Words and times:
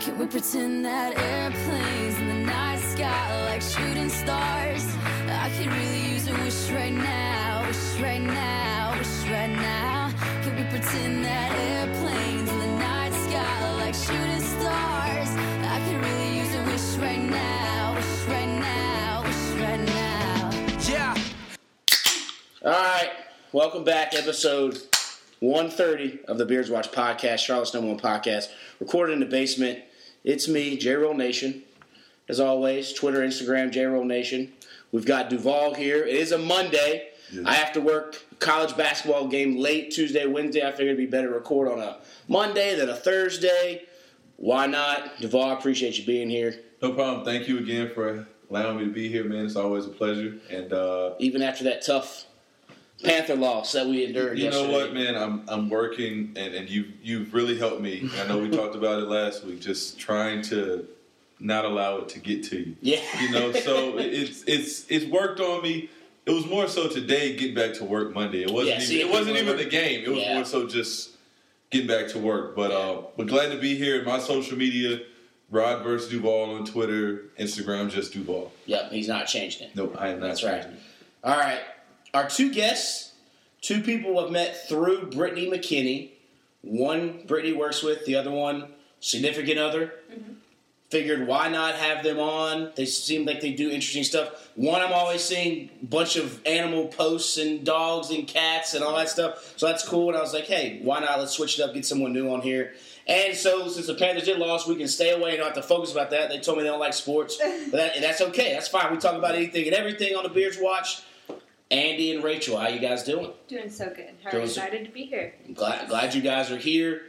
Can 0.00 0.18
we 0.18 0.26
pretend 0.26 0.84
that 0.84 1.16
airplanes 1.18 2.18
in 2.18 2.28
the 2.28 2.34
night 2.34 2.80
sky 2.80 3.32
are 3.32 3.44
like 3.46 3.62
shooting 3.62 4.08
stars? 4.10 4.84
I 5.26 5.50
could 5.56 5.72
really 5.72 6.12
use 6.12 6.28
a 6.28 6.32
wish 6.32 6.70
right 6.70 6.92
now, 6.92 7.66
wish 7.66 8.00
right 8.00 8.20
now, 8.20 8.94
wish 8.98 9.30
right 9.30 9.50
now. 9.50 10.12
Can 10.42 10.54
we 10.56 10.64
pretend 10.64 11.24
that 11.24 11.50
airplanes 11.58 12.50
in 12.50 12.58
the 12.58 12.66
night 12.78 13.12
sky 13.12 13.62
are 13.62 13.76
like 13.78 13.94
shooting 13.94 14.40
stars? 14.40 15.30
I 15.64 15.80
could 15.86 16.04
really 16.04 16.38
use 16.38 16.54
a 16.54 16.62
wish 16.64 17.02
right 17.02 17.22
now, 17.22 17.94
wish 17.94 18.28
right 18.28 18.60
now, 18.60 19.22
wish 19.22 19.60
right 19.60 19.80
now. 19.80 20.50
Yeah. 20.88 21.14
All 22.64 22.70
right, 22.70 23.10
welcome 23.52 23.84
back, 23.84 24.14
episode 24.14 24.95
130 25.40 26.24
of 26.26 26.38
the 26.38 26.46
Beards 26.46 26.70
Watch 26.70 26.90
podcast, 26.92 27.38
Charlotte's 27.38 27.74
number 27.74 27.88
one 27.88 28.00
podcast, 28.00 28.48
recorded 28.80 29.12
in 29.12 29.20
the 29.20 29.26
basement. 29.26 29.80
It's 30.24 30.48
me, 30.48 30.76
J 30.76 30.94
Roll 30.94 31.14
Nation. 31.14 31.62
As 32.28 32.40
always, 32.40 32.92
Twitter, 32.92 33.20
Instagram, 33.20 33.70
J 33.70 33.84
Roll 33.84 34.04
Nation. 34.04 34.52
We've 34.92 35.04
got 35.06 35.30
Duvall 35.30 35.74
here. 35.74 36.04
It 36.04 36.16
is 36.16 36.32
a 36.32 36.38
Monday. 36.38 37.08
I 37.44 37.54
have 37.54 37.72
to 37.72 37.80
work 37.80 38.22
college 38.38 38.76
basketball 38.76 39.26
game 39.28 39.56
late 39.56 39.90
Tuesday, 39.90 40.26
Wednesday. 40.26 40.62
I 40.62 40.70
figured 40.70 40.94
it'd 40.94 40.96
be 40.98 41.06
better 41.06 41.28
to 41.28 41.34
record 41.34 41.68
on 41.68 41.80
a 41.80 41.98
Monday 42.28 42.76
than 42.76 42.88
a 42.88 42.94
Thursday. 42.96 43.82
Why 44.36 44.66
not? 44.66 45.20
Duvall, 45.20 45.50
I 45.50 45.52
appreciate 45.54 45.98
you 45.98 46.06
being 46.06 46.30
here. 46.30 46.60
No 46.80 46.92
problem. 46.92 47.24
Thank 47.24 47.48
you 47.48 47.58
again 47.58 47.90
for 47.94 48.26
allowing 48.48 48.78
me 48.78 48.84
to 48.84 48.90
be 48.92 49.08
here, 49.08 49.24
man. 49.24 49.44
It's 49.44 49.56
always 49.56 49.86
a 49.86 49.90
pleasure. 49.90 50.36
And 50.50 50.72
uh, 50.72 51.14
Even 51.18 51.42
after 51.42 51.64
that 51.64 51.84
tough 51.84 52.26
Panther 53.02 53.36
loss 53.36 53.72
that 53.72 53.86
we 53.86 54.04
endured 54.04 54.38
you 54.38 54.50
know 54.50 54.70
what, 54.70 54.94
man? 54.94 55.16
I'm 55.16 55.42
I'm 55.48 55.68
working, 55.68 56.32
and, 56.36 56.54
and 56.54 56.68
you 56.70 56.92
you've 57.02 57.34
really 57.34 57.58
helped 57.58 57.80
me. 57.82 58.08
I 58.18 58.26
know 58.26 58.38
we 58.38 58.48
talked 58.48 58.74
about 58.74 59.02
it 59.02 59.08
last 59.08 59.44
week. 59.44 59.60
Just 59.60 59.98
trying 59.98 60.40
to 60.42 60.86
not 61.38 61.66
allow 61.66 61.98
it 61.98 62.08
to 62.10 62.18
get 62.18 62.44
to 62.44 62.58
you. 62.58 62.76
Yeah. 62.80 63.00
You 63.20 63.30
know, 63.30 63.52
so 63.52 63.98
it's 63.98 64.42
it's 64.44 64.86
it's 64.88 65.04
worked 65.06 65.40
on 65.40 65.62
me. 65.62 65.90
It 66.24 66.30
was 66.32 66.46
more 66.46 66.66
so 66.68 66.88
today 66.88 67.36
getting 67.36 67.54
back 67.54 67.74
to 67.74 67.84
work 67.84 68.14
Monday. 68.14 68.42
It 68.42 68.50
wasn't 68.50 68.80
Yeah, 68.80 68.80
see, 68.80 68.96
even, 69.00 69.08
it 69.08 69.12
wasn't 69.12 69.36
even 69.36 69.54
are- 69.54 69.58
the 69.58 69.68
game. 69.68 70.02
It 70.04 70.08
was 70.08 70.18
Yeah. 70.20 70.34
more 70.34 70.44
so 70.44 70.66
just 70.66 71.10
getting 71.70 71.86
back 71.86 72.08
to 72.08 72.18
work. 72.18 72.56
But 72.56 72.72
uh, 72.72 73.02
but 73.16 73.26
glad 73.26 73.52
to 73.52 73.58
be 73.58 73.76
here. 73.76 74.02
My 74.04 74.18
social 74.18 74.56
media, 74.56 75.00
Rod 75.50 75.84
versus 75.84 76.10
Duvall 76.10 76.56
on 76.56 76.64
Twitter, 76.64 77.24
Instagram, 77.38 77.90
just 77.90 78.14
Duvall. 78.14 78.52
Yep, 78.64 78.90
he's 78.90 79.06
not 79.06 79.26
changing 79.26 79.68
it. 79.68 79.76
Nope, 79.76 79.94
I 79.98 80.08
am 80.08 80.20
not. 80.20 80.28
That's 80.28 80.42
right. 80.44 80.62
it. 80.62 80.70
All 81.22 81.36
right. 81.38 81.60
Our 82.16 82.26
two 82.26 82.50
guests, 82.50 83.12
two 83.60 83.82
people 83.82 84.18
I've 84.18 84.30
met 84.30 84.66
through 84.70 85.10
Brittany 85.10 85.50
McKinney. 85.50 86.12
One 86.62 87.24
Brittany 87.26 87.52
works 87.52 87.82
with, 87.82 88.06
the 88.06 88.14
other 88.14 88.30
one 88.30 88.68
significant 89.00 89.58
other. 89.58 89.92
Mm-hmm. 90.10 90.32
Figured 90.88 91.26
why 91.26 91.50
not 91.50 91.74
have 91.74 92.02
them 92.02 92.18
on? 92.18 92.72
They 92.74 92.86
seem 92.86 93.26
like 93.26 93.42
they 93.42 93.52
do 93.52 93.68
interesting 93.68 94.02
stuff. 94.02 94.48
One, 94.54 94.80
I'm 94.80 94.94
always 94.94 95.22
seeing 95.22 95.68
a 95.82 95.84
bunch 95.84 96.16
of 96.16 96.40
animal 96.46 96.86
posts 96.86 97.36
and 97.36 97.66
dogs 97.66 98.08
and 98.10 98.26
cats 98.26 98.72
and 98.72 98.82
all 98.82 98.96
that 98.96 99.10
stuff. 99.10 99.52
So 99.58 99.66
that's 99.66 99.86
cool. 99.86 100.08
And 100.08 100.16
I 100.16 100.22
was 100.22 100.32
like, 100.32 100.46
hey, 100.46 100.80
why 100.82 101.00
not? 101.00 101.18
Let's 101.18 101.32
switch 101.32 101.58
it 101.58 101.62
up, 101.64 101.74
get 101.74 101.84
someone 101.84 102.14
new 102.14 102.32
on 102.32 102.40
here. 102.40 102.72
And 103.06 103.36
so, 103.36 103.68
since 103.68 103.88
the 103.88 103.94
Panthers 103.94 104.24
did 104.24 104.38
lost, 104.38 104.66
we 104.66 104.74
can 104.74 104.88
stay 104.88 105.10
away 105.10 105.32
and 105.32 105.40
not 105.40 105.54
have 105.54 105.62
to 105.62 105.62
focus 105.62 105.92
about 105.92 106.10
that. 106.10 106.30
They 106.30 106.38
told 106.38 106.56
me 106.56 106.64
they 106.64 106.70
don't 106.70 106.80
like 106.80 106.94
sports, 106.94 107.36
but 107.70 107.72
that, 107.72 107.94
and 107.94 108.02
that's 108.02 108.22
okay. 108.22 108.54
That's 108.54 108.68
fine. 108.68 108.90
We 108.90 108.96
talk 108.96 109.16
about 109.16 109.34
anything 109.34 109.66
and 109.66 109.74
everything 109.74 110.16
on 110.16 110.22
the 110.22 110.30
Beards 110.30 110.56
Watch. 110.58 111.02
Andy 111.70 112.14
and 112.14 112.22
Rachel, 112.22 112.56
how 112.58 112.68
you 112.68 112.78
guys 112.78 113.02
doing? 113.02 113.32
Doing 113.48 113.70
so 113.70 113.86
good. 113.94 114.10
How 114.22 114.30
Doing 114.30 114.46
so- 114.46 114.62
excited 114.62 114.84
to 114.86 114.90
be 114.92 115.04
here. 115.06 115.34
I'm 115.46 115.54
glad, 115.54 115.88
glad 115.88 116.14
you 116.14 116.22
guys 116.22 116.50
are 116.50 116.56
here. 116.58 117.02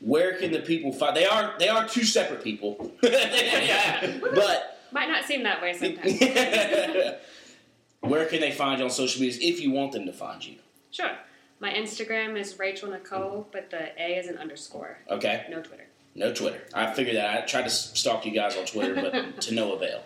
Where 0.00 0.34
can 0.38 0.50
the 0.50 0.60
people 0.60 0.92
find? 0.92 1.14
They 1.16 1.26
are 1.26 1.54
they 1.58 1.68
are 1.68 1.86
two 1.86 2.04
separate 2.04 2.42
people, 2.42 2.90
yeah. 3.02 4.18
but 4.34 4.78
Might 4.92 5.08
not 5.08 5.24
seem 5.24 5.42
that 5.44 5.60
way 5.62 5.72
sometimes. 5.74 6.18
where 8.00 8.24
can 8.26 8.40
they 8.40 8.50
find 8.50 8.78
you 8.78 8.84
on 8.86 8.90
social 8.90 9.20
media 9.20 9.38
if 9.46 9.60
you 9.60 9.70
want 9.70 9.92
them 9.92 10.06
to 10.06 10.12
find 10.12 10.44
you? 10.44 10.56
sure. 10.90 11.10
My 11.60 11.70
Instagram 11.74 12.38
is 12.40 12.58
Rachel 12.58 12.88
Nicole, 12.90 13.46
but 13.52 13.68
the 13.70 13.90
A 14.02 14.16
is 14.18 14.26
an 14.28 14.38
underscore. 14.38 14.96
Okay, 15.10 15.44
No 15.50 15.60
Twitter. 15.60 15.84
no 16.14 16.32
Twitter. 16.32 16.62
I 16.72 16.94
figured 16.94 17.16
that. 17.16 17.42
I 17.42 17.46
tried 17.46 17.64
to 17.64 17.70
stalk 17.70 18.24
you 18.24 18.32
guys 18.32 18.56
on 18.56 18.64
Twitter, 18.64 18.94
but 18.94 19.42
to 19.42 19.52
no 19.54 19.74
avail. 19.74 20.02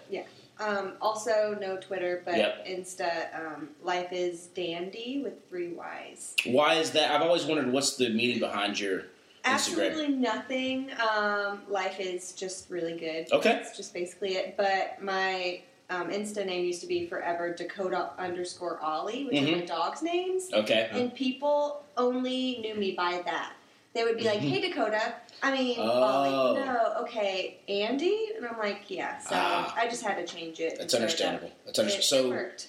Um, 0.61 0.93
also, 1.01 1.57
no 1.61 1.77
Twitter, 1.77 2.23
but 2.25 2.37
Yep. 2.37 2.67
Insta. 2.67 3.35
Um, 3.39 3.71
Life 3.83 4.13
is 4.13 4.47
Dandy 4.49 5.21
with 5.23 5.49
three 5.49 5.69
Y's. 5.73 6.35
Why 6.47 6.75
is 6.75 6.93
that? 6.93 7.11
I've 7.11 7.23
always 7.23 7.45
wondered 7.45 7.73
what's 7.73 7.97
the 7.97 8.09
meaning 8.11 8.39
behind 8.39 8.79
your 8.79 9.01
Instagram. 9.01 9.07
Absolutely 9.45 10.09
nothing. 10.09 10.91
Um, 11.15 11.63
life 11.69 12.01
is 12.01 12.33
just 12.33 12.71
really 12.71 12.97
good. 12.97 13.31
Okay. 13.33 13.51
That's 13.51 13.77
just 13.77 13.93
basically 13.93 14.37
it. 14.37 14.57
But 14.57 15.03
my 15.03 15.61
um, 15.91 16.09
Insta 16.11 16.47
name 16.47 16.65
used 16.65 16.81
to 16.81 16.87
be 16.87 17.07
forever 17.07 17.53
Dakota 17.53 18.11
underscore 18.19 18.81
Ollie, 18.81 19.27
which 19.27 19.35
Mhm. 19.37 19.53
are 19.53 19.57
my 19.59 19.65
dog's 19.67 20.01
names. 20.03 20.51
Okay. 20.53 20.89
And 20.93 21.15
people 21.15 21.85
only 21.99 22.59
knew 22.63 22.75
me 22.75 22.93
by 22.93 23.21
that. 23.27 23.53
They 23.93 24.03
would 24.03 24.17
be 24.17 24.25
like, 24.25 24.39
Mhm. 24.41 24.49
"Hey 24.49 24.61
Dakota," 24.69 25.15
I 25.45 25.53
mean 25.57 25.77
Oh. 25.79 25.83
Ollie. 26.03 26.61
No, 26.65 26.95
okay, 27.03 27.59
Andy, 27.69 28.31
and 28.37 28.47
I'm 28.47 28.59
like, 28.59 28.83
"Yeah." 28.89 29.19
So 29.19 29.31
Ah. 29.33 29.75
I 29.77 29.87
just 29.89 30.03
had 30.03 30.17
to 30.17 30.27
change 30.35 30.59
it. 30.61 30.71
That's 30.79 30.81
and 30.81 30.91
so 30.91 30.97
understandable. 30.99 31.51
That's 31.67 31.79
understandable. 31.79 32.29
So 32.29 32.29
worked. 32.31 32.69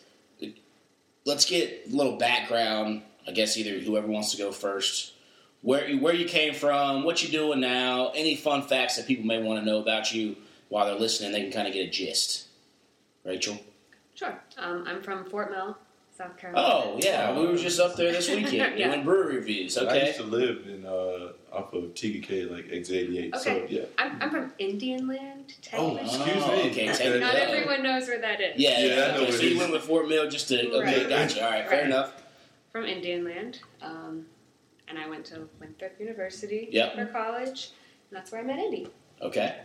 let's 1.26 1.46
get 1.46 1.84
a 1.88 1.96
little 1.96 2.18
background. 2.18 3.02
I 3.28 3.32
guess 3.32 3.58
either 3.58 3.80
whoever 3.80 4.08
wants 4.08 4.32
to 4.32 4.38
go 4.38 4.52
first. 4.52 5.14
Where 5.62 5.88
you, 5.90 6.00
where 6.00 6.14
you 6.14 6.26
came 6.26 6.54
from, 6.54 7.04
what 7.04 7.24
you're 7.24 7.32
doing 7.32 7.60
now, 7.60 8.12
any 8.14 8.36
fun 8.36 8.62
facts 8.62 8.98
that 8.98 9.08
people 9.08 9.26
may 9.26 9.42
want 9.42 9.60
to 9.60 9.66
know 9.66 9.80
about 9.80 10.14
you 10.14 10.36
while 10.70 10.86
they're 10.86 10.94
listening, 11.00 11.32
they 11.32 11.42
can 11.42 11.52
kind 11.52 11.68
of 11.68 11.74
get 11.74 11.88
a 11.88 11.90
gist. 11.90 12.48
Rachel. 13.24 13.58
Sure. 14.14 14.40
Um, 14.60 14.84
I'm 14.86 15.02
from 15.02 15.26
Fort 15.26 15.50
Mill, 15.50 15.76
South 16.16 16.38
Carolina. 16.38 16.68
Oh 16.68 16.98
yeah, 17.00 17.36
we 17.36 17.48
were 17.48 17.58
just 17.58 17.80
up 17.80 17.96
there 17.96 18.12
this 18.12 18.30
weekend 18.36 18.78
Yeah. 18.78 18.90
doing 18.92 19.04
brewery 19.04 19.38
reviews. 19.38 19.76
Okay. 19.76 19.88
I 19.88 19.96
Okay. 19.98 20.06
used 20.08 20.20
to 20.20 20.26
live 20.26 20.68
in 20.68 20.86
uh, 20.86 21.32
off 21.56 21.74
of 21.74 21.94
TKK, 21.94 22.52
like 22.52 22.66
X88. 22.66 23.36
So 23.38 23.52
Okay. 23.52 23.66
yeah. 23.74 23.82
I'm, 23.98 24.22
I'm 24.22 24.30
from 24.30 24.54
Indian 24.60 25.08
Land, 25.08 25.54
Oh, 25.74 25.96
technically. 25.96 26.02
excuse 26.02 26.44
Oh, 26.44 26.52
me. 26.56 26.70
okay, 26.70 26.90
Okay. 26.90 26.94
take- 27.12 27.20
Not 27.22 27.34
yeah. 27.34 27.40
everyone 27.40 27.84
knows 27.84 28.08
where 28.08 28.20
that 28.20 28.42
is. 28.42 28.54
Yeah, 28.58 28.80
Yeah, 28.80 28.94
I 28.94 28.96
know 28.96 29.04
Okay, 29.16 29.26
what 29.26 29.34
so 29.34 29.40
it 29.40 29.44
you 29.44 29.52
is. 29.52 29.58
went 29.60 29.72
with 29.72 29.84
Fort 29.84 30.08
Mill 30.10 30.30
just 30.30 30.48
to 30.50 30.60
okay, 30.70 31.00
Right. 31.02 31.10
gotcha. 31.10 31.44
All 31.46 31.52
right, 31.52 31.68
fair 31.68 31.78
Right. 31.80 31.86
enough. 31.88 32.22
From 32.72 32.86
Indian 32.86 33.24
Land. 33.24 33.60
Um, 33.82 34.26
and 34.88 35.00
I 35.00 35.08
went 35.08 35.26
to 35.28 35.48
Winthrop 35.60 35.94
University 36.00 36.68
Yep. 36.72 36.96
for 36.96 37.06
college. 37.06 37.72
And 38.10 38.18
that's 38.18 38.32
where 38.32 38.42
I 38.42 38.44
met 38.44 38.60
Andy. 38.60 38.88
Okay. 39.22 39.56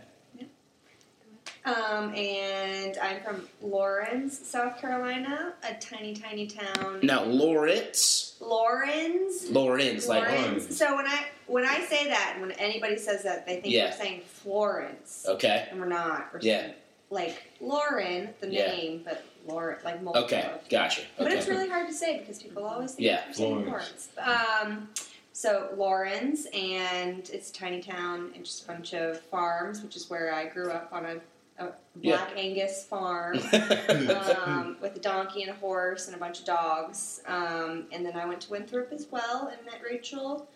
Um, 1.63 2.15
and 2.15 2.97
I'm 2.97 3.21
from 3.21 3.47
Laurens, 3.61 4.35
South 4.47 4.79
Carolina, 4.81 5.53
a 5.63 5.75
tiny, 5.75 6.15
tiny 6.15 6.47
town. 6.47 7.01
Now 7.03 7.23
Lawrence, 7.23 8.35
Lawrence. 8.39 9.47
Lawrence, 9.51 10.07
like 10.07 10.27
Lawrence. 10.27 10.75
So 10.75 10.95
when 10.95 11.05
I 11.05 11.25
when 11.51 11.65
I 11.65 11.81
say 11.81 12.07
that, 12.07 12.37
when 12.39 12.51
anybody 12.53 12.97
says 12.97 13.23
that, 13.23 13.45
they 13.45 13.59
think 13.61 13.73
Yeah. 13.73 13.85
we're 13.91 13.91
saying 13.97 14.21
Florence, 14.25 15.25
okay, 15.27 15.67
and 15.69 15.79
we're 15.79 15.85
not. 15.87 16.29
We're 16.33 16.39
Yeah. 16.41 16.61
saying 16.61 16.73
like 17.09 17.43
Lauren, 17.59 18.33
the 18.39 18.47
Yeah. 18.47 18.67
name, 18.67 19.01
but 19.03 19.23
Lauren, 19.45 19.77
like 19.83 20.01
multiple. 20.01 20.25
okay, 20.25 20.49
of. 20.53 20.67
gotcha. 20.69 21.01
But 21.17 21.31
it's 21.33 21.47
really 21.47 21.67
hard 21.67 21.87
to 21.89 21.93
say 21.93 22.19
because 22.19 22.41
people 22.41 22.63
always 22.65 22.91
think 22.93 23.05
Yeah. 23.05 23.25
we're 23.27 23.33
saying 23.33 23.65
Lawrence. 23.67 24.09
Lawrence. 24.15 24.49
Um, 24.63 24.89
so 25.33 25.69
Laurens, 25.75 26.47
and 26.53 27.29
it's 27.33 27.49
a 27.49 27.53
tiny 27.53 27.81
town 27.81 28.31
and 28.33 28.45
just 28.45 28.63
a 28.63 28.67
bunch 28.67 28.93
of 28.93 29.19
farms, 29.19 29.81
which 29.81 29.95
is 29.97 30.09
where 30.09 30.33
I 30.33 30.45
grew 30.45 30.71
up 30.71 30.87
on 30.93 31.05
a, 31.05 31.15
a 31.61 31.73
Yeah. 31.99 32.15
Black 32.17 32.37
Angus 32.37 32.85
farm. 32.85 33.39
um, 34.45 34.77
with 34.81 34.95
a 34.95 34.99
donkey 34.99 35.41
and 35.43 35.51
a 35.51 35.55
horse 35.55 36.07
and 36.07 36.15
a 36.15 36.19
bunch 36.19 36.39
of 36.39 36.45
dogs. 36.45 37.21
Um, 37.27 37.87
and 37.91 38.05
then 38.05 38.15
I 38.15 38.25
went 38.25 38.39
to 38.41 38.51
Winthrop 38.51 38.93
as 38.93 39.07
well 39.11 39.47
and 39.47 39.65
met 39.65 39.81
Rachel. 39.83 40.47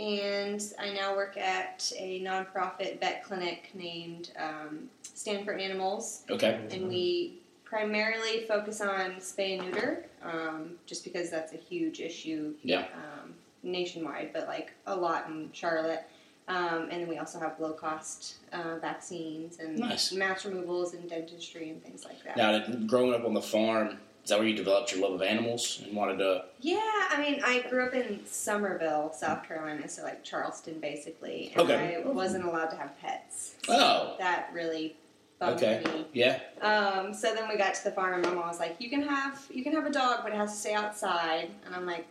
And 0.00 0.62
I 0.78 0.94
now 0.94 1.14
work 1.14 1.36
at 1.36 1.92
a 1.98 2.22
nonprofit 2.22 2.98
vet 3.00 3.22
clinic 3.22 3.70
named 3.74 4.30
um, 4.38 4.88
Stand 5.02 5.44
for 5.44 5.52
Animals. 5.52 6.22
okay. 6.30 6.66
And 6.70 6.88
we 6.88 7.40
primarily 7.64 8.46
focus 8.48 8.80
on 8.80 9.16
spay 9.16 9.58
and 9.58 9.70
neuter, 9.70 10.06
um, 10.22 10.70
just 10.86 11.04
because 11.04 11.28
that's 11.30 11.52
a 11.52 11.58
huge 11.58 12.00
issue 12.00 12.54
Yeah. 12.62 12.86
um, 12.94 13.34
nationwide, 13.62 14.32
but 14.32 14.48
like 14.48 14.72
a 14.86 14.96
lot 14.96 15.28
in 15.28 15.50
Charlotte. 15.52 16.04
Um, 16.48 16.88
and 16.90 17.02
then 17.02 17.06
we 17.08 17.18
also 17.18 17.38
have 17.38 17.60
low 17.60 17.74
cost 17.74 18.36
uh, 18.52 18.76
vaccines 18.80 19.58
and 19.58 19.78
Nice. 19.78 20.12
mass 20.12 20.46
removals 20.46 20.94
and 20.94 21.08
dentistry 21.10 21.68
and 21.68 21.84
things 21.84 22.04
like 22.06 22.24
that. 22.24 22.36
Now, 22.38 22.58
growing 22.86 23.12
up 23.14 23.24
on 23.26 23.34
the 23.34 23.42
farm, 23.42 23.98
is 24.22 24.30
that 24.30 24.38
where 24.38 24.46
you 24.48 24.54
developed 24.56 24.92
your 24.92 25.02
love 25.02 25.12
of 25.14 25.22
animals 25.22 25.82
and 25.84 25.94
wanted 25.96 26.18
to? 26.18 26.44
Yeah, 26.60 26.78
I 27.10 27.20
mean, 27.20 27.40
I 27.44 27.60
grew 27.68 27.84
up 27.86 27.94
in 27.94 28.20
Summerville, 28.26 29.12
South 29.12 29.46
Carolina, 29.46 29.88
so 29.88 30.02
like 30.02 30.22
Charleston, 30.22 30.78
basically, 30.80 31.52
and 31.56 31.60
Okay. 31.70 32.02
I 32.04 32.08
wasn't 32.08 32.44
allowed 32.44 32.66
to 32.70 32.76
have 32.76 32.98
pets. 33.00 33.54
So 33.64 33.72
Oh. 33.74 34.16
that 34.18 34.50
really 34.52 34.96
bugged 35.38 35.62
Okay. 35.62 35.82
me. 35.92 36.06
Yeah. 36.12 36.38
Um, 36.60 37.14
so 37.14 37.34
then 37.34 37.48
we 37.48 37.56
got 37.56 37.74
to 37.74 37.84
the 37.84 37.92
farm, 37.92 38.14
and 38.14 38.22
my 38.22 38.32
mom 38.34 38.48
was 38.48 38.60
like, 38.60 38.76
"You 38.78 38.90
can 38.90 39.02
have 39.02 39.40
you 39.50 39.62
can 39.62 39.72
have 39.72 39.86
a 39.86 39.90
dog, 39.90 40.20
but 40.22 40.32
it 40.32 40.36
has 40.36 40.52
to 40.52 40.58
stay 40.58 40.74
outside." 40.74 41.50
And 41.64 41.74
I'm 41.74 41.86
like, 41.86 42.06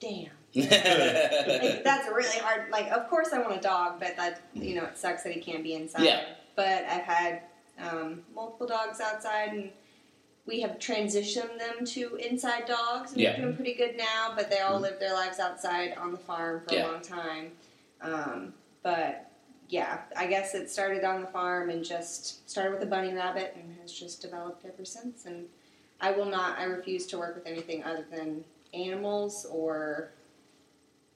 damn. 0.00 0.30
Like, 0.54 1.84
that's 1.84 2.08
a 2.08 2.14
really 2.14 2.38
hard. 2.38 2.70
Like, 2.70 2.90
of 2.90 3.08
course, 3.08 3.32
I 3.32 3.38
want 3.38 3.56
a 3.56 3.60
dog, 3.60 3.98
but 4.00 4.16
that 4.16 4.40
you 4.54 4.74
know, 4.74 4.84
it 4.84 4.96
sucks 4.98 5.22
that 5.22 5.32
he 5.32 5.40
can't 5.40 5.62
be 5.62 5.74
inside. 5.74 6.04
Yeah. 6.04 6.24
But 6.56 6.84
I've 6.84 7.02
had 7.02 7.42
um, 7.80 8.22
multiple 8.34 8.66
dogs 8.66 9.00
outside, 9.00 9.52
and 9.52 9.70
we 10.48 10.60
have 10.60 10.78
transitioned 10.78 11.58
them 11.58 11.84
to 11.84 12.16
inside 12.16 12.64
dogs, 12.66 13.12
and 13.12 13.20
Yeah. 13.20 13.32
they're 13.32 13.42
doing 13.42 13.54
pretty 13.56 13.74
good 13.74 13.96
now. 13.98 14.32
But 14.34 14.48
they 14.50 14.60
all 14.60 14.80
live 14.80 14.98
their 14.98 15.12
lives 15.12 15.38
outside 15.38 15.94
on 15.98 16.10
the 16.10 16.18
farm 16.18 16.62
for 16.66 16.74
Yeah. 16.74 16.86
a 16.86 16.92
long 16.92 17.02
time. 17.02 17.52
Um, 18.00 18.54
but 18.82 19.30
yeah, 19.68 20.00
I 20.16 20.26
guess 20.26 20.54
it 20.54 20.70
started 20.70 21.04
on 21.04 21.20
the 21.20 21.26
farm 21.26 21.68
and 21.68 21.84
just 21.84 22.48
started 22.50 22.72
with 22.72 22.82
a 22.82 22.86
bunny 22.86 23.12
rabbit, 23.12 23.54
and 23.56 23.76
has 23.82 23.92
just 23.92 24.22
developed 24.22 24.64
ever 24.64 24.84
since. 24.86 25.26
And 25.26 25.46
I 26.00 26.12
will 26.12 26.24
not. 26.24 26.58
I 26.58 26.64
refuse 26.64 27.06
to 27.08 27.18
work 27.18 27.34
with 27.34 27.46
anything 27.46 27.84
other 27.84 28.06
than 28.10 28.42
animals 28.72 29.44
or 29.50 30.10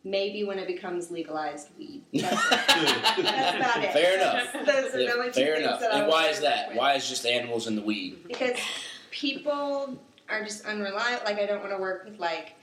maybe 0.05 0.43
when 0.45 0.59
it 0.59 0.67
becomes 0.67 1.11
legalized 1.11 1.69
weed. 1.79 2.03
That's. 2.13 2.49
That's 2.51 3.57
about 3.57 3.85
it. 3.85 3.93
Fair 3.93 4.17
enough. 4.17 4.53
Those 4.67 4.95
are 4.95 5.01
Yeah, 5.01 5.07
the 5.07 5.13
only 5.15 5.27
two 5.29 5.33
fair 5.41 5.55
enough. 5.55 5.83
And 5.91 6.07
why 6.09 6.29
is 6.29 6.41
that? 6.41 6.69
with. 6.69 6.77
Why 6.77 6.95
is 6.95 7.09
just 7.09 7.25
animals 7.25 7.67
in 7.67 7.77
the 7.77 7.83
weed? 7.83 8.25
Because 8.27 8.59
people 9.13 9.97
are 10.29 10.43
just 10.43 10.65
unreliable. 10.67 11.25
Like 11.25 11.39
I 11.39 11.47
don't 11.47 11.61
want 11.61 11.71
to 11.71 11.79
work 11.79 12.05
with 12.05 12.19
like 12.19 12.55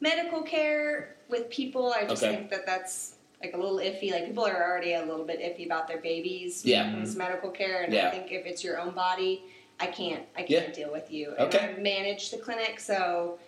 medical 0.00 0.42
care 0.42 1.16
with 1.28 1.48
people. 1.50 1.92
I 1.92 2.04
just 2.04 2.22
Okay. 2.22 2.34
think 2.34 2.50
that 2.50 2.66
that's 2.66 3.14
like 3.42 3.54
a 3.54 3.56
little 3.56 3.76
iffy. 3.76 4.10
Like 4.10 4.26
people 4.26 4.44
are 4.44 4.60
already 4.68 4.94
a 4.94 5.04
little 5.04 5.24
bit 5.24 5.38
iffy 5.40 5.64
about 5.66 5.86
their 5.86 5.98
babies. 5.98 6.64
Yeah. 6.64 6.92
when 6.92 7.02
it's 7.02 7.14
medical 7.14 7.50
care, 7.50 7.82
and 7.82 7.92
Yeah. 7.92 8.08
I 8.08 8.10
think 8.10 8.32
if 8.32 8.46
it's 8.46 8.64
your 8.64 8.80
own 8.80 8.90
body, 8.94 9.44
I 9.78 9.86
can't. 9.86 10.24
I 10.36 10.42
can't 10.42 10.74
deal 10.74 10.90
with 10.90 11.12
you. 11.12 11.34
And 11.38 11.54
Okay. 11.54 11.74
I 11.76 11.80
manage 11.80 12.30
the 12.32 12.38
clinic, 12.38 12.80
so. 12.80 13.38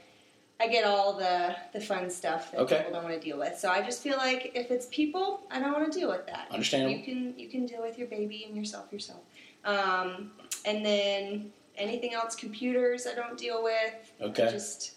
I 0.62 0.68
get 0.68 0.84
all 0.84 1.14
the, 1.14 1.56
the 1.72 1.80
fun 1.80 2.10
stuff 2.10 2.50
that 2.52 2.60
Okay. 2.60 2.76
people 2.76 2.92
don't 2.92 3.04
want 3.04 3.14
to 3.18 3.26
deal 3.28 3.38
with. 3.38 3.58
So 3.58 3.70
I 3.70 3.80
just 3.80 4.02
feel 4.02 4.18
like 4.18 4.52
if 4.54 4.70
it's 4.70 4.84
people, 4.90 5.40
I 5.50 5.58
don't 5.58 5.72
want 5.72 5.90
to 5.90 5.98
deal 5.98 6.10
with 6.10 6.26
that. 6.26 6.48
Understandable. 6.50 6.94
You 6.98 7.02
can 7.02 7.38
you 7.38 7.48
can 7.48 7.64
deal 7.64 7.80
with 7.80 7.96
your 7.96 8.08
baby 8.08 8.44
and 8.46 8.54
yourself 8.54 8.92
yourself. 8.92 9.20
Um, 9.64 10.32
and 10.66 10.84
then 10.84 11.50
anything 11.80 12.14
else, 12.14 12.34
computers, 12.34 13.06
I 13.06 13.14
don't 13.14 13.36
deal 13.36 13.62
with. 13.62 14.12
Okay. 14.20 14.50
Just 14.50 14.92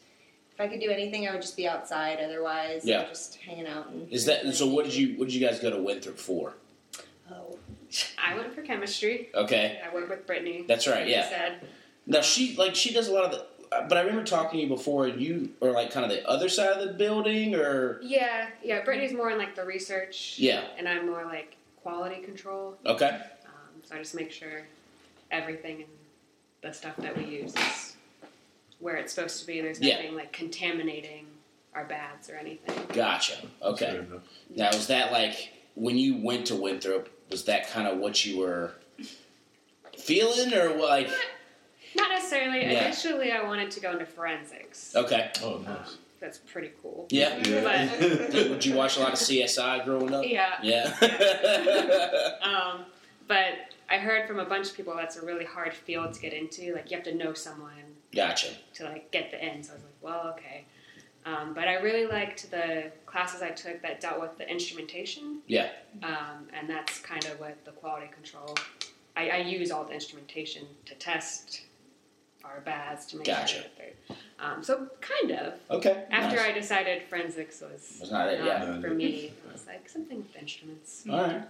if 0.53 0.61
I 0.61 0.67
could 0.67 0.79
do 0.79 0.89
anything, 0.91 1.27
I 1.27 1.31
would 1.31 1.41
just 1.41 1.57
be 1.57 1.67
outside. 1.67 2.19
Otherwise, 2.19 2.85
Yeah. 2.85 3.01
I'm 3.01 3.07
just 3.07 3.35
hanging 3.37 3.65
out. 3.67 3.89
And 3.89 4.11
Is 4.11 4.25
that 4.25 4.45
so? 4.53 4.67
What 4.67 4.85
did 4.85 4.93
you 4.95 5.17
What 5.17 5.25
did 5.29 5.33
you 5.35 5.45
guys 5.45 5.59
go 5.59 5.69
to 5.71 5.81
Winthrop 5.81 6.17
for? 6.17 6.53
Oh, 7.31 7.57
I 8.23 8.35
went 8.35 8.53
for 8.53 8.61
chemistry. 8.61 9.29
Okay, 9.33 9.81
I 9.89 9.93
went 9.93 10.09
with 10.09 10.27
Brittany. 10.27 10.65
that's 10.67 10.87
right. 10.87 11.07
Yeah. 11.07 11.27
said. 11.29 11.67
Now 12.05 12.21
she 12.21 12.55
like 12.57 12.75
she 12.75 12.93
does 12.93 13.07
a 13.07 13.13
lot 13.13 13.23
of 13.25 13.31
the. 13.31 13.75
uh, 13.75 13.87
But 13.87 13.97
I 13.97 14.01
remember 14.01 14.23
talking 14.25 14.59
to 14.59 14.63
you 14.63 14.69
before, 14.69 15.07
and 15.07 15.21
you 15.21 15.51
are 15.61 15.71
like 15.71 15.91
kind 15.91 16.05
of 16.05 16.11
the 16.11 16.27
other 16.27 16.49
side 16.49 16.69
of 16.77 16.85
the 16.87 16.93
building, 16.93 17.55
or 17.55 17.99
Yeah, 18.03 18.49
yeah. 18.63 18.83
Brittany's 18.83 19.13
more 19.13 19.31
in 19.31 19.37
like 19.37 19.55
the 19.55 19.63
research. 19.65 20.35
Yeah. 20.37 20.65
And 20.77 20.87
I'm 20.87 21.07
more 21.07 21.23
like 21.25 21.55
quality 21.81 22.21
control. 22.21 22.77
okay, 22.85 23.19
Um, 23.45 23.81
so 23.83 23.95
I 23.95 23.99
just 23.99 24.15
make 24.15 24.31
sure 24.31 24.63
everything 25.31 25.77
and 25.77 25.85
the 26.63 26.71
stuff 26.73 26.95
that 26.97 27.15
we 27.15 27.25
use 27.25 27.53
is 27.55 27.95
where 28.79 28.95
it's 28.95 29.13
supposed 29.13 29.39
to 29.41 29.45
be. 29.47 29.61
There's 29.61 29.79
Yeah. 29.79 29.95
nothing 29.97 30.15
like 30.15 30.31
contaminating 30.33 31.27
our 31.75 31.85
baths 31.85 32.29
or 32.29 32.35
anything. 32.35 32.75
gotcha. 32.93 33.35
Okay. 33.61 33.85
Fair 33.91 34.01
enough. 34.01 34.21
Now 34.55 34.67
was 34.69 34.87
that 34.87 35.11
like 35.11 35.53
when 35.75 35.97
you 35.97 36.17
went 36.17 36.47
to 36.47 36.55
Winthrop? 36.55 37.09
Was 37.29 37.45
that 37.45 37.69
kind 37.69 37.87
of 37.87 37.97
what 37.97 38.25
you 38.25 38.37
were 38.39 38.73
feeling, 39.97 40.53
or 40.53 40.75
like? 40.75 41.09
Not 41.95 42.09
necessarily. 42.09 42.61
Yeah. 42.61 42.85
Initially, 42.85 43.31
I 43.31 43.43
wanted 43.43 43.71
to 43.71 43.79
go 43.79 43.91
into 43.91 44.05
forensics. 44.05 44.95
Okay, 44.95 45.31
Oh, 45.41 45.55
Um, 45.57 45.63
nice. 45.63 45.97
that's 46.19 46.37
pretty 46.39 46.71
cool. 46.81 47.07
yeah. 47.09 47.37
Yeah. 47.45 47.95
Did 47.99 48.65
you 48.65 48.73
watch 48.75 48.97
a 48.97 48.99
lot 49.01 49.13
of 49.13 49.19
CSI 49.19 49.83
growing 49.85 50.13
up? 50.13 50.25
Yeah. 50.25 50.57
Yeah. 50.61 50.93
Um, 52.43 52.85
but 53.27 53.72
I 53.89 53.97
heard 53.97 54.27
from 54.27 54.39
a 54.39 54.45
bunch 54.45 54.69
of 54.69 54.75
people 54.75 54.95
that's 54.95 55.17
a 55.17 55.25
really 55.25 55.45
hard 55.45 55.73
field 55.73 56.13
to 56.13 56.21
get 56.21 56.33
into. 56.33 56.73
Like 56.73 56.91
you 56.91 56.97
have 56.97 57.05
to 57.05 57.15
know 57.15 57.33
someone 57.33 57.71
gotcha. 58.13 58.47
to 58.75 58.85
like 58.85 59.11
get 59.11 59.31
the 59.31 59.43
in. 59.43 59.63
So 59.63 59.73
I 59.73 59.75
was 59.75 59.83
like, 59.83 59.93
well, 60.01 60.33
okay. 60.37 60.65
Um, 61.25 61.53
but 61.53 61.67
I 61.67 61.75
really 61.75 62.05
liked 62.05 62.51
the 62.51 62.91
classes 63.05 63.41
I 63.41 63.51
took 63.51 63.81
that 63.81 64.01
dealt 64.01 64.19
with 64.19 64.37
the 64.37 64.49
instrumentation. 64.49 65.39
Yeah. 65.47 65.69
Um, 66.01 66.47
and 66.53 66.69
that's 66.69 66.99
kind 66.99 67.23
of 67.25 67.39
what 67.39 67.63
the 67.65 67.71
quality 67.71 68.07
control. 68.13 68.55
I, 69.15 69.29
I 69.29 69.37
use 69.37 69.71
all 69.71 69.85
the 69.85 69.93
instrumentation 69.93 70.65
to 70.85 70.95
test 70.95 71.61
our 72.43 72.59
baths 72.61 73.05
to 73.07 73.17
make 73.17 73.27
Gotcha. 73.27 73.55
sure 73.55 73.63
that 73.63 73.77
they're. 73.77 74.17
Um, 74.39 74.63
so 74.63 74.87
kind 74.99 75.31
of. 75.31 75.53
Okay. 75.71 76.05
After 76.11 76.35
nice. 76.35 76.45
I 76.45 76.51
decided 76.51 77.03
forensics 77.03 77.61
was 77.61 77.99
Was 78.01 78.11
not 78.11 78.27
it, 78.27 78.39
not 78.39 78.45
yeah. 78.45 78.81
for 78.81 78.89
me, 78.89 79.31
I 79.47 79.53
was 79.53 79.65
like 79.65 79.87
something 79.87 80.17
with 80.17 80.35
instruments. 80.35 81.03
All 81.09 81.21
right. 81.21 81.43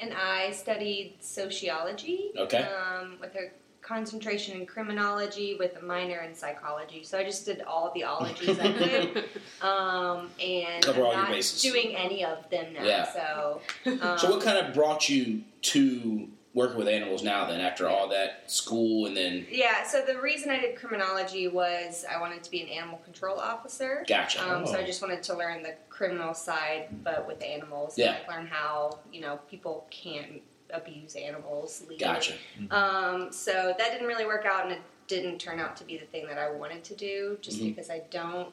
And 0.00 0.12
I 0.14 0.52
studied 0.52 1.14
sociology. 1.20 2.30
Okay. 2.36 2.62
Um, 2.62 3.16
with 3.20 3.34
a 3.34 3.50
concentration 3.88 4.60
in 4.60 4.66
criminology 4.66 5.56
with 5.58 5.76
a 5.80 5.84
minor 5.84 6.18
in 6.20 6.34
psychology. 6.34 7.02
So 7.04 7.18
I 7.18 7.24
just 7.24 7.46
did 7.46 7.62
all 7.62 7.90
the 7.94 8.04
ologies 8.04 8.58
I 8.58 8.72
could. 8.72 9.24
Um, 9.60 10.30
and 10.40 10.84
Cover 10.84 11.04
I'm 11.04 11.32
not 11.32 11.54
doing 11.60 11.96
any 11.96 12.24
of 12.24 12.48
them 12.48 12.74
now. 12.74 12.84
Yeah. 12.84 13.12
So, 13.12 13.60
um, 13.86 14.18
So 14.18 14.30
what 14.30 14.42
kind 14.42 14.64
of 14.64 14.72
brought 14.72 15.08
you 15.08 15.42
to 15.62 16.28
working 16.58 16.76
with 16.76 16.88
animals 16.88 17.22
now? 17.22 17.46
Then 17.46 17.60
after 17.60 17.88
all 17.88 18.08
that 18.08 18.50
school 18.50 19.06
and 19.06 19.16
then 19.16 19.46
yeah. 19.50 19.84
So 19.86 20.02
the 20.02 20.20
reason 20.20 20.50
I 20.50 20.60
did 20.60 20.76
criminology 20.76 21.48
was 21.48 22.04
I 22.12 22.20
wanted 22.20 22.42
to 22.44 22.50
be 22.50 22.60
an 22.62 22.68
animal 22.68 22.98
control 22.98 23.38
officer. 23.38 24.04
gotcha. 24.06 24.42
Um, 24.46 24.66
So 24.66 24.76
Oh. 24.76 24.80
I 24.80 24.84
just 24.84 25.00
wanted 25.00 25.22
to 25.22 25.34
learn 25.36 25.62
the 25.62 25.74
criminal 25.88 26.34
side, 26.34 26.88
but 27.02 27.26
with 27.26 27.42
animals. 27.42 27.96
Yeah. 27.96 28.16
And, 28.16 28.18
like 28.26 28.28
learn 28.36 28.46
how 28.48 28.98
you 29.12 29.20
know 29.22 29.38
people 29.48 29.86
can't 29.90 30.42
abuse 30.74 31.14
animals 31.16 31.80
legally. 31.88 31.98
Gotcha. 32.12 32.34
Um, 32.70 33.32
so 33.32 33.74
that 33.78 33.90
didn't 33.92 34.06
really 34.06 34.26
work 34.26 34.44
out, 34.44 34.64
and 34.64 34.72
it 34.72 34.80
didn't 35.06 35.38
turn 35.38 35.58
out 35.60 35.76
to 35.78 35.84
be 35.84 35.96
the 35.96 36.04
thing 36.04 36.26
that 36.26 36.38
I 36.38 36.50
wanted 36.50 36.84
to 36.84 36.94
do, 36.94 37.38
just 37.40 37.58
Mhm. 37.60 37.74
because 37.74 37.88
I 37.88 38.00
don't 38.10 38.52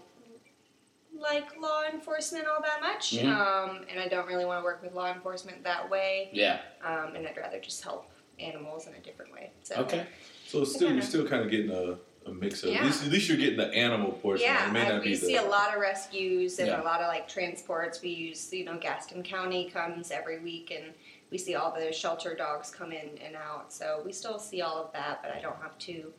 like 1.19 1.59
law 1.59 1.83
enforcement 1.91 2.45
all 2.47 2.61
that 2.61 2.81
much, 2.81 3.13
Mhm. 3.13 3.25
um, 3.35 3.85
and 3.89 3.99
I 3.99 4.07
don't 4.07 4.27
really 4.27 4.45
want 4.45 4.59
to 4.59 4.63
work 4.63 4.81
with 4.83 4.93
law 4.93 5.11
enforcement 5.11 5.63
that 5.63 5.89
way, 5.89 6.29
Yeah. 6.33 6.61
um, 6.83 7.15
and 7.15 7.27
I'd 7.27 7.37
rather 7.37 7.59
just 7.59 7.83
help 7.83 8.09
animals 8.39 8.87
in 8.87 8.93
a 8.95 8.99
different 8.99 9.31
way. 9.31 9.51
So 9.63 9.75
Okay. 9.77 10.05
So 10.45 10.63
still, 10.63 10.87
kinda- 10.89 10.95
you're 10.95 11.01
still 11.03 11.27
kind 11.27 11.41
of 11.43 11.49
getting 11.49 11.71
a, 11.71 11.97
a 12.29 12.33
mix 12.33 12.63
of. 12.63 12.71
Yeah. 12.71 12.79
At, 12.79 12.85
least, 12.85 13.03
at 13.05 13.11
least 13.11 13.29
you're 13.29 13.37
getting 13.37 13.57
the 13.57 13.71
animal 13.73 14.11
portion. 14.13 14.45
Yeah, 14.45 14.67
it 14.67 14.71
may 14.73 14.85
I- 14.85 14.89
not 14.89 15.01
we 15.03 15.09
be 15.09 15.15
see 15.15 15.37
the, 15.37 15.45
a 15.45 15.47
lot 15.47 15.73
of 15.73 15.79
rescues 15.79 16.59
and 16.59 16.67
Yeah. 16.67 16.81
a 16.81 16.83
lot 16.83 17.01
of 17.01 17.07
like 17.07 17.27
transports. 17.27 18.01
We 18.01 18.09
use, 18.09 18.51
you 18.53 18.65
know, 18.65 18.77
Gaston 18.77 19.23
County 19.23 19.69
comes 19.69 20.11
every 20.11 20.39
week, 20.39 20.71
and 20.71 20.93
we 21.31 21.37
see 21.37 21.55
all 21.55 21.71
the 21.71 21.91
shelter 21.93 22.35
dogs 22.35 22.69
come 22.71 22.91
in 22.91 23.17
and 23.19 23.35
out. 23.35 23.71
So 23.73 24.01
we 24.05 24.11
still 24.11 24.37
see 24.39 24.61
all 24.61 24.77
of 24.83 24.91
that, 24.93 25.21
but 25.23 25.31
I 25.31 25.39
don't 25.39 25.59
have 25.61 25.77
to 25.79 26.13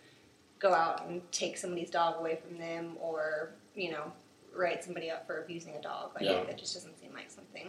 go 0.58 0.72
out 0.72 1.04
and 1.06 1.20
take 1.32 1.58
somebody's 1.58 1.90
dog 1.90 2.18
away 2.18 2.36
from 2.36 2.56
them, 2.58 2.96
or 3.00 3.52
you 3.74 3.90
know, 3.90 4.10
write 4.56 4.84
somebody 4.84 5.10
up 5.10 5.26
for 5.26 5.42
abusing 5.42 5.74
a 5.74 5.82
dog. 5.82 6.12
Like 6.14 6.24
Yeah. 6.24 6.44
that 6.44 6.58
just 6.58 6.74
doesn't 6.74 6.98
seem 7.00 7.12
like 7.14 7.30
something. 7.30 7.68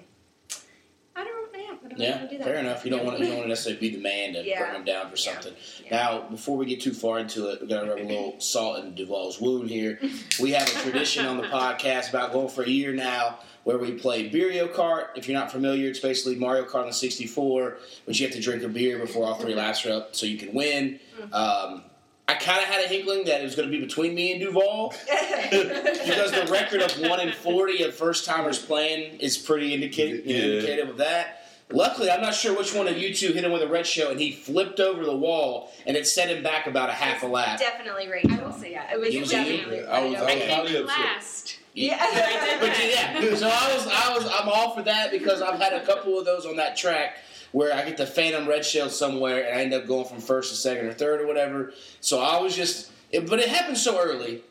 I 1.16 1.24
don't. 1.24 1.48
Yeah, 1.58 1.64
I 1.84 1.88
don't 1.90 2.00
Yeah. 2.00 2.18
want 2.18 2.30
to 2.30 2.30
do 2.30 2.38
that. 2.38 2.44
Fair 2.48 2.56
enough. 2.58 2.86
You 2.86 2.92
don't 2.92 3.04
want 3.04 3.18
to, 3.18 3.24
you 3.24 3.30
don't 3.30 3.38
want 3.38 3.46
to 3.46 3.50
necessarily 3.50 3.80
be 3.80 3.96
the 3.96 4.02
man 4.02 4.34
to 4.34 4.44
Yeah. 4.46 4.60
bring 4.60 4.74
them 4.74 4.84
down 4.86 5.10
for 5.10 5.18
something. 5.18 5.54
Yeah. 5.84 5.90
Now, 5.98 6.22
before 6.30 6.56
we 6.58 6.68
get 6.68 6.80
too 6.82 6.94
far 6.94 7.18
into 7.18 7.50
it, 7.50 7.60
we 7.62 7.68
got 7.68 7.82
to 7.82 7.90
rub 7.90 8.00
a 8.00 8.04
little 8.04 8.36
salt 8.40 8.84
in 8.84 8.94
Duvall's 8.94 9.42
wound 9.42 9.70
here. 9.70 10.00
We 10.40 10.52
have 10.52 10.68
a 10.68 10.82
tradition 10.82 11.26
on 11.26 11.38
the 11.38 11.44
podcast 11.48 12.10
about 12.10 12.32
going 12.34 12.50
for 12.50 12.64
a 12.64 12.70
year 12.70 12.94
now 12.94 13.40
where 13.64 13.80
we 13.80 13.94
play 13.94 14.30
Beerio 14.30 14.72
Kart. 14.72 15.08
If 15.16 15.28
you're 15.28 15.38
not 15.38 15.52
familiar, 15.52 15.90
it's 15.90 16.00
basically 16.00 16.36
Mario 16.36 16.66
Kart 16.66 16.82
on 16.82 16.88
the 16.88 16.94
64, 16.94 17.80
but 18.06 18.20
you 18.20 18.28
have 18.28 18.36
to 18.36 18.42
drink 18.42 18.62
a 18.62 18.68
beer 18.70 19.00
before 19.00 19.26
all 19.26 19.36
three 19.36 19.56
laps 19.56 19.84
are 19.88 19.94
up 19.94 20.16
so 20.16 20.28
you 20.28 20.38
can 20.38 20.54
win. 20.54 21.00
Um, 21.34 21.84
I 22.30 22.34
kind 22.36 22.60
of 22.60 22.66
had 22.66 22.84
a 22.84 22.88
hinkling 22.90 23.24
that 23.26 23.40
it 23.40 23.44
was 23.46 23.56
going 23.56 23.70
to 23.70 23.72
be 23.76 23.80
between 23.84 24.14
me 24.14 24.34
and 24.34 24.42
Duvall 24.42 24.94
because 25.50 26.32
the 26.32 26.48
record 26.52 26.82
of 26.82 26.92
one 27.00 27.22
in 27.22 27.32
forty 27.32 27.84
of 27.84 27.96
first 27.96 28.26
timers 28.26 28.60
playing 28.60 29.20
is 29.22 29.38
pretty 29.38 29.74
indicative, 29.74 30.26
Yeah. 30.26 30.36
indicative 30.40 30.90
of 30.90 30.98
that. 30.98 31.44
Luckily, 31.70 32.10
I'm 32.10 32.22
not 32.22 32.34
sure 32.34 32.58
which 32.58 32.74
one 32.74 32.88
of 32.88 32.98
you 32.98 33.14
two 33.14 33.34
hit 33.34 33.44
him 33.44 33.52
with 33.52 33.62
a 33.62 33.68
red 33.68 33.86
shell, 33.88 34.10
and 34.12 34.20
he 34.20 34.32
flipped 34.32 34.80
over 34.80 35.04
the 35.06 35.16
wall, 35.16 35.72
and 35.86 35.96
it 35.98 36.08
set 36.08 36.30
him 36.30 36.42
back 36.44 36.66
about 36.68 36.90
a 36.90 36.94
half 36.94 37.24
a 37.24 37.28
lap. 37.28 37.60
Definitely 37.60 38.08
Rachel. 38.10 38.32
I 38.34 38.44
will 38.44 38.54
say, 38.54 38.72
yeah, 38.72 38.94
It 38.94 39.00
was 39.00 39.14
It 39.14 39.20
was 39.22 39.30
definitely. 39.32 39.78
you. 39.80 39.84
I 39.86 40.04
was- 40.06 40.16
I 40.16 40.20
I 40.20 40.24
was 40.24 40.34
came 40.34 40.50
highly 40.50 40.78
upset. 40.78 41.58
Yeah. 41.78 42.58
But 42.60 42.70
yeah, 42.90 43.36
so 43.36 43.48
I 43.48 43.72
was, 43.76 43.86
I 43.88 44.12
was, 44.16 44.26
I'm 44.26 44.50
all 44.50 44.74
for 44.74 44.82
that 44.82 45.12
because 45.12 45.44
I've 45.44 45.60
had 45.62 45.74
a 45.74 45.86
couple 45.86 46.18
of 46.18 46.26
those 46.26 46.44
on 46.48 46.56
that 46.56 46.76
track 46.76 47.18
where 47.52 47.74
I 47.74 47.84
get 47.86 47.98
the 47.98 48.06
phantom 48.06 48.48
red 48.48 48.66
shell 48.66 48.90
somewhere, 48.90 49.46
and 49.48 49.58
I 49.60 49.62
end 49.64 49.74
up 49.74 49.88
going 49.88 50.06
from 50.06 50.20
first 50.20 50.52
to 50.52 50.56
second 50.58 50.86
or 50.88 50.94
third 50.94 51.22
or 51.22 51.28
whatever. 51.28 51.74
So 52.02 52.20
I 52.20 52.40
was 52.42 52.56
just, 52.56 52.92
it, 53.12 53.30
but 53.30 53.40
it 53.40 53.50
happened 53.50 53.78
so 53.78 54.00
early. 54.00 54.44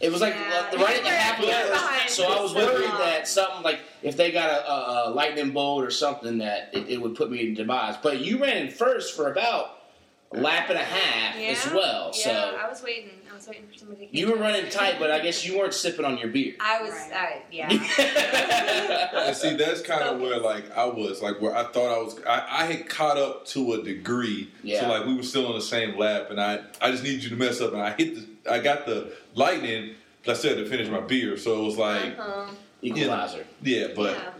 It 0.00 0.10
was 0.10 0.20
like 0.20 0.34
Yeah, 0.34 0.68
the 0.72 0.78
right 0.78 0.96
at 0.96 1.02
the 1.04 1.08
you 1.08 1.14
were- 1.14 1.16
half 1.16 1.38
of 1.38 1.44
you 1.44 1.50
the 1.50 1.56
were 1.56 1.62
first, 1.68 1.72
behind 1.72 2.10
so 2.10 2.24
I 2.32 2.42
was 2.42 2.52
worried 2.54 2.90
that 2.90 3.28
something 3.28 3.62
like 3.62 3.78
if 4.02 4.16
they 4.16 4.32
got 4.32 4.50
a, 4.50 4.68
a, 4.70 5.08
a 5.08 5.10
lightning 5.10 5.52
bolt 5.52 5.84
or 5.84 5.90
something 5.92 6.38
that 6.38 6.70
it, 6.72 6.88
it 6.88 7.00
would 7.00 7.14
put 7.14 7.30
me 7.30 7.46
in 7.46 7.54
demise. 7.54 7.94
But 8.02 8.18
you 8.18 8.42
ran 8.42 8.56
in 8.66 8.70
first 8.72 9.14
for 9.14 9.30
about 9.30 9.78
a 10.32 10.38
lap 10.40 10.70
and 10.70 10.78
a 10.78 10.82
half 10.82 11.36
as 11.36 11.72
well. 11.72 12.10
Yeah, 12.16 12.24
So 12.24 12.56
I 12.60 12.68
was 12.68 12.82
waiting. 12.82 13.10
I 13.32 13.36
was 13.36 13.48
waiting 13.48 13.66
for 13.72 13.78
somebody 13.78 14.08
to. 14.08 14.16
you 14.18 14.30
were 14.30 14.36
running 14.36 14.68
tight, 14.70 14.96
but 14.98 15.10
I 15.10 15.20
guess 15.20 15.44
you 15.46 15.58
weren't 15.58 15.72
sipping 15.72 16.04
on 16.04 16.18
your 16.18 16.28
beer. 16.28 16.54
I 16.60 16.82
was. 16.82 16.90
Right. 16.92 17.12
Uh, 17.12 17.40
yeah. 17.50 19.08
And 19.22 19.36
see, 19.36 19.54
that's 19.56 19.80
kind 19.82 20.02
of 20.02 20.20
where 20.20 20.38
like 20.38 20.70
I 20.76 20.84
was, 20.86 21.22
like 21.22 21.40
where 21.40 21.54
I 21.56 21.64
thought 21.64 21.94
I 21.94 22.02
was. 22.02 22.18
I, 22.26 22.46
I 22.50 22.64
had 22.66 22.88
caught 22.88 23.16
up 23.16 23.46
to 23.48 23.74
a 23.74 23.82
degree, 23.82 24.50
Yeah. 24.62 24.80
so 24.82 24.88
like 24.88 25.06
we 25.06 25.14
were 25.14 25.22
still 25.22 25.46
on 25.46 25.54
the 25.54 25.60
same 25.64 25.96
lap, 25.98 26.30
and 26.30 26.40
I 26.40 26.60
I 26.80 26.90
just 26.90 27.02
needed 27.02 27.24
you 27.24 27.30
to 27.30 27.36
mess 27.36 27.60
up, 27.60 27.72
and 27.72 27.80
I 27.80 27.92
hit 27.92 28.14
the 28.44 28.52
I 28.52 28.58
got 28.58 28.84
the 28.86 29.12
lightning. 29.34 29.94
But 30.24 30.32
I 30.32 30.38
still 30.38 30.56
had 30.56 30.64
to 30.64 30.70
finish 30.70 30.88
my 30.88 31.00
beer, 31.00 31.36
so 31.36 31.60
it 31.62 31.64
was 31.64 31.78
like 31.78 32.18
Uh-huh. 32.18 32.46
Equalizer. 32.82 33.44
yeah, 33.62 33.88
but 33.94 34.16
yeah. 34.16 34.30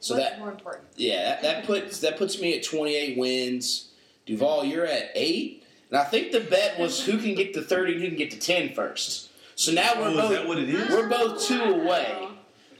So 0.00 0.14
What's 0.14 0.28
that 0.30 0.38
more 0.38 0.50
important? 0.50 0.84
yeah, 0.96 1.24
that, 1.24 1.42
that 1.42 1.64
puts 1.66 2.00
that 2.00 2.16
puts 2.16 2.40
me 2.40 2.56
at 2.56 2.64
28 2.64 3.18
wins. 3.18 3.88
Duvall, 4.26 4.64
you're 4.64 4.86
at 4.86 5.10
eight, 5.14 5.59
and 5.90 5.98
I 5.98 6.04
think 6.04 6.32
the 6.32 6.40
bet 6.40 6.78
was 6.78 7.04
who 7.04 7.18
can 7.18 7.34
get 7.34 7.52
to 7.54 7.62
30 7.62 7.92
and 7.92 8.00
who 8.00 8.08
can 8.08 8.16
get 8.16 8.30
to 8.30 8.38
10 8.38 8.74
first. 8.74 9.30
So 9.56 9.72
now 9.72 9.92
we're 9.96 10.06
oh, 10.06 10.10
is 10.10 10.16
both 10.16 10.30
that 10.30 10.48
what 10.48 10.58
it 10.58 10.68
is? 10.68 10.88
we're 10.88 11.08
both 11.08 11.46
two 11.46 11.62
away. 11.62 12.28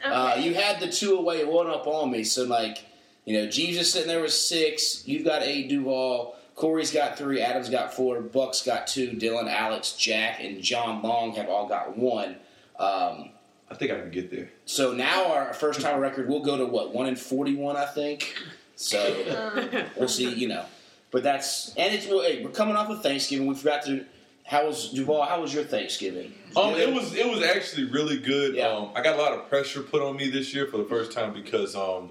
Uh, 0.04 0.36
you 0.38 0.54
had 0.54 0.80
the 0.80 0.88
two 0.88 1.16
away, 1.16 1.44
one 1.44 1.66
up 1.66 1.86
on 1.86 2.10
me. 2.10 2.24
So 2.24 2.44
like, 2.44 2.86
you 3.26 3.34
know, 3.34 3.50
Jesus 3.50 3.92
sitting 3.92 4.08
there 4.08 4.22
with 4.22 4.32
six. 4.32 5.06
You've 5.06 5.24
got 5.24 5.42
eight. 5.42 5.68
Duvall. 5.68 6.36
Corey's 6.54 6.90
got 6.90 7.18
three. 7.18 7.40
Adam's 7.40 7.68
got 7.68 7.92
four. 7.92 8.20
Buck's 8.20 8.62
got 8.62 8.86
two. 8.86 9.10
Dylan, 9.10 9.50
Alex, 9.50 9.92
Jack, 9.92 10.40
and 10.40 10.62
John 10.62 11.02
Long 11.02 11.34
have 11.34 11.48
all 11.48 11.68
got 11.68 11.96
one. 11.96 12.36
Um, 12.78 13.30
I 13.70 13.74
think 13.74 13.92
I 13.92 14.00
can 14.00 14.10
get 14.10 14.30
there. 14.30 14.50
so 14.64 14.92
now 14.92 15.32
our 15.32 15.52
first 15.54 15.80
time 15.80 16.00
record 16.00 16.28
will 16.28 16.40
go 16.42 16.56
to 16.56 16.66
what 16.66 16.94
one 16.94 17.06
in 17.06 17.16
forty-one, 17.16 17.76
I 17.76 17.86
think. 17.86 18.34
So 18.74 19.84
we'll 19.96 20.08
see. 20.08 20.32
You 20.32 20.48
know, 20.48 20.64
but 21.10 21.22
that's 21.22 21.74
and 21.76 21.94
it's 21.94 22.06
well, 22.06 22.22
hey, 22.22 22.44
we're 22.44 22.50
coming 22.50 22.76
off 22.76 22.88
of 22.90 23.02
Thanksgiving. 23.02 23.46
We 23.46 23.54
forgot 23.54 23.84
to. 23.86 24.04
How 24.44 24.66
was 24.66 24.90
Duvall? 24.90 25.22
How 25.22 25.40
was 25.40 25.54
your 25.54 25.62
Thanksgiving? 25.62 26.32
Um, 26.56 26.74
it 26.74 26.92
was 26.92 27.14
it 27.14 27.28
was 27.28 27.42
actually 27.42 27.84
really 27.84 28.18
good. 28.18 28.54
Yeah. 28.56 28.68
Um, 28.68 28.90
I 28.96 29.00
got 29.02 29.16
a 29.16 29.22
lot 29.22 29.32
of 29.32 29.48
pressure 29.48 29.80
put 29.80 30.02
on 30.02 30.16
me 30.16 30.28
this 30.28 30.52
year 30.52 30.66
for 30.66 30.76
the 30.78 30.84
first 30.86 31.12
time 31.12 31.32
because 31.32 31.76
um, 31.76 32.10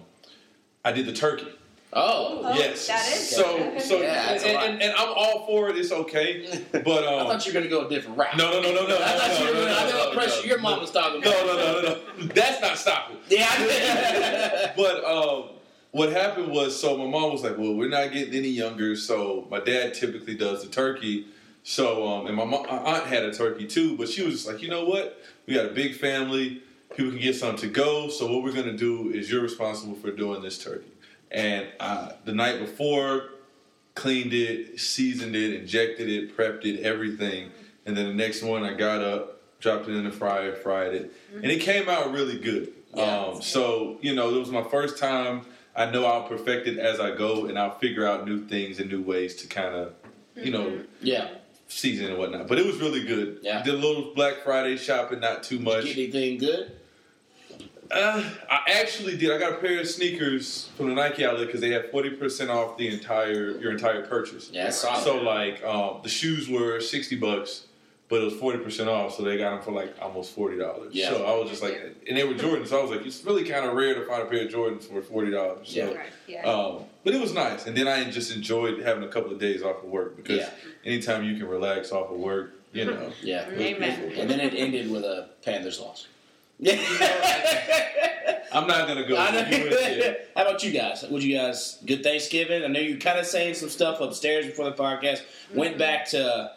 I 0.86 0.94
did 0.94 1.06
the 1.06 1.12
turkey. 1.14 1.48
Oh, 1.92 2.42
Oh, 2.46 2.54
yes. 2.54 2.88
that 2.88 3.06
is 3.12 3.30
so 3.36 3.58
good. 3.58 3.82
so 3.82 4.00
Yeah, 4.00 4.14
that's 4.28 4.44
and, 4.46 4.56
and, 4.58 4.82
and 4.84 4.94
I'm 4.94 5.10
all 5.10 5.48
for 5.48 5.70
it. 5.70 5.76
It's 5.76 5.92
okay, 5.92 6.64
but 6.72 7.04
I 7.04 7.18
um, 7.20 7.28
thought 7.28 7.46
you 7.46 7.52
were 7.52 7.60
gonna 7.60 7.70
go 7.70 7.88
a 7.88 7.90
different 7.90 8.16
route. 8.18 8.38
no 8.38 8.52
no 8.52 8.62
no 8.62 8.74
no 8.74 8.82
no 8.84 8.88
no 8.88 8.96
I 9.04 9.18
thought 9.18 9.40
you 9.40 9.46
were 9.48 9.54
no, 9.56 9.60
gonna. 9.62 9.72
no, 9.72 9.78
I 9.78 9.84
no, 9.84 9.90
know 9.98 10.10
no, 10.10 10.14
pressure. 10.14 10.42
no. 10.44 10.50
Your 10.50 10.60
mom 10.60 10.80
was 10.80 10.92
talking 10.92 11.22
about. 11.22 11.34
No 11.46 11.58
no 11.58 11.58
no 11.58 11.82
no 11.82 12.02
no. 12.20 12.26
That's 12.28 12.62
not 12.62 12.78
stopping. 12.78 13.18
Yeah. 13.30 14.72
But 14.78 15.04
um, 15.04 15.44
what 15.92 16.12
happened 16.12 16.52
was, 16.52 16.80
so 16.80 16.98
my 16.98 17.06
mom 17.08 17.32
was 17.32 17.44
like, 17.44 17.58
"Well, 17.58 17.74
we're 17.74 17.90
not 17.90 18.12
getting 18.12 18.34
any 18.34 18.50
younger." 18.50 18.96
So 18.96 19.48
my 19.50 19.60
dad 19.60 19.94
typically 19.94 20.36
does 20.36 20.64
the 20.64 20.70
turkey. 20.70 21.28
So 21.64 22.08
um, 22.08 22.28
and 22.28 22.36
my, 22.36 22.46
mom, 22.46 22.64
my 22.64 22.78
aunt 22.78 23.06
had 23.08 23.24
a 23.24 23.34
turkey 23.34 23.68
too, 23.68 23.98
but 23.98 24.10
she 24.10 24.24
was 24.24 24.36
just 24.36 24.48
like, 24.48 24.62
"You 24.62 24.70
know 24.70 24.86
what? 24.86 25.22
We 25.46 25.56
got 25.56 25.66
a 25.66 25.74
big 25.74 25.96
family. 25.96 26.62
People 26.96 27.12
can 27.12 27.22
get 27.22 27.36
something 27.36 27.70
to 27.70 27.74
go. 27.74 28.10
So 28.10 28.32
what 28.32 28.44
we're 28.44 28.54
gonna 28.54 28.78
do 28.78 29.12
is 29.12 29.32
you're 29.32 29.42
responsible 29.42 29.96
for 29.96 30.12
doing 30.12 30.42
this 30.42 30.64
turkey." 30.64 30.92
And 31.32 31.68
uh, 31.80 32.14
the 32.26 32.34
night 32.34 32.60
before, 32.60 33.30
cleaned 33.96 34.34
it, 34.34 34.80
seasoned 34.80 35.36
it, 35.36 35.54
injected 35.54 36.10
it, 36.10 36.36
prepped 36.36 36.66
it, 36.66 36.82
everything. 36.82 37.52
And 37.86 37.96
then 37.96 38.08
the 38.08 38.14
next 38.14 38.42
morning, 38.44 38.70
I 38.70 38.74
got 38.76 39.02
up, 39.02 39.42
dropped 39.60 39.88
it 39.88 39.96
in 39.96 40.06
the 40.06 40.12
fryer, 40.12 40.56
fried 40.56 40.94
it, 40.94 41.14
and 41.34 41.46
it 41.46 41.62
came 41.62 41.90
out 41.90 42.12
really 42.12 42.38
good. 42.38 42.74
Yeah. 42.94 43.28
um, 43.28 43.42
so 43.42 43.98
you 44.02 44.14
know, 44.16 44.36
it 44.36 44.40
was 44.40 44.52
my 44.52 44.64
first 44.64 44.98
time. 45.00 45.46
I 45.80 45.90
know 45.90 46.06
I'll 46.06 46.28
perfect 46.28 46.68
it 46.68 46.78
as 46.78 47.00
I 47.00 47.16
go, 47.16 47.46
and 47.46 47.58
I'll 47.58 47.80
figure 47.80 48.06
out 48.06 48.28
new 48.28 48.46
things 48.46 48.80
and 48.80 48.92
new 48.92 49.02
ways 49.02 49.36
to 49.38 49.48
kind 49.48 49.74
of, 49.74 49.94
you 50.36 50.52
know, 50.52 50.82
yeah. 51.02 51.30
season 51.70 52.08
and 52.08 52.18
whatnot. 52.18 52.48
But 52.48 52.60
it 52.60 52.66
was 52.66 52.78
really 52.82 53.06
good. 53.06 53.40
Yeah. 53.42 53.64
Did 53.64 53.76
a 53.76 53.78
little 53.78 54.14
Black 54.14 54.44
Friday 54.44 54.76
shopping, 54.76 55.22
not 55.22 55.42
too 55.42 55.58
much. 55.58 55.86
Get 55.86 55.98
anything 55.98 56.38
good? 56.38 56.74
Uh, 57.92 58.24
I 58.52 58.60
actually 58.74 59.18
did. 59.18 59.32
I 59.32 59.40
got 59.40 59.54
a 59.54 59.56
pair 59.56 59.80
of 59.80 59.88
sneakers 59.88 60.70
from 60.78 60.90
the 60.90 60.96
Nike 60.96 61.26
outlet 61.26 61.48
because 61.48 61.62
they 61.62 61.72
had 61.72 61.90
forty 61.90 62.12
percent 62.12 62.52
off 62.52 62.78
the 62.78 62.88
entire 62.88 63.58
your 63.58 63.72
entire 63.72 64.06
purchase. 64.06 64.52
Yeah, 64.54 64.66
that's 64.66 64.78
solid. 64.78 65.04
So 65.04 65.18
like, 65.22 65.64
um, 65.64 66.02
the 66.04 66.10
shoes 66.10 66.48
were 66.48 66.82
sixty 66.82 67.16
bucks, 67.16 67.66
but 68.10 68.22
it 68.22 68.26
was 68.26 68.34
forty 68.34 68.58
percent 68.60 68.90
off, 68.90 69.16
so 69.16 69.24
they 69.24 69.38
got 69.38 69.52
them 69.52 69.62
for 69.62 69.72
like 69.72 69.96
almost 70.02 70.34
forty 70.34 70.58
dollars. 70.58 70.94
Yeah. 70.94 71.10
So 71.12 71.26
I 71.26 71.38
was 71.38 71.50
just 71.50 71.62
like, 71.64 71.80
and 72.08 72.18
they 72.18 72.24
were 72.24 72.34
Jordans, 72.34 72.68
so 72.68 72.80
I 72.80 72.82
was 72.82 72.92
like, 72.92 73.06
it's 73.06 73.24
really 73.24 73.44
kind 73.46 73.66
of 73.66 73.74
rare 73.76 73.94
to 73.96 74.06
find 74.06 74.24
a 74.24 74.26
pair 74.26 74.46
of 74.46 74.52
Jordans 74.52 74.84
for 74.84 75.02
forty 75.02 75.32
dollars. 75.32 75.70
So, 75.70 75.78
Yeah. 75.80 75.86
Right. 75.94 76.10
yeah. 76.28 76.42
um, 76.52 76.84
but 77.04 77.14
it 77.14 77.22
was 77.22 77.34
nice, 77.34 77.66
and 77.68 77.78
then 77.78 77.88
I 77.88 78.10
just 78.10 78.36
enjoyed 78.36 78.80
having 78.82 79.04
a 79.04 79.08
couple 79.10 79.32
of 79.32 79.40
days 79.40 79.62
off 79.64 79.84
of 79.84 79.90
work 79.90 80.16
because 80.18 80.40
Yeah. 80.40 80.50
anytime 80.86 81.24
you 81.24 81.38
can 81.38 81.48
relax 81.48 81.92
off 81.92 82.10
of 82.12 82.18
work, 82.18 82.54
you 82.74 82.86
know. 82.86 83.12
Yeah. 83.22 83.48
Amen. 83.52 84.14
And 84.18 84.30
then 84.30 84.40
it 84.40 84.54
ended 84.56 84.90
with 84.92 85.04
a 85.04 85.30
Panthers 85.44 85.80
loss. 85.80 86.08
Yeah. 86.60 86.76
I'm 88.52 88.66
not 88.68 88.88
gonna 88.88 89.08
go. 89.08 89.16
I 89.16 89.30
You 89.50 89.60
went 89.64 89.70
there. 89.70 89.98
know. 90.12 90.16
How 90.36 90.42
about 90.42 90.64
you 90.64 90.72
guys? 90.72 91.06
Would 91.10 91.24
you 91.24 91.38
guys 91.38 91.78
good 91.86 92.04
Thanksgiving? 92.04 92.64
I 92.64 92.68
know 92.68 92.80
you 92.80 92.98
kind 92.98 93.20
of 93.20 93.26
saying 93.28 93.54
some 93.54 93.70
stuff 93.70 94.02
upstairs 94.02 94.48
before 94.48 94.66
the 94.66 94.76
podcast. 94.76 95.22
Went 95.54 95.78
back 95.78 96.10
to 96.10 96.52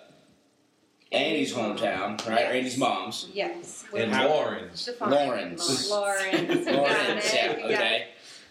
Andy's 1.12 1.52
hometown, 1.52 2.18
right? 2.26 2.40
Yes. 2.40 2.52
Andy's 2.54 2.78
mom's. 2.78 3.28
yes. 3.32 3.84
And 3.96 4.12
How- 4.12 4.28
Laurens. 4.28 4.84
Define. 4.86 5.10
Lawrence. 5.10 5.90
Lawrence. 5.90 6.66
Lawrence, 6.66 7.34
yeah, 7.34 7.56
okay. 7.64 8.06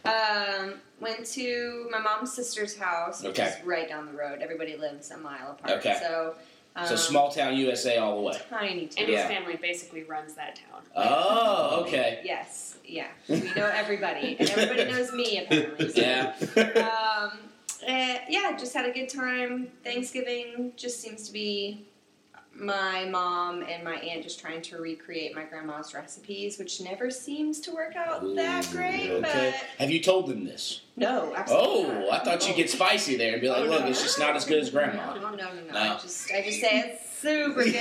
it. 0.06 0.08
Um, 0.08 0.74
went 1.00 1.26
to 1.34 1.88
my 1.92 2.00
mom's 2.00 2.34
sister's 2.34 2.78
house, 2.78 3.24
which 3.24 3.40
Okay. 3.40 3.50
is 3.50 3.66
right 3.66 3.88
down 3.90 4.06
the 4.06 4.12
road. 4.14 4.40
Everybody 4.42 4.76
lives 4.78 5.12
a 5.12 5.18
mile 5.18 5.52
apart. 5.60 5.80
Okay. 5.80 5.98
So, 6.02 6.36
um, 6.76 6.88
So 6.88 6.96
small 6.96 7.32
town 7.32 7.56
USA 7.58 7.98
all 7.98 8.16
the 8.18 8.22
way. 8.22 8.38
tiny 8.50 8.88
town. 8.88 9.04
And 9.06 9.14
Yeah. 9.14 9.28
his 9.28 9.38
family 9.38 9.56
basically 9.58 10.04
runs 10.04 10.34
that 10.36 10.56
town. 10.56 10.82
Oh, 10.96 11.84
okay. 11.86 12.22
Yes. 12.24 12.78
Yeah. 12.86 13.08
We 13.28 13.40
know 13.56 13.70
everybody, 13.74 14.36
and 14.40 14.50
everybody 14.50 14.92
knows 14.92 15.12
me 15.14 15.40
apparently. 15.44 15.92
So, 15.92 16.02
Yeah. 16.02 16.34
um, 17.32 17.40
eh, 17.86 18.20
yeah, 18.30 18.56
just 18.58 18.74
had 18.74 18.86
a 18.86 18.92
good 18.92 19.10
time. 19.10 19.72
Thanksgiving 19.84 20.74
just 20.76 21.00
seems 21.02 21.26
to 21.28 21.34
be 21.34 21.86
my 22.62 23.06
mom 23.06 23.64
and 23.64 23.84
my 23.84 23.96
aunt 23.96 24.22
just 24.24 24.40
trying 24.40 24.62
to 24.62 24.78
recreate 24.78 25.36
my 25.36 25.44
grandma's 25.44 25.94
recipes, 25.96 26.60
which 26.60 26.80
never 26.80 27.10
seems 27.10 27.60
to 27.62 27.72
work 27.74 27.96
out 27.96 28.22
that 28.36 28.68
great. 28.72 29.10
okay. 29.10 29.56
Have 29.80 29.90
you 29.90 30.00
told 30.00 30.28
them 30.28 30.46
this? 30.46 30.82
No, 30.96 31.34
absolutely. 31.36 31.68
Oh, 31.68 32.08
not. 32.10 32.22
I 32.22 32.24
thought 32.24 32.48
you'd 32.48 32.56
get 32.58 32.70
spicy 32.70 33.18
there 33.18 33.34
and 33.34 33.42
be 33.42 33.50
like, 33.50 33.64
Oh, 33.64 33.66
look, 33.66 33.82
no. 33.82 33.88
it's 33.88 34.02
just 34.04 34.20
not 34.20 34.36
as 34.36 34.46
good 34.46 34.60
as 34.60 34.70
grandma. 34.70 35.16
No, 35.16 35.32
no, 35.32 35.36
no, 35.36 35.54
no. 35.54 35.74
No. 35.74 35.80
I 35.80 35.98
just, 36.00 36.32
I 36.32 36.42
just 36.44 36.62
say 36.62 36.80
it's 36.86 37.18
super 37.20 37.64
good. 37.64 37.74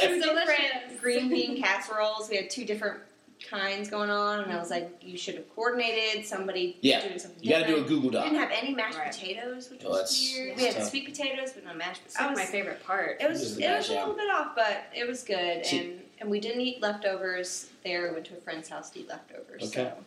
Two 0.00 0.20
delicious. 0.20 0.24
different 0.24 1.00
green 1.02 1.28
bean 1.28 1.60
casseroles. 1.62 2.28
We 2.30 2.36
had 2.36 2.48
two 2.48 2.64
different 2.64 3.00
kinds 3.48 3.88
going 3.90 4.10
on, 4.10 4.40
and 4.40 4.52
I 4.52 4.58
was 4.58 4.70
like, 4.70 4.90
you 5.02 5.16
should 5.18 5.34
have 5.34 5.48
coordinated 5.54 6.24
somebody 6.26 6.76
Yeah. 6.80 7.06
doing 7.06 7.18
something 7.18 7.42
You 7.42 7.50
got 7.50 7.60
to 7.60 7.66
do 7.66 7.72
a 7.72 7.80
different. 7.80 7.88
Google 7.88 8.10
We 8.10 8.14
Doc. 8.16 8.24
didn't 8.24 8.38
have 8.40 8.50
any 8.52 8.74
mashed 8.74 8.98
Right. 8.98 9.12
potatoes, 9.12 9.70
which 9.70 9.82
Oh, 9.84 9.90
was 9.90 9.98
that's- 9.98 10.32
weird. 10.34 10.50
that's 10.50 10.60
We 10.60 10.66
had 10.66 10.76
tough. 10.76 10.88
sweet 10.90 11.04
potatoes, 11.06 11.52
but 11.52 11.64
no 11.64 11.74
mashed 11.74 12.02
It's 12.06 12.14
potatoes. 12.14 12.36
like 12.36 12.44
I 12.44 12.46
my 12.46 12.50
favorite 12.52 12.84
part. 12.84 13.20
it 13.20 13.28
was, 13.28 13.40
This 13.40 13.50
is 13.50 13.56
the 13.56 13.64
it 13.64 13.76
was 13.76 13.88
a 13.88 13.92
little 13.94 14.14
bit 14.14 14.30
off, 14.30 14.54
but 14.54 14.84
it 14.94 15.06
was 15.06 15.22
good. 15.22 15.66
See- 15.66 15.78
and 15.78 16.02
and 16.20 16.30
we 16.30 16.38
didn't 16.38 16.60
eat 16.60 16.80
leftovers 16.80 17.66
there. 17.84 18.06
We 18.08 18.12
went 18.14 18.26
to 18.26 18.34
a 18.36 18.40
friend's 18.40 18.68
house 18.68 18.90
to 18.90 19.00
eat 19.00 19.08
leftovers. 19.08 19.62
Okay. 19.64 19.90
So. 19.90 20.04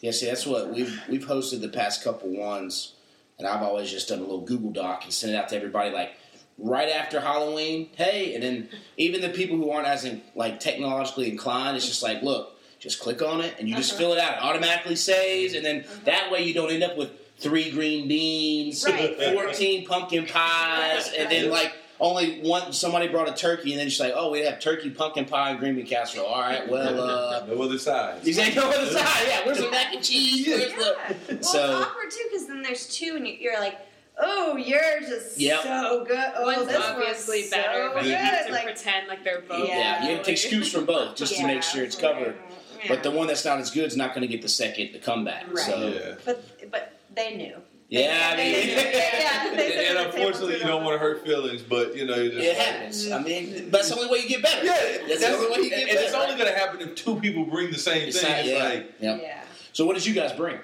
Yeah, 0.00 0.12
see, 0.12 0.26
that's 0.26 0.46
what 0.46 0.68
we've 0.72 1.00
we've 1.08 1.26
hosted 1.26 1.60
the 1.62 1.68
past 1.68 2.04
couple 2.04 2.28
ones, 2.28 2.92
and 3.38 3.46
I've 3.48 3.62
always 3.62 3.90
just 3.90 4.08
done 4.08 4.18
a 4.18 4.22
little 4.22 4.42
Google 4.42 4.70
Doc 4.70 5.02
and 5.04 5.12
sent 5.12 5.32
it 5.32 5.36
out 5.36 5.48
to 5.48 5.56
everybody 5.56 5.90
like 5.90 6.12
right 6.58 6.88
after 6.88 7.20
Halloween. 7.20 7.90
Hey, 7.96 8.34
and 8.34 8.42
then 8.44 8.68
even 8.96 9.20
the 9.20 9.30
people 9.30 9.56
who 9.56 9.70
aren't 9.70 9.88
as 9.88 10.04
in, 10.04 10.22
like 10.36 10.60
technologically 10.60 11.28
inclined, 11.28 11.76
it's 11.76 11.86
just 11.88 12.02
like, 12.04 12.22
look, 12.22 12.56
just 12.78 13.00
click 13.00 13.22
on 13.22 13.40
it 13.40 13.54
and 13.58 13.68
you 13.68 13.74
just 13.76 13.92
Uh-huh. 13.92 13.98
fill 14.00 14.12
it 14.14 14.18
out. 14.18 14.34
It 14.38 14.42
automatically 14.42 14.96
saves, 14.96 15.54
and 15.54 15.64
then 15.64 15.84
that 16.04 16.30
way 16.30 16.42
you 16.42 16.54
don't 16.54 16.70
end 16.70 16.82
up 16.84 16.96
with 16.96 17.10
three 17.38 17.70
green 17.70 18.08
beans, 18.08 18.84
Right. 18.84 19.16
fourteen 19.34 19.86
pumpkin 19.86 20.26
pies, 20.26 21.10
and 21.16 21.30
then 21.30 21.50
like. 21.50 21.72
Only 22.00 22.38
one. 22.42 22.72
Somebody 22.72 23.08
brought 23.08 23.28
a 23.28 23.32
turkey, 23.32 23.72
and 23.72 23.80
then 23.80 23.88
she's 23.88 23.98
like, 23.98 24.12
"Oh, 24.14 24.30
we 24.30 24.38
have 24.42 24.60
turkey, 24.60 24.88
pumpkin 24.88 25.24
pie, 25.24 25.50
and 25.50 25.58
green 25.58 25.74
bean 25.74 25.84
casserole." 25.84 26.26
All 26.28 26.40
right, 26.40 26.68
well, 26.68 27.00
uh, 27.42 27.44
no 27.48 27.60
other 27.60 27.76
sides. 27.76 28.24
Exactly 28.24 28.62
on 28.62 28.70
the 28.70 28.86
side. 28.92 29.24
Yeah, 29.26 29.44
where's 29.44 29.58
the 29.58 29.68
mac 29.72 29.92
and 29.92 30.04
cheese? 30.04 30.46
Where's 30.46 30.70
Yeah. 30.70 30.76
the 30.78 31.34
Well, 31.34 31.42
So- 31.42 31.76
it's 31.78 31.86
awkward 31.86 32.10
too 32.12 32.22
because 32.30 32.46
then 32.46 32.62
there's 32.62 32.86
two, 32.86 33.14
and 33.16 33.26
you- 33.26 33.36
you're 33.40 33.58
like, 33.58 33.78
"Oh, 34.16 34.56
yours 34.56 35.08
is 35.08 35.36
Yep. 35.38 35.62
so 35.64 36.04
good. 36.06 36.24
Oh, 36.36 36.44
One's 36.44 36.68
this 36.68 36.76
obviously 36.76 37.40
one's 37.40 37.50
better, 37.50 37.88
so 37.88 37.94
but 37.94 38.04
you 38.04 38.10
good." 38.10 38.16
have 38.18 38.46
to 38.46 38.52
like, 38.52 38.62
pretend 38.66 39.08
like 39.08 39.24
they're 39.24 39.40
both. 39.40 39.66
yeah, 39.68 40.04
you 40.04 40.10
have 40.14 40.18
to 40.20 40.24
take 40.24 40.38
scoops 40.38 40.68
from 40.70 40.84
both 40.84 41.16
just 41.16 41.34
to 41.34 41.44
make 41.48 41.64
sure 41.64 41.82
it's 41.82 41.96
covered. 41.96 42.36
Yeah. 42.88 42.94
But 42.94 43.02
the 43.02 43.10
one 43.10 43.26
that's 43.26 43.44
not 43.44 43.58
as 43.58 43.70
good 43.70 43.84
is 43.84 43.96
not 43.96 44.10
going 44.14 44.22
to 44.22 44.28
get 44.28 44.42
the 44.42 44.48
second, 44.48 44.92
the 44.92 44.98
comeback. 44.98 45.46
Right. 45.52 45.58
So 45.66 45.88
Yeah. 45.88 46.14
but 46.24 46.70
but 46.70 46.98
they 47.14 47.36
knew. 47.36 47.56
yeah, 47.88 48.30
I 48.32 48.36
mean, 48.36 48.52
knew. 48.52 48.58
yeah, 48.74 49.54
they 49.56 49.86
And, 49.88 49.98
unfortunately, 49.98 50.58
you 50.58 50.64
don't 50.64 50.84
want 50.84 50.94
to 50.94 50.98
hurt 50.98 51.24
feelings, 51.24 51.62
but 51.62 51.96
you 51.96 52.06
know, 52.06 52.16
you 52.16 52.30
just 52.32 52.44
it 52.44 52.56
happens. 52.56 53.10
I 53.10 53.22
mean, 53.22 53.70
that's 53.70 53.88
the 53.88 53.96
only 53.96 54.10
way 54.10 54.18
you 54.24 54.28
get 54.28 54.42
better. 54.42 54.64
Yeah, 54.64 54.98
that's, 55.08 55.20
the 55.20 55.28
only 55.36 55.50
way 55.58 55.64
you 55.64 55.70
get 55.70 55.80
and 55.80 55.88
better. 55.90 56.00
it's 56.02 56.14
only 56.14 56.36
going 56.36 56.52
to 56.52 56.58
happen 56.58 56.80
if 56.80 56.94
two 56.94 57.18
people 57.20 57.44
bring 57.44 57.70
the 57.70 57.78
same 57.78 58.08
It's 58.08 58.20
thing. 58.20 58.30
not- 58.30 58.44
yeah. 58.44 58.64
like 58.64 58.94
Yep. 59.00 59.20
Yeah. 59.22 59.42
So 59.72 59.86
what 59.86 59.94
did 59.96 60.04
you 60.06 60.12
guys 60.14 60.32
bring? 60.32 60.58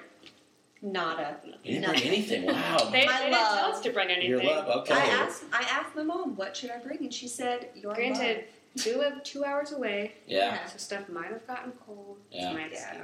Nada. 0.81 1.37
You 1.63 1.79
didn't 1.79 1.89
bring 1.89 2.03
anything. 2.03 2.45
Wow. 2.45 2.89
They, 2.91 3.05
My 3.07 3.13
they 3.17 3.23
didn't 3.25 3.31
tell 3.39 3.71
us 3.71 3.79
to 3.81 3.89
bring 3.91 4.09
anything. 4.09 4.29
Your 4.29 4.43
love. 4.43 4.81
Okay. 4.81 4.93
I 4.93 5.05
asked. 5.05 5.43
I 5.51 5.63
asked 5.63 5.95
my 5.95 6.03
mom, 6.03 6.35
"What 6.35 6.55
should 6.55 6.69
I 6.69 6.77
bring?" 6.77 6.99
And 6.99 7.11
she 7.13 7.27
said, 7.27 7.69
"Your 7.75 7.95
Granted, 7.95 8.45
we 8.83 8.93
live 8.95 9.23
two 9.23 9.45
hours 9.45 9.71
away, 9.71 10.13
Yeah. 10.27 10.65
so 10.65 10.77
stuff 10.77 11.07
might 11.09 11.27
have 11.31 11.45
gotten 11.47 11.71
cold. 11.85 12.17
Yeah. 12.31 12.51
It's 12.51 12.53
my 12.53 12.67
Yeah. 12.71 13.03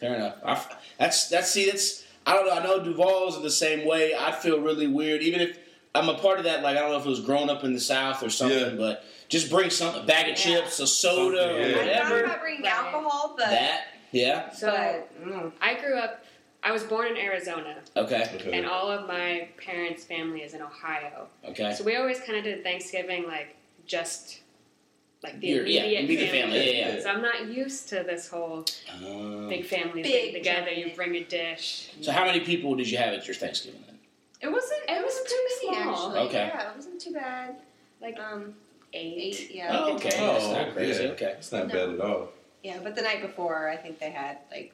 Fair 0.00 0.14
enough. 0.16 0.36
I 0.44 0.52
f 0.52 0.76
that's 0.98 1.28
that's 1.28 1.50
see 1.50 1.66
that's 1.70 2.04
I 2.26 2.32
don't 2.34 2.46
know. 2.46 2.52
I 2.52 2.62
know 2.64 2.80
Duvall's 2.82 3.36
are 3.36 3.42
the 3.42 3.50
same 3.50 3.86
way. 3.86 4.14
I 4.14 4.32
feel 4.32 4.60
really 4.60 4.86
weird, 4.86 5.22
even 5.22 5.40
if 5.40 5.58
I'm 5.94 6.08
a 6.08 6.14
part 6.18 6.38
of 6.38 6.44
that. 6.44 6.62
Like 6.62 6.76
I 6.76 6.80
don't 6.80 6.90
know 6.90 6.98
if 6.98 7.06
it 7.06 7.08
was 7.10 7.20
grown 7.20 7.48
up 7.50 7.64
in 7.64 7.72
the 7.72 7.80
South 7.80 8.22
or 8.22 8.30
something, 8.30 8.58
Yeah. 8.58 8.76
but 8.76 9.04
just 9.28 9.50
bring 9.50 9.70
something, 9.70 10.02
a 10.02 10.06
bag 10.06 10.24
of 10.32 10.38
Yeah. 10.44 10.60
chips, 10.60 10.80
a 10.80 10.86
soda, 10.86 11.38
Something, 11.38 11.56
or 11.56 11.60
yeah. 11.60 11.66
love." 11.66 11.74
I 11.76 11.76
thought 11.76 11.86
whatever. 12.10 12.24
about 12.24 12.40
bringing 12.40 12.62
Right. 12.62 12.72
alcohol, 12.72 13.34
but 13.38 13.50
That 13.50 13.84
yeah. 14.10 14.50
So 14.50 14.66
but, 14.70 15.24
mm, 15.28 15.52
I 15.60 15.74
grew 15.74 15.96
up. 15.98 16.24
I 16.62 16.72
was 16.72 16.82
born 16.82 17.08
in 17.08 17.18
Arizona, 17.18 17.76
Okay. 17.94 18.26
Okay. 18.36 18.52
and 18.56 18.66
all 18.66 18.90
of 18.90 19.06
my 19.06 19.48
parents' 19.58 20.04
family 20.04 20.42
is 20.42 20.54
in 20.54 20.62
Ohio. 20.62 21.28
Okay. 21.44 21.74
So 21.74 21.84
we 21.84 21.96
always 21.96 22.20
kind 22.20 22.38
of 22.38 22.44
did 22.44 22.64
Thanksgiving 22.64 23.26
like 23.28 23.54
just 23.86 24.38
like 25.24 25.40
the 25.40 25.48
Your- 25.48 25.66
yeah, 25.66 25.80
immediate, 25.82 26.04
immediate 26.04 26.30
family, 26.30 26.78
yeah, 26.78 26.94
yeah. 26.96 27.02
So 27.02 27.08
I'm 27.10 27.22
not 27.22 27.48
used 27.48 27.88
to 27.88 28.04
this 28.04 28.28
whole 28.28 28.64
Um, 28.94 29.48
big 29.48 29.64
family 29.66 30.02
Big 30.02 30.12
thing 30.12 30.34
together. 30.34 30.70
You 30.70 30.92
bring 30.94 31.16
a 31.16 31.24
dish. 31.24 31.90
so 32.02 32.12
how 32.12 32.24
many 32.24 32.40
people 32.40 32.74
did 32.76 32.88
you 32.88 32.98
have 32.98 33.12
at 33.14 33.26
your 33.26 33.34
Thanksgiving 33.34 33.82
then? 33.86 33.98
it 34.40 34.48
wasn't. 34.52 34.82
It, 34.88 34.92
It 34.92 35.02
was 35.02 35.14
wasn't 35.14 35.28
too 35.28 35.42
many 35.48 35.76
small. 35.84 35.94
actually. 35.94 36.18
Okay. 36.28 36.46
Yeah, 36.54 36.70
it 36.70 36.76
wasn't 36.76 37.00
too 37.00 37.12
bad. 37.12 37.56
Like 38.00 38.18
Um, 38.20 38.54
eight. 38.92 39.40
eight. 39.40 39.50
Yeah. 39.54 39.68
Oh, 39.76 39.94
okay. 39.94 40.10
Oh, 40.18 40.32
That's 40.34 40.48
not 40.48 40.74
crazy. 40.74 41.02
yeah. 41.04 41.10
Okay. 41.10 41.34
It's 41.38 41.50
not 41.50 41.68
No. 41.68 41.74
bad 41.74 41.88
at 41.94 42.00
all. 42.00 42.28
Yeah, 42.62 42.78
but 42.82 42.94
the 42.94 43.02
night 43.02 43.22
before, 43.22 43.68
I 43.70 43.76
think 43.76 43.98
they 43.98 44.10
had 44.10 44.38
like 44.50 44.72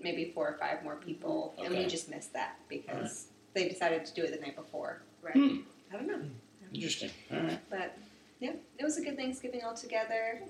maybe 0.00 0.32
four 0.34 0.48
or 0.48 0.56
five 0.58 0.82
more 0.82 0.96
people, 0.96 1.54
and 1.62 1.72
we 1.74 1.86
just 1.86 2.08
missed 2.10 2.32
that 2.32 2.58
because 2.68 3.28
they 3.54 3.68
decided 3.68 4.04
to 4.06 4.12
do 4.14 4.22
it 4.24 4.32
the 4.34 4.40
night 4.44 4.56
before. 4.56 5.02
Right. 5.22 5.34
Hmm. 5.34 5.56
I 5.92 5.96
don't 5.96 6.08
know, 6.08 6.20
Interesting. 6.72 7.10
All 7.32 7.38
right. 7.40 7.58
but 7.70 7.96
yeah, 8.40 8.52
it 8.78 8.84
was 8.84 8.96
a 8.98 9.02
good 9.02 9.16
Thanksgiving 9.16 9.62
altogether. 9.64 10.42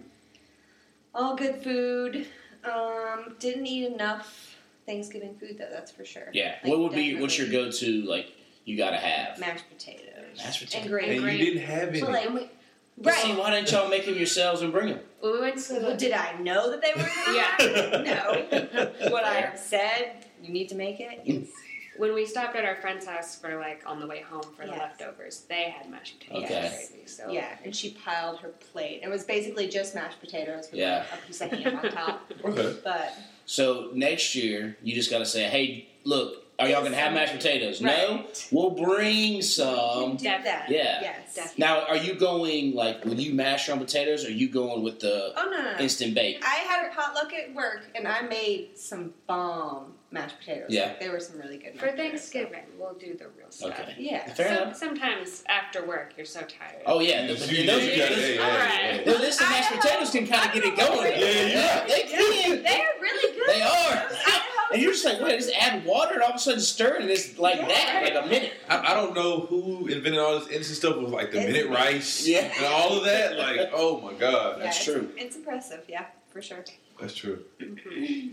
All 1.15 1.37
good 1.37 1.63
food. 1.63 2.27
Um, 2.65 3.37
didn't 3.39 3.67
eat 3.67 3.87
enough 3.93 4.57
Thanksgiving 4.87 5.35
food 5.37 5.57
though. 5.59 5.69
That's 5.71 5.93
for 5.93 6.05
sure. 6.05 6.29
Yeah. 6.33 6.57
Like, 6.63 6.71
what 6.71 6.79
would 6.81 6.93
be 6.93 7.21
what's 7.21 7.39
your 7.39 7.49
go 7.49 7.71
to 7.71 8.03
like 8.03 8.33
you 8.65 8.77
gotta 8.77 8.97
have? 8.97 9.39
mashed 9.39 9.69
potatoes? 9.71 10.39
Mashed 10.39 10.61
potatoes. 10.65 10.83
and 10.87 10.91
grain. 10.91 11.23
And 11.25 11.39
you 11.39 11.45
didn't 11.45 11.63
have 11.63 11.89
any. 11.91 12.01
But 12.01 12.11
like, 12.11 12.27
And 12.27 12.35
we- 12.35 12.51
But 12.97 13.15
See, 13.15 13.31
right? 13.31 13.39
why 13.39 13.51
didn't 13.51 13.71
y'all 13.71 13.89
make 13.89 14.07
them 14.07 14.15
yourselves 14.17 14.63
and 14.63 14.73
bring 14.73 14.89
them? 14.89 15.01
Well, 15.23 15.33
we 15.35 15.41
went 15.41 15.59
to 15.65 15.75
Well, 15.75 15.97
did 15.97 16.13
I 16.13 16.39
know 16.41 16.71
that 16.71 16.81
they 16.83 16.93
were? 16.95 17.09
Gonna 17.27 17.37
Yeah. 17.37 18.91
no. 19.03 19.11
What 19.11 19.25
I 19.25 19.55
said, 19.57 20.27
you 20.43 20.53
need 20.53 20.69
to 20.71 20.75
make 20.75 21.01
it. 21.01 21.21
Yes. 21.25 21.47
When 21.97 22.15
we 22.15 22.27
stopped 22.27 22.57
at 22.57 22.65
our 22.65 22.77
friend's 22.77 23.07
house 23.07 23.37
for 23.37 23.59
like 23.59 23.83
on 23.87 24.01
the 24.01 24.07
way 24.07 24.21
home 24.21 24.43
for 24.57 24.65
the 24.67 24.73
Yes. 24.73 24.79
leftovers. 24.99 25.41
They 25.49 25.65
had 25.71 25.91
mashed 25.91 26.19
potatoes 26.21 26.45
Okay. 26.45 26.87
gravy. 26.91 27.07
So 27.07 27.31
Yeah, 27.31 27.57
and 27.65 27.75
she 27.75 27.91
piled 27.91 28.41
her 28.41 28.49
plate. 28.49 29.01
It 29.03 29.09
was 29.09 29.25
basically 29.25 29.69
just 29.69 29.95
mashed 29.95 30.21
potatoes 30.21 30.69
with 30.71 30.81
Yeah. 30.81 31.05
a 31.13 31.27
piece 31.27 31.41
of 31.41 31.51
ham 31.51 31.77
on 31.77 31.91
top. 31.93 32.33
okay. 32.45 32.77
But 32.83 33.15
So 33.47 33.91
next 33.93 34.35
year, 34.35 34.77
you 34.83 34.95
just 34.95 35.11
gotta 35.11 35.27
say, 35.27 35.45
"Hey, 35.45 35.89
look, 36.05 36.41
are 36.59 36.69
y'all 36.69 36.83
gonna 36.83 36.97
have 36.97 37.13
mashed 37.13 37.35
potatoes? 37.35 37.81
No, 37.81 38.25
we'll 38.51 38.71
bring 38.71 39.35
we 39.35 39.43
some." 39.43 40.17
can 40.17 40.39
do 40.39 40.45
that. 40.45 40.67
Yeah. 40.71 41.01
Yes. 41.03 41.35
Definitely. 41.35 41.61
Now, 41.65 41.81
are 41.87 41.97
you 41.97 42.15
going 42.15 42.75
like 42.75 43.05
will 43.05 43.21
you 43.21 43.35
mash 43.35 43.67
your 43.67 43.77
own 43.77 43.85
potatoes? 43.85 44.25
Or 44.25 44.29
are 44.29 44.31
you 44.31 44.49
going 44.49 44.83
with 44.83 45.01
the 45.01 45.33
Oh 45.37 45.45
no, 45.51 45.63
no, 45.63 45.73
no. 45.73 45.79
instant 45.79 46.15
bake? 46.15 46.43
I 46.43 46.55
had 46.57 46.87
a 46.87 46.95
potluck 46.95 47.33
at 47.35 47.53
work, 47.55 47.83
and 47.95 48.09
I 48.09 48.23
made 48.23 48.79
some 48.79 49.13
bomb 49.27 49.95
mashed 50.15 50.39
potatoes. 50.39 50.67
Yeah. 50.71 50.85
Like, 50.87 51.01
they 51.01 51.09
were 51.11 51.21
some 51.21 51.39
really 51.39 51.59
good. 51.59 51.79
for 51.79 51.85
mashed 51.87 51.97
potatoes, 51.97 52.23
so- 52.23 52.31
Thanksgiving, 52.33 52.65
we'll 52.79 52.95
do 52.95 53.15
the 53.15 53.27
real 53.37 53.51
stuff. 53.51 53.79
Okay. 53.81 53.95
Yeah. 53.99 54.33
Fair 54.33 54.49
So- 54.57 54.63
enough. 54.63 54.77
sometimes 54.77 55.45
after 55.49 55.85
work, 55.87 56.15
you're 56.17 56.25
so 56.25 56.41
tired. 56.41 56.83
Oh 56.87 57.01
yeah, 57.01 57.27
the, 57.27 57.33
You- 57.35 57.37
the, 57.37 57.67
those, 57.67 57.85
you 57.85 57.97
got- 57.97 58.09
those- 58.09 58.19
hey, 58.19 58.39
All 58.39 58.51
hey, 58.51 59.03
well, 59.05 59.19
listen, 59.19 59.49
mashed 59.51 59.71
Idaho- 59.73 59.83
potatoes 59.83 60.11
can 60.11 60.27
kind 60.27 60.47
of 60.49 60.55
get 60.55 60.65
it 60.65 60.77
going. 60.77 61.13
Yeah, 61.13 61.47
yeah. 61.47 61.87
they 61.87 62.03
can. 62.03 62.63
They 62.63 62.81
are 62.81 63.01
really 63.01 63.35
good. 63.39 63.49
They 63.49 63.63
are. 63.63 64.09
And 64.73 64.83
you're 64.83 64.93
just 64.93 65.05
like, 65.05 65.21
wait, 65.21 65.39
just 65.39 65.53
add 65.55 65.85
water, 65.85 66.15
and 66.15 66.23
all 66.23 66.31
of 66.31 66.37
a 66.37 66.39
sudden 66.39 66.59
stir, 66.61 66.97
it, 66.97 67.03
and 67.03 67.11
it's 67.11 67.39
like 67.39 67.59
Yeah. 67.59 67.69
that, 67.69 68.15
like 68.15 68.25
a 68.25 68.27
minute. 68.29 68.55
I, 68.69 68.93
I 68.93 68.95
don't 68.95 69.15
know 69.15 69.41
who 69.41 69.87
invented 69.87 70.19
all 70.19 70.41
this 70.41 70.49
instant 70.49 70.79
stuff 70.79 70.97
with 70.97 71.11
like 71.11 71.31
the 71.31 71.39
It's 71.43 71.53
minute 71.53 71.71
rice 71.71 72.27
Yeah. 72.27 72.51
and 72.57 72.65
all 72.67 72.99
of 72.99 73.05
that. 73.05 73.37
Like, 73.37 73.71
oh 73.73 74.01
my 74.01 74.15
god, 74.15 74.57
Yeah, 74.59 74.65
That's 74.65 74.81
it's- 74.81 74.85
true. 74.85 75.11
It's 75.17 75.37
impressive. 75.37 75.85
Yeah, 75.89 76.07
for 76.33 76.43
sure. 76.43 76.65
that's 77.01 77.15
true. 77.15 77.45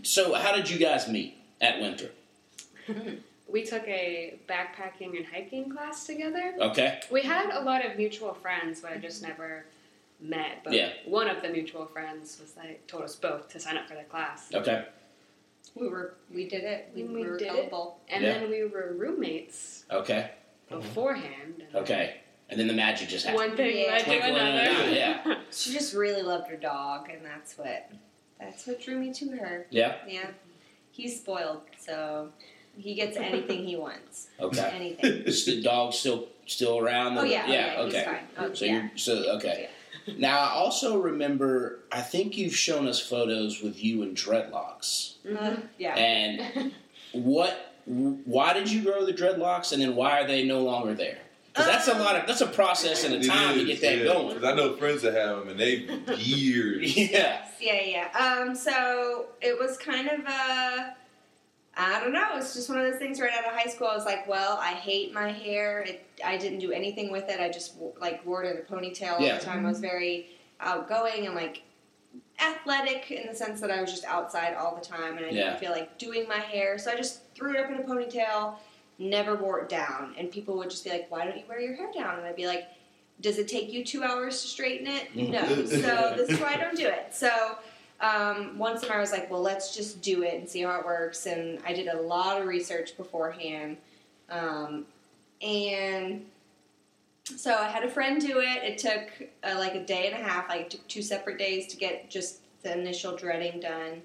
So, 0.02 0.34
how 0.34 0.54
did 0.56 0.68
you 0.70 0.78
guys 0.78 1.06
meet 1.08 1.36
at 1.62 1.80
Winthrop? 1.80 2.14
We 3.48 3.64
took 3.64 3.86
a 3.86 4.38
backpacking 4.48 5.16
and 5.16 5.26
hiking 5.26 5.70
class 5.70 6.04
together. 6.06 6.54
Okay, 6.58 7.00
We 7.10 7.22
had 7.22 7.50
a 7.50 7.60
lot 7.60 7.84
of 7.84 7.96
mutual 7.96 8.34
friends, 8.34 8.80
but 8.80 8.92
I 8.92 8.96
just 8.96 9.22
never 9.22 9.64
met. 10.20 10.62
But 10.64 10.72
Yeah. 10.72 10.92
one 11.04 11.28
of 11.28 11.42
the 11.42 11.48
mutual 11.48 11.86
friends 11.86 12.38
was 12.40 12.56
like 12.56 12.86
told 12.86 13.04
us 13.04 13.14
both 13.16 13.48
to 13.50 13.60
sign 13.60 13.76
up 13.76 13.88
for 13.88 13.94
the 13.94 14.04
class, 14.04 14.52
okay, 14.54 14.86
We 15.74 15.88
were. 15.88 16.14
We 16.32 16.48
did 16.48 16.64
it. 16.64 16.90
We, 16.94 17.04
We 17.04 17.24
were 17.24 17.38
did 17.38 17.52
it. 17.54 17.72
and 18.08 18.22
Yeah. 18.24 18.32
then 18.38 18.50
we 18.50 18.64
were 18.64 18.94
roommates 18.96 19.84
okay, 19.90 20.30
beforehand. 20.68 21.62
and 21.66 21.76
okay, 21.76 22.16
and 22.48 22.58
then 22.58 22.66
the 22.68 22.74
magic 22.74 23.08
just 23.08 23.26
happened. 23.26 23.48
One 23.48 23.56
thing 23.56 23.76
Yeah. 23.76 23.86
led 23.92 23.98
to 24.00 24.04
Twinkle 24.04 24.28
in 24.30 24.36
an 24.36 24.66
another. 24.66 24.90
yeah. 24.90 25.34
She 25.50 25.72
just 25.72 25.94
really 25.94 26.22
loved 26.22 26.48
her 26.48 26.56
dog, 26.56 27.10
and 27.10 27.24
that's 27.24 27.56
what. 27.58 27.90
That's 28.40 28.66
what 28.66 28.80
drew 28.80 28.98
me 28.98 29.12
to 29.14 29.28
her. 29.36 29.66
Yeah, 29.70 29.96
Yeah. 30.08 30.30
He's 30.92 31.16
spoiled, 31.20 31.62
so 31.78 32.28
he 32.76 32.94
gets 32.94 33.16
anything 33.16 33.66
he 33.66 33.76
wants. 33.76 34.28
okay. 34.38 34.70
Anything. 34.74 35.22
Is 35.26 35.44
the 35.46 35.60
dog 35.62 35.92
still 35.92 36.28
still 36.46 36.78
around? 36.78 37.18
Oh 37.18 37.24
yeah. 37.24 37.46
yeah, 37.50 37.74
oh, 37.78 37.86
okay. 37.86 37.96
He's 37.98 38.04
fine. 38.06 38.24
Oh, 38.38 38.54
So 38.54 38.64
yeah. 38.64 38.72
you're 38.72 38.90
so 38.96 39.12
okay. 39.36 39.68
Now 40.18 40.38
I 40.40 40.50
also 40.50 40.98
remember. 40.98 41.80
I 41.90 42.00
think 42.00 42.36
you've 42.36 42.56
shown 42.56 42.86
us 42.88 43.00
photos 43.00 43.62
with 43.62 43.82
you 43.82 44.02
and 44.02 44.16
dreadlocks. 44.16 45.14
Uh, 45.26 45.56
yeah. 45.78 45.94
And 45.94 46.72
what? 47.12 47.74
Why 47.84 48.52
did 48.52 48.70
you 48.70 48.82
grow 48.82 49.04
the 49.04 49.12
dreadlocks, 49.12 49.72
and 49.72 49.80
then 49.82 49.96
why 49.96 50.20
are 50.20 50.26
they 50.26 50.44
no 50.44 50.60
longer 50.60 50.94
there? 50.94 51.18
Because 51.52 51.66
that's 51.66 51.88
a 51.88 51.94
lot 51.94 52.16
of 52.16 52.26
that's 52.26 52.40
a 52.40 52.46
process 52.46 53.04
and 53.04 53.14
a 53.14 53.18
It 53.18 53.26
time 53.26 53.58
to 53.58 53.64
get 53.64 53.80
that 53.82 53.98
yeah. 53.98 54.04
going. 54.04 54.34
'Cause 54.36 54.44
I 54.44 54.54
know 54.54 54.74
friends 54.76 55.02
that 55.02 55.12
have 55.14 55.40
them 55.40 55.48
and 55.50 55.60
they 55.60 55.74
years. 56.16 56.96
Yeah. 56.96 57.44
Yeah, 57.60 57.80
yeah. 57.82 58.08
Um, 58.18 58.54
so 58.54 59.26
it 59.42 59.58
was 59.58 59.76
kind 59.76 60.08
of 60.08 60.20
a, 60.20 60.94
I 61.76 62.00
don't 62.00 62.12
know. 62.12 62.36
It's 62.36 62.54
just 62.54 62.68
one 62.70 62.78
of 62.80 62.90
those 62.90 62.98
things. 62.98 63.20
Right 63.20 63.30
out 63.32 63.44
of 63.44 63.52
high 63.52 63.70
school, 63.70 63.86
I 63.88 63.94
was 63.94 64.06
like, 64.06 64.26
well, 64.26 64.58
I 64.60 64.68
hate 64.72 65.12
my 65.12 65.30
hair. 65.30 65.80
It, 65.82 66.06
I 66.24 66.38
didn't 66.38 66.58
do 66.60 66.72
anything 66.72 67.12
with 67.12 67.28
it. 67.28 67.38
I 67.38 67.50
just 67.50 67.74
like 68.00 68.24
wore 68.24 68.42
it 68.44 68.50
in 68.50 68.56
a 68.56 68.60
ponytail 68.62 69.14
all 69.14 69.20
Yeah. 69.20 69.38
the 69.38 69.44
time. 69.44 69.66
I 69.66 69.68
was 69.68 69.80
very 69.80 70.28
outgoing 70.60 71.26
and 71.26 71.34
like 71.34 71.62
athletic 72.40 73.10
in 73.10 73.26
the 73.28 73.34
sense 73.34 73.60
that 73.60 73.70
I 73.70 73.80
was 73.80 73.90
just 73.90 74.04
outside 74.04 74.54
all 74.54 74.74
the 74.74 74.84
time, 74.84 75.16
and 75.18 75.26
I 75.26 75.28
Yeah. 75.30 75.44
didn't 75.50 75.60
feel 75.60 75.70
like 75.72 75.98
doing 75.98 76.26
my 76.28 76.38
hair. 76.38 76.78
So 76.78 76.90
I 76.90 76.96
just 76.96 77.20
threw 77.34 77.54
it 77.54 77.60
up 77.60 77.70
in 77.70 77.76
a 77.78 77.82
ponytail. 77.82 78.54
Never 79.02 79.34
wore 79.34 79.60
it 79.60 79.68
down, 79.68 80.14
and 80.16 80.30
people 80.30 80.56
would 80.58 80.70
just 80.70 80.84
be 80.84 80.90
like, 80.90 81.10
"Why 81.10 81.24
don't 81.24 81.36
you 81.36 81.44
wear 81.48 81.60
your 81.60 81.74
hair 81.74 81.90
down?" 81.92 82.18
And 82.18 82.26
I'd 82.26 82.36
be 82.36 82.46
like, 82.46 82.68
"Does 83.20 83.38
it 83.38 83.48
take 83.48 83.72
you 83.72 83.84
two 83.84 84.04
hours 84.04 84.40
to 84.42 84.48
straighten 84.48 84.86
it? 84.86 85.14
No. 85.30 85.44
so 85.66 86.14
this 86.16 86.30
is 86.30 86.38
why 86.38 86.54
I 86.54 86.56
don't 86.56 86.76
do 86.76 86.86
it." 86.86 87.14
So 87.14 87.30
um, 88.02 88.58
one 88.58 88.78
summer 88.78 88.94
I 88.94 89.00
was 89.00 89.12
like, 89.12 89.30
well, 89.30 89.40
let's 89.40 89.74
just 89.74 90.02
do 90.02 90.24
it 90.24 90.34
and 90.34 90.48
see 90.48 90.62
how 90.62 90.78
it 90.80 90.84
works. 90.84 91.26
And 91.26 91.60
I 91.64 91.72
did 91.72 91.86
a 91.86 92.02
lot 92.02 92.40
of 92.40 92.48
research 92.48 92.96
beforehand. 92.96 93.76
Um, 94.28 94.86
and 95.40 96.24
so 97.24 97.54
I 97.54 97.68
had 97.68 97.84
a 97.84 97.88
friend 97.88 98.20
do 98.20 98.40
it. 98.40 98.64
It 98.64 98.78
took 98.78 99.28
uh, 99.44 99.56
like 99.56 99.76
a 99.76 99.84
day 99.84 100.10
and 100.10 100.20
a 100.20 100.28
half. 100.28 100.48
Like 100.48 100.70
took 100.70 100.86
two 100.88 101.02
separate 101.02 101.38
days 101.38 101.68
to 101.68 101.76
get 101.76 102.10
just 102.10 102.40
the 102.64 102.76
initial 102.76 103.16
dreading 103.16 103.60
done. 103.60 104.02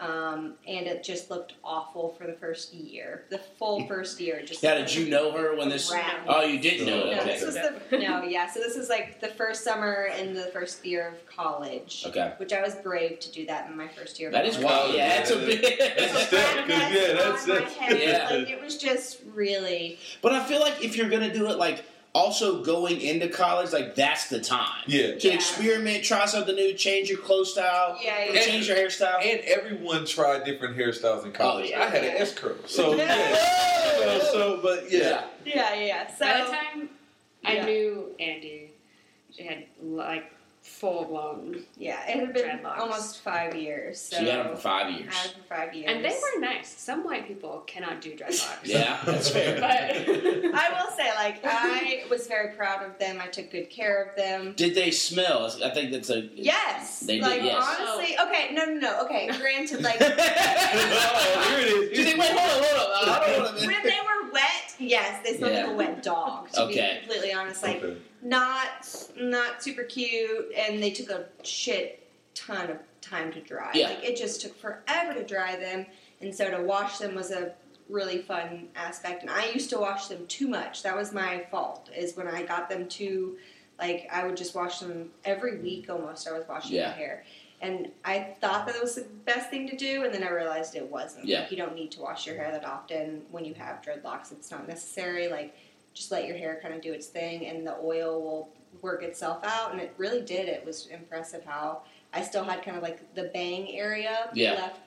Um, 0.00 0.54
and 0.66 0.88
it 0.88 1.04
just 1.04 1.30
looked 1.30 1.54
awful 1.62 2.16
for 2.18 2.26
the 2.26 2.32
first 2.32 2.74
year. 2.74 3.24
The 3.30 3.38
full 3.38 3.86
first 3.86 4.18
year. 4.20 4.42
Just 4.44 4.60
Yeah. 4.62 4.74
Did 4.74 4.92
you 4.92 5.08
know 5.08 5.30
her 5.30 5.54
when 5.56 5.68
this? 5.68 5.90
Rat. 5.92 6.20
Oh, 6.26 6.42
you 6.42 6.58
didn't 6.58 6.86
know. 6.86 7.04
No. 7.04 7.10
No, 7.14 7.20
Okay. 7.20 7.24
this 7.38 7.44
was 7.46 7.54
the 7.54 7.98
no, 7.98 8.22
yeah. 8.24 8.50
So 8.50 8.58
this 8.58 8.74
is 8.74 8.88
like 8.88 9.20
the 9.20 9.28
first 9.28 9.62
summer 9.62 10.08
in 10.18 10.34
the 10.34 10.46
first 10.46 10.84
year 10.84 11.06
of 11.08 11.24
college, 11.26 12.02
Okay. 12.08 12.32
which 12.38 12.52
I 12.52 12.60
was 12.60 12.74
brave 12.74 13.20
to 13.20 13.30
do 13.30 13.46
that 13.46 13.70
in 13.70 13.76
my 13.76 13.86
first 13.86 14.18
year. 14.18 14.30
Of 14.30 14.32
That 14.34 14.46
is 14.46 14.54
college. 14.56 14.66
wild. 14.68 14.94
Yeah, 14.94 15.08
that's 15.16 15.30
a 15.30 15.34
That's 15.36 15.46
bit. 15.60 15.80
a 16.00 16.08
step. 16.08 16.56
'cause, 16.56 16.68
yeah, 16.68 16.86
that's- 17.12 17.42
on 17.44 17.48
my 17.48 17.54
that's- 17.60 18.02
yeah. 18.02 18.28
Like, 18.36 18.50
it 18.50 18.60
was 18.60 18.76
just 18.76 19.18
really 19.32 19.98
But 20.22 20.32
I 20.32 20.42
feel 20.44 20.60
like 20.60 20.82
if 20.84 20.96
you're 20.96 21.08
gonna 21.08 21.32
do 21.32 21.48
it, 21.50 21.56
like 21.58 21.84
also 22.14 22.62
going 22.62 23.00
into 23.00 23.28
college, 23.28 23.72
like 23.72 23.94
that's 23.96 24.28
the 24.28 24.40
time 24.40 24.82
Yeah. 24.86 25.16
to 25.16 25.28
Yeah. 25.28 25.34
experiment, 25.34 26.04
try 26.04 26.24
something 26.26 26.54
new, 26.54 26.72
change 26.74 27.08
your 27.10 27.18
clothes 27.18 27.52
style, 27.52 27.98
yeah, 28.02 28.30
yeah. 28.32 28.40
change 28.40 28.68
your 28.68 28.76
hairstyle. 28.76 29.20
And 29.20 29.40
everyone 29.40 30.06
tried 30.06 30.44
different 30.44 30.76
hairstyles 30.76 31.24
in 31.24 31.32
college. 31.32 31.66
Oh, 31.66 31.68
yeah. 31.68 31.82
I 31.84 31.88
had 31.88 32.04
an 32.04 32.16
S 32.16 32.32
curl. 32.32 32.54
So 32.66 32.94
Yeah. 32.94 33.16
yeah. 33.18 34.18
So 34.32 34.60
but 34.62 34.90
yeah. 34.90 35.24
yeah, 35.44 35.74
yeah. 35.74 36.14
So 36.16 36.24
By 36.24 36.38
the 36.38 36.46
time 36.50 36.88
I 37.44 37.60
knew 37.66 38.14
Andy, 38.20 38.70
she 39.36 39.44
had 39.44 39.64
like 39.82 40.32
full 40.84 41.04
blown. 41.04 41.64
Yeah, 41.78 42.06
it 42.06 42.20
had 42.20 42.34
been 42.34 42.60
Dreadlocks. 42.60 42.78
almost 42.78 43.20
five 43.22 43.54
years. 43.54 43.98
So 43.98 44.16
So 44.16 44.22
you 44.22 44.30
had 44.30 44.40
them 44.40 44.54
for 44.54 44.60
five 44.60 44.90
years. 44.90 45.14
I 45.14 45.16
had 45.16 45.30
them 45.30 45.40
for 45.48 45.54
five 45.54 45.74
years. 45.74 45.90
And 45.90 46.04
they 46.04 46.10
were 46.10 46.40
nice. 46.40 46.68
Some 46.68 47.04
white 47.04 47.26
people 47.26 47.62
cannot 47.66 48.02
do 48.02 48.14
dreadlocks. 48.14 48.64
Yeah, 48.64 49.00
that's 49.04 49.30
fair. 49.30 49.54
But 49.64 49.70
I 50.54 50.66
will 50.76 50.90
say, 50.96 51.08
like, 51.14 51.40
I 51.44 52.04
was 52.10 52.26
very 52.26 52.54
proud 52.54 52.84
of 52.84 52.98
them. 52.98 53.18
I 53.20 53.28
took 53.28 53.50
good 53.50 53.70
care 53.70 54.02
of 54.02 54.16
them. 54.16 54.52
Did 54.56 54.74
they 54.74 54.90
smell? 54.90 55.50
I 55.64 55.70
think 55.70 55.90
that's 55.90 56.10
a. 56.10 56.28
Yes. 56.34 57.00
They 57.00 57.14
did, 57.14 57.22
like 57.22 57.42
yes. 57.42 57.64
honestly, 57.66 58.16
oh. 58.18 58.28
okay, 58.28 58.52
no, 58.52 58.66
no, 58.66 58.74
no. 58.74 59.00
Okay, 59.04 59.30
granted, 59.38 59.82
like 59.82 59.96
oh, 60.00 60.04
here 61.48 61.58
it 61.60 61.92
is. 61.92 61.96
Did 61.96 62.06
they 62.06 62.18
wait? 62.18 62.30
Hold 62.32 62.50
on, 62.50 62.68
hold 62.68 62.78
on. 62.80 63.08
I 63.08 63.32
don't 63.32 63.42
want 63.42 63.58
to. 63.58 63.66
when 63.66 63.82
they 63.82 63.88
were 63.88 64.13
wet, 64.13 64.13
yes, 64.78 65.24
they 65.24 65.36
smelled 65.36 65.52
like 65.54 65.64
Yeah. 65.66 65.72
a 65.72 65.76
wet 65.76 66.02
dog. 66.02 66.50
To 66.52 66.62
Okay. 66.64 66.94
be 66.94 67.06
completely 67.06 67.32
honest, 67.32 67.62
like 67.62 67.82
Okay. 67.82 67.96
not 68.22 68.68
not 69.16 69.62
super 69.62 69.84
cute, 69.84 70.52
and 70.56 70.82
they 70.82 70.90
took 70.90 71.10
a 71.10 71.26
shit 71.42 72.06
ton 72.34 72.70
of 72.70 72.78
time 73.00 73.32
to 73.32 73.40
dry. 73.40 73.70
Yeah. 73.74 73.88
Like 73.90 74.04
it 74.04 74.16
just 74.16 74.40
took 74.40 74.56
forever 74.58 75.14
to 75.14 75.24
dry 75.24 75.56
them, 75.56 75.86
and 76.20 76.34
so 76.34 76.50
to 76.50 76.62
wash 76.62 76.98
them 76.98 77.14
was 77.14 77.30
a 77.30 77.54
really 77.88 78.18
fun 78.22 78.68
aspect. 78.76 79.22
And 79.22 79.30
I 79.30 79.50
used 79.50 79.68
to 79.70 79.78
wash 79.78 80.06
them 80.06 80.26
too 80.26 80.48
much. 80.48 80.82
That 80.82 80.96
was 80.96 81.12
my 81.12 81.44
fault. 81.50 81.90
Is 81.94 82.16
when 82.16 82.26
I 82.26 82.42
got 82.42 82.68
them 82.70 82.88
too, 82.88 83.36
like 83.78 84.08
I 84.10 84.24
would 84.26 84.36
just 84.36 84.54
wash 84.54 84.78
them 84.80 85.10
every 85.24 85.58
week 85.58 85.90
almost. 85.90 86.26
I 86.26 86.32
was 86.32 86.46
washing 86.48 86.76
Yeah. 86.76 86.90
my 86.90 86.96
hair. 86.96 87.24
And 87.60 87.90
I 88.04 88.34
thought 88.40 88.66
that 88.66 88.80
was 88.80 88.94
the 88.96 89.06
best 89.24 89.48
thing 89.48 89.68
to 89.68 89.76
do, 89.76 90.04
and 90.04 90.12
then 90.12 90.22
I 90.22 90.30
realized 90.30 90.74
it 90.74 90.90
wasn't. 90.90 91.24
Yeah. 91.26 91.40
Like, 91.40 91.50
you 91.50 91.56
don't 91.56 91.74
need 91.74 91.90
to 91.92 92.00
wash 92.00 92.26
your 92.26 92.36
hair 92.36 92.50
that 92.52 92.64
often 92.64 93.22
when 93.30 93.44
you 93.44 93.54
have 93.54 93.80
dreadlocks. 93.82 94.32
It's 94.32 94.50
not 94.50 94.68
necessary. 94.68 95.28
Like, 95.28 95.54
just 95.94 96.10
let 96.10 96.26
your 96.26 96.36
hair 96.36 96.58
kind 96.60 96.74
of 96.74 96.82
do 96.82 96.92
its 96.92 97.06
thing, 97.06 97.46
and 97.46 97.66
the 97.66 97.76
oil 97.82 98.20
will 98.22 98.48
work 98.82 99.02
itself 99.02 99.42
out. 99.44 99.72
And 99.72 99.80
it 99.80 99.94
really 99.96 100.20
did. 100.20 100.48
It 100.48 100.64
was 100.66 100.86
impressive 100.88 101.44
how 101.44 101.82
I 102.12 102.22
still 102.22 102.44
had 102.44 102.62
kind 102.62 102.76
of 102.76 102.82
like 102.82 103.14
the 103.14 103.24
bang 103.32 103.74
area 103.76 104.28
Yeah. 104.34 104.54
left 104.54 104.80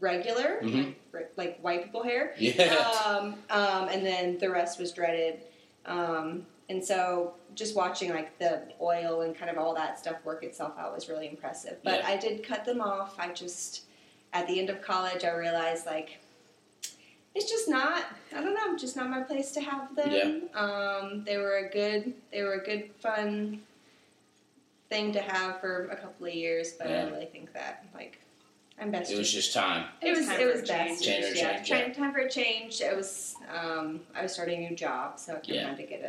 regular, 0.00 0.60
Mhm. 0.62 0.94
like, 1.12 1.30
like 1.36 1.58
white 1.60 1.84
people 1.84 2.02
hair. 2.02 2.34
Yeah. 2.38 2.74
Um, 3.04 3.34
um, 3.50 3.88
and 3.88 4.04
then 4.04 4.38
the 4.38 4.50
rest 4.50 4.78
was 4.80 4.92
dreaded. 4.92 5.40
Um, 5.86 6.46
and 6.70 6.82
so 6.84 7.34
just 7.60 7.76
watching 7.76 8.10
like 8.10 8.36
the 8.38 8.62
oil 8.80 9.20
and 9.20 9.36
kind 9.36 9.50
of 9.50 9.58
all 9.58 9.74
that 9.74 9.98
stuff 9.98 10.16
work 10.24 10.42
itself 10.42 10.72
out 10.78 10.94
was 10.94 11.08
really 11.10 11.28
impressive. 11.28 11.76
But 11.84 12.00
Yeah. 12.00 12.08
I 12.08 12.16
did 12.16 12.42
cut 12.42 12.64
them 12.64 12.80
off. 12.80 13.14
I 13.18 13.28
just 13.32 13.82
at 14.32 14.46
the 14.48 14.58
end 14.58 14.70
of 14.70 14.80
college 14.80 15.22
I 15.24 15.30
realized 15.34 15.84
like 15.86 16.18
it's 17.34 17.48
just 17.50 17.68
not 17.68 18.02
I 18.34 18.42
don't 18.42 18.54
know, 18.54 18.76
just 18.78 18.96
not 18.96 19.10
my 19.10 19.20
place 19.20 19.52
to 19.52 19.60
have 19.60 19.94
them. 19.94 20.48
Um, 20.54 21.22
they 21.24 21.36
were 21.36 21.58
a 21.58 21.68
good 21.70 22.14
they 22.32 22.42
were 22.42 22.54
a 22.54 22.64
good 22.64 22.90
fun 22.98 23.60
thing 24.88 25.12
to 25.12 25.20
have 25.20 25.60
for 25.60 25.86
a 25.88 25.96
couple 25.96 26.26
of 26.26 26.34
years, 26.34 26.72
but 26.72 26.86
I 26.86 26.90
Yeah. 26.90 27.02
don't 27.02 27.12
really 27.12 27.26
think 27.26 27.52
that 27.52 27.84
like 27.94 28.18
I'm 28.80 28.90
best 28.90 29.12
It 29.12 29.18
was 29.18 29.30
just 29.30 29.52
time. 29.52 29.84
it 30.00 30.16
was 30.16 30.24
time 30.26 30.40
it 30.40 30.46
was 30.46 30.60
a 30.62 30.66
best. 30.66 30.70
change. 30.72 31.02
Change 31.02 31.24
or 31.24 31.36
yeah, 31.38 31.56
change, 31.56 31.68
time, 31.68 31.88
yeah. 31.88 31.92
time 31.92 32.12
for 32.14 32.20
a 32.20 32.30
change. 32.30 32.80
It 32.80 32.96
was 32.96 33.34
um, 33.54 34.00
I 34.14 34.22
was 34.22 34.32
starting 34.32 34.64
a 34.64 34.70
new 34.70 34.76
job, 34.76 35.18
so 35.20 35.32
I 35.32 35.34
kind 35.36 35.48
of 35.50 35.54
Yeah. 35.56 35.68
had 35.68 35.76
to 35.76 35.82
get 35.82 36.02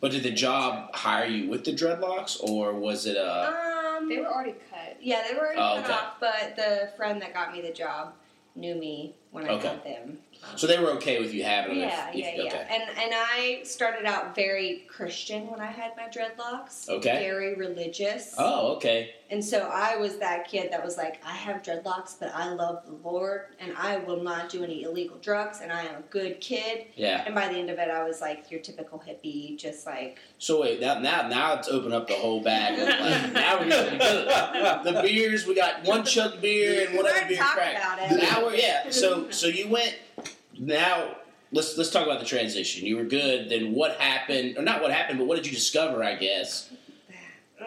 But 0.00 0.10
did 0.12 0.22
the 0.22 0.30
job 0.30 0.94
hire 0.94 1.26
you 1.26 1.48
with 1.48 1.64
the 1.64 1.72
dreadlocks, 1.72 2.42
or 2.42 2.74
was 2.74 3.06
it 3.06 3.16
a. 3.16 3.22
a? 3.24 3.96
Um, 3.98 4.08
they 4.08 4.18
were 4.18 4.26
already 4.26 4.54
cut. 4.70 4.96
yeah, 5.00 5.22
they 5.28 5.34
were 5.34 5.42
already 5.46 5.60
Oh, 5.60 5.76
cut 5.76 5.84
okay. 5.84 5.92
off, 5.92 6.20
but 6.20 6.56
the 6.56 6.90
friend 6.96 7.22
that 7.22 7.32
got 7.32 7.52
me 7.52 7.60
the 7.62 7.72
job 7.72 8.12
knew 8.56 8.74
me 8.74 9.14
when 9.30 9.44
I 9.46 9.48
Okay. 9.50 9.68
had 9.68 9.84
them. 9.84 10.18
So 10.56 10.66
they 10.66 10.78
were 10.78 10.90
okay 10.92 11.20
with 11.20 11.32
you 11.32 11.42
having 11.42 11.78
them. 11.78 11.88
yeah, 11.88 12.10
if, 12.10 12.16
yeah, 12.16 12.26
if, 12.26 12.36
yeah. 12.36 12.42
Okay. 12.44 12.66
And 12.70 12.82
and 12.98 13.12
I 13.14 13.60
started 13.64 14.04
out 14.04 14.34
very 14.34 14.84
Christian 14.88 15.48
when 15.50 15.60
I 15.60 15.66
had 15.70 15.92
my 15.96 16.04
dreadlocks. 16.08 16.88
Okay. 16.88 17.18
Very 17.18 17.54
religious. 17.54 18.34
Oh, 18.36 18.74
okay. 18.76 19.14
And 19.30 19.44
so 19.44 19.70
I 19.72 19.96
was 19.96 20.18
that 20.18 20.46
kid 20.46 20.70
that 20.70 20.84
was 20.84 20.96
like, 20.96 21.22
I 21.26 21.32
have 21.32 21.62
dreadlocks, 21.62 22.18
but 22.18 22.34
I 22.34 22.52
love 22.52 22.84
the 22.84 22.92
Lord, 22.92 23.46
and 23.58 23.72
I 23.76 23.96
will 23.96 24.22
not 24.22 24.48
do 24.48 24.62
any 24.62 24.82
illegal 24.82 25.16
drugs, 25.18 25.60
and 25.62 25.72
I 25.72 25.82
am 25.84 25.96
a 25.96 26.02
good 26.10 26.40
kid. 26.40 26.86
Yeah. 26.94 27.22
And 27.24 27.34
by 27.34 27.48
the 27.48 27.54
end 27.54 27.70
of 27.70 27.78
it, 27.78 27.88
I 27.88 28.04
was 28.04 28.20
like 28.20 28.50
your 28.50 28.60
typical 28.60 29.02
hippie, 29.06 29.58
just 29.58 29.86
like 29.86 30.18
So 30.38 30.60
wait, 30.60 30.80
now 30.80 30.98
now 30.98 31.26
now 31.28 31.54
it's 31.54 31.68
open 31.68 31.92
up 31.92 32.06
the 32.06 32.14
whole 32.14 32.42
bag. 32.42 32.78
Of, 32.78 32.86
like, 32.86 33.32
now 33.32 33.58
we're 33.58 33.68
getting 33.68 33.98
good. 33.98 34.28
The 34.84 35.00
beers 35.02 35.46
we 35.46 35.54
got 35.54 35.84
one 35.84 36.04
chug 36.04 36.40
beer 36.40 36.86
and 36.86 36.96
one 36.96 37.06
other 37.06 37.26
beer 37.26 37.42
crack. 37.42 37.76
about 37.76 38.12
it. 38.12 38.22
Now 38.22 38.44
we're 38.44 38.54
yeah. 38.54 38.90
So 38.90 39.30
so 39.30 39.46
you 39.46 39.68
went 39.68 39.96
now. 40.58 41.16
Let's 41.52 41.78
let's 41.78 41.90
talk 41.90 42.04
about 42.04 42.18
the 42.18 42.26
transition. 42.26 42.84
You 42.84 42.96
were 42.96 43.04
good. 43.04 43.48
Then 43.48 43.74
what 43.74 43.92
happened? 44.00 44.58
Or 44.58 44.62
not 44.62 44.82
what 44.82 44.90
happened, 44.90 45.18
but 45.18 45.26
what 45.28 45.36
did 45.36 45.46
you 45.46 45.52
discover? 45.52 46.02
I 46.02 46.16
guess. 46.16 46.70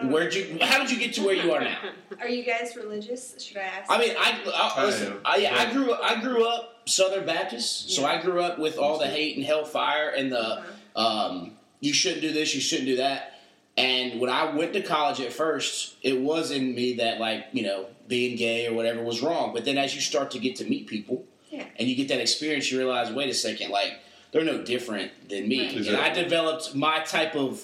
Where'd 0.04 0.34
you? 0.34 0.58
How 0.62 0.80
did 0.80 0.92
you 0.92 0.98
get 1.00 1.14
to 1.16 1.26
where 1.26 1.36
you 1.36 1.52
are 1.54 1.62
now? 1.62 1.78
Are 2.20 2.28
you 2.28 2.44
guys 2.44 2.76
religious? 2.76 3.36
Should 3.44 3.58
I 3.58 3.62
ask? 3.62 3.92
I 3.92 3.98
mean, 3.98 4.14
I, 4.18 4.40
I 4.54 4.82
I 4.82 4.86
listen. 4.86 5.14
am. 5.14 5.20
I, 5.26 5.38
yeah, 5.38 5.56
I 5.58 5.72
grew 5.72 5.94
I 5.94 6.20
grew 6.22 6.48
up 6.48 6.82
Southern 6.86 7.26
Baptist, 7.26 7.92
so 7.92 8.06
I 8.06 8.22
grew 8.22 8.42
up 8.42 8.60
with 8.60 8.78
all 8.78 8.98
the 9.00 9.08
hate 9.08 9.38
and 9.38 9.46
hellfire 9.46 10.10
and 10.10 10.32
the 10.32 10.40
Uh-huh. 10.40 11.02
um, 11.30 11.52
you 11.80 11.94
shouldn't 11.94 12.22
do 12.22 12.32
this, 12.34 12.54
you 12.56 12.62
shouldn't 12.62 12.88
do 12.88 12.98
that. 12.98 13.34
And 13.78 14.20
when 14.20 14.30
I 14.32 14.56
went 14.56 14.74
to 14.74 14.82
college 14.82 15.22
at 15.22 15.32
first, 15.32 15.96
it 16.02 16.20
was 16.20 16.50
in 16.52 16.74
me 16.74 16.94
that 16.96 17.20
like 17.20 17.46
you 17.52 17.64
know 17.64 17.86
being 18.08 18.36
gay 18.38 18.68
or 18.68 18.74
whatever 18.74 19.04
was 19.04 19.22
wrong. 19.22 19.54
But 19.54 19.66
then 19.66 19.78
as 19.78 19.94
you 19.96 20.02
start 20.02 20.32
to 20.32 20.40
get 20.40 20.56
to 20.58 20.66
meet 20.66 20.88
people, 20.88 21.26
Yeah. 21.50 21.66
and 21.78 21.88
you 21.88 21.96
get 21.96 22.08
that 22.08 22.20
experience, 22.22 22.72
you 22.72 22.78
realize, 22.78 23.12
wait 23.12 23.30
a 23.30 23.34
second, 23.34 23.70
like 23.72 24.00
they're 24.32 24.44
no 24.44 24.64
different 24.64 25.30
than 25.30 25.48
me. 25.48 25.66
Right. 25.78 25.88
And 25.88 25.98
I 25.98 26.10
developed 26.14 26.74
my 26.76 27.00
type 27.00 27.36
of. 27.36 27.64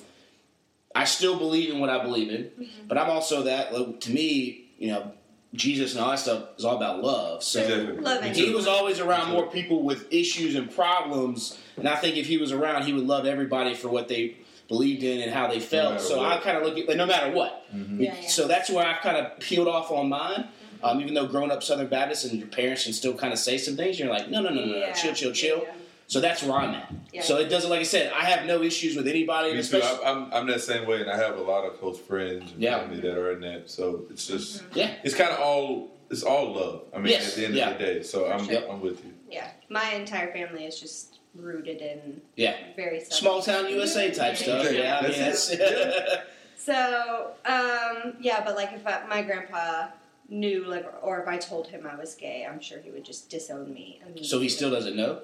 I 0.96 1.06
still 1.06 1.38
believe 1.38 1.70
in 1.74 1.80
what 1.80 1.90
I 1.90 2.02
believe 2.04 2.30
in, 2.30 2.44
Mm-hmm. 2.44 2.88
but 2.88 2.98
I'm 2.98 3.10
also 3.10 3.44
that. 3.44 3.74
like, 3.74 4.00
To 4.02 4.12
me, 4.12 4.70
you 4.78 4.90
know, 4.90 5.12
Jesus 5.54 5.94
and 5.94 6.04
all 6.04 6.10
that 6.12 6.20
stuff 6.20 6.50
is 6.58 6.66
all 6.66 6.76
about 6.78 7.02
love. 7.04 7.44
So 7.44 7.62
Exactly. 7.62 7.98
Loving. 7.98 8.34
he 8.34 8.50
was 8.54 8.68
always 8.68 9.00
around 9.00 9.32
more 9.32 9.48
people 9.48 9.84
with 9.84 10.12
issues 10.12 10.56
and 10.56 10.74
problems, 10.74 11.58
and 11.78 11.88
I 11.88 11.96
think 11.96 12.18
if 12.18 12.26
he 12.28 12.38
was 12.38 12.52
around, 12.52 12.84
he 12.86 12.94
would 12.94 13.06
love 13.06 13.26
everybody 13.26 13.74
for 13.76 13.88
what 13.90 14.08
they 14.08 14.38
believed 14.68 15.04
in 15.04 15.20
and 15.22 15.32
how 15.32 15.48
they 15.48 15.60
felt. 15.60 15.94
matter 15.94 16.04
so 16.04 16.18
what. 16.20 16.32
I 16.32 16.38
kind 16.42 16.58
of 16.58 16.64
look 16.64 16.78
at 16.78 16.88
like, 16.88 16.98
no 16.98 17.06
matter 17.06 17.32
what. 17.32 17.66
Yeah, 17.74 18.14
yeah. 18.22 18.28
So 18.28 18.48
that's 18.48 18.70
where 18.70 18.86
I've 18.86 19.02
kind 19.02 19.18
of 19.18 19.40
peeled 19.40 19.68
off 19.68 19.92
on 19.92 20.10
mine. 20.10 20.48
Um, 20.82 21.00
even 21.00 21.14
though 21.14 21.28
growing 21.28 21.50
up 21.50 21.64
Southern 21.64 21.88
Baptist 21.88 22.26
and 22.26 22.38
your 22.38 22.48
parents 22.50 22.84
can 22.84 22.92
still 22.94 23.14
kind 23.14 23.32
of 23.32 23.40
say 23.40 23.58
some 23.58 23.78
things, 23.78 23.98
you're 24.00 24.10
like, 24.10 24.30
no, 24.30 24.42
no, 24.42 24.50
no, 24.50 24.66
no, 24.66 24.72
no, 24.72 24.78
Yeah, 24.80 24.92
chill, 24.92 25.14
chill, 25.14 25.32
chill. 25.32 25.66
Yeah. 26.14 26.22
So 26.22 26.28
that's 26.28 26.44
where 26.44 26.58
I'm 26.60 26.76
at. 26.76 26.92
Yeah. 27.12 27.22
So 27.22 27.38
it 27.38 27.50
doesn't, 27.50 27.70
like 27.70 27.80
I 27.80 27.84
said, 27.84 28.12
I 28.14 28.26
have 28.26 28.46
no 28.46 28.62
issues 28.62 28.96
with 28.96 29.08
anybody, 29.08 29.54
Me 29.54 29.64
too. 29.64 29.82
I'm, 29.84 30.00
I'm, 30.06 30.34
I'm 30.34 30.48
that 30.48 30.62
same 30.62 30.88
way, 30.88 31.02
and 31.02 31.10
I 31.10 31.18
have 31.18 31.38
a 31.38 31.42
lot 31.42 31.66
of 31.66 31.80
close 31.80 32.00
friends 32.00 32.52
and 32.52 32.62
Yeah. 32.62 32.80
family 32.80 33.00
that 33.02 33.18
are 33.18 33.32
in 33.34 33.42
that. 33.42 33.70
So 33.70 34.06
it's 34.10 34.26
just, 34.28 34.64
Yeah. 34.74 34.94
it's 35.04 35.16
kind 35.16 35.32
of 35.32 35.40
all, 35.40 35.90
it's 36.10 36.24
all 36.24 36.54
love. 36.54 36.82
I 36.94 36.98
mean, 37.00 37.12
Yes, 37.12 37.30
at 37.30 37.36
the 37.36 37.46
end 37.46 37.56
yeah. 37.56 37.70
of 37.72 37.78
the 37.80 37.84
day. 37.86 38.04
So 38.04 38.32
I'm, 38.32 38.46
Yep. 38.46 38.68
I'm 38.72 38.82
with 38.82 39.04
you. 39.06 39.14
Yeah, 39.30 39.50
my 39.70 39.92
entire 39.94 40.32
family 40.32 40.66
is 40.66 40.80
just 40.80 41.20
rooted 41.36 41.82
in 41.82 42.22
Yeah. 42.36 42.56
very 42.76 43.00
Southern. 43.00 43.18
Small 43.18 43.42
town 43.42 43.70
USA 43.70 44.12
type 44.12 44.36
stuff. 44.38 44.72
Yeah, 44.72 45.00
I 45.00 45.08
mean, 45.08 45.20
That's 45.20 45.48
that's. 45.50 46.24
So, 46.58 47.32
um, 47.46 48.14
yeah, 48.22 48.42
but 48.46 48.56
like 48.56 48.72
if 48.74 48.86
I, 48.88 49.06
my 49.10 49.22
grandpa 49.22 49.88
knew, 50.30 50.64
like, 50.66 50.86
or 51.02 51.20
if 51.22 51.28
I 51.28 51.38
told 51.38 51.68
him 51.68 51.86
I 51.86 51.96
was 51.96 52.16
gay, 52.16 52.48
I'm 52.50 52.62
sure 52.62 52.80
he 52.80 52.90
would 52.92 53.04
just 53.04 53.30
disown 53.30 53.74
me. 53.74 54.00
so 54.22 54.40
he 54.40 54.48
still 54.50 54.72
doesn't 54.72 54.96
know? 54.96 55.20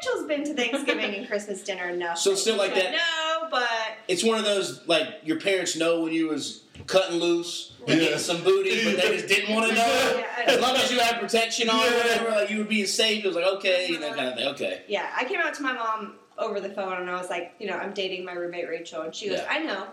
Like 0.00 0.06
Rachel's 0.14 0.26
been 0.28 0.44
to 0.44 0.54
Thanksgiving 0.54 1.14
and 1.14 1.28
Christmas 1.28 1.62
dinner 1.62 1.88
enough. 1.88 2.18
So 2.18 2.34
still 2.34 2.56
like 2.56 2.74
that- 2.74 2.92
No, 2.92 3.48
but 3.50 3.68
It's 4.08 4.24
one 4.24 4.38
of 4.38 4.44
those, 4.44 4.86
like, 4.86 5.06
your 5.24 5.38
parents 5.40 5.76
know 5.76 6.00
when 6.00 6.12
you 6.12 6.28
was 6.28 6.62
cutting 6.86 7.18
loose 7.20 7.72
and 7.86 7.98
Yeah. 7.98 8.04
getting 8.06 8.18
some 8.18 8.42
booty, 8.42 8.84
but 8.84 8.96
they 9.02 9.16
just 9.16 9.28
didn't 9.28 9.54
want 9.54 9.68
to 9.68 9.74
know. 9.74 10.14
Yeah, 10.18 10.44
As 10.54 10.60
long 10.60 10.76
as 10.76 10.90
you 10.90 10.98
had 10.98 11.20
protection 11.20 11.68
on 11.68 11.80
or 11.86 11.90
Yeah. 11.90 11.96
whatever, 11.98 12.30
like 12.30 12.50
you 12.50 12.58
were 12.58 12.64
being 12.64 12.86
safe, 12.86 13.24
it 13.24 13.26
was 13.26 13.36
like, 13.36 13.44
okay, 13.46 13.86
and 13.94 14.02
that 14.02 14.14
kind 14.16 14.28
of 14.28 14.34
thing. 14.36 14.48
Okay. 14.48 14.82
yeah, 14.88 15.10
I 15.16 15.24
came 15.24 15.40
out 15.40 15.54
to 15.54 15.62
my 15.62 15.72
mom 15.74 16.18
over 16.38 16.58
the 16.60 16.70
phone 16.70 16.94
and 16.94 17.10
I 17.10 17.20
was 17.20 17.28
like, 17.28 17.52
you 17.58 17.66
know, 17.66 17.74
I'm 17.76 17.92
dating 17.92 18.24
my 18.24 18.32
roommate 18.32 18.68
Rachel, 18.68 19.02
and 19.02 19.14
she 19.14 19.28
goes, 19.28 19.38
Yeah. 19.38 19.46
I 19.50 19.58
know. 19.58 19.84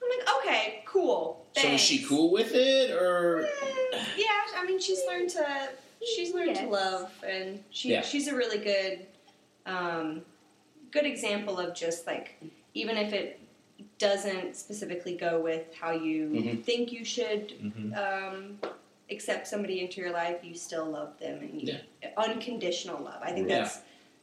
I'm 0.00 0.18
like, 0.18 0.28
okay, 0.38 0.82
cool. 0.86 1.44
So 1.56 1.66
is 1.68 1.80
she 1.80 1.98
cool 2.04 2.30
with 2.30 2.54
it, 2.54 2.90
or 2.92 3.42
Eh, 3.92 4.04
yeah, 4.16 4.26
I 4.56 4.64
mean, 4.64 4.78
she's 4.80 5.00
learned 5.06 5.30
to 5.30 5.68
she's 6.14 6.32
learned 6.32 6.54
to 6.56 6.66
love, 6.68 7.10
and 7.26 7.62
she 7.70 7.90
Yeah. 7.90 8.02
she's 8.02 8.28
a 8.28 8.34
really 8.34 8.58
good 8.58 9.06
um, 9.68 10.22
good 10.90 11.04
example 11.06 11.58
of 11.58 11.74
just 11.74 12.06
like 12.06 12.40
even 12.74 12.96
if 12.96 13.12
it 13.12 13.40
doesn't 13.98 14.56
specifically 14.56 15.16
go 15.16 15.40
with 15.40 15.72
how 15.74 15.92
you 15.92 16.28
Mhm. 16.30 16.64
think 16.64 16.90
you 16.92 17.04
should 17.04 17.50
Mhm. 17.60 17.96
um, 17.96 18.58
accept 19.10 19.46
somebody 19.46 19.80
into 19.80 20.00
your 20.00 20.10
life, 20.10 20.42
you 20.42 20.54
still 20.54 20.86
love 20.86 21.18
them, 21.18 21.38
and 21.40 21.62
you 21.62 21.76
unconditional 22.16 23.02
love. 23.02 23.20
I 23.22 23.32
think 23.32 23.48
Yeah. 23.48 23.58
that's 23.62 23.80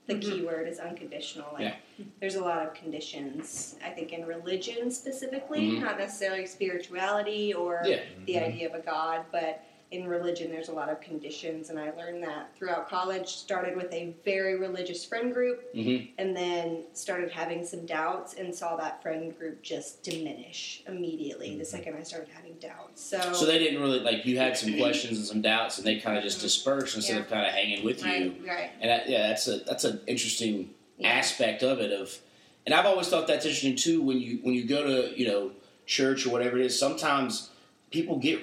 the 0.07 0.19
key 0.19 0.41
word 0.43 0.67
is 0.67 0.79
unconditional. 0.79 1.51
Like, 1.53 1.61
Yeah. 1.97 2.05
there's 2.19 2.35
a 2.35 2.41
lot 2.41 2.65
of 2.65 2.73
conditions. 2.75 3.75
I 3.83 3.89
think 3.89 4.13
in 4.13 4.25
religion 4.25 4.91
specifically, 4.91 5.61
Mhm. 5.71 5.79
not 5.81 5.97
necessarily 5.97 6.45
spirituality 6.45 7.53
or 7.53 7.81
yeah, 7.85 8.01
the 8.25 8.33
Mhm. 8.35 8.43
idea 8.43 8.67
of 8.69 8.75
a 8.75 8.79
God, 8.81 9.25
but 9.31 9.61
in 9.95 10.07
religion 10.07 10.51
there's 10.51 10.67
a 10.67 10.73
lot 10.73 10.89
of 10.89 10.99
conditions, 10.99 11.69
and 11.69 11.79
I 11.79 11.91
learned 11.91 12.21
that 12.23 12.55
throughout 12.55 12.89
college. 12.89 13.29
Started 13.29 13.75
with 13.75 13.91
a 13.93 14.13
very 14.25 14.55
religious 14.57 15.05
friend 15.05 15.33
group, 15.33 15.73
Mhm. 15.73 16.09
and 16.17 16.35
then 16.35 16.83
started 16.93 17.31
having 17.31 17.65
some 17.65 17.85
doubts, 17.85 18.33
and 18.33 18.53
saw 18.53 18.75
that 18.75 19.01
friend 19.01 19.37
group 19.37 19.61
just 19.61 20.03
diminish 20.03 20.83
immediately 20.87 21.49
the 21.49 21.63
mm-hmm. 21.63 21.63
second 21.63 21.95
I 21.95 22.03
started 22.03 22.29
having 22.33 22.53
doubts. 22.55 23.01
So, 23.01 23.33
So 23.33 23.45
they 23.45 23.57
didn't 23.57 23.81
really 23.81 23.99
like 23.99 24.25
you 24.25 24.37
had 24.37 24.57
some 24.57 24.69
mm-hmm. 24.69 24.79
questions 24.81 25.17
and 25.17 25.25
some 25.27 25.41
doubts, 25.41 25.77
and 25.77 25.87
they 25.87 25.99
kind 25.99 26.17
of 26.17 26.23
just 26.23 26.37
mm-hmm. 26.37 26.45
dispersed 26.47 26.95
instead 26.95 27.15
Yeah. 27.15 27.21
of 27.21 27.29
kind 27.29 27.45
of 27.47 27.53
hanging 27.53 27.83
with 27.85 28.03
you. 28.03 28.11
right, 28.11 28.41
right, 28.45 28.71
And 28.81 28.89
that, 28.89 29.09
yeah, 29.09 29.29
that's 29.29 29.47
a 29.47 29.57
that's 29.59 29.83
an 29.85 30.01
interesting 30.07 30.73
Yeah. 30.97 31.09
aspect 31.09 31.63
of 31.63 31.79
it. 31.79 31.91
Of, 31.91 32.19
and 32.65 32.73
I've 32.75 32.85
always 32.85 33.07
thought 33.07 33.27
that's 33.27 33.45
interesting 33.45 33.75
too. 33.75 34.01
When 34.01 34.19
you 34.19 34.39
when 34.43 34.53
you 34.55 34.65
go 34.65 34.83
to 34.83 35.17
you 35.17 35.27
know 35.27 35.51
church 35.85 36.25
or 36.25 36.31
whatever 36.31 36.57
it 36.57 36.65
is, 36.65 36.77
sometimes 36.77 37.49
people 37.91 38.17
get 38.17 38.39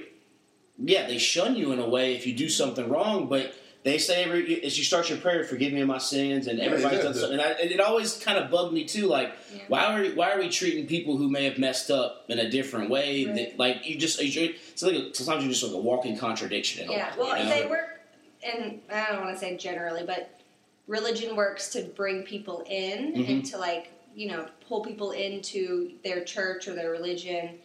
yeah 0.78 1.06
they 1.06 1.18
shun 1.18 1.56
you 1.56 1.72
in 1.72 1.78
a 1.78 1.88
way 1.88 2.14
if 2.14 2.26
you 2.26 2.34
do 2.34 2.48
something 2.48 2.88
wrong, 2.88 3.28
but 3.28 3.54
they 3.84 3.98
say 3.98 4.22
every 4.24 4.62
as 4.64 4.78
you 4.78 4.84
start 4.84 5.08
your 5.08 5.18
prayer, 5.18 5.42
forgive 5.44 5.72
me 5.72 5.80
of 5.80 5.88
my 5.88 5.98
sins, 5.98 6.46
and 6.46 6.58
Yeah, 6.58 6.66
everybody's 6.66 6.98
yeah, 6.98 7.04
done 7.04 7.14
something. 7.14 7.32
And, 7.40 7.42
I, 7.42 7.50
and 7.60 7.70
it 7.70 7.80
always 7.80 8.16
kind 8.16 8.38
of 8.38 8.50
bugged 8.50 8.72
me 8.72 8.84
too, 8.84 9.06
like 9.06 9.32
Yeah. 9.52 9.62
why 9.68 9.84
are 9.86 10.04
why 10.14 10.32
are 10.32 10.38
we 10.38 10.48
treating 10.48 10.86
people 10.86 11.16
who 11.16 11.28
may 11.28 11.44
have 11.44 11.58
messed 11.58 11.90
up 11.90 12.26
in 12.28 12.38
a 12.38 12.48
different 12.48 12.90
way? 12.90 13.26
Right. 13.26 13.34
That, 13.34 13.58
like 13.58 13.86
you 13.88 13.96
just 13.98 14.22
you, 14.22 14.54
it's 14.70 14.82
like 14.82 14.94
a, 14.94 15.14
sometimes 15.14 15.42
you're 15.44 15.52
just 15.52 15.64
like 15.64 15.72
a 15.72 15.78
walking 15.78 16.16
contradiction. 16.16 16.84
In 16.84 16.90
a 16.90 16.92
Yeah, 16.92 17.10
way, 17.12 17.18
well, 17.18 17.38
you 17.38 17.44
know? 17.44 17.50
they 17.62 17.68
work, 17.68 18.00
and 18.44 18.80
I 18.92 19.12
don't 19.12 19.24
want 19.24 19.34
to 19.34 19.40
say 19.40 19.56
generally, 19.56 20.04
but 20.06 20.40
religion 20.86 21.36
works 21.36 21.68
to 21.70 21.82
bring 21.82 22.22
people 22.22 22.64
in 22.68 23.14
Mhm. 23.14 23.28
and 23.28 23.44
to 23.46 23.58
like 23.58 23.90
you 24.14 24.28
know 24.28 24.46
pull 24.68 24.84
people 24.84 25.10
into 25.10 25.92
their 26.04 26.22
church 26.22 26.68
or 26.68 26.74
their 26.74 26.90
religion. 26.92 27.58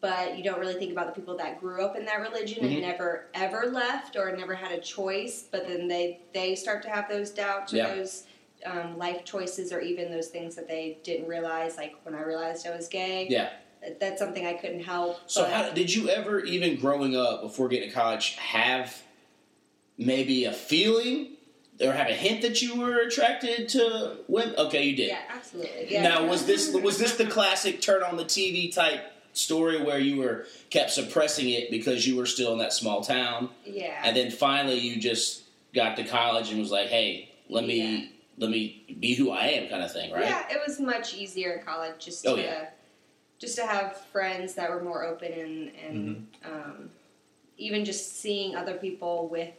But 0.00 0.36
you 0.38 0.44
don't 0.44 0.60
really 0.60 0.74
think 0.74 0.92
about 0.92 1.12
the 1.12 1.20
people 1.20 1.36
that 1.38 1.58
grew 1.60 1.84
up 1.84 1.96
in 1.96 2.04
that 2.04 2.20
religion 2.20 2.62
Mhm. 2.64 2.72
and 2.72 2.80
never 2.82 3.26
ever 3.34 3.66
left 3.66 4.16
or 4.16 4.34
never 4.36 4.54
had 4.54 4.70
a 4.70 4.78
choice. 4.80 5.44
But 5.50 5.66
then 5.66 5.88
they 5.88 6.20
they 6.32 6.54
start 6.54 6.82
to 6.82 6.88
have 6.88 7.08
those 7.08 7.30
doubts 7.30 7.74
or 7.74 7.78
those 7.78 8.24
um, 8.64 8.98
life 8.98 9.24
choices 9.24 9.72
or 9.72 9.80
even 9.80 10.10
those 10.10 10.28
things 10.28 10.56
that 10.56 10.66
they 10.68 10.98
didn't 11.04 11.26
realize. 11.28 11.76
Like 11.76 11.94
when 12.04 12.14
I 12.14 12.22
realized 12.22 12.66
I 12.66 12.76
was 12.76 12.88
gay. 12.88 13.26
Yeah. 13.28 13.50
That's 14.00 14.18
something 14.18 14.44
I 14.44 14.54
couldn't 14.54 14.80
help. 14.82 15.20
So, 15.30 15.44
how, 15.44 15.70
did 15.70 15.94
you 15.94 16.08
ever, 16.08 16.40
even 16.40 16.74
growing 16.80 17.14
up 17.14 17.42
before 17.42 17.68
getting 17.68 17.88
to 17.90 17.94
college, 17.94 18.34
have 18.34 19.02
maybe 19.96 20.44
a 20.46 20.52
feeling 20.52 21.36
or 21.80 21.92
have 21.92 22.08
a 22.08 22.12
hint 22.14 22.42
that 22.42 22.60
you 22.60 22.74
were 22.76 22.98
attracted 22.98 23.68
to 23.70 24.16
women? 24.26 24.56
Okay, 24.58 24.82
you 24.82 24.96
did. 24.96 25.08
yeah, 25.08 25.20
absolutely. 25.28 25.86
Yeah. 25.92 26.02
Now, 26.02 26.26
was 26.26 26.44
this 26.44 26.72
was 26.74 26.98
this 26.98 27.16
the 27.16 27.26
classic 27.26 27.80
turn 27.80 28.02
on 28.02 28.16
the 28.16 28.24
TV 28.24 28.72
type 28.74 29.00
story 29.42 29.80
where 29.82 29.98
you 29.98 30.16
were 30.20 30.46
kept 30.70 30.90
suppressing 30.90 31.48
it 31.50 31.70
because 31.70 32.06
you 32.06 32.16
were 32.16 32.26
still 32.26 32.52
in 32.52 32.58
that 32.58 32.72
small 32.72 33.02
town, 33.02 33.50
Yeah. 33.64 34.00
and 34.04 34.16
then 34.16 34.30
finally 34.30 34.78
you 34.78 35.00
just 35.00 35.42
got 35.74 35.96
to 35.96 36.04
college 36.04 36.50
and 36.50 36.58
was 36.60 36.70
like, 36.70 36.88
"Hey, 36.88 37.30
let 37.48 37.64
me 37.64 37.76
Yeah. 37.76 38.06
let 38.38 38.50
me 38.50 38.84
be 39.00 39.14
who 39.14 39.30
I 39.30 39.46
am," 39.46 39.68
kind 39.68 39.82
of 39.82 39.92
thing, 39.92 40.12
right? 40.12 40.24
Yeah, 40.24 40.46
it 40.50 40.60
was 40.66 40.78
much 40.80 41.14
easier 41.14 41.52
in 41.54 41.64
college 41.64 42.04
just 42.04 42.26
Oh, 42.26 42.36
to 42.36 42.42
yeah. 42.42 42.70
just 43.38 43.56
to 43.56 43.66
have 43.66 43.96
friends 44.12 44.54
that 44.54 44.68
were 44.70 44.82
more 44.82 45.04
open 45.04 45.32
and 45.32 45.72
and 45.86 46.28
Mm-hmm. 46.44 46.52
um, 46.70 46.90
even 47.56 47.84
just 47.84 48.20
seeing 48.20 48.54
other 48.56 48.74
people 48.74 49.28
with 49.28 49.52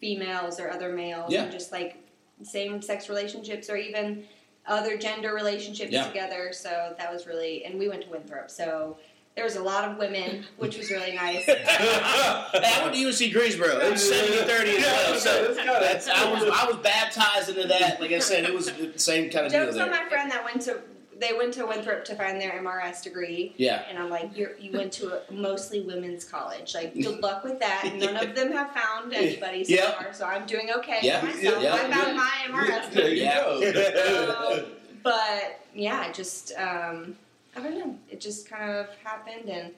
females 0.00 0.60
or 0.60 0.70
other 0.70 0.90
males 0.92 1.32
Yeah. 1.32 1.44
and 1.44 1.52
just 1.52 1.72
like 1.72 1.96
same 2.42 2.80
sex 2.82 3.08
relationships 3.08 3.68
or 3.68 3.76
even 3.76 4.26
other 4.68 4.96
gender 4.96 5.34
relationships 5.34 5.90
Yeah. 5.90 6.06
together. 6.06 6.52
So 6.52 6.94
that 6.98 7.12
was 7.12 7.26
really 7.26 7.64
and 7.64 7.78
we 7.78 7.88
went 7.88 8.02
to 8.04 8.10
Winthrop, 8.10 8.50
so 8.50 8.98
there 9.34 9.44
was 9.44 9.54
a 9.56 9.62
lot 9.62 9.88
of 9.88 9.98
women, 9.98 10.44
which 10.56 10.76
was 10.76 10.90
really 10.90 11.14
nice. 11.14 11.48
I 11.48 12.80
went 12.82 12.94
to 12.94 13.04
UNC 13.06 13.32
Greensboro. 13.32 13.78
It 13.78 13.92
was 13.92 14.08
70 14.08 14.36
30 14.38 14.70
as 14.78 14.82
well. 14.84 15.18
So 15.18 15.54
that's, 15.54 16.08
I, 16.08 16.32
was, 16.32 16.42
I 16.42 16.66
was 16.66 16.76
baptized 16.78 17.48
into 17.48 17.68
that. 17.68 18.00
Like 18.00 18.10
I 18.10 18.18
said, 18.18 18.44
it 18.44 18.52
was 18.52 18.66
the 18.72 18.98
same 18.98 19.30
kind 19.30 19.46
of 19.46 19.52
deal 19.52 19.64
Jokes 19.64 19.76
there. 19.76 19.84
on 19.84 19.90
my 19.92 20.04
friend 20.08 20.28
that 20.32 20.44
went 20.44 20.62
to 20.62 20.80
they 21.18 21.32
went 21.32 21.52
to 21.54 21.66
Winthrop 21.66 22.04
to 22.06 22.14
find 22.14 22.40
their 22.40 22.52
MRS 22.62 23.02
degree. 23.02 23.52
Yeah. 23.56 23.82
And 23.88 23.98
I'm 23.98 24.08
like, 24.10 24.36
You're, 24.36 24.56
you 24.58 24.72
went 24.72 24.92
to 24.94 25.20
a 25.28 25.32
mostly 25.32 25.80
women's 25.80 26.24
college. 26.24 26.74
Like, 26.74 26.94
good 26.94 27.20
luck 27.22 27.42
with 27.44 27.58
that. 27.60 27.90
None 27.96 28.16
of 28.16 28.34
them 28.36 28.52
have 28.52 28.72
found 28.72 29.12
anybody 29.12 29.64
so 29.64 29.74
Yep. 29.74 29.96
far, 29.98 30.12
so 30.14 30.24
I'm 30.26 30.46
doing 30.46 30.70
okay 30.78 30.98
Yeah. 31.02 31.20
for 31.20 31.26
myself. 31.26 31.62
Yeah. 31.62 31.74
I 31.74 31.90
found 31.90 32.16
my 32.16 32.30
MRS. 32.48 32.90
There 32.92 33.08
you 33.08 33.22
Yeah. 33.22 33.40
go. 33.42 34.54
Um, 34.64 34.72
but 35.02 35.60
yeah, 35.74 36.10
just 36.12 36.52
um, 36.56 37.16
I 37.56 37.60
don't 37.62 37.78
know. 37.78 37.96
It 38.10 38.20
just 38.20 38.48
kind 38.48 38.70
of 38.70 38.86
happened, 39.04 39.48
and 39.48 39.72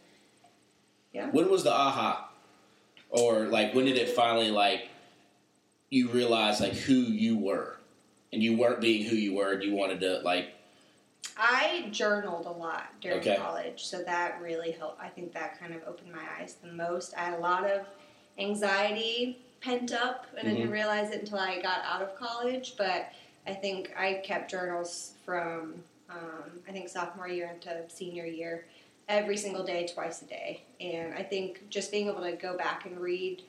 yeah. 1.13 1.31
When 1.31 1.51
was 1.51 1.63
the 1.65 1.73
aha? 1.73 2.29
Or 3.11 3.41
like 3.47 3.75
when 3.75 3.85
did 3.85 3.97
it 3.99 4.09
finally 4.11 4.51
like 4.51 4.89
you 5.91 6.09
realize 6.11 6.61
like 6.61 6.73
who 6.75 6.95
you 6.95 7.37
were? 7.37 7.77
And 8.33 8.43
you 8.43 8.57
weren't 8.57 8.81
being 8.81 9.05
who 9.09 9.17
you 9.17 9.35
were 9.35 9.53
and 9.53 9.63
you 9.63 9.75
wanted 9.75 10.01
to 10.01 10.21
like 10.21 10.51
I 11.41 11.89
journaled 11.91 12.45
a 12.45 12.51
lot 12.51 13.01
during 13.01 13.19
Okay. 13.21 13.37
college, 13.37 13.85
so 13.87 14.03
that 14.03 14.41
really 14.43 14.73
helped. 14.73 15.01
I 15.01 15.09
think 15.09 15.33
that 15.33 15.59
kind 15.59 15.73
of 15.75 15.83
opened 15.89 16.13
my 16.13 16.23
eyes 16.39 16.57
the 16.63 16.71
most. 16.71 17.15
I 17.17 17.21
had 17.21 17.35
a 17.35 17.41
lot 17.41 17.65
of 17.69 17.87
anxiety 18.39 19.39
pent 19.63 19.93
up, 19.93 20.27
and 20.37 20.47
I 20.47 20.51
Mm-hmm. 20.51 20.61
didn't 20.61 20.73
realize 20.73 21.11
it 21.11 21.21
until 21.21 21.39
I 21.39 21.61
got 21.63 21.79
out 21.85 22.03
of 22.03 22.15
college. 22.15 22.75
But 22.77 23.13
I 23.47 23.55
think 23.55 23.91
I 23.97 24.21
kept 24.25 24.51
journals 24.51 25.15
from 25.25 25.83
um, 26.11 26.61
I 26.69 26.73
think 26.73 26.89
sophomore 26.89 27.29
year 27.29 27.51
into 27.55 27.89
senior 27.89 28.27
year, 28.27 28.67
every 29.09 29.37
single 29.37 29.65
day, 29.65 29.87
twice 29.87 30.21
a 30.23 30.27
day. 30.27 30.63
And 30.81 31.15
I 31.15 31.23
think 31.23 31.71
just 31.71 31.91
being 31.91 32.09
able 32.09 32.23
to 32.23 32.33
go 32.33 32.57
back 32.57 32.85
and 32.85 32.99
read, 32.99 33.43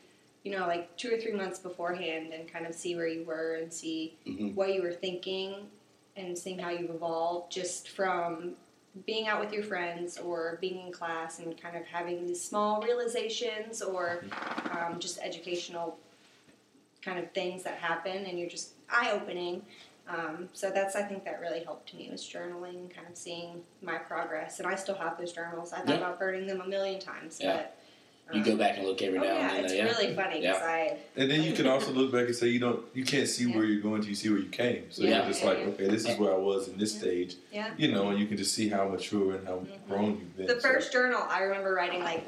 you 0.43 0.51
know, 0.51 0.67
like 0.67 0.95
two 0.95 1.11
or 1.13 1.17
three 1.17 1.33
months 1.33 1.59
beforehand, 1.59 2.31
and 2.33 2.51
kind 2.51 2.65
of 2.65 2.73
see 2.73 2.95
where 2.95 3.07
you 3.07 3.25
were 3.25 3.55
and 3.55 3.73
see 3.73 4.13
Mhm. 4.25 4.55
what 4.55 4.73
you 4.73 4.81
were 4.81 4.93
thinking 4.93 5.67
and 6.15 6.37
seeing 6.37 6.59
how 6.59 6.69
you've 6.69 6.89
evolved 6.89 7.51
just 7.51 7.89
from 7.89 8.51
being 9.05 9.27
out 9.27 9.39
with 9.39 9.53
your 9.53 9.63
friends 9.63 10.17
or 10.17 10.57
being 10.59 10.85
in 10.87 10.91
class 10.91 11.39
and 11.39 11.59
kind 11.61 11.77
of 11.77 11.85
having 11.85 12.27
these 12.27 12.43
small 12.43 12.81
realizations 12.81 13.81
or 13.81 14.25
um, 14.71 14.99
just 14.99 15.17
educational 15.19 15.97
kind 17.01 17.17
of 17.17 17.31
things 17.31 17.63
that 17.63 17.75
happen 17.75 18.25
and 18.25 18.37
you're 18.37 18.49
just 18.49 18.71
eye 18.89 19.11
opening. 19.11 19.61
Um, 20.09 20.49
so 20.51 20.69
that's 20.71 20.95
I 20.97 21.03
think 21.03 21.23
that 21.23 21.39
really 21.39 21.63
helped 21.63 21.93
me 21.93 22.09
was 22.11 22.21
journaling, 22.21 22.93
kind 22.93 23.07
of 23.09 23.15
seeing 23.15 23.61
my 23.81 23.97
progress, 23.97 24.59
and 24.59 24.67
I 24.67 24.75
still 24.75 24.95
have 24.95 25.17
those 25.17 25.31
journals. 25.31 25.71
I 25.71 25.77
thought 25.77 25.87
Yeah. 25.89 25.95
about 25.97 26.19
burning 26.19 26.47
them 26.47 26.59
a 26.59 26.67
million 26.67 26.99
times, 26.99 27.39
Yeah. 27.41 27.57
but 27.57 27.77
you 28.33 28.43
go 28.43 28.55
back 28.55 28.77
and 28.77 28.85
look 28.87 29.01
every 29.01 29.19
Oh 29.19 29.23
now 29.23 29.27
yeah, 29.27 29.47
and 29.49 29.57
then. 29.57 29.65
it's 29.65 29.73
yeah. 29.73 29.83
really 29.85 30.15
funny 30.15 30.41
because 30.41 30.57
Yeah. 30.59 30.65
I 30.65 30.97
And 31.15 31.29
then 31.29 31.43
you 31.43 31.53
can 31.53 31.67
also 31.73 31.91
look 31.91 32.11
back 32.11 32.25
and 32.27 32.35
say 32.35 32.47
you 32.47 32.59
don't, 32.59 32.83
you 32.93 33.03
can't 33.03 33.27
see 33.27 33.45
where 33.47 33.63
you're 33.63 33.81
going 33.81 34.01
to. 34.01 34.07
You 34.09 34.15
see 34.15 34.29
where 34.29 34.39
you 34.39 34.49
came. 34.49 34.91
So 34.91 35.03
Yeah. 35.03 35.17
you're 35.19 35.27
just 35.27 35.43
like, 35.43 35.57
okay, 35.59 35.87
this 35.87 36.07
is 36.07 36.17
where 36.17 36.33
I 36.33 36.37
was 36.37 36.67
in 36.67 36.77
this 36.77 36.93
Yeah. 36.93 36.99
stage. 36.99 37.35
yeah. 37.51 37.73
You 37.77 37.91
know, 37.91 38.09
and 38.09 38.19
you 38.19 38.27
can 38.27 38.37
just 38.37 38.53
see 38.53 38.69
how 38.69 38.87
mature 38.87 39.35
and 39.35 39.47
how 39.47 39.55
Mhm. 39.55 39.87
grown 39.87 40.05
you've 40.19 40.37
been. 40.37 40.47
The 40.47 40.59
So- 40.61 40.69
first 40.69 40.91
journal, 40.91 41.21
I 41.29 41.41
remember 41.43 41.73
writing 41.73 42.01
like, 42.03 42.23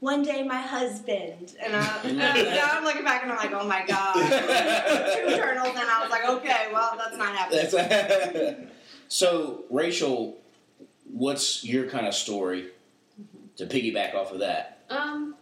one 0.00 0.22
day 0.24 0.42
my 0.42 0.60
husband, 0.60 1.54
and, 1.62 1.76
I, 1.76 2.00
and 2.04 2.16
now 2.18 2.68
I'm 2.72 2.82
looking 2.84 3.04
back 3.04 3.22
and 3.22 3.30
I'm 3.30 3.38
like, 3.38 3.52
oh 3.52 3.64
my 3.66 3.84
god, 3.86 4.14
two 4.16 5.36
journals, 5.36 5.68
and 5.68 5.88
I 5.88 6.00
was 6.02 6.10
like, 6.10 6.28
okay, 6.28 6.66
well 6.72 6.94
that's 6.98 7.16
not 7.16 7.36
happening. 7.36 7.60
That's 7.70 8.72
so, 9.08 9.64
Rachel, 9.70 10.38
what's 11.10 11.64
your 11.64 11.88
kind 11.88 12.06
of 12.06 12.14
story 12.14 12.68
to 13.56 13.66
piggyback 13.66 14.14
off 14.14 14.32
of 14.32 14.40
that? 14.40 14.81
Um, 14.92 15.34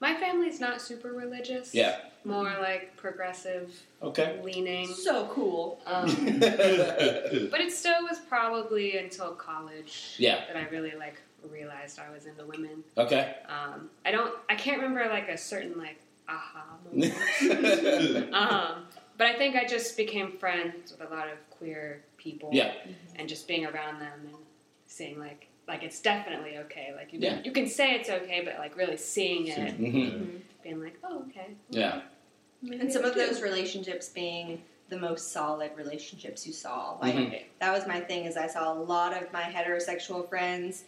my 0.00 0.14
family's 0.14 0.60
not 0.60 0.80
super 0.80 1.12
religious. 1.12 1.74
Yeah. 1.74 1.96
More 2.24 2.52
like 2.60 2.96
progressive 2.96 3.72
Okay. 4.02 4.40
leaning. 4.42 4.88
so 4.88 5.26
cool. 5.32 5.80
Um, 5.86 6.06
but 6.40 7.60
it 7.60 7.72
still 7.72 8.02
was 8.02 8.18
probably 8.18 8.98
until 8.98 9.32
college 9.32 10.14
Yeah. 10.18 10.44
that 10.48 10.56
I 10.56 10.68
really 10.68 10.92
like 10.98 11.20
realized 11.50 11.98
I 12.00 12.10
was 12.10 12.26
into 12.26 12.44
women. 12.44 12.82
okay. 12.98 13.36
Um, 13.48 13.88
I 14.04 14.10
don't. 14.10 14.34
I 14.50 14.56
can't 14.56 14.82
remember 14.82 15.08
like 15.08 15.28
a 15.28 15.38
certain 15.38 15.78
like 15.78 16.00
aha 16.28 16.76
moment. 16.84 17.14
um, 18.34 18.84
but 19.16 19.28
I 19.28 19.34
think 19.38 19.54
I 19.56 19.64
just 19.64 19.96
became 19.96 20.32
friends 20.32 20.92
with 20.98 21.08
a 21.08 21.14
lot 21.14 21.28
of 21.28 21.38
queer 21.50 22.02
people. 22.18 22.50
Yeah. 22.52 22.72
And 23.14 23.28
just 23.28 23.46
being 23.46 23.64
around 23.64 24.00
them 24.00 24.20
and 24.24 24.34
seeing 24.88 25.18
like 25.20 25.46
like 25.68 25.82
it's 25.82 26.00
definitely 26.00 26.58
okay. 26.58 26.92
Like 26.96 27.12
you 27.12 27.18
Yeah. 27.20 27.36
can, 27.36 27.44
you 27.44 27.52
can 27.52 27.66
say 27.66 27.94
it's 27.94 28.08
okay, 28.08 28.42
but 28.44 28.58
like 28.58 28.76
really 28.76 28.96
seeing 28.96 29.48
it, 29.48 29.78
Mhm. 29.80 30.40
being 30.62 30.80
like, 30.82 30.98
oh 31.04 31.24
okay. 31.28 31.48
Yeah. 31.70 32.02
Maybe 32.62 32.80
And 32.80 32.92
some 32.92 33.04
of 33.04 33.14
do. 33.14 33.26
those 33.26 33.42
relationships 33.42 34.08
being 34.08 34.62
the 34.88 34.98
most 34.98 35.32
solid 35.32 35.72
relationships 35.76 36.46
you 36.46 36.52
saw. 36.52 36.96
Like 37.02 37.14
Mhm. 37.14 37.42
that 37.58 37.72
was 37.72 37.86
my 37.86 38.00
thing. 38.00 38.24
Is 38.24 38.36
I 38.36 38.46
saw 38.46 38.72
a 38.72 38.78
lot 38.78 39.12
of 39.20 39.32
my 39.32 39.42
heterosexual 39.42 40.28
friends 40.28 40.84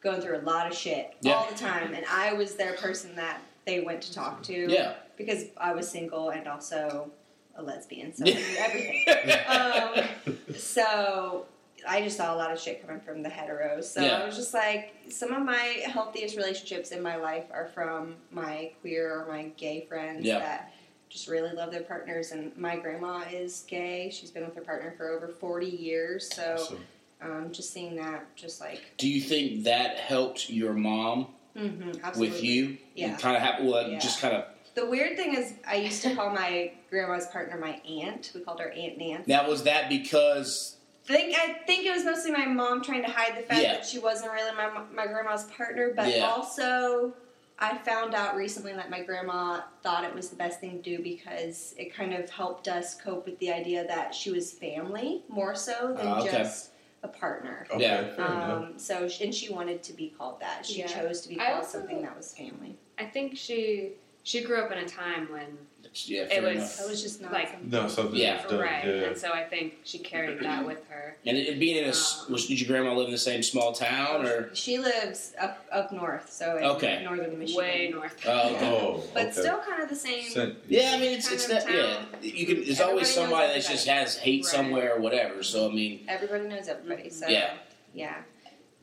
going 0.00 0.20
through 0.20 0.38
a 0.38 0.42
lot 0.42 0.66
of 0.66 0.74
shit 0.76 1.14
Yeah. 1.22 1.34
all 1.34 1.48
the 1.50 1.56
time, 1.56 1.94
and 1.94 2.04
I 2.06 2.32
was 2.32 2.56
their 2.56 2.74
person 2.74 3.14
that 3.16 3.40
they 3.64 3.80
went 3.80 4.02
to 4.02 4.12
talk 4.12 4.42
to. 4.44 4.52
Yeah. 4.70 4.94
because 5.16 5.46
I 5.56 5.72
was 5.72 5.88
single 5.90 6.28
and 6.28 6.46
also 6.46 7.10
a 7.54 7.62
lesbian, 7.62 8.14
so 8.14 8.26
Yeah. 8.26 8.36
Everything. 8.58 9.04
um, 9.48 10.54
so 10.54 11.46
I 11.88 12.02
just 12.02 12.16
saw 12.16 12.34
a 12.34 12.36
lot 12.36 12.52
of 12.52 12.58
shit 12.60 12.80
coming 12.84 13.00
from 13.00 13.22
the 13.22 13.28
heteros. 13.28 13.84
So 13.84 14.02
Yeah. 14.02 14.18
I 14.22 14.26
was 14.26 14.36
just 14.36 14.52
like, 14.54 14.94
some 15.08 15.32
of 15.32 15.42
my 15.44 15.82
healthiest 15.86 16.36
relationships 16.36 16.90
in 16.90 17.02
my 17.02 17.16
life 17.16 17.44
are 17.52 17.66
from 17.66 18.16
my 18.30 18.72
queer 18.80 19.20
or 19.20 19.26
my 19.28 19.44
gay 19.56 19.86
friends 19.88 20.24
Yeah. 20.24 20.38
that 20.40 20.72
just 21.08 21.28
really 21.28 21.52
love 21.54 21.70
their 21.70 21.82
partners. 21.82 22.32
And 22.32 22.56
my 22.56 22.76
grandma 22.76 23.22
is 23.32 23.64
gay. 23.68 24.10
She's 24.10 24.30
been 24.30 24.44
with 24.44 24.54
her 24.56 24.62
partner 24.62 24.92
for 24.96 25.08
over 25.10 25.28
40 25.28 25.66
years. 25.66 26.28
So 26.34 26.56
So, 26.58 26.76
um, 27.22 27.52
just 27.52 27.72
seeing 27.72 27.96
that, 27.96 28.34
just 28.36 28.60
like, 28.60 28.82
Do 28.98 29.08
you 29.08 29.20
think 29.20 29.64
that 29.64 29.96
helped 29.98 30.50
your 30.50 30.72
mom 30.74 31.28
hmm 31.56 31.92
absolutely. 32.02 32.28
with 32.28 32.42
you? 32.44 32.78
Yeah. 32.94 33.16
Kind 33.16 33.36
of 33.36 33.42
have 33.42 33.64
well, 33.64 33.88
Yeah. 33.88 33.98
just 33.98 34.20
kind 34.20 34.34
of. 34.34 34.44
The 34.74 34.84
weird 34.84 35.16
thing 35.16 35.34
is, 35.34 35.54
I 35.66 35.76
used 35.76 36.02
to 36.02 36.14
call 36.14 36.28
my 36.28 36.72
grandma's 36.90 37.26
partner 37.28 37.56
my 37.56 37.80
aunt. 37.88 38.32
We 38.34 38.42
called 38.42 38.60
her 38.60 38.68
Aunt 38.70 38.98
Nancy. 38.98 39.24
Now 39.32 39.48
was 39.48 39.62
that 39.62 39.88
because 39.88 40.75
think 41.06 41.36
I 41.38 41.52
think 41.66 41.86
it 41.86 41.92
was 41.94 42.04
mostly 42.04 42.32
my 42.32 42.46
mom 42.46 42.82
trying 42.82 43.02
to 43.04 43.10
hide 43.10 43.36
the 43.36 43.42
fact 43.42 43.62
Yeah. 43.62 43.72
that 43.74 43.86
she 43.86 43.98
wasn't 43.98 44.32
really 44.32 44.52
my 44.52 44.68
my 44.92 45.06
grandma's 45.06 45.44
partner, 45.44 45.92
but 45.94 46.14
Yeah. 46.14 46.26
also 46.28 47.14
I 47.58 47.78
found 47.78 48.14
out 48.14 48.36
recently 48.36 48.74
that 48.74 48.90
my 48.90 49.00
grandma 49.02 49.62
thought 49.82 50.04
it 50.04 50.14
was 50.14 50.28
the 50.28 50.36
best 50.36 50.60
thing 50.60 50.82
to 50.82 50.96
do 50.96 51.02
because 51.02 51.74
it 51.78 51.94
kind 51.94 52.12
of 52.12 52.28
helped 52.28 52.68
us 52.68 52.94
cope 52.94 53.24
with 53.24 53.38
the 53.38 53.50
idea 53.50 53.86
that 53.86 54.14
she 54.14 54.30
was 54.30 54.52
family 54.52 55.22
more 55.28 55.54
so 55.54 55.94
than 55.96 56.06
Ah, 56.06 56.20
okay. 56.20 56.32
just 56.32 56.70
a 57.02 57.08
partner. 57.08 57.66
okay, 57.70 57.80
Yeah. 57.82 58.22
Um, 58.24 58.78
so 58.78 59.08
and 59.22 59.34
she 59.34 59.50
wanted 59.52 59.82
to 59.84 59.92
be 59.94 60.08
called 60.18 60.40
that. 60.40 60.66
She 60.66 60.80
Yeah. 60.80 60.86
chose 60.86 61.22
to 61.22 61.28
be 61.30 61.36
called 61.36 61.50
also- 61.54 61.78
something 61.78 62.02
that 62.02 62.14
was 62.16 62.34
family. 62.36 62.76
I 62.98 63.04
think 63.06 63.36
she 63.36 63.92
she 64.22 64.40
grew 64.42 64.60
up 64.60 64.72
in 64.72 64.78
a 64.78 64.88
time 64.88 65.30
when 65.30 65.56
yeah, 66.04 66.22
It 66.30 66.42
was- 66.42 66.56
enough. 66.56 66.76
That 66.78 66.88
was 66.88 67.02
just 67.02 67.20
not 67.22 67.32
Like- 67.32 67.50
something. 67.50 67.70
No, 67.70 67.88
something 67.88 68.18
Yeah. 68.18 68.46
done. 68.46 68.58
right, 68.60 68.84
Yeah. 68.84 68.92
and 69.08 69.16
so 69.18 69.32
I 69.32 69.44
think 69.44 69.78
she 69.84 69.98
carried 69.98 70.40
that 70.40 70.64
with 70.66 70.86
her. 70.88 71.16
And 71.24 71.36
it, 71.36 71.48
it 71.48 71.58
being 71.58 71.76
in 71.76 71.84
a 71.84 71.88
Um, 71.88 72.32
was 72.32 72.46
did 72.46 72.60
your 72.60 72.68
grandma 72.68 72.94
live 72.94 73.06
in 73.06 73.12
the 73.12 73.18
same 73.18 73.42
small 73.42 73.72
town 73.72 74.26
or? 74.26 74.54
She 74.54 74.78
lives 74.78 75.32
up 75.38 75.64
up 75.72 75.92
north, 75.92 76.30
so 76.32 76.56
in 76.58 76.64
Okay. 76.64 77.02
northern 77.02 77.38
Michigan. 77.38 77.64
Way 77.64 77.90
north. 77.92 78.14
Oh, 78.26 78.54
okay. 78.54 78.66
Oh, 78.76 79.04
But 79.14 79.22
okay. 79.28 79.32
still 79.40 79.58
kind 79.58 79.82
of 79.82 79.88
the 79.88 79.96
same. 79.96 80.28
Sent- 80.30 80.58
Yeah, 80.68 80.92
I 80.94 80.98
mean 80.98 81.12
it's 81.12 81.30
it's 81.30 81.44
of 81.46 81.52
not 81.52 81.72
yeah. 81.72 82.04
You 82.22 82.46
can 82.46 82.56
there's 82.56 82.80
Everybody 82.80 82.82
always 82.90 83.08
somebody 83.14 83.46
that 83.54 83.68
just 83.70 83.86
has 83.88 84.16
hate 84.18 84.44
Right. 84.44 84.52
somewhere 84.52 84.94
or 84.96 85.00
whatever. 85.00 85.42
So 85.42 85.68
I 85.68 85.72
mean, 85.72 86.04
Everybody 86.08 86.48
knows 86.48 86.68
everybody, 86.68 87.10
so 87.10 87.28
Yeah. 87.28 87.54
yeah, 87.94 88.22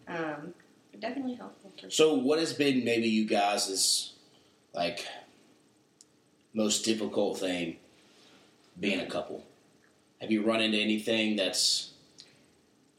um, 0.08 0.54
definitely 1.00 1.36
helpful. 1.36 1.72
For 1.80 1.90
so 1.90 2.14
what 2.16 2.40
has 2.40 2.54
been 2.54 2.84
maybe 2.84 3.08
you 3.10 3.26
guys' 3.26 3.68
is 3.70 4.14
like 4.74 5.06
most 6.54 6.86
difficult 6.86 7.40
thing 7.40 7.78
being 8.80 9.00
a 9.00 9.06
couple? 9.08 9.44
Have 10.22 10.32
you 10.32 10.44
run 10.44 10.62
into 10.62 10.78
anything 10.78 11.36
that's 11.36 11.90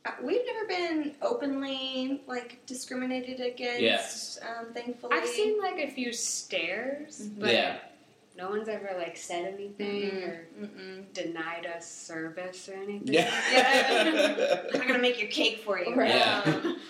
Uh, 0.06 0.10
We've 0.22 0.42
never 0.44 0.66
been 0.66 1.14
openly 1.22 2.20
like 2.26 2.64
discriminated 2.66 3.40
against. 3.40 4.38
Um, 4.42 4.72
thankfully, 4.74 5.16
I've 5.16 5.26
seen 5.28 5.58
like 5.60 5.78
a 5.80 5.88
few 5.90 6.12
stares, 6.12 7.22
Mhm. 7.22 7.40
but 7.40 7.52
yeah 7.52 7.78
no 8.36 8.50
one's 8.50 8.68
ever 8.68 8.90
like 8.98 9.16
said 9.16 9.54
anything 9.54 10.10
or 10.24 10.48
Mm-mm. 10.60 11.04
denied 11.12 11.66
us 11.66 11.88
service 11.88 12.68
or 12.68 12.72
anything. 12.74 13.14
yeah 13.14 13.30
I'm 14.72 14.76
not 14.78 14.88
gonna 14.88 14.98
make 14.98 15.20
your 15.20 15.30
cake 15.30 15.58
for 15.64 15.78
you. 15.78 15.94
Right. 15.94 16.08
Yeah. 16.10 16.42
Um, 16.44 16.80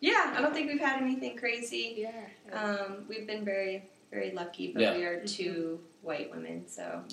yeah, 0.00 0.34
I 0.36 0.42
don't 0.42 0.52
think 0.52 0.70
we've 0.70 0.78
had 0.78 1.00
anything 1.00 1.38
crazy. 1.38 1.94
Yeah. 2.06 2.28
Um, 2.52 3.06
we've 3.08 3.26
been 3.26 3.46
very, 3.46 3.84
very 4.14 4.30
lucky, 4.32 4.72
but 4.72 4.80
Yeah. 4.82 4.96
we 4.96 5.02
are 5.04 5.20
two 5.26 5.80
white 6.02 6.30
women, 6.30 6.64
so 6.68 7.02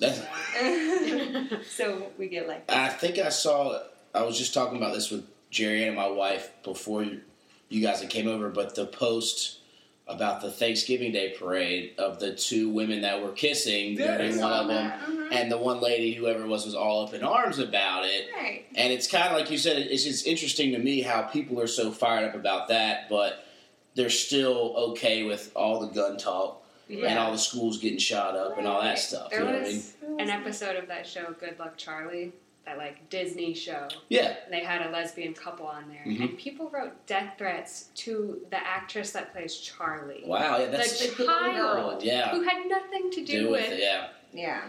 so 1.68 2.06
we 2.18 2.28
get 2.28 2.48
like 2.48 2.70
I 2.70 2.88
think 2.88 3.18
I 3.18 3.28
saw. 3.28 3.80
I 4.14 4.22
was 4.22 4.38
just 4.38 4.54
talking 4.54 4.76
about 4.76 4.94
this 4.94 5.10
with 5.10 5.24
Jerry 5.50 5.84
and 5.84 5.96
my 5.96 6.08
wife 6.08 6.50
before 6.62 7.02
you, 7.02 7.20
you 7.68 7.80
guys 7.82 8.04
came 8.08 8.28
over, 8.28 8.48
but 8.50 8.74
the 8.74 8.86
post 8.86 9.58
about 10.06 10.42
the 10.42 10.50
Thanksgiving 10.50 11.12
Day 11.12 11.34
parade 11.38 11.94
of 11.96 12.18
the 12.20 12.34
two 12.34 12.68
women 12.68 13.00
that 13.02 13.22
were 13.22 13.32
kissing 13.32 13.94
Yeah, 13.98 14.14
I 14.14 14.16
during 14.18 14.34
saw 14.34 14.50
one 14.50 14.60
of 14.60 14.68
them, 14.68 14.90
Mhm. 15.00 15.32
and 15.32 15.50
the 15.50 15.56
one 15.56 15.80
lady, 15.80 16.12
whoever 16.12 16.42
it 16.42 16.48
was, 16.48 16.66
was 16.66 16.74
all 16.74 17.06
up 17.06 17.14
in 17.14 17.22
arms 17.22 17.58
about 17.58 18.04
it. 18.04 18.26
Right. 18.36 18.66
And 18.74 18.92
it's 18.92 19.06
kind 19.06 19.28
of 19.32 19.38
like 19.38 19.50
you 19.50 19.56
said. 19.58 19.78
It's 19.78 20.04
just 20.04 20.26
interesting 20.26 20.72
to 20.72 20.78
me 20.78 21.00
how 21.02 21.22
people 21.22 21.58
are 21.60 21.66
so 21.66 21.90
fired 21.90 22.28
up 22.28 22.34
about 22.34 22.68
that, 22.68 23.08
but 23.08 23.46
they're 23.94 24.10
still 24.10 24.74
okay 24.90 25.22
with 25.22 25.52
all 25.54 25.80
the 25.80 25.86
gun 25.88 26.16
talk 26.18 26.61
and 27.00 27.18
all 27.18 27.32
the 27.32 27.38
schools 27.38 27.78
getting 27.78 27.98
shot 27.98 28.36
up 28.36 28.58
and 28.58 28.66
all 28.66 28.82
that 28.82 28.98
stuff. 28.98 29.30
There 29.30 29.40
you 29.40 29.46
know 29.46 29.52
what 29.52 29.62
I 29.62 29.64
mean? 29.68 29.76
was 29.76 29.94
an 30.18 30.30
episode 30.30 30.76
of 30.76 30.88
that 30.88 31.06
show, 31.06 31.34
Good 31.40 31.58
Luck 31.58 31.76
Charlie, 31.76 32.32
that 32.66 32.78
like 32.78 33.08
Disney 33.10 33.54
show. 33.54 33.88
Yeah. 34.08 34.36
And 34.44 34.52
they 34.52 34.60
had 34.60 34.86
a 34.86 34.90
lesbian 34.90 35.34
couple 35.34 35.66
on 35.66 35.88
there, 35.88 36.04
Mhm. 36.06 36.20
and 36.20 36.38
people 36.38 36.68
wrote 36.70 37.06
death 37.06 37.34
threats 37.38 37.86
to 37.96 38.40
the 38.50 38.56
actress 38.58 39.12
that 39.12 39.32
plays 39.32 39.56
Charlie. 39.56 40.22
Wow. 40.24 40.58
Yeah. 40.58 40.66
That's 40.66 41.00
the 41.16 41.24
child 41.24 42.02
Yeah. 42.02 42.30
who 42.30 42.42
had 42.42 42.66
nothing 42.68 43.10
to 43.10 43.24
do, 43.24 43.40
Do 43.44 43.50
with, 43.50 43.62
with 43.62 43.72
it. 43.72 43.80
Yeah. 43.80 44.08
Yeah. 44.32 44.60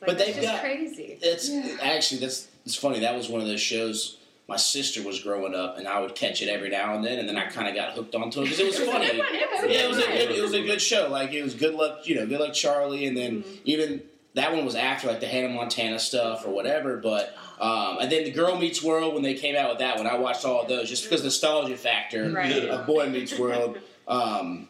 Like, 0.00 0.06
But 0.06 0.18
they've 0.18 0.34
just 0.34 0.46
got- 0.48 0.60
crazy. 0.60 1.18
It's 1.22 1.48
Yeah. 1.50 1.76
actually 1.82 2.20
that's 2.20 2.48
it's 2.66 2.74
funny. 2.76 3.00
That 3.00 3.14
was 3.14 3.28
one 3.28 3.40
of 3.42 3.46
those 3.46 3.60
shows. 3.60 4.16
My 4.46 4.56
sister 4.56 5.02
was 5.02 5.20
growing 5.20 5.54
up, 5.54 5.78
and 5.78 5.88
I 5.88 6.00
would 6.00 6.14
catch 6.14 6.42
it 6.42 6.48
every 6.50 6.68
now 6.68 6.94
and 6.94 7.02
then, 7.04 7.18
and 7.18 7.26
then 7.28 7.36
I 7.38 7.46
kind 7.46 7.66
of 7.68 7.74
got 7.74 7.92
hooked 7.94 8.14
onto 8.14 8.40
it 8.42 8.44
because 8.44 8.60
it 8.60 8.66
was 8.66 8.78
It 8.78 8.86
was 8.86 8.88
a 8.88 8.92
funny. 8.92 9.06
It 9.06 9.16
was 9.20 9.62
a 9.64 9.68
yeah, 9.72 9.78
it 9.78 9.80
good 9.80 9.88
was 9.88 9.98
a 9.98 10.06
good, 10.06 10.30
it 10.38 10.42
was 10.42 10.52
a 10.54 10.62
good 10.62 10.82
show. 10.82 11.08
Like 11.10 11.32
it 11.32 11.42
was 11.42 11.54
good 11.54 11.74
luck, 11.74 12.06
you 12.06 12.14
know, 12.16 12.26
good 12.26 12.40
luck 12.40 12.52
Charlie, 12.52 13.06
and 13.06 13.16
then 13.16 13.42
Mhm. 13.42 13.58
even 13.64 14.02
that 14.34 14.52
one 14.52 14.64
was 14.66 14.74
after 14.74 15.06
like 15.08 15.20
the 15.20 15.26
Hannah 15.28 15.48
Montana 15.48 15.98
stuff 15.98 16.44
or 16.46 16.50
whatever. 16.50 16.98
But 16.98 17.34
um, 17.58 17.98
and 18.00 18.10
then 18.12 18.24
the 18.24 18.32
Girl 18.32 18.58
Meets 18.58 18.82
World 18.82 19.14
when 19.14 19.22
they 19.22 19.34
came 19.34 19.56
out 19.56 19.70
with 19.70 19.78
that 19.78 19.96
one, 19.96 20.06
I 20.06 20.16
watched 20.18 20.44
all 20.44 20.60
of 20.62 20.68
those 20.68 20.88
just 20.90 21.04
because 21.04 21.22
nostalgia 21.24 21.76
factor 21.76 22.30
Right. 22.30 22.68
of 22.68 22.86
Boy 22.86 23.08
Meets 23.08 23.38
World. 23.38 23.78
Um, 24.06 24.68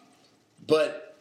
but 0.65 1.17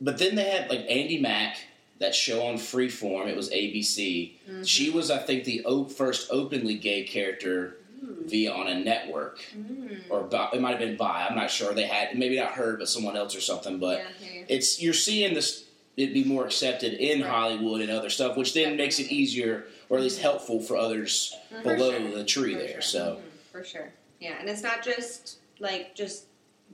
but 0.00 0.18
then 0.18 0.36
they 0.36 0.44
had 0.44 0.70
like 0.70 0.86
Andy 0.88 1.18
Mack 1.20 1.56
that 1.98 2.14
show 2.14 2.46
on 2.46 2.54
Freeform. 2.54 3.26
It 3.26 3.34
was 3.36 3.50
ABC. 3.50 4.34
Mm-hmm. 4.48 4.62
She 4.62 4.90
was, 4.90 5.10
I 5.10 5.18
think, 5.18 5.42
the 5.42 5.64
o- 5.64 5.86
first 5.86 6.28
openly 6.30 6.74
gay 6.76 7.02
character 7.02 7.77
Hmm. 8.00 8.26
via 8.28 8.52
on 8.52 8.68
a 8.68 8.78
network, 8.78 9.40
Mm. 9.56 10.02
or 10.08 10.22
bi- 10.22 10.50
it 10.52 10.60
might 10.60 10.70
have 10.70 10.78
been 10.78 10.96
by. 10.96 11.26
I'm 11.28 11.36
not 11.36 11.50
sure. 11.50 11.72
They 11.74 11.82
had 11.84 12.16
maybe 12.16 12.36
not 12.36 12.52
her, 12.52 12.76
but 12.76 12.88
someone 12.88 13.16
else 13.16 13.34
or 13.34 13.40
something. 13.40 13.78
But 13.78 13.98
yeah, 13.98 14.32
yeah, 14.34 14.44
it's 14.48 14.80
you're 14.82 14.94
seeing 14.94 15.34
this 15.34 15.64
It'd 15.96 16.14
be 16.14 16.22
more 16.22 16.46
accepted 16.46 16.92
in 16.94 17.22
Right. 17.22 17.28
Hollywood 17.28 17.80
and 17.80 17.90
other 17.90 18.08
stuff, 18.08 18.36
which 18.36 18.54
then 18.54 18.76
makes 18.76 19.00
it 19.00 19.10
easier 19.10 19.66
or 19.88 19.96
at 19.98 20.04
least 20.04 20.20
helpful 20.20 20.60
for 20.60 20.76
others 20.76 21.34
For 21.50 21.60
below 21.74 21.90
sure. 21.90 22.10
the 22.14 22.24
tree 22.24 22.52
For 22.54 22.58
there. 22.60 22.68
sure. 22.74 22.82
So 22.82 23.16
Mhm, 23.16 23.50
for 23.50 23.64
sure. 23.64 23.92
Yeah, 24.20 24.36
and 24.38 24.48
it's 24.48 24.62
not 24.62 24.84
just 24.84 25.38
like 25.58 25.96
just 25.96 26.26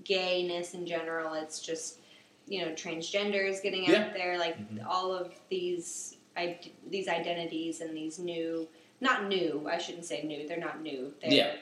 gayness 0.04 0.74
in 0.74 0.86
general. 0.86 1.32
It's 1.32 1.58
just 1.60 2.00
you 2.46 2.60
know 2.66 2.72
transgenders 2.72 3.62
getting 3.62 3.84
Yeah. 3.84 4.04
out 4.08 4.12
there, 4.12 4.36
like 4.38 4.58
all 4.86 5.10
of 5.14 5.32
these 5.48 6.18
I, 6.36 6.58
these 6.88 7.08
identities 7.08 7.80
and 7.80 7.96
these 7.96 8.18
new 8.18 8.68
not 9.00 9.26
new. 9.28 9.68
I 9.70 9.78
shouldn't 9.78 10.04
say 10.04 10.22
new. 10.22 10.46
They're 10.48 10.56
not 10.58 10.80
new. 10.82 11.12
They're, 11.20 11.32
Yeah. 11.32 11.54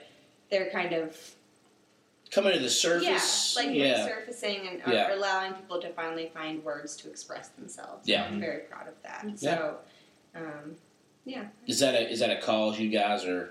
They're 0.50 0.70
kind 0.70 0.92
of 0.92 1.16
coming 2.30 2.52
to 2.52 2.58
the 2.58 2.70
surface, 2.70 3.54
yeah, 3.56 3.62
like 3.62 3.74
yeah, 3.76 4.06
surfacing 4.06 4.68
and 4.68 4.82
are 4.84 4.92
Yeah. 4.92 5.14
allowing 5.14 5.54
people 5.54 5.80
to 5.80 5.90
finally 5.92 6.30
find 6.32 6.62
words 6.64 6.96
to 6.98 7.10
express 7.10 7.48
themselves. 7.48 8.06
Yeah. 8.08 8.24
I'm 8.24 8.38
very 8.40 8.60
proud 8.60 8.86
of 8.88 8.94
that. 9.02 9.24
Yeah. 9.26 9.34
So, 9.36 9.78
um, 10.34 10.76
yeah. 11.24 11.46
is 11.66 11.80
that 11.80 11.94
a 11.94 12.08
is 12.10 12.20
that 12.20 12.30
a 12.30 12.40
cause 12.40 12.78
you 12.78 12.88
guys 12.90 13.24
are 13.24 13.50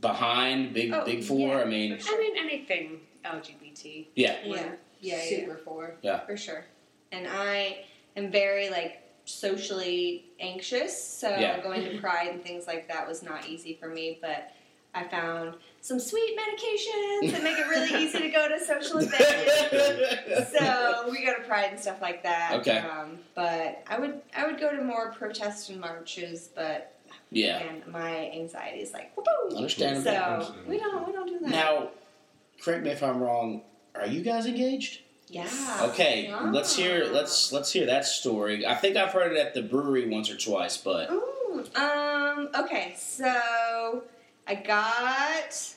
behind? 0.00 0.72
Big 0.74 0.92
Oh, 0.92 1.04
big 1.04 1.22
for? 1.24 1.38
yeah, 1.48 1.58
I 1.60 1.64
mean. 1.64 1.98
I 2.06 2.18
mean, 2.18 2.36
anything 2.36 3.00
LGBT. 3.24 4.06
yeah, 4.14 4.36
we're 4.46 4.56
Yeah. 4.56 4.72
Yeah, 5.02 5.22
yeah, 5.22 5.22
super 5.46 5.56
for. 5.56 5.94
Yeah 6.02 6.20
for 6.26 6.36
sure. 6.36 6.64
And 7.12 7.26
I 7.28 7.84
am 8.16 8.30
very 8.30 8.68
like 8.70 9.02
socially 9.24 10.26
anxious, 10.40 11.02
so 11.02 11.28
Yeah. 11.30 11.60
going 11.60 11.84
to 11.84 11.98
Pride 12.00 12.28
and 12.28 12.42
things 12.42 12.66
like 12.66 12.88
that 12.88 13.06
was 13.06 13.22
not 13.22 13.48
easy 13.48 13.76
for 13.80 13.88
me. 13.88 14.18
But 14.20 14.52
I 14.94 15.04
found 15.04 15.54
some 15.80 16.00
sweet 16.00 16.36
medications 16.36 17.30
that 17.32 17.42
make 17.42 17.56
it 17.56 17.66
really 17.68 18.04
easy 18.04 18.18
to 18.18 18.28
go 18.30 18.48
to 18.48 18.58
social 18.64 18.98
events. 18.98 20.52
so 20.52 21.08
we 21.10 21.24
go 21.24 21.34
to 21.34 21.42
Pride 21.46 21.70
and 21.70 21.78
stuff 21.80 22.02
like 22.02 22.22
that. 22.24 22.54
Okay. 22.60 22.78
Um, 22.78 23.18
but 23.34 23.84
I 23.88 23.98
would 23.98 24.20
I 24.36 24.46
would 24.46 24.58
go 24.60 24.74
to 24.74 24.82
more 24.82 25.12
protests 25.12 25.68
and 25.68 25.80
marches, 25.80 26.48
but 26.54 26.96
yeah. 27.30 27.58
again, 27.58 27.82
my 27.88 28.30
anxiety 28.32 28.80
is 28.80 28.92
like 28.92 29.16
whoop. 29.16 29.26
Understandable. 29.56 30.44
So 30.44 30.54
we 30.66 30.78
don't 30.78 31.06
we 31.06 31.12
don't 31.12 31.26
do 31.26 31.38
that. 31.40 31.50
Now, 31.50 31.90
correct 32.62 32.84
me 32.84 32.90
if 32.90 33.02
I'm 33.02 33.20
wrong. 33.22 33.62
Are 33.94 34.06
you 34.06 34.22
guys 34.22 34.46
engaged? 34.46 35.00
Yeah. 35.30 35.78
Okay, 35.90 36.30
Ah. 36.32 36.50
let's 36.52 36.74
hear 36.76 37.06
let's 37.06 37.52
let's 37.52 37.72
hear 37.72 37.86
that 37.86 38.04
story. 38.04 38.66
I 38.66 38.74
think 38.74 38.96
I've 38.96 39.12
heard 39.12 39.32
it 39.32 39.38
at 39.38 39.54
the 39.54 39.62
brewery 39.62 40.08
once 40.08 40.30
or 40.30 40.36
twice, 40.36 40.76
but 40.76 41.10
Ooh, 41.10 41.64
um, 41.76 42.48
okay, 42.58 42.94
so 42.98 44.02
I 44.46 44.54
got 44.56 45.74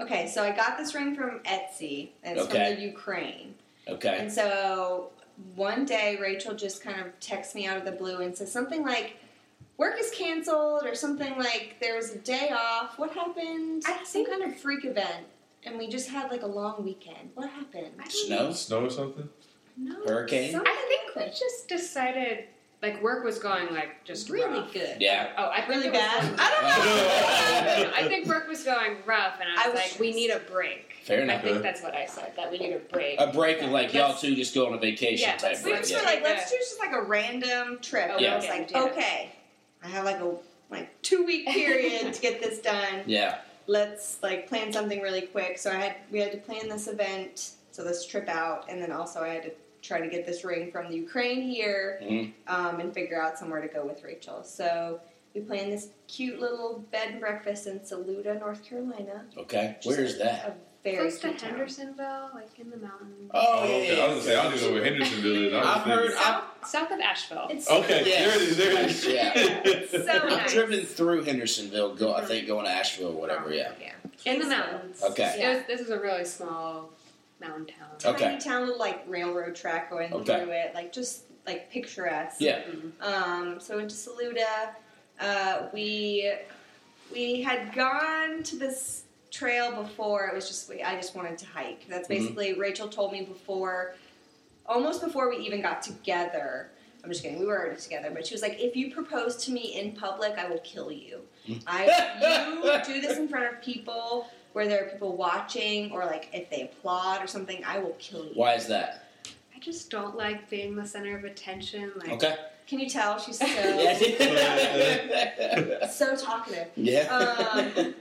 okay, 0.00 0.26
so 0.28 0.42
I 0.42 0.50
got 0.52 0.78
this 0.78 0.94
ring 0.94 1.14
from 1.14 1.40
Etsy, 1.40 2.10
and 2.22 2.38
it's 2.38 2.46
Okay. 2.48 2.70
from 2.72 2.76
the 2.76 2.82
Ukraine. 2.88 3.54
okay, 3.88 4.18
And 4.20 4.32
so 4.32 5.10
one 5.56 5.84
day 5.84 6.16
Rachel 6.20 6.54
just 6.54 6.82
kind 6.82 7.00
of 7.00 7.18
texts 7.20 7.54
me 7.54 7.66
out 7.66 7.76
of 7.76 7.84
the 7.84 7.92
blue 7.92 8.18
and 8.18 8.36
says 8.36 8.50
something 8.52 8.84
like, 8.84 9.16
work 9.76 9.98
is 9.98 10.10
canceled 10.12 10.84
or 10.84 10.94
something 10.94 11.36
like 11.38 11.76
there 11.80 11.96
was 11.96 12.12
a 12.12 12.18
day 12.18 12.50
off. 12.56 12.98
What 12.98 13.10
happened? 13.12 13.82
I 13.86 13.96
Some 13.96 14.04
think- 14.04 14.28
kind 14.30 14.42
of 14.44 14.56
freak 14.60 14.84
event, 14.84 15.26
and 15.64 15.78
we 15.78 15.88
just 15.88 16.08
had 16.08 16.30
like 16.30 16.42
a 16.42 16.46
long 16.46 16.84
weekend. 16.84 17.30
What 17.34 17.50
happened? 17.50 17.88
I 17.98 18.02
don't 18.04 18.12
Snow, 18.12 18.52
Snow 18.52 18.84
or 18.86 18.90
something? 18.90 19.28
No. 19.76 19.96
hurricane. 20.06 20.52
Something 20.52 20.70
I 20.72 20.84
think 20.88 21.16
we 21.16 21.30
just 21.38 21.68
decided 21.68 22.44
like 22.82 23.00
work 23.02 23.24
was 23.24 23.38
going 23.38 23.72
like 23.72 24.04
just 24.04 24.28
really 24.28 24.58
rough. 24.60 24.72
good. 24.72 24.96
Yeah. 25.00 25.32
Oh, 25.38 25.50
I 25.50 25.62
think 25.62 25.68
Really 25.68 25.86
it 25.86 25.92
was 25.92 26.00
bad. 26.00 26.34
I 26.38 26.50
don't 26.50 27.84
know. 27.86 27.92
I 27.96 28.08
think 28.08 28.26
work 28.26 28.48
was 28.48 28.64
going 28.64 28.96
rough, 29.06 29.34
and 29.40 29.48
I 29.48 29.64
I 29.64 29.68
was 29.68 29.74
was 29.80 29.92
like, 29.92 30.00
"We 30.00 30.12
need 30.12 30.30
a 30.30 30.40
break." 30.40 30.88
Fair 31.04 31.20
enough. 31.22 31.36
I 31.36 31.40
enough. 31.40 31.52
think 31.52 31.62
that's 31.62 31.82
what 31.82 31.94
I 31.94 32.06
said. 32.06 32.32
That 32.36 32.50
we 32.50 32.58
need 32.58 32.72
a 32.74 32.78
break. 32.78 33.20
A 33.20 33.28
break 33.28 33.62
of 33.62 33.70
like 33.70 33.92
y'all 33.94 34.08
Let's- 34.10 34.20
two 34.20 34.34
just 34.34 34.54
go 34.54 34.66
on 34.66 34.74
a 34.74 34.78
vacation 34.78 35.28
Yeah, 35.28 35.32
type 35.36 35.42
let's- 35.52 35.64
we 35.64 35.70
break. 35.70 35.80
just 35.82 35.92
Yeah. 35.92 35.98
were 36.00 36.04
like, 36.06 36.22
let's 36.22 36.50
do 36.50 36.56
just 36.58 36.78
like 36.80 36.92
a 36.92 37.02
random 37.02 37.78
trip. 37.80 38.10
And 38.10 38.20
Yeah. 38.20 38.32
I 38.34 38.36
was 38.36 38.46
like, 38.48 38.70
Yeah. 38.70 38.82
okay, 38.84 39.32
I 39.82 39.88
have 39.88 40.04
like 40.04 40.20
a 40.20 40.34
like 40.70 41.00
two 41.02 41.24
week 41.24 41.46
period 41.48 42.12
to 42.14 42.20
get 42.20 42.40
this 42.42 42.58
done. 42.60 43.02
yeah. 43.06 43.38
Let's 43.72 44.22
like 44.22 44.48
plan 44.48 44.70
something 44.70 45.00
really 45.00 45.22
quick. 45.22 45.56
So 45.56 45.70
I 45.70 45.76
had 45.76 45.94
we 46.10 46.18
had 46.18 46.30
to 46.32 46.38
plan 46.38 46.68
this 46.68 46.88
event, 46.88 47.52
so 47.70 47.82
this 47.82 48.04
trip 48.06 48.28
out, 48.28 48.66
and 48.68 48.80
then 48.82 48.92
also 48.92 49.20
I 49.22 49.28
had 49.28 49.44
to 49.44 49.52
try 49.80 49.98
to 50.00 50.08
get 50.08 50.26
this 50.26 50.44
ring 50.44 50.70
from 50.70 50.90
the 50.90 50.96
Ukraine 50.96 51.40
here, 51.42 51.98
Mhm. 52.02 52.32
um, 52.46 52.80
and 52.80 52.92
figure 52.92 53.20
out 53.20 53.38
somewhere 53.38 53.62
to 53.62 53.68
go 53.68 53.84
with 53.84 54.04
Rachel. 54.04 54.44
So 54.44 55.00
we 55.34 55.40
planned 55.40 55.72
this 55.72 55.88
cute 56.06 56.38
little 56.38 56.84
bed 56.92 57.12
and 57.12 57.20
breakfast 57.20 57.66
in 57.66 57.82
Saluda, 57.84 58.34
North 58.34 58.62
Carolina. 58.62 59.24
Okay. 59.38 59.76
Where 59.84 60.00
is 60.02 60.18
that? 60.18 60.56
A 60.84 60.90
very 60.90 60.96
Close 60.96 61.20
to 61.20 61.32
town. 61.34 61.50
Hendersonville, 61.50 62.30
like 62.34 62.58
in 62.58 62.68
the 62.70 62.76
mountains. 62.76 63.30
Oh, 63.32 63.64
yeah, 63.64 63.74
okay. 63.74 63.96
yeah, 63.96 64.02
I 64.02 64.06
was 64.08 64.14
gonna 64.16 64.22
say 64.22 64.36
I 64.36 64.42
don't 64.42 64.54
even 64.54 64.66
know 64.66 64.72
where 64.74 64.84
Hendersonville 64.84 65.36
is. 65.46 65.54
I 65.54 65.60
I've 65.74 65.82
heard. 65.82 66.10
thinking- 66.10 66.18
I've, 66.24 66.68
South 66.68 66.90
of 66.90 67.00
Asheville. 67.00 67.46
It's 67.50 67.70
Okay, 67.70 67.98
Yeah. 68.10 68.24
there 68.24 68.36
it 68.36 68.42
is. 68.42 68.56
There 68.56 68.72
it 68.72 68.90
is. 68.90 69.06
Yeah. 69.06 69.32
It's 69.64 69.90
so 69.92 70.12
I've 70.12 70.28
nice. 70.28 70.52
driven 70.52 70.84
through 70.84 71.22
Hendersonville. 71.24 71.94
Go, 71.94 72.14
I 72.14 72.24
think 72.24 72.46
going 72.48 72.64
to 72.64 72.70
Asheville 72.70 73.08
or 73.10 73.20
whatever. 73.20 73.52
Yeah. 73.54 73.72
Yeah. 73.80 74.32
in 74.32 74.40
the 74.40 74.46
mountains. 74.46 75.02
Okay. 75.02 75.40
It 75.40 75.48
was- 75.56 75.66
this 75.68 75.80
is 75.80 75.90
a 75.90 76.00
really 76.00 76.24
small 76.24 76.90
mountain 77.40 77.66
town. 77.66 78.14
Okay. 78.14 78.24
tiny 78.24 78.40
town, 78.40 78.62
little 78.62 78.78
like 78.78 79.04
railroad 79.06 79.54
track 79.54 79.88
going 79.90 80.12
Okay. 80.12 80.40
through 80.42 80.50
it, 80.52 80.74
like 80.74 80.92
just 80.92 81.22
like 81.46 81.70
picturesque. 81.70 82.40
Yeah. 82.40 82.60
Um, 83.00 83.58
so 83.60 83.78
into 83.78 83.94
Saluda, 83.94 84.74
uh, 85.20 85.62
we 85.72 86.32
we 87.12 87.42
had 87.42 87.72
gone 87.74 88.42
to 88.44 88.56
this 88.56 89.02
trail 89.36 89.72
before. 89.82 90.28
It 90.28 90.34
was 90.34 90.46
just 90.46 90.68
we, 90.68 90.82
I 90.82 90.94
just 90.94 91.16
wanted 91.16 91.36
to 91.38 91.46
hike. 91.46 91.88
That's 91.88 92.06
Mhm. 92.06 92.10
basically 92.10 92.52
Rachel 92.52 92.88
told 92.88 93.10
me 93.12 93.22
before, 93.22 93.94
almost 94.66 95.02
before 95.02 95.28
we 95.28 95.38
even 95.38 95.60
got 95.60 95.82
together. 95.82 96.70
I'm 97.02 97.10
just 97.10 97.24
kidding. 97.24 97.40
We 97.40 97.46
were 97.46 97.58
already 97.58 97.80
together, 97.80 98.10
but 98.14 98.24
she 98.24 98.34
was 98.34 98.42
like, 98.42 98.60
"If 98.60 98.76
you 98.76 98.94
propose 98.94 99.36
to 99.46 99.50
me 99.50 99.76
in 99.80 99.90
public, 99.92 100.38
I 100.38 100.46
will 100.48 100.60
kill 100.60 100.92
you. 100.92 101.22
I 101.66 101.86
you 102.62 102.82
do 102.94 103.00
this 103.00 103.18
in 103.18 103.26
front 103.26 103.46
of 103.52 103.60
people." 103.62 104.28
Where 104.52 104.68
there 104.68 104.84
are 104.84 104.88
people 104.90 105.16
watching, 105.16 105.90
or 105.92 106.04
like 106.04 106.28
if 106.34 106.50
they 106.50 106.60
applaud 106.64 107.24
or 107.24 107.26
something, 107.26 107.64
I 107.64 107.78
will 107.78 107.96
kill 107.98 108.26
you. 108.26 108.32
Why 108.34 108.52
is 108.52 108.66
that? 108.68 109.04
I 109.56 109.58
just 109.60 109.88
don't 109.88 110.14
like 110.14 110.50
being 110.50 110.76
the 110.76 110.86
center 110.86 111.16
of 111.16 111.24
attention. 111.24 111.90
Like, 111.96 112.10
Okay. 112.10 112.36
Can 112.66 112.78
you 112.78 112.86
tell 112.90 113.18
she's 113.18 113.38
so 113.38 113.46
so 115.90 116.16
talkative? 116.16 116.68
yeah. 116.76 117.72
Um, 117.76 117.94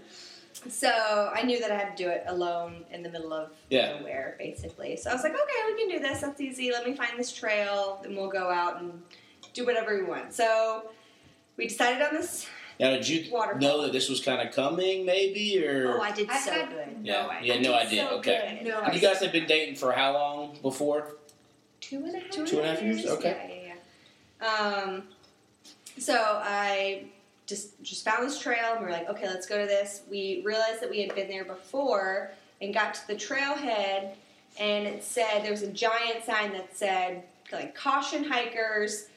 so 0.69 1.31
I 1.33 1.43
knew 1.43 1.59
that 1.59 1.71
I 1.71 1.75
had 1.77 1.95
to 1.97 2.03
do 2.03 2.09
it 2.09 2.23
alone 2.27 2.85
in 2.91 3.03
the 3.03 3.09
middle 3.09 3.33
of 3.33 3.51
Yeah. 3.69 3.97
nowhere, 3.99 4.35
basically. 4.39 4.95
So 4.97 5.09
I 5.09 5.13
was 5.13 5.23
like, 5.23 5.33
okay, 5.33 5.73
we 5.73 5.77
can 5.79 5.89
do 5.89 5.99
this. 5.99 6.21
That's 6.21 6.39
easy. 6.41 6.71
Let 6.71 6.85
me 6.85 6.93
find 6.95 7.17
this 7.17 7.31
trail, 7.33 8.01
and 8.05 8.15
we'll 8.15 8.29
go 8.29 8.49
out 8.49 8.79
and 8.81 9.01
do 9.53 9.65
whatever 9.65 9.95
we 9.97 10.03
want. 10.03 10.33
So 10.33 10.89
we 11.57 11.67
decided 11.67 12.01
on 12.01 12.13
this. 12.13 12.47
Now, 12.79 12.91
did 12.91 13.07
you 13.07 13.31
Waterfall. 13.31 13.59
know 13.61 13.81
that 13.83 13.91
this 13.91 14.09
was 14.09 14.21
kind 14.21 14.47
of 14.47 14.55
coming, 14.55 15.05
maybe, 15.05 15.63
or 15.65 15.97
Oh, 15.97 16.01
I 16.01 16.11
did 16.11 16.29
I 16.29 16.39
so 16.39 16.51
had 16.51 16.69
good. 16.69 16.97
yeah, 17.03 17.21
no 17.23 17.29
idea. 17.29 17.45
you 17.45 17.53
had 17.53 17.61
no 17.63 17.73
I 17.75 17.79
did 17.83 17.87
idea. 17.87 18.07
so 18.09 18.15
okay. 18.17 18.57
good. 18.63 18.67
No, 18.69 18.79
And 18.81 18.93
you 18.95 18.99
guys 19.01 19.19
have 19.19 19.31
been 19.31 19.45
dating 19.45 19.75
for 19.75 19.91
how 19.91 20.13
long 20.13 20.57
before? 20.61 21.15
two 21.79 21.97
and 21.97 22.15
a 22.15 22.19
half. 22.19 22.29
Two 22.31 22.45
Two 22.47 22.57
and 22.59 22.67
a 22.67 22.69
half 22.71 22.81
years? 22.81 23.05
Okay. 23.05 23.47
Yeah, 24.41 24.47
yeah, 24.47 24.67
yeah. 24.73 24.83
Um, 24.87 25.03
so 25.99 26.15
I 26.43 27.05
just 27.51 27.81
just 27.83 28.03
found 28.05 28.25
this 28.25 28.39
trail 28.39 28.71
and 28.71 28.79
we 28.79 28.85
were 28.85 28.91
like, 28.91 29.09
okay, 29.09 29.27
let's 29.27 29.45
go 29.45 29.59
to 29.59 29.67
this. 29.67 30.01
We 30.09 30.41
realized 30.43 30.81
that 30.81 30.89
we 30.89 31.01
had 31.01 31.13
been 31.13 31.27
there 31.27 31.45
before 31.45 32.31
and 32.61 32.73
got 32.73 32.93
to 32.95 33.07
the 33.07 33.15
trailhead 33.15 34.13
and 34.59 34.87
it 34.87 35.03
said 35.03 35.43
there 35.43 35.51
was 35.51 35.61
a 35.61 35.71
giant 35.71 36.23
sign 36.25 36.53
that 36.53 36.75
said 36.75 37.23
like 37.51 37.75
caution 37.75 38.23
hikers, 38.23 39.07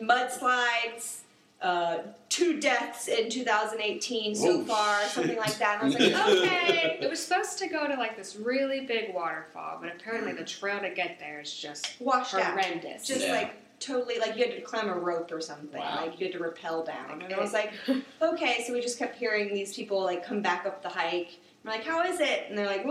mudslides, 0.00 1.20
uh, 1.60 1.98
two 2.28 2.60
deaths 2.60 3.08
in 3.08 3.28
2018 3.28 4.34
so 4.36 4.60
Oof. 4.60 4.68
far, 4.68 5.02
something 5.06 5.36
like 5.36 5.58
that. 5.58 5.82
And 5.82 5.92
I 5.92 5.96
was 5.98 6.12
like, 6.12 6.26
okay. 6.44 6.98
It 7.00 7.10
was 7.10 7.20
supposed 7.24 7.58
to 7.58 7.66
go 7.66 7.88
to 7.88 7.94
like 7.94 8.16
this 8.16 8.36
really 8.36 8.82
big 8.86 9.12
waterfall, 9.14 9.78
but 9.80 9.92
apparently 9.94 10.32
the 10.32 10.44
trail 10.44 10.78
to 10.80 10.90
get 10.90 11.18
there 11.18 11.40
is 11.40 11.52
just 11.52 12.00
Washed 12.00 12.34
out. 12.34 12.42
horrendous. 12.52 13.06
Just 13.06 13.22
Yeah. 13.26 13.32
like 13.32 13.54
totally 13.80 14.18
like 14.18 14.36
you 14.36 14.44
had 14.44 14.54
to 14.54 14.60
climb 14.60 14.88
a 14.88 14.94
rope 14.94 15.30
or 15.32 15.40
something. 15.40 15.80
Wow. 15.80 16.02
Like 16.02 16.18
you 16.20 16.26
had 16.26 16.32
to 16.36 16.42
rappel 16.42 16.84
down. 16.84 17.22
And 17.22 17.32
I 17.32 17.38
was 17.40 17.52
like, 17.52 17.72
okay, 18.20 18.64
so 18.66 18.72
we 18.72 18.80
just 18.80 18.98
kept 18.98 19.16
hearing 19.16 19.52
these 19.54 19.74
people 19.74 20.02
like 20.02 20.24
come 20.24 20.42
back 20.42 20.66
up 20.66 20.82
the 20.82 20.88
hike. 20.88 21.38
We're 21.64 21.72
like, 21.72 21.84
how 21.84 22.02
is 22.04 22.20
it? 22.20 22.46
And 22.48 22.56
they're 22.56 22.66
like, 22.66 22.84
you 22.84 22.90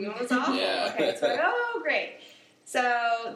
know, 0.00 0.14
it's 0.20 0.32
awful. 0.32 0.54
Yeah. 0.54 0.90
Okay, 0.94 1.16
so 1.18 1.26
like, 1.28 1.40
oh, 1.42 1.80
great. 1.82 2.20
So 2.64 2.80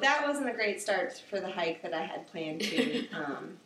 that 0.00 0.24
wasn't 0.26 0.48
a 0.48 0.52
great 0.54 0.80
start 0.80 1.22
for 1.28 1.40
the 1.40 1.50
hike 1.50 1.82
that 1.82 1.92
I 1.94 2.02
had 2.02 2.26
planned 2.28 2.62
to 2.62 3.08
um, 3.12 3.56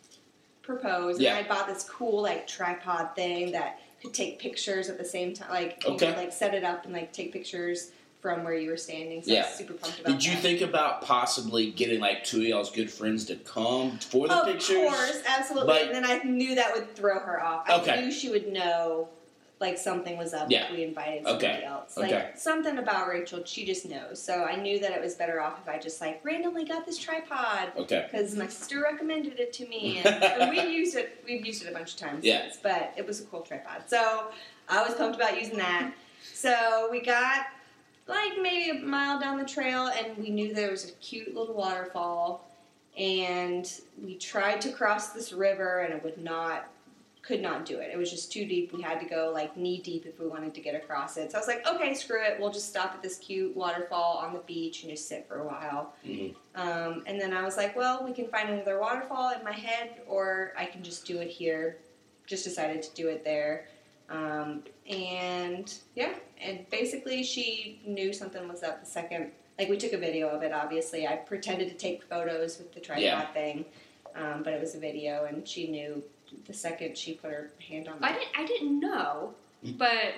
propose. 0.62 1.20
Yeah. 1.20 1.36
And 1.36 1.46
I 1.46 1.48
bought 1.48 1.66
this 1.68 1.84
cool 1.88 2.22
like 2.22 2.46
tripod 2.46 3.14
thing 3.14 3.52
that 3.52 3.80
could 4.00 4.14
take 4.14 4.38
pictures 4.38 4.88
at 4.88 4.98
the 4.98 5.04
same 5.04 5.34
time. 5.34 5.50
Like 5.50 5.84
you 5.86 5.94
Okay. 5.94 6.06
could 6.08 6.16
like 6.16 6.32
set 6.32 6.54
it 6.54 6.64
up 6.64 6.84
and 6.84 6.92
like 6.92 7.12
take 7.12 7.32
pictures 7.32 7.92
from 8.22 8.44
where 8.44 8.54
you 8.54 8.70
were 8.70 8.76
standing. 8.76 9.20
So 9.22 9.32
I 9.32 9.34
Yeah. 9.34 9.46
was 9.46 9.54
super 9.56 9.72
pumped 9.74 9.98
about 10.00 10.12
Did 10.12 10.24
you 10.24 10.32
that. 10.34 10.40
think 10.42 10.60
about 10.60 11.02
possibly 11.02 11.72
getting 11.72 11.98
like 12.00 12.22
two 12.22 12.38
of 12.38 12.44
y'all's 12.44 12.70
good 12.70 12.90
friends 12.90 13.24
to 13.26 13.36
come 13.36 13.98
for 13.98 14.28
the 14.28 14.34
of 14.34 14.46
pictures? 14.46 14.76
Of 14.86 14.92
course, 14.92 15.22
absolutely. 15.26 15.66
But- 15.66 15.82
and 15.86 15.94
then 15.96 16.04
I 16.06 16.18
knew 16.22 16.54
that 16.54 16.72
would 16.72 16.94
throw 16.94 17.18
her 17.18 17.42
off. 17.42 17.68
I 17.68 17.80
Okay. 17.80 18.00
knew 18.00 18.12
she 18.12 18.30
would 18.30 18.50
know 18.50 19.08
like 19.58 19.78
something 19.78 20.16
was 20.18 20.34
up 20.34 20.50
Yeah. 20.50 20.64
if 20.66 20.72
we 20.72 20.82
invited 20.82 21.24
Okay. 21.24 21.46
somebody 21.46 21.64
else. 21.64 21.96
Like 21.96 22.12
Okay. 22.12 22.30
something 22.34 22.78
about 22.78 23.06
Rachel, 23.08 23.42
she 23.44 23.64
just 23.64 23.86
knows. 23.86 24.20
So 24.20 24.42
I 24.42 24.56
knew 24.56 24.80
that 24.80 24.90
it 24.90 25.00
was 25.00 25.14
better 25.14 25.40
off 25.40 25.60
if 25.62 25.68
I 25.68 25.78
just 25.78 26.00
like 26.00 26.20
randomly 26.24 26.64
got 26.64 26.84
this 26.84 26.98
tripod 26.98 27.70
Okay. 27.76 28.08
because 28.10 28.34
my 28.34 28.48
sister 28.48 28.80
recommended 28.80 29.38
it 29.38 29.52
to 29.54 29.66
me, 29.66 29.98
and, 30.04 30.22
and 30.24 30.50
we 30.50 30.60
used 30.62 30.96
it. 30.96 31.22
We've 31.24 31.44
used 31.46 31.62
it 31.64 31.68
a 31.68 31.72
bunch 31.72 31.92
of 31.94 31.98
times 32.00 32.24
Yeah. 32.24 32.42
since, 32.42 32.56
but 32.56 32.92
it 32.96 33.06
was 33.06 33.20
a 33.20 33.24
cool 33.24 33.42
tripod. 33.42 33.82
So 33.88 34.32
I 34.68 34.82
was 34.84 34.94
pumped 34.96 35.14
about 35.16 35.40
using 35.40 35.58
that. 35.58 35.92
So 36.34 36.88
we 36.90 37.00
got 37.00 37.46
like 38.06 38.32
maybe 38.40 38.70
a 38.78 38.82
mile 38.82 39.18
down 39.20 39.38
the 39.38 39.44
trail, 39.44 39.86
and 39.88 40.16
we 40.18 40.30
knew 40.30 40.54
there 40.54 40.70
was 40.70 40.88
a 40.88 40.92
cute 40.94 41.34
little 41.34 41.54
waterfall, 41.54 42.44
and 42.98 43.70
we 44.02 44.16
tried 44.16 44.60
to 44.62 44.70
cross 44.70 45.10
this 45.10 45.32
river, 45.32 45.80
and 45.80 45.94
it 45.94 46.02
would 46.04 46.18
not. 46.18 46.68
Could 47.22 47.40
not 47.40 47.64
do 47.64 47.78
it. 47.78 47.90
It 47.92 47.96
was 47.96 48.10
just 48.10 48.32
too 48.32 48.44
deep. 48.44 48.72
We 48.72 48.82
had 48.82 48.98
to 48.98 49.06
go 49.06 49.30
like 49.32 49.56
knee 49.56 49.78
deep 49.80 50.06
if 50.06 50.18
we 50.18 50.26
wanted 50.26 50.54
to 50.54 50.60
get 50.60 50.74
across 50.74 51.16
it. 51.16 51.30
So 51.30 51.38
I 51.38 51.40
was 51.40 51.46
like, 51.46 51.64
okay, 51.68 51.94
screw 51.94 52.20
it. 52.20 52.36
We'll 52.40 52.50
just 52.50 52.68
stop 52.68 52.94
at 52.94 53.00
this 53.00 53.16
cute 53.18 53.54
waterfall 53.56 54.16
on 54.18 54.32
the 54.32 54.40
beach 54.40 54.82
and 54.82 54.90
just 54.90 55.06
sit 55.06 55.28
for 55.28 55.38
a 55.38 55.46
while. 55.46 55.94
Mhm. 56.04 56.34
Um, 56.56 57.04
and 57.06 57.20
then 57.20 57.32
I 57.32 57.44
was 57.44 57.56
like, 57.56 57.76
well, 57.76 58.02
we 58.04 58.12
can 58.12 58.26
find 58.26 58.50
another 58.50 58.76
waterfall 58.80 59.30
in 59.38 59.44
my 59.44 59.52
head, 59.52 60.00
or 60.08 60.52
I 60.58 60.64
can 60.66 60.82
just 60.82 61.06
do 61.06 61.20
it 61.20 61.28
here. 61.30 61.76
Just 62.26 62.42
decided 62.42 62.82
to 62.82 62.92
do 62.96 63.06
it 63.06 63.22
there. 63.22 63.68
Um, 64.10 64.64
and 64.88 65.72
yeah, 65.94 66.14
and 66.40 66.68
basically 66.70 67.22
she 67.22 67.80
knew 67.86 68.12
something 68.12 68.46
was 68.48 68.62
up 68.62 68.80
the 68.80 68.86
second. 68.90 69.30
Like 69.58 69.68
we 69.68 69.76
took 69.76 69.92
a 69.92 69.98
video 69.98 70.28
of 70.28 70.42
it. 70.42 70.52
Obviously, 70.52 71.06
I 71.06 71.16
pretended 71.16 71.68
to 71.68 71.74
take 71.74 72.02
photos 72.04 72.58
with 72.58 72.72
the 72.74 72.80
tripod 72.80 73.02
Yeah. 73.02 73.26
thing, 73.32 73.64
um, 74.16 74.42
but 74.42 74.52
it 74.52 74.60
was 74.60 74.74
a 74.74 74.78
video, 74.78 75.24
and 75.26 75.46
she 75.46 75.68
knew 75.68 76.02
the 76.46 76.54
second 76.54 76.96
she 76.96 77.14
put 77.14 77.30
her 77.30 77.50
hand 77.68 77.88
on. 77.88 77.98
I 78.02 78.12
didn't. 78.12 78.28
I 78.38 78.46
didn't 78.46 78.80
know, 78.80 79.34
but 79.62 80.14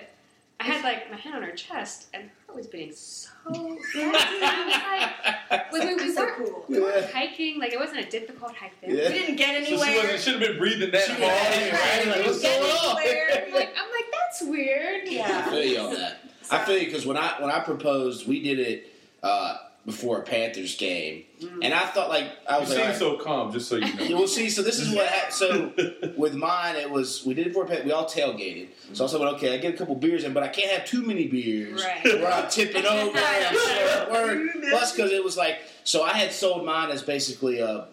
I 0.60 0.64
had 0.64 0.84
like 0.84 1.10
my 1.10 1.16
hand 1.16 1.34
on 1.34 1.42
her 1.42 1.52
chest, 1.54 2.06
and 2.14 2.30
her 2.54 2.56
heart 2.56 2.56
was 2.56 2.66
beating 2.66 2.92
so 2.94 3.28
fast. 3.46 3.96
And 3.96 4.16
I 4.16 5.34
like, 5.50 5.72
wait, 5.72 5.84
wait, 5.86 5.96
we 5.96 6.12
so 6.12 6.22
weren't, 6.22 6.36
cool. 6.36 6.64
we 6.68 6.80
weren't 6.80 7.10
hiking. 7.12 7.58
Like 7.58 7.72
it 7.72 7.78
wasn't 7.78 8.00
a 8.06 8.10
difficult 8.10 8.54
hike 8.54 8.72
there. 8.80 8.90
Yeah. 8.90 9.08
We 9.08 9.14
didn't 9.18 9.36
get 9.36 9.64
So 9.66 9.76
she 9.76 9.82
anywhere. 9.82 10.02
wasn't. 10.02 10.20
Should 10.20 10.32
have 10.40 10.42
been 10.50 10.58
breathing 10.58 10.90
that 10.92 11.02
She 11.04 11.12
hard. 11.12 11.22
was, 11.22 11.30
right? 11.30 11.72
right? 11.72 12.06
Like, 12.06 12.16
Like, 12.16 12.26
what's 12.26 12.42
going 12.42 12.62
on? 12.62 12.96
I'm 12.98 13.52
like, 13.54 13.74
I'm 13.76 13.90
like, 13.90 14.04
that's 14.12 14.42
weird. 14.42 15.08
Yeah. 15.08 15.44
I 15.46 15.50
feel 15.50 15.62
you 15.64 15.78
on 15.78 15.94
that. 15.94 16.18
I 16.50 16.64
feel 16.64 16.78
you 16.78 16.86
because 16.86 17.06
when 17.06 17.16
I 17.16 17.34
when 17.40 17.50
I 17.50 17.60
proposed, 17.60 18.26
we 18.28 18.42
did 18.42 18.58
it 18.58 18.92
uh, 19.22 19.56
before 19.86 20.18
a 20.18 20.22
Panthers 20.22 20.76
game, 20.76 21.24
mm. 21.40 21.58
and 21.62 21.74
I 21.74 21.86
thought 21.86 22.08
like 22.08 22.30
I 22.48 22.58
was 22.58 22.70
seem 22.70 22.80
like, 22.80 22.94
so 22.96 23.16
calm, 23.16 23.52
just 23.52 23.68
so 23.68 23.76
you 23.76 23.94
know. 23.94 24.08
know. 24.08 24.16
well, 24.16 24.26
see, 24.26 24.48
so 24.48 24.62
this 24.62 24.78
is 24.78 24.94
what 24.94 25.06
happened. 25.06 25.34
So 25.34 26.12
with 26.16 26.34
mine, 26.34 26.76
it 26.76 26.90
was 26.90 27.24
we 27.24 27.34
did 27.34 27.48
it 27.48 27.52
for 27.52 27.64
a 27.64 27.66
pet. 27.66 27.84
We 27.84 27.92
all 27.92 28.06
tailgated. 28.06 28.68
So 28.92 29.04
I 29.04 29.06
was 29.06 29.14
like, 29.14 29.34
okay, 29.34 29.54
I 29.54 29.58
get 29.58 29.74
a 29.74 29.76
couple 29.76 29.94
beers 29.94 30.24
in, 30.24 30.32
but 30.32 30.42
I 30.42 30.48
can't 30.48 30.70
have 30.70 30.86
too 30.86 31.02
many 31.02 31.28
beers 31.28 31.84
Right. 31.84 32.04
where 32.20 32.32
I'm 32.32 32.48
tipping 32.48 32.86
over. 32.86 33.16
and 33.18 33.46
I'm 33.46 33.54
short 33.54 34.10
word. 34.10 34.48
Plus, 34.70 34.92
because 34.92 35.12
it 35.12 35.22
was 35.22 35.36
like, 35.36 35.58
so 35.84 36.02
I 36.02 36.12
had 36.12 36.32
sold 36.32 36.64
mine 36.64 36.90
as 36.90 37.02
basically 37.02 37.60
uh, 37.60 37.66
a 37.66 37.88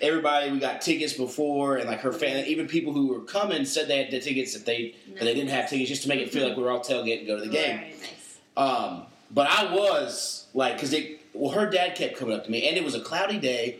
everybody 0.00 0.50
we 0.50 0.58
got 0.58 0.80
tickets 0.80 1.12
before, 1.12 1.76
and 1.76 1.88
like 1.88 2.00
her 2.00 2.12
family 2.12 2.44
even 2.48 2.66
people 2.66 2.92
who 2.92 3.08
were 3.08 3.20
coming 3.20 3.64
said 3.64 3.88
they 3.88 4.02
had 4.02 4.10
the 4.10 4.20
tickets 4.20 4.54
that 4.54 4.66
they 4.66 4.94
but 5.08 5.20
they 5.20 5.34
didn't 5.34 5.50
have 5.50 5.68
tickets 5.68 5.88
just 5.88 6.02
to 6.02 6.08
make 6.08 6.20
it 6.20 6.30
feel 6.30 6.42
mm-hmm. 6.42 6.50
like 6.50 6.56
we 6.56 6.62
were 6.62 6.70
all 6.70 6.80
tailgating 6.80 7.20
to 7.20 7.26
go 7.26 7.36
to 7.36 7.44
the 7.44 7.50
game. 7.50 7.78
Very 7.78 7.90
nice. 7.90 8.38
Um, 8.56 9.02
but 9.30 9.46
I 9.48 9.74
was 9.74 10.46
like, 10.54 10.74
because 10.74 10.92
it, 10.92 11.20
well, 11.34 11.52
her 11.52 11.68
dad 11.68 11.94
kept 11.94 12.16
coming 12.16 12.34
up 12.34 12.44
to 12.44 12.50
me, 12.50 12.68
and 12.68 12.76
it 12.76 12.84
was 12.84 12.94
a 12.94 13.00
cloudy 13.00 13.38
day. 13.38 13.78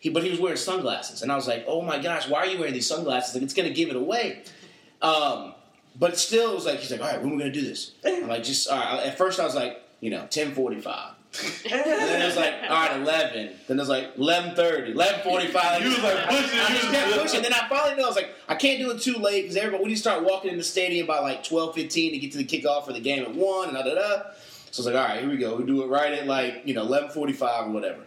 He, 0.00 0.10
but 0.10 0.22
he 0.22 0.30
was 0.30 0.38
wearing 0.38 0.56
sunglasses, 0.56 1.22
and 1.22 1.32
I 1.32 1.36
was 1.36 1.48
like, 1.48 1.64
"Oh 1.66 1.82
my 1.82 1.98
gosh, 1.98 2.28
why 2.28 2.40
are 2.40 2.46
you 2.46 2.58
wearing 2.58 2.74
these 2.74 2.86
sunglasses? 2.86 3.34
Like, 3.34 3.42
it's 3.42 3.54
going 3.54 3.68
to 3.68 3.74
give 3.74 3.88
it 3.88 3.96
away." 3.96 4.44
Um, 5.02 5.54
but 5.98 6.16
still, 6.18 6.52
it 6.52 6.54
was 6.54 6.66
like 6.66 6.78
he's 6.78 6.90
like, 6.92 7.00
"All 7.00 7.08
right, 7.08 7.20
when 7.20 7.30
are 7.30 7.34
we 7.34 7.40
going 7.40 7.52
to 7.52 7.60
do 7.60 7.66
this?" 7.66 7.92
I'm 8.04 8.28
like, 8.28 8.44
"Just 8.44 8.68
all 8.68 8.78
right." 8.78 9.06
At 9.06 9.18
first, 9.18 9.40
I 9.40 9.44
was 9.44 9.56
like, 9.56 9.82
you 10.00 10.10
know, 10.10 10.26
ten 10.30 10.54
forty 10.54 10.80
five. 10.80 11.14
And 11.70 11.84
then 11.84 12.22
it 12.22 12.24
was 12.24 12.36
like, 12.36 12.54
all 12.70 12.88
right, 12.88 12.96
11. 12.96 13.50
Then 13.66 13.76
it 13.76 13.80
was 13.80 13.88
like 13.90 14.16
11.30, 14.16 14.94
11.45. 14.94 15.80
You 15.80 15.88
was 15.90 16.02
like 16.02 16.26
pushing, 16.26 16.58
I 16.58 16.68
just 16.70 16.90
kept 16.90 17.12
pushing. 17.20 17.42
Then 17.42 17.52
I 17.52 17.68
finally 17.68 17.96
knew, 17.96 18.04
I 18.04 18.06
was 18.06 18.16
like, 18.16 18.30
I 18.48 18.54
can't 18.54 18.78
do 18.78 18.90
it 18.90 19.02
too 19.02 19.16
late 19.16 19.42
because 19.42 19.56
everybody, 19.56 19.84
need 19.84 19.94
to 19.94 20.00
start 20.00 20.24
walking 20.24 20.50
in 20.50 20.56
the 20.56 20.64
stadium 20.64 21.06
by 21.06 21.18
like 21.18 21.44
12.15 21.44 21.90
to 22.12 22.18
get 22.18 22.32
to 22.32 22.38
the 22.38 22.44
kickoff 22.44 22.86
for 22.86 22.94
the 22.94 23.00
game 23.00 23.22
at 23.24 23.34
1 23.34 23.68
and 23.68 23.76
da 23.76 23.82
da 23.82 23.94
da. 23.94 24.22
So 24.70 24.82
I 24.82 24.84
was 24.84 24.86
like, 24.86 24.94
all 24.94 25.08
right, 25.08 25.20
here 25.20 25.30
we 25.30 25.36
go. 25.36 25.56
We 25.56 25.64
do 25.64 25.82
it 25.82 25.86
right 25.86 26.12
at 26.12 26.26
like, 26.26 26.62
you 26.64 26.74
know, 26.74 26.86
11.45 26.86 27.66
or 27.66 27.70
whatever. 27.70 28.04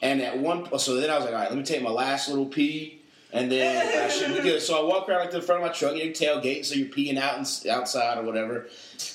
And 0.00 0.20
at 0.20 0.38
one, 0.38 0.78
so 0.78 0.96
then 0.96 1.10
I 1.10 1.16
was 1.16 1.24
like, 1.24 1.34
all 1.34 1.40
right, 1.40 1.48
let 1.48 1.56
me 1.56 1.64
take 1.64 1.82
my 1.82 1.90
last 1.90 2.28
little 2.28 2.46
pee. 2.46 3.02
And 3.32 3.50
then 3.50 4.04
I 4.04 4.08
should 4.12 4.34
be 4.34 4.42
good. 4.42 4.60
So 4.60 4.78
I 4.78 4.86
walk 4.86 5.08
around 5.08 5.20
like 5.20 5.30
to 5.30 5.36
the 5.36 5.42
front 5.42 5.62
of 5.62 5.68
my 5.68 5.72
truck, 5.72 5.96
you 5.96 6.04
know, 6.04 6.10
tailgate, 6.10 6.64
so 6.64 6.74
you're 6.74 6.88
peeing 6.88 7.18
out 7.18 7.36
and 7.36 7.70
outside 7.70 8.18
or 8.18 8.22
whatever. 8.22 8.66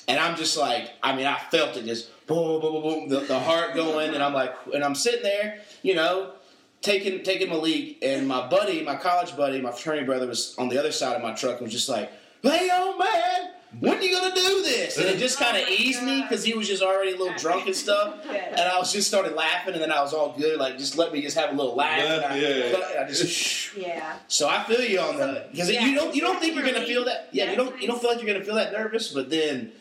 And 0.08 0.18
I'm 0.18 0.36
just 0.36 0.56
like, 0.56 0.90
I 1.02 1.14
mean, 1.14 1.26
I 1.26 1.38
felt 1.50 1.76
it 1.76 1.84
just 1.84 2.10
boom, 2.26 2.60
boom, 2.60 2.72
boom, 2.72 2.82
boom, 2.82 3.08
the, 3.08 3.20
the 3.20 3.38
heart 3.38 3.74
going, 3.74 4.14
and 4.14 4.22
I'm 4.22 4.34
like, 4.34 4.54
and 4.72 4.82
I'm 4.82 4.94
sitting 4.94 5.22
there, 5.22 5.60
you 5.82 5.94
know, 5.94 6.32
taking 6.82 7.22
taking 7.22 7.48
my 7.48 7.56
leak, 7.56 7.98
and 8.02 8.26
my 8.26 8.46
buddy, 8.48 8.82
my 8.82 8.96
college 8.96 9.36
buddy, 9.36 9.60
my 9.60 9.70
fraternity 9.70 10.06
brother 10.06 10.26
was 10.26 10.54
on 10.58 10.68
the 10.68 10.78
other 10.78 10.92
side 10.92 11.16
of 11.16 11.22
my 11.22 11.32
truck 11.32 11.58
and 11.58 11.62
was 11.62 11.72
just 11.72 11.88
like, 11.88 12.10
"Hey, 12.42 12.70
old 12.72 12.98
man, 12.98 13.50
when 13.80 14.02
you 14.02 14.12
gonna 14.12 14.34
do 14.34 14.62
this?" 14.62 14.96
And 14.98 15.06
it 15.08 15.18
just 15.18 15.38
kind 15.38 15.56
of 15.56 15.62
Oh 15.62 15.66
my 15.66 15.72
eased 15.76 16.02
me 16.02 16.22
because 16.22 16.44
he 16.44 16.54
was 16.54 16.66
just 16.68 16.82
already 16.82 17.12
a 17.12 17.16
little 17.16 17.34
drunk 17.36 17.66
and 17.66 17.74
stuff. 17.76 18.22
Good. 18.22 18.34
And 18.36 18.60
I 18.60 18.78
was 18.78 18.92
just 18.92 19.08
started 19.08 19.34
laughing, 19.34 19.74
and 19.74 19.82
then 19.82 19.92
I 19.92 20.00
was 20.02 20.12
all 20.14 20.32
good. 20.36 20.58
Like, 20.58 20.78
just 20.78 20.96
let 20.96 21.12
me 21.12 21.22
just 21.22 21.36
have 21.36 21.50
a 21.50 21.54
little 21.54 21.74
laugh. 21.74 21.98
and 22.00 22.24
I, 22.24 22.36
Yeah. 22.38 23.02
I 23.02 23.08
just. 23.08 23.76
Yeah. 23.76 24.16
So 24.28 24.48
I 24.48 24.62
feel 24.64 24.80
you 24.82 25.00
on 25.00 25.16
the 25.16 25.46
because 25.50 25.70
Yeah, 25.70 25.84
you 25.86 25.94
don't 25.94 26.14
you 26.14 26.20
don't 26.20 26.40
think 26.40 26.54
you're 26.54 26.64
gonna 26.64 26.84
feel 26.86 27.04
that 27.04 27.28
yeah 27.32 27.50
you 27.50 27.56
don't 27.56 27.80
you 27.80 27.86
don't 27.86 28.00
feel 28.00 28.10
like 28.10 28.22
you're 28.22 28.32
gonna 28.32 28.44
feel 28.44 28.56
that 28.56 28.72
nervous 28.72 29.12
but 29.12 29.30
then 29.30 29.72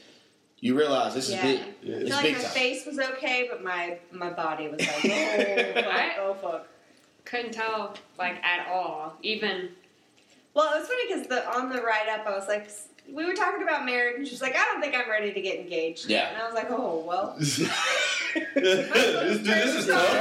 you 0.60 0.76
realize 0.78 1.14
this 1.14 1.30
Yeah. 1.30 1.46
is 1.46 1.60
big 1.60 1.60
I 1.60 1.66
it's 1.90 2.04
feel 2.08 2.10
like 2.16 2.24
big 2.24 2.36
my 2.36 2.42
time 2.42 2.52
face 2.52 2.86
was 2.86 3.00
okay, 3.00 3.48
but 3.50 3.64
my 3.64 3.98
my 4.12 4.30
body 4.30 4.68
was 4.68 4.80
like, 4.80 4.90
oh 5.06 5.74
fuck, 5.74 5.86
I- 5.86 6.16
oh 6.20 6.34
fuck. 6.42 6.68
Couldn't 7.26 7.52
tell 7.54 7.94
like 8.18 8.44
at 8.44 8.68
all. 8.68 9.18
Even 9.22 9.70
Well, 10.54 10.74
it 10.76 10.80
was 10.80 10.88
funny 10.88 11.08
because 11.08 11.28
the 11.28 11.48
on 11.56 11.70
the 11.70 11.82
ride 11.82 12.08
up, 12.10 12.26
I 12.26 12.32
was 12.32 12.48
like, 12.48 12.70
we 13.12 13.26
were 13.26 13.34
talking 13.34 13.64
about 13.64 13.86
marriage, 13.86 14.18
and 14.18 14.28
she's 14.28 14.42
like, 14.42 14.56
I 14.56 14.66
don't 14.66 14.82
think 14.82 14.96
I'm 14.96 15.10
ready 15.10 15.34
to 15.34 15.42
get 15.42 15.60
engaged. 15.60 16.10
Yeah. 16.10 16.30
And 16.30 16.42
I 16.42 16.46
was 16.46 16.54
like, 16.54 16.68
oh 16.70 17.04
well. 17.08 17.36
this, 17.40 17.58
this, 18.54 19.42
this 19.42 19.76
is 19.76 19.88
tough. 19.88 20.08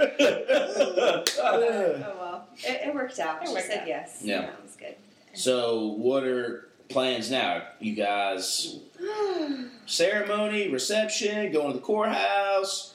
oh 1.42 2.14
well, 2.18 2.46
it, 2.58 2.88
it 2.88 2.94
worked 2.94 3.18
out. 3.18 3.42
It 3.42 3.48
she 3.48 3.54
worked 3.54 3.66
said 3.66 3.80
out. 3.80 3.88
yes. 3.88 4.20
Yeah. 4.22 4.42
that 4.42 4.62
was 4.62 4.76
good. 4.76 4.94
so 5.34 5.86
what 5.86 6.24
are 6.24 6.68
plans 6.88 7.30
now 7.30 7.62
you 7.78 7.94
guys 7.94 8.80
ceremony 9.86 10.68
reception 10.68 11.52
going 11.52 11.68
to 11.68 11.74
the 11.74 11.84
courthouse 11.84 12.94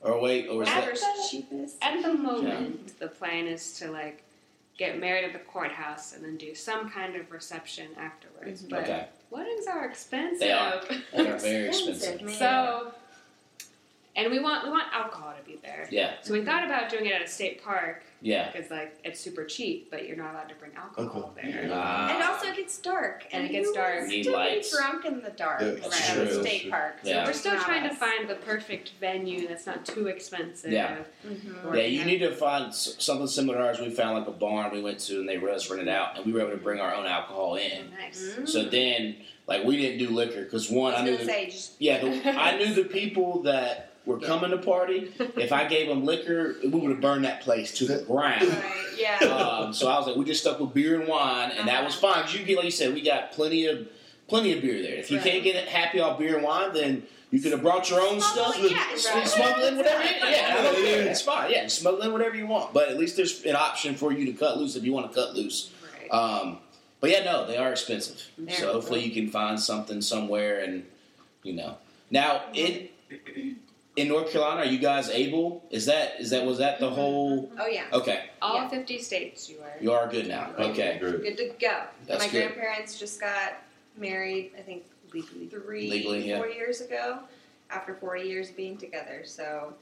or 0.00 0.20
wait 0.20 0.48
or 0.48 0.62
is 0.62 0.68
that 0.68 0.82
Average 0.82 1.00
cheapest. 1.30 1.76
at 1.82 2.02
the 2.02 2.14
moment, 2.14 2.98
the 2.98 3.08
plan 3.08 3.46
is 3.46 3.72
to 3.78 3.90
like 3.90 4.24
get 4.80 4.98
married 4.98 5.24
at 5.24 5.32
the 5.34 5.38
courthouse 5.38 6.14
and 6.14 6.24
then 6.24 6.36
do 6.38 6.54
some 6.54 6.88
kind 6.88 7.14
of 7.14 7.30
reception 7.30 7.88
afterwards. 7.98 8.62
Mhm. 8.62 8.70
But 8.70 8.82
okay 8.84 9.06
weddings 9.30 9.66
are 9.66 9.84
expensive. 9.84 10.40
They 10.40 10.52
are. 10.52 10.80
they 11.14 11.28
are 11.28 11.38
very 11.38 11.66
Expensive, 11.68 11.94
expensive 11.94 12.22
man. 12.22 12.34
So, 12.34 12.92
and 14.16 14.30
we 14.30 14.40
want 14.40 14.64
we 14.64 14.70
want 14.70 14.92
alcohol 14.92 15.34
to 15.38 15.44
be 15.46 15.56
there. 15.62 15.86
yeah 15.90 16.14
So 16.22 16.32
we 16.32 16.44
thought 16.44 16.64
about 16.64 16.90
doing 16.90 17.06
it 17.06 17.12
at 17.12 17.22
a 17.22 17.28
state 17.28 17.62
park 17.62 18.02
yeah 18.22 18.50
because 18.52 18.70
like 18.70 18.98
it's 19.04 19.18
super 19.20 19.44
cheap, 19.44 19.90
but 19.90 20.06
you're 20.06 20.16
not 20.16 20.34
allowed 20.34 20.48
to 20.48 20.54
bring 20.56 20.72
alcohol 20.76 21.32
Okay. 21.36 21.50
there. 21.50 21.62
And 21.62 22.22
also, 22.22 22.48
it 22.48 22.56
gets 22.56 22.78
dark, 22.78 23.24
And 23.32 23.44
and, 23.44 23.50
it 23.50 23.52
gets 23.58 23.72
dark. 23.72 23.94
wants 24.00 24.10
Need 24.10 24.22
to 24.24 24.30
lights. 24.32 24.70
be 24.70 24.76
drunk 24.76 25.04
in 25.06 25.22
the 25.22 25.30
dark 25.30 25.60
Yeah, 25.62 25.68
right, 25.68 25.82
that's 25.82 26.10
at 26.10 26.18
a 26.18 26.42
state 26.42 26.70
park. 26.70 26.96
So 27.02 27.08
Yeah. 27.10 27.24
We're 27.26 27.32
still 27.32 27.54
not 27.54 27.64
trying 27.64 27.88
to 27.88 27.94
find 27.94 28.28
the 28.28 28.34
perfect 28.36 28.92
venue 29.00 29.48
that's 29.48 29.66
not 29.66 29.84
too 29.86 30.06
expensive. 30.08 30.70
Yeah. 30.72 30.98
Mhm. 31.26 31.74
yeah 31.76 31.82
you 31.84 32.04
need 32.04 32.18
to 32.18 32.34
find 32.34 32.74
something 32.74 33.26
similar 33.26 33.58
to 33.58 33.64
ours 33.64 33.80
we 33.80 33.90
found 33.90 34.18
like 34.18 34.28
a 34.28 34.32
barn 34.32 34.70
we 34.72 34.82
went 34.82 34.98
to 35.00 35.20
and 35.20 35.28
they 35.28 35.38
let 35.38 35.54
us 35.54 35.70
rent 35.70 35.82
it 35.82 35.88
out 35.88 36.16
and 36.16 36.26
we 36.26 36.32
were 36.32 36.40
able 36.40 36.50
to 36.50 36.56
bring 36.56 36.80
our 36.80 36.94
own 36.94 37.06
alcohol 37.06 37.56
in 37.56 37.90
Nice. 37.98 38.34
Mm. 38.38 38.48
so 38.48 38.64
then 38.64 39.16
like 39.46 39.64
we 39.64 39.76
didn't 39.76 39.98
do 39.98 40.08
liquor 40.14 40.44
because 40.44 40.70
one 40.70 40.94
I 40.94 40.98
I 40.98 41.04
knew 41.04 41.16
the, 41.16 41.24
say, 41.24 41.46
just 41.46 41.72
Yeah, 41.80 42.00
the, 42.00 42.30
I 42.30 42.56
knew 42.58 42.74
the 42.74 42.84
people 43.00 43.42
that 43.42 43.89
were 44.06 44.18
coming 44.18 44.50
to 44.50 44.58
party. 44.58 45.12
If 45.36 45.52
I 45.52 45.66
gave 45.66 45.88
them 45.88 46.04
liquor, 46.04 46.56
we 46.62 46.68
would 46.70 46.90
have 46.90 47.00
burned 47.00 47.24
that 47.24 47.40
place 47.42 47.72
to 47.78 47.86
the 47.86 48.02
ground. 48.04 48.42
right, 48.48 48.64
yeah. 48.96 49.16
Um, 49.26 49.72
so 49.72 49.88
I 49.88 49.98
was 49.98 50.06
like, 50.06 50.16
we 50.16 50.24
just 50.24 50.40
stuck 50.40 50.58
with 50.60 50.72
beer 50.74 50.98
and 51.00 51.08
wine, 51.08 51.50
and 51.52 51.68
that 51.68 51.84
was 51.84 51.94
fine. 51.94 52.24
you 52.32 52.44
get, 52.44 52.56
like 52.56 52.64
you 52.64 52.70
said, 52.70 52.94
we 52.94 53.02
got 53.02 53.32
plenty 53.32 53.66
of 53.66 53.86
plenty 54.28 54.52
of 54.56 54.62
beer 54.62 54.80
there. 54.82 54.94
If 54.94 55.10
you 55.10 55.18
Right. 55.18 55.26
can't 55.26 55.44
get 55.44 55.56
it 55.56 55.68
happy 55.68 55.98
off 56.00 56.18
beer 56.18 56.36
and 56.36 56.44
wine, 56.44 56.72
then 56.72 57.02
you 57.32 57.40
could 57.40 57.50
have 57.52 57.62
brought 57.62 57.88
your 57.90 58.00
own 58.00 58.20
Smuggle 58.20 58.52
stuff. 58.52 58.64
it, 58.64 58.70
yeah, 58.72 58.86
S- 58.92 59.08
right. 59.12 59.26
Smuggle 59.28 59.64
in 59.66 59.76
whatever. 59.76 60.02
You, 60.04 60.10
yeah, 60.22 60.56
I 60.58 60.62
don't 60.62 60.78
Yeah. 60.84 60.90
care. 60.94 61.06
It's 61.08 61.22
fine. 61.22 61.50
Yeah, 61.50 61.66
smuggle 61.68 62.02
in 62.02 62.12
whatever 62.12 62.36
you 62.36 62.46
want. 62.46 62.72
But 62.72 62.88
at 62.90 62.96
least 62.98 63.16
there's 63.16 63.42
an 63.44 63.56
option 63.56 63.94
for 63.96 64.12
you 64.12 64.26
to 64.26 64.32
cut 64.32 64.58
loose 64.58 64.76
if 64.76 64.84
you 64.84 64.92
want 64.92 65.12
to 65.12 65.14
cut 65.20 65.34
loose. 65.34 65.70
Right. 66.00 66.08
Um, 66.12 66.58
but 67.00 67.10
yeah, 67.10 67.24
no, 67.24 67.46
they 67.46 67.56
are 67.56 67.70
expensive. 67.72 68.22
They're 68.38 68.54
so 68.56 68.72
hopefully 68.72 69.04
you 69.04 69.10
can 69.12 69.30
find 69.30 69.58
something 69.60 70.00
somewhere, 70.02 70.60
and 70.60 70.84
you 71.42 71.52
know. 71.54 71.76
Now 72.10 72.42
in 72.54 72.88
in 73.96 74.08
North 74.08 74.30
Carolina, 74.30 74.62
are 74.62 74.66
you 74.66 74.78
guys 74.78 75.08
able? 75.08 75.64
Is 75.70 75.86
that 75.86 76.20
is 76.20 76.30
that 76.30 76.44
was 76.44 76.58
that 76.58 76.80
the 76.80 76.86
mm-hmm. 76.86 76.94
whole? 76.94 77.52
oh 77.58 77.66
yeah. 77.66 77.84
Okay, 77.92 78.30
All 78.40 78.54
yeah. 78.54 78.68
50 78.68 78.98
states 78.98 79.48
you 79.48 79.56
are. 79.60 79.72
you 79.80 79.92
are 79.92 80.08
good 80.08 80.28
now. 80.28 80.50
Okay, 80.58 80.98
Good. 81.00 81.22
Good 81.22 81.36
to 81.38 81.52
go. 81.60 81.82
That's 82.06 82.24
My 82.24 82.30
good. 82.30 82.52
grandparents 82.52 82.98
just 82.98 83.20
got 83.20 83.54
married, 83.96 84.52
I 84.58 84.62
think, 84.62 84.84
Legally. 85.12 85.46
three, 85.46 85.90
Legally, 85.90 86.28
yeah. 86.28 86.38
four 86.38 86.48
years 86.48 86.80
ago, 86.80 87.20
after 87.70 87.94
40 87.94 88.22
years 88.22 88.50
being 88.50 88.76
together. 88.76 89.22
So, 89.24 89.74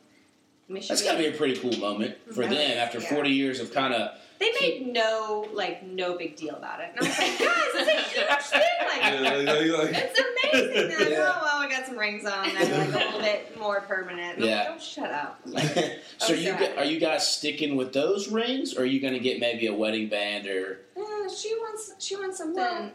Michigan. 0.68 0.96
that's 0.96 1.02
got 1.02 1.12
to 1.12 1.18
be 1.18 1.26
a 1.26 1.32
pretty 1.32 1.58
cool 1.60 1.76
moment 1.78 2.16
for 2.28 2.42
mm-hmm. 2.42 2.54
them 2.54 2.78
after 2.78 3.00
yeah. 3.00 3.08
40 3.08 3.30
years 3.30 3.60
of 3.60 3.72
kind 3.72 3.94
of. 3.94 4.18
They 4.38 4.52
made 4.60 4.92
no 4.92 5.48
like 5.52 5.82
no 5.82 6.16
big 6.16 6.36
deal 6.36 6.54
about 6.54 6.80
it, 6.80 6.90
and 6.96 7.00
I 7.00 7.08
was 7.08 7.18
like, 7.18 7.38
guys, 7.38 7.58
it's 7.74 7.88
a 7.88 8.20
huge 8.20 8.42
thing. 8.42 8.60
Like, 8.86 9.02
Yeah, 9.02 9.20
like, 9.20 9.46
like, 9.46 9.92
like, 9.94 10.04
it's 10.04 10.20
amazing. 10.20 10.88
They're 10.88 10.98
like, 11.00 11.08
Yeah. 11.10 11.32
oh 11.34 11.40
well, 11.42 11.60
we 11.66 11.68
got 11.74 11.86
some 11.86 11.98
rings 11.98 12.24
on. 12.24 12.44
They're 12.54 12.78
like 12.78 12.88
a 12.88 12.92
little 13.06 13.20
bit 13.20 13.58
more 13.58 13.80
permanent. 13.80 14.36
And 14.36 14.44
I'm 14.44 14.48
Yeah. 14.48 14.58
like, 14.70 14.76
oh, 14.76 14.78
shut 14.78 15.10
up. 15.10 15.40
Like, 15.44 15.64
so 16.18 16.32
Oh, 16.32 16.32
you 16.34 16.50
sorry. 16.52 16.76
are 16.78 16.84
you 16.84 17.00
guys 17.00 17.26
sticking 17.30 17.74
with 17.76 17.92
those 17.92 18.28
rings, 18.28 18.74
or 18.76 18.82
are 18.82 18.86
you 18.86 19.00
going 19.00 19.14
to 19.14 19.18
get 19.20 19.40
maybe 19.40 19.66
a 19.66 19.74
wedding 19.74 20.08
band 20.08 20.46
or 20.46 20.80
eh, 20.96 21.28
she 21.36 21.54
wants 21.56 21.92
she 21.98 22.14
wants 22.16 22.38
something. 22.38 22.54
Well, 22.62 22.90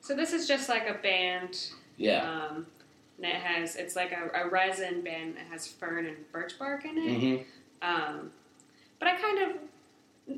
So 0.00 0.14
this 0.14 0.32
is 0.32 0.48
just 0.48 0.68
like 0.70 0.88
a 0.88 0.94
band. 0.94 1.58
yeah? 1.98 2.22
Um, 2.48 2.66
and 3.18 3.26
it 3.26 3.36
has, 3.36 3.76
it's 3.76 3.94
like 3.96 4.12
a, 4.12 4.30
a 4.44 4.48
resin 4.48 5.02
band 5.02 5.36
that 5.36 5.46
has 5.50 5.66
fern 5.68 6.06
and 6.06 6.16
birch 6.32 6.58
bark 6.58 6.84
in 6.86 6.96
it. 6.98 7.20
hmm 7.20 7.42
Um, 7.86 8.30
but 8.98 9.08
I 9.08 9.16
kind 9.16 9.38
of, 9.42 9.56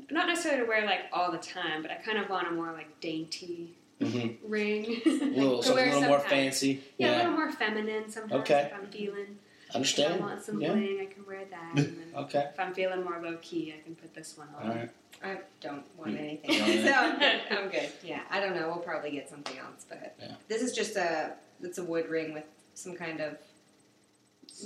not 0.09 0.27
necessarily 0.27 0.61
to 0.63 0.67
wear 0.67 0.85
like 0.85 1.01
all 1.13 1.31
the 1.31 1.37
time, 1.37 1.81
but 1.81 1.91
I 1.91 1.95
kind 1.95 2.17
of 2.17 2.29
want 2.29 2.47
a 2.47 2.51
more 2.51 2.71
like 2.73 2.99
dainty 2.99 3.73
hmm 4.01 4.27
ring. 4.47 4.85
A 5.05 5.09
little, 5.09 5.57
To 5.59 5.67
something 5.67 5.71
a 5.71 5.73
wear 5.75 5.93
little 5.95 6.09
more 6.09 6.19
fancy. 6.19 6.83
Yeah, 6.97 7.15
a 7.15 7.17
little 7.17 7.31
more 7.33 7.51
feminine 7.51 8.09
sometimes. 8.11 8.41
Okay. 8.41 8.69
If 8.71 8.79
I'm 8.79 8.87
feeling, 8.91 9.39
if 9.69 9.71
I 9.71 9.75
understand. 9.75 10.19
want 10.21 10.43
some 10.43 10.61
Yeah. 10.61 10.73
bling, 10.73 10.99
I 11.01 11.05
can 11.11 11.25
wear 11.25 11.45
that. 11.49 11.71
And 11.77 11.97
then 11.97 12.11
Okay, 12.15 12.47
if 12.53 12.59
I'm 12.59 12.73
feeling 12.73 13.03
more 13.03 13.19
low 13.23 13.37
key, 13.41 13.73
I 13.77 13.81
can 13.83 13.95
put 13.95 14.13
this 14.13 14.37
one 14.37 14.47
on. 14.59 14.69
all 14.69 14.75
right. 14.75 14.89
I 15.23 15.37
don't 15.61 15.83
want 15.97 16.11
You- 16.11 16.17
anything, 16.19 16.51
you 16.51 16.83
don't 16.83 16.85
so 16.85 16.93
I'm 16.93 17.19
good. 17.19 17.41
I'm 17.49 17.69
good. 17.69 17.89
Yeah, 18.03 18.21
I 18.29 18.39
don't 18.39 18.55
know. 18.55 18.67
We'll 18.67 18.77
probably 18.83 19.09
get 19.11 19.27
something 19.29 19.57
else, 19.57 19.85
but 19.89 20.15
Yeah. 20.19 20.35
this 20.47 20.61
is 20.61 20.73
just 20.73 20.95
a 20.95 21.33
it's 21.63 21.79
a 21.79 21.83
wood 21.83 22.07
ring 22.07 22.33
with 22.35 22.45
some 22.75 22.93
kind 22.95 23.19
of 23.19 23.37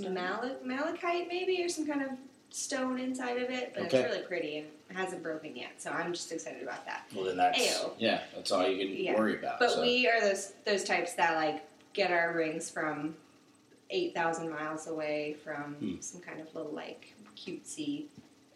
mal- 0.10 0.58
malachite 0.66 1.28
maybe 1.30 1.64
or 1.64 1.70
some 1.70 1.88
kind 1.88 2.02
of 2.02 2.10
stone 2.52 3.00
inside 3.00 3.38
of 3.42 3.50
it, 3.50 3.72
but 3.74 3.84
Okay. 3.86 4.00
it's 4.02 4.12
really 4.14 4.26
pretty 4.28 4.58
and 4.60 4.68
it 4.90 4.96
hasn't 4.96 5.24
broken 5.24 5.56
yet. 5.56 5.72
So 5.78 5.90
I'm 5.90 6.12
just 6.14 6.32
excited 6.32 6.62
about 6.62 6.86
that. 6.86 7.06
Well, 7.16 7.26
then 7.26 7.38
that's 7.38 7.58
Ayo. 7.60 7.92
yeah. 7.98 8.22
That's 8.36 8.52
all 8.52 8.68
you 8.68 8.78
can 8.86 8.96
Yeah. 9.04 9.16
worry 9.18 9.36
about. 9.38 9.60
But 9.60 9.72
so. 9.72 9.82
we 9.82 10.08
are 10.08 10.20
those 10.22 10.54
those 10.66 10.84
types 10.84 11.14
that 11.14 11.36
like 11.36 11.64
get 11.94 12.12
our 12.12 12.34
rings 12.34 12.70
from 12.70 13.16
eight 13.90 14.14
thousand 14.14 14.50
miles 14.50 14.88
away 14.88 15.36
from 15.44 15.76
Hmm. 15.76 16.00
some 16.02 16.22
kind 16.22 16.40
of 16.42 16.54
little 16.54 16.72
like 16.74 17.14
cutesy. 17.38 18.06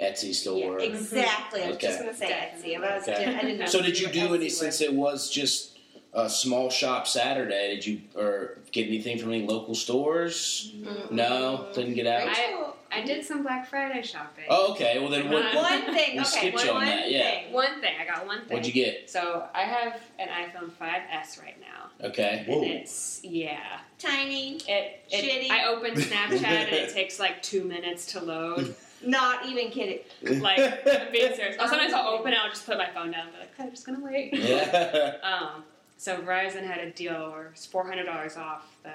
Etsy 0.01 0.33
store. 0.35 0.79
Yeah, 0.81 0.87
exactly. 0.87 1.63
I 1.63 1.69
was 1.69 1.77
just 1.77 1.99
gonna 1.99 2.13
say 2.13 2.27
Etsy. 2.27 2.75
I, 2.75 2.97
was, 2.97 3.07
Okay. 3.07 3.25
I 3.33 3.41
didn't 3.41 3.59
know 3.59 3.65
So 3.65 3.81
did 3.81 3.97
you 3.97 4.07
do 4.07 4.33
any 4.35 4.47
Etsy 4.47 4.51
since 4.51 4.79
was. 4.79 4.81
it 4.81 4.93
was 4.93 5.29
just 5.29 5.77
a 6.13 6.29
small 6.29 6.69
shop 6.69 7.07
Saturday? 7.07 7.75
Did 7.75 7.85
you 7.87 8.01
or 8.13 8.57
get 8.73 8.87
anything 8.87 9.17
from 9.17 9.31
any 9.31 9.47
local 9.47 9.73
stores? 9.73 10.73
Mm-mm. 10.75 11.11
No, 11.11 11.69
didn't 11.73 11.93
get 11.93 12.07
out. 12.07 12.27
I 12.27 12.71
I 12.95 13.01
did 13.05 13.23
some 13.25 13.43
Black 13.43 13.67
Friday 13.67 14.01
shopping. 14.01 14.45
Oh, 14.49 14.71
okay. 14.73 14.99
Well, 14.99 15.09
then 15.09 15.29
what? 15.29 15.43
One 15.53 15.55
One 15.55 15.93
thing. 15.93 16.13
We 16.15 16.19
Okay. 16.21 16.23
skipped 16.23 16.63
you 16.63 16.73
One, 16.73 16.83
on 16.83 16.85
that, 16.85 17.11
yeah. 17.11 17.51
One 17.51 17.81
thing, 17.81 17.93
I 17.99 18.05
got 18.05 18.25
one 18.25 18.39
thing. 18.45 18.57
What'd 18.57 18.65
you 18.67 18.73
get? 18.73 19.09
So 19.09 19.47
I 19.53 19.61
have 19.63 20.01
an 20.19 20.27
iPhone 20.29 20.69
5S 20.71 21.41
right 21.41 21.59
now. 21.59 22.07
Okay. 22.07 22.45
Whoa. 22.47 22.61
And 22.61 22.71
it's 22.71 23.21
yeah. 23.23 23.79
Tiny. 23.99 24.57
It, 24.67 25.05
it 25.09 25.49
Shitty. 25.49 25.51
I 25.51 25.65
open 25.67 25.93
Snapchat 25.95 26.43
and 26.43 26.69
it 26.73 26.93
takes 26.93 27.19
like 27.19 27.41
two 27.41 27.63
minutes 27.63 28.05
to 28.13 28.21
load. 28.21 28.75
Not 29.05 29.45
even 29.45 29.69
kidding. 29.69 29.99
Like 30.41 30.59
I'm 30.59 31.11
being 31.11 31.35
serious. 31.35 31.57
Or 31.59 31.67
sometimes 31.67 31.93
I'll 31.93 32.07
open 32.07 32.33
it, 32.33 32.39
I'll 32.41 32.49
just 32.49 32.65
put 32.65 32.77
my 32.77 32.89
phone 32.89 33.11
down 33.11 33.27
and 33.27 33.33
be 33.33 33.39
like, 33.39 33.51
I'm 33.59 33.69
just 33.69 33.85
gonna 33.85 33.99
wait. 33.99 34.33
yeah. 34.33 35.15
Um, 35.23 35.63
so 35.97 36.17
Verizon 36.17 36.63
had 36.63 36.79
a 36.79 36.91
deal 36.91 37.31
where 37.31 37.47
it's 37.47 37.65
four 37.65 37.85
hundred 37.87 38.05
dollars 38.05 38.37
off 38.37 38.63
the 38.83 38.89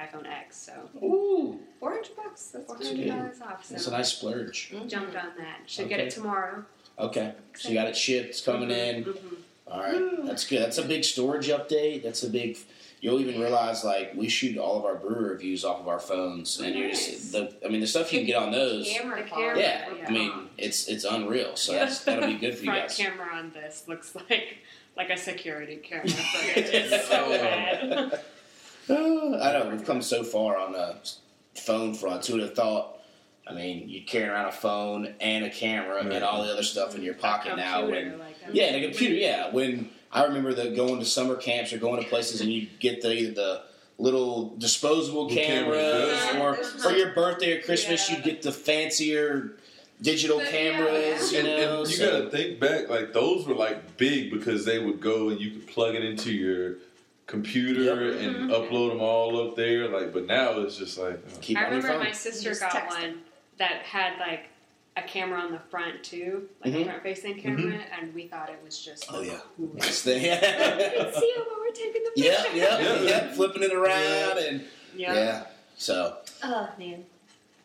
iPhone 0.00 0.26
X. 0.26 0.56
So 0.56 0.72
Ooh, 1.04 1.60
Four 1.80 1.90
hundred 1.92 2.16
bucks. 2.16 2.46
That's 2.48 2.66
four 2.66 2.76
good. 2.76 2.86
hundred 2.86 3.08
dollars 3.08 3.40
off. 3.40 3.68
that's 3.68 3.86
a 3.86 3.90
nice 3.90 4.12
splurge. 4.12 4.72
jumped 4.86 5.14
on 5.16 5.30
that. 5.38 5.60
Should 5.66 5.88
get 5.88 6.00
it 6.00 6.10
tomorrow. 6.10 6.64
Okay, 6.98 7.34
so 7.54 7.68
you 7.68 7.74
got 7.74 7.88
it 7.88 7.96
shipped. 7.96 8.30
It's 8.30 8.40
coming 8.40 8.70
in. 8.70 9.04
Mhm. 9.04 9.16
All 9.68 9.80
right, 9.80 10.24
that's 10.26 10.46
good. 10.46 10.62
That's 10.62 10.78
a 10.78 10.84
big 10.84 11.04
storage 11.04 11.48
update. 11.48 12.02
That's 12.02 12.22
a 12.22 12.30
big. 12.30 12.56
You'll 13.00 13.20
even 13.20 13.38
realize 13.40 13.84
like 13.84 14.14
we 14.14 14.28
shoot 14.28 14.56
all 14.56 14.78
of 14.78 14.84
our 14.86 14.94
brewer 14.94 15.28
reviews 15.32 15.64
off 15.64 15.80
of 15.80 15.88
our 15.88 15.98
phones, 15.98 16.58
and 16.60 16.74
you're 16.74 16.88
just 16.90 17.32
the. 17.32 17.52
I 17.64 17.68
mean, 17.68 17.80
the 17.80 17.86
stuff 17.86 18.12
you 18.12 18.20
can 18.20 18.26
get 18.26 18.36
on 18.36 18.52
those. 18.52 18.88
Camera 18.88 19.22
The 19.22 19.28
quality. 19.28 19.60
Yeah, 19.60 19.92
Yeah. 19.94 20.04
I 20.08 20.10
mean 20.10 20.32
it's 20.56 20.88
it's 20.88 21.04
unreal. 21.04 21.56
So 21.56 21.72
that's, 21.78 22.00
that'll 22.04 22.26
be 22.28 22.38
good 22.38 22.54
for 22.56 22.64
you 22.64 22.70
Front 22.70 22.88
guys. 22.88 22.96
camera 22.96 23.28
on 23.34 23.50
this 23.52 23.84
looks 23.86 24.14
like 24.30 24.58
like 24.96 25.10
a 25.10 25.16
security 25.16 25.76
camera 25.76 26.08
footage. 26.08 26.70
It's 26.72 27.08
so 27.08 27.28
bad. 27.28 28.20
Uh, 28.88 29.38
I 29.42 29.52
know 29.52 29.68
we've 29.70 29.84
come 29.84 30.00
so 30.02 30.22
far 30.22 30.56
on 30.56 30.72
the 30.72 30.96
phone 31.54 31.94
front. 31.94 32.24
Who 32.26 32.34
would 32.34 32.42
have 32.42 32.54
thought? 32.54 32.98
I 33.48 33.54
mean, 33.54 33.88
you're 33.88 34.04
carrying 34.04 34.30
around 34.30 34.48
a 34.48 34.52
phone 34.52 35.14
and 35.20 35.44
a 35.44 35.50
camera 35.50 36.00
and 36.00 36.24
all 36.24 36.44
the 36.44 36.52
other 36.52 36.62
stuff 36.64 36.96
in 36.96 37.02
your 37.02 37.14
pocket 37.14 37.56
now. 37.56 37.82
Computer, 37.82 38.10
When 38.10 38.18
like, 38.18 38.36
yeah, 38.52 38.72
the 38.72 38.82
computer. 38.82 39.14
Yeah, 39.14 39.52
when 39.52 39.90
I 40.10 40.24
remember 40.24 40.52
the 40.52 40.70
going 40.70 40.98
to 40.98 41.04
summer 41.04 41.36
camps 41.36 41.72
or 41.72 41.78
going 41.78 42.02
to 42.02 42.08
places 42.08 42.40
and 42.40 42.50
you 42.52 42.68
get 42.80 43.02
the 43.02 43.30
the 43.30 43.62
little 43.98 44.54
disposable 44.56 45.28
camera, 45.28 45.78
cameras 45.78 46.20
yeah. 46.34 46.40
or 46.42 46.54
for 46.56 46.90
your 46.90 47.14
birthday 47.14 47.58
or 47.58 47.62
Christmas 47.62 48.08
Yeah. 48.08 48.16
you'd 48.16 48.24
get 48.24 48.42
the 48.42 48.52
fancier 48.52 49.52
digital 50.02 50.38
The- 50.38 50.44
yeah, 50.44 50.50
cameras. 50.50 51.32
yeah. 51.32 51.40
You 51.40 51.48
And, 51.48 51.60
know, 51.62 51.80
and 51.82 51.90
you 51.90 51.96
so- 51.96 52.10
gotta 52.20 52.30
think 52.30 52.60
back, 52.60 52.88
like 52.88 53.12
those 53.12 53.46
were 53.46 53.54
like 53.54 53.96
big 53.96 54.30
because 54.30 54.64
they 54.64 54.78
would 54.78 55.00
go 55.00 55.28
and 55.30 55.40
you 55.40 55.50
could 55.52 55.66
plug 55.66 55.94
it 55.94 56.04
into 56.04 56.32
your 56.32 56.76
computer 57.26 58.12
Yep. 58.12 58.20
and 58.20 58.36
Mhm. 58.50 58.68
upload 58.70 58.90
them 58.90 59.00
all 59.00 59.48
up 59.48 59.56
there. 59.56 59.88
Like, 59.88 60.12
but 60.12 60.26
now 60.26 60.60
it's 60.60 60.76
just 60.76 60.96
like, 60.98 61.18
oh. 61.34 61.38
keep 61.40 61.56
I 61.58 61.64
on 61.64 61.72
your 61.72 61.76
remember 61.80 61.98
phone. 61.98 62.06
my 62.06 62.12
sister 62.12 62.50
Just 62.50 62.60
got 62.60 62.70
text 62.72 62.96
one 62.98 63.22
that 63.58 63.82
had 63.82 64.18
like 64.20 64.44
a 64.98 65.02
camera 65.02 65.38
on 65.40 65.52
the 65.52 65.58
front 65.58 66.02
too, 66.04 66.48
like 66.64 66.72
Mhm. 66.72 66.82
a 66.82 66.84
front 66.84 67.02
facing 67.02 67.40
camera, 67.40 67.80
and 68.00 68.14
we 68.14 68.28
thought 68.28 68.48
it 68.48 68.58
was 68.64 68.78
just 68.82 69.06
Oh, 69.12 69.20
yeah. 69.20 69.40
coolest. 69.56 69.76
Nice 69.78 70.02
thing. 70.02 70.22
You 70.22 70.28
can 70.30 70.40
see 70.40 71.26
it 71.26 71.46
while 71.46 71.58
we're 71.60 71.70
taking 71.72 72.02
the 72.04 72.12
yeah, 72.16 72.42
picture. 72.44 72.56
yeah, 72.56 72.78
Yeah. 72.80 73.02
yeah, 73.02 73.32
flipping 73.34 73.62
it 73.62 73.72
around 73.72 74.38
and 74.38 74.64
Yeah. 74.94 75.14
yeah. 75.14 75.42
So, 75.76 76.16
Oh 76.42 76.68
man. 76.78 77.04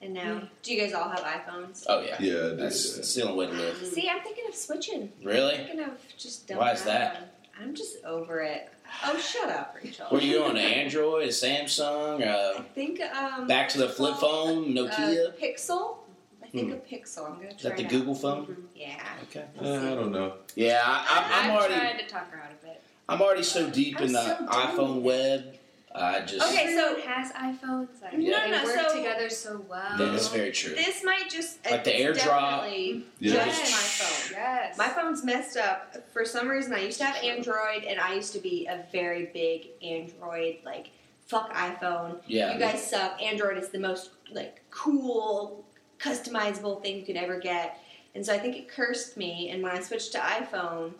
And 0.01 0.13
now, 0.15 0.41
do 0.63 0.73
you 0.73 0.81
guys 0.81 0.93
all 0.93 1.09
have 1.09 1.19
iPhones? 1.19 1.85
oh 1.87 2.01
yeah, 2.01 2.15
yeah, 2.19 2.33
that's, 2.55 2.89
yeah. 2.89 2.95
that's 2.95 3.15
the 3.15 3.21
only 3.23 3.45
way 3.45 3.51
to 3.51 3.57
live. 3.57 3.77
See, 3.85 4.09
I'm 4.09 4.21
thinking 4.21 4.45
of 4.49 4.55
switching. 4.55 5.11
I'm 5.21 5.27
Really? 5.27 5.57
thinking 5.57 5.79
of 5.81 5.91
just 6.17 6.47
don't. 6.47 6.57
Why 6.57 6.71
is 6.71 6.79
have 6.79 6.87
that? 6.87 7.13
one. 7.13 7.23
I'm 7.61 7.75
just 7.75 8.03
over 8.03 8.41
it. 8.41 8.69
Oh, 9.05 9.17
shut 9.19 9.49
up, 9.49 9.77
Rachel. 9.81 10.07
What 10.09 10.23
are 10.23 10.25
you 10.25 10.43
on? 10.43 10.57
Android, 10.57 11.29
Samsung, 11.29 12.25
I 12.25 12.29
uh, 12.57 12.61
think 12.75 12.99
um. 13.01 13.45
back 13.47 13.69
to 13.69 13.77
the 13.77 13.89
flip 13.89 14.15
Pixel, 14.15 14.19
phone, 14.19 14.73
Nokia. 14.73 15.27
Uh, 15.27 15.31
Pixel. 15.39 15.97
I 16.43 16.47
think 16.47 16.67
Hmm. 16.69 16.73
a 16.73 16.75
Pixel. 16.77 17.25
I'm 17.29 17.35
gonna 17.35 17.47
try 17.49 17.55
Is 17.55 17.61
that 17.63 17.77
the 17.77 17.83
it 17.83 17.85
out. 17.85 17.91
Google 17.91 18.15
phone? 18.15 18.45
Mhm. 18.47 18.55
Yeah. 18.75 19.03
Okay. 19.23 19.45
Uh, 19.61 19.91
I 19.91 19.95
don't 19.95 20.11
know. 20.11 20.33
Yeah, 20.55 20.81
I, 20.83 20.89
I, 21.07 21.41
I'm 21.43 21.51
I've 21.51 21.57
already 21.57 21.75
tried 21.75 21.99
to 21.99 22.07
talk 22.07 22.29
her 22.31 22.39
out 22.41 22.51
of 22.51 22.63
it. 22.67 22.81
I'm 23.07 23.21
already 23.21 23.43
so 23.43 23.69
deep 23.69 23.97
I'm 23.99 24.07
in 24.07 24.13
the 24.13 24.21
so 24.23 24.45
done 24.45 24.47
iPhone 24.47 25.01
web. 25.01 25.55
I 25.93 26.21
just 26.21 26.41
Okay, 26.53 26.73
so- 26.75 26.91
Everyone 26.91 27.01
has 27.09 27.31
iPhones. 27.33 28.01
Like, 28.01 28.13
No, 28.17 28.49
they 28.49 28.63
work 28.63 28.75
so- 28.89 28.95
together 28.97 29.29
so 29.29 29.65
well. 29.67 29.97
that 29.97 30.13
is 30.13 30.27
very 30.29 30.51
true. 30.51 30.73
This 30.73 31.03
might 31.03 31.29
just 31.29 31.65
uh, 31.67 31.71
Like 31.71 31.83
the 31.83 32.01
it's 32.09 32.19
AirDrop. 32.23 32.25
Definitely 32.61 33.05
Yeah. 33.19 33.45
just 33.45 33.61
my 33.71 33.77
phone. 33.77 34.37
Yes. 34.37 34.77
My 34.77 34.87
phone's 34.87 35.23
messed 35.23 35.57
up. 35.57 35.95
For 36.13 36.23
some 36.25 36.47
reason, 36.47 36.73
I 36.73 36.79
used 36.79 36.97
to 36.99 37.05
have 37.05 37.21
Android, 37.23 37.83
and 37.83 37.99
I 37.99 38.13
used 38.13 38.31
to 38.33 38.39
be 38.39 38.67
a 38.67 38.85
very 38.91 39.25
big 39.33 39.67
Android, 39.83 40.57
like, 40.63 40.91
fuck 41.27 41.53
iPhone. 41.53 42.21
Yeah. 42.25 42.53
You 42.53 42.59
guys 42.59 42.89
suck. 42.89 43.21
Android 43.21 43.57
is 43.57 43.69
the 43.69 43.79
most, 43.79 44.11
like, 44.31 44.61
cool, 44.71 45.65
customizable 45.99 46.81
thing 46.81 46.97
you 46.97 47.03
could 47.05 47.17
ever 47.17 47.37
get. 47.39 47.79
And 48.15 48.25
so 48.25 48.33
I 48.33 48.39
think 48.39 48.55
it 48.57 48.67
cursed 48.69 49.17
me, 49.17 49.49
and 49.49 49.61
when 49.63 49.71
I 49.71 49.81
switched 49.81 50.11
to 50.13 50.17
iPhone, 50.19 50.93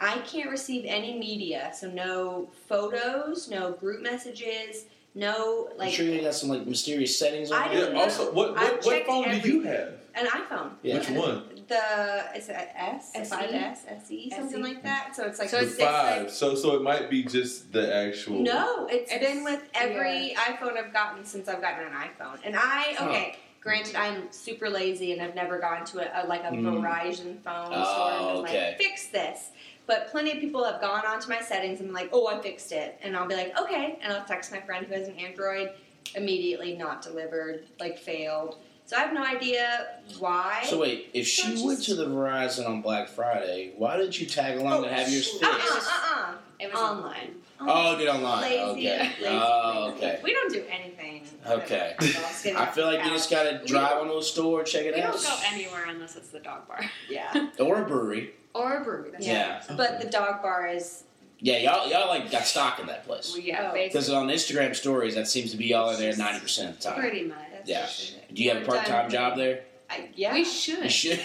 I 0.00 0.18
can't 0.18 0.50
receive 0.50 0.84
any 0.86 1.18
media. 1.18 1.72
So 1.78 1.88
no 1.90 2.50
photos, 2.68 3.48
no 3.50 3.72
group 3.72 4.02
messages, 4.02 4.84
no, 5.14 5.68
I'm 5.72 5.78
like, 5.78 5.92
sure 5.94 6.06
you 6.06 6.20
got 6.20 6.34
some 6.34 6.48
like 6.50 6.66
mysterious 6.66 7.18
settings 7.18 7.50
on 7.50 7.60
I 7.62 7.68
there. 7.74 7.86
don't 7.86 7.96
Yeah. 7.96 8.02
Also, 8.02 8.32
what 8.32 8.50
I've 8.56 8.72
what, 8.74 8.84
what 8.84 8.94
checked 8.94 9.06
phone 9.06 9.24
do 9.24 9.30
you 9.30 9.36
everything. 9.36 9.62
have? 9.64 9.94
an 10.14 10.26
iPhone. 10.26 10.70
Yeah. 10.82 10.98
Which 10.98 11.10
one? 11.10 11.42
The 11.68 12.24
is 12.36 12.48
it 12.48 12.56
a 12.56 12.80
S, 12.82 13.12
a 13.14 13.18
SE? 13.20 13.36
5S, 13.36 13.78
SE, 14.02 14.30
something 14.30 14.56
SE. 14.56 14.62
like 14.62 14.82
that. 14.82 15.14
So 15.14 15.24
it's 15.24 15.38
like 15.38 15.48
So 15.48 15.58
The 15.58 15.62
it's- 15.62 15.78
it's 15.78 15.84
five. 15.84 16.22
like- 16.22 16.30
so 16.30 16.54
so 16.56 16.74
it 16.76 16.82
might 16.82 17.08
be 17.08 17.22
just 17.22 17.72
the 17.72 17.94
actual. 17.94 18.40
no, 18.40 18.86
it's 18.88 19.12
It's- 19.12 19.32
been 19.32 19.44
with 19.44 19.62
every 19.74 20.34
iPhone 20.36 20.76
I've 20.76 20.92
gotten 20.92 21.24
since 21.24 21.46
I've 21.48 21.60
gotten 21.60 21.86
an 21.86 21.92
iPhone. 21.92 22.38
And 22.44 22.56
I 22.56 22.94
Huh. 22.98 23.08
okay, 23.10 23.36
granted 23.60 23.94
I'm 23.94 24.32
super 24.32 24.68
lazy 24.68 25.12
and 25.12 25.22
I've 25.22 25.34
never 25.36 25.58
gone 25.60 25.84
to 25.86 26.00
a, 26.00 26.24
a 26.24 26.26
like 26.26 26.42
a 26.42 26.50
Mm. 26.50 26.62
Verizon 26.82 27.40
phone 27.42 27.68
Oh, 27.72 27.84
store 27.84 28.10
and 28.10 28.46
been 28.46 28.54
okay. 28.56 28.68
like 28.70 28.78
fix 28.78 29.06
this. 29.08 29.50
But 29.88 30.08
plenty 30.12 30.30
of 30.32 30.38
people 30.38 30.62
have 30.64 30.80
gone 30.80 31.04
onto 31.04 31.28
my 31.28 31.40
settings 31.40 31.80
and 31.80 31.88
been 31.88 31.94
like, 31.94 32.10
oh, 32.12 32.28
I 32.28 32.40
fixed 32.40 32.70
it, 32.72 32.96
and 33.02 33.16
I'll 33.16 33.26
be 33.26 33.34
like, 33.34 33.58
okay, 33.60 33.98
and 34.02 34.12
I'll 34.12 34.24
text 34.24 34.52
my 34.52 34.60
friend 34.60 34.86
who 34.86 34.94
has 34.94 35.08
an 35.08 35.14
Android, 35.16 35.70
immediately 36.14 36.76
not 36.76 37.02
delivered, 37.02 37.64
like 37.80 37.98
failed. 37.98 38.58
So 38.84 38.96
I 38.96 39.00
have 39.00 39.12
no 39.12 39.22
idea 39.24 39.96
why. 40.18 40.62
So 40.64 40.78
wait, 40.80 41.10
if 41.14 41.26
So 41.28 41.42
she 41.46 41.52
it's 41.54 41.62
went 41.62 41.82
to 41.84 41.94
the 41.94 42.06
Verizon 42.06 42.66
on 42.68 42.80
Black 42.82 43.08
Friday, 43.08 43.72
why 43.76 43.96
didn't 43.96 44.18
you 44.20 44.26
tag 44.26 44.58
along 44.58 44.82
to 44.84 44.88
have 44.88 45.08
yours 45.10 45.26
shoot. 45.30 45.40
fixed? 45.40 45.72
uh 45.72 45.90
uh 45.90 46.22
uh 46.30 46.34
It 46.60 46.72
was 46.72 46.80
Online. 46.80 47.06
online. 47.06 47.34
Oh, 47.60 47.98
did 47.98 48.08
online? 48.08 48.42
Lazy, 48.42 48.88
okay. 48.88 48.98
lazy, 49.20 49.24
oh, 49.26 49.92
okay. 49.96 50.20
We 50.22 50.32
don't 50.32 50.52
do 50.52 50.64
anything. 50.70 51.22
Okay. 51.46 51.96
I 52.00 52.66
feel 52.66 52.86
like 52.86 53.04
you 53.04 53.10
just 53.10 53.30
gotta 53.30 53.62
drive 53.66 53.90
don't- 53.90 54.06
onto 54.08 54.18
a 54.18 54.22
store, 54.22 54.62
check 54.64 54.84
it 54.86 54.94
We 54.94 55.00
out, 55.02 55.14
We 55.16 55.22
don't 55.22 55.40
go 55.40 55.46
anywhere 55.52 55.84
unless 55.88 56.16
it's 56.16 56.28
the 56.28 56.40
dog 56.40 56.66
bar 56.68 56.80
Yeah. 57.10 57.50
or 57.58 57.82
a 57.82 57.84
brewery. 57.86 58.32
Or 58.54 58.78
a 58.78 58.84
brewery. 58.84 59.10
That's 59.12 59.26
Yeah. 59.26 59.62
But 59.76 60.00
the 60.00 60.08
dog 60.08 60.42
bar 60.42 60.66
is 60.68 61.04
Yeah, 61.40 61.58
y'all 61.58 61.88
y'all 61.88 62.08
like 62.08 62.30
got 62.30 62.44
stock 62.46 62.80
in 62.80 62.86
that 62.86 63.04
place 63.06 63.32
Well, 63.32 63.40
yeah, 63.42 63.70
Oh. 63.70 63.74
because 63.74 64.10
on 64.10 64.28
Instagram 64.28 64.74
stories 64.74 65.14
that 65.14 65.28
seems 65.28 65.50
to 65.52 65.56
be 65.56 65.66
y'all 65.66 65.90
are 65.90 65.96
there 65.96 66.16
ninety 66.16 66.40
percent 66.40 66.70
of 66.70 66.78
the 66.82 66.88
time. 66.90 66.98
pretty 67.00 67.24
much. 67.24 67.36
Yeah. 67.64 67.82
just. 67.82 68.16
Do 68.34 68.42
you 68.42 68.50
have 68.50 68.62
a 68.62 68.66
part 68.66 68.86
time 68.86 69.10
job 69.10 69.36
there? 69.36 69.60
I, 69.90 70.08
yeah. 70.14 70.32
We 70.34 70.44
should. 70.44 70.84
You 70.84 70.90
should. 70.90 71.20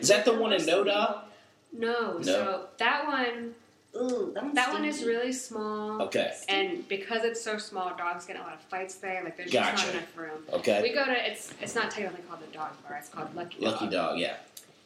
Is 0.00 0.08
that 0.08 0.24
the 0.24 0.34
one 0.34 0.52
in 0.52 0.62
Noda? 0.62 1.20
No, 1.72 2.14
No. 2.18 2.22
so 2.22 2.66
that 2.78 3.06
one, 3.06 3.54
Ooh, 3.96 4.32
that, 4.34 4.54
that 4.54 4.72
one 4.72 4.84
is 4.86 5.04
really 5.04 5.32
small. 5.32 6.00
Okay. 6.02 6.32
And 6.48 6.86
because 6.88 7.24
it's 7.24 7.42
so 7.42 7.58
small, 7.58 7.94
dogs 7.96 8.24
get 8.26 8.36
a 8.36 8.40
lot 8.40 8.54
of 8.54 8.60
fights 8.60 8.94
there. 8.96 9.22
Like 9.24 9.36
there's 9.36 9.50
Gotcha. 9.52 9.72
just 9.72 9.86
not 9.86 9.94
enough 9.96 10.16
room. 10.16 10.38
Okay. 10.54 10.80
We 10.82 10.92
go 10.94 11.04
to 11.04 11.12
it's 11.30 11.52
it's 11.60 11.74
not 11.74 11.90
technically 11.90 12.22
called 12.28 12.40
the 12.40 12.46
dog 12.56 12.70
bar. 12.86 12.96
It's 12.98 13.08
called 13.10 13.34
Lucky 13.34 13.60
Dog. 13.60 13.72
Lucky 13.72 13.88
dog. 13.90 14.18
Yeah. 14.18 14.36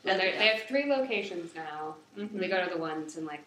And 0.05 0.19
they're- 0.21 0.37
they 0.37 0.47
have 0.49 0.63
three 0.65 0.87
locations 0.87 1.55
now. 1.55 1.97
Mhm. 2.17 2.33
We 2.33 2.49
go 2.49 2.63
to 2.65 2.71
the 2.71 2.79
ones 2.79 3.17
in 3.17 3.25
like 3.25 3.45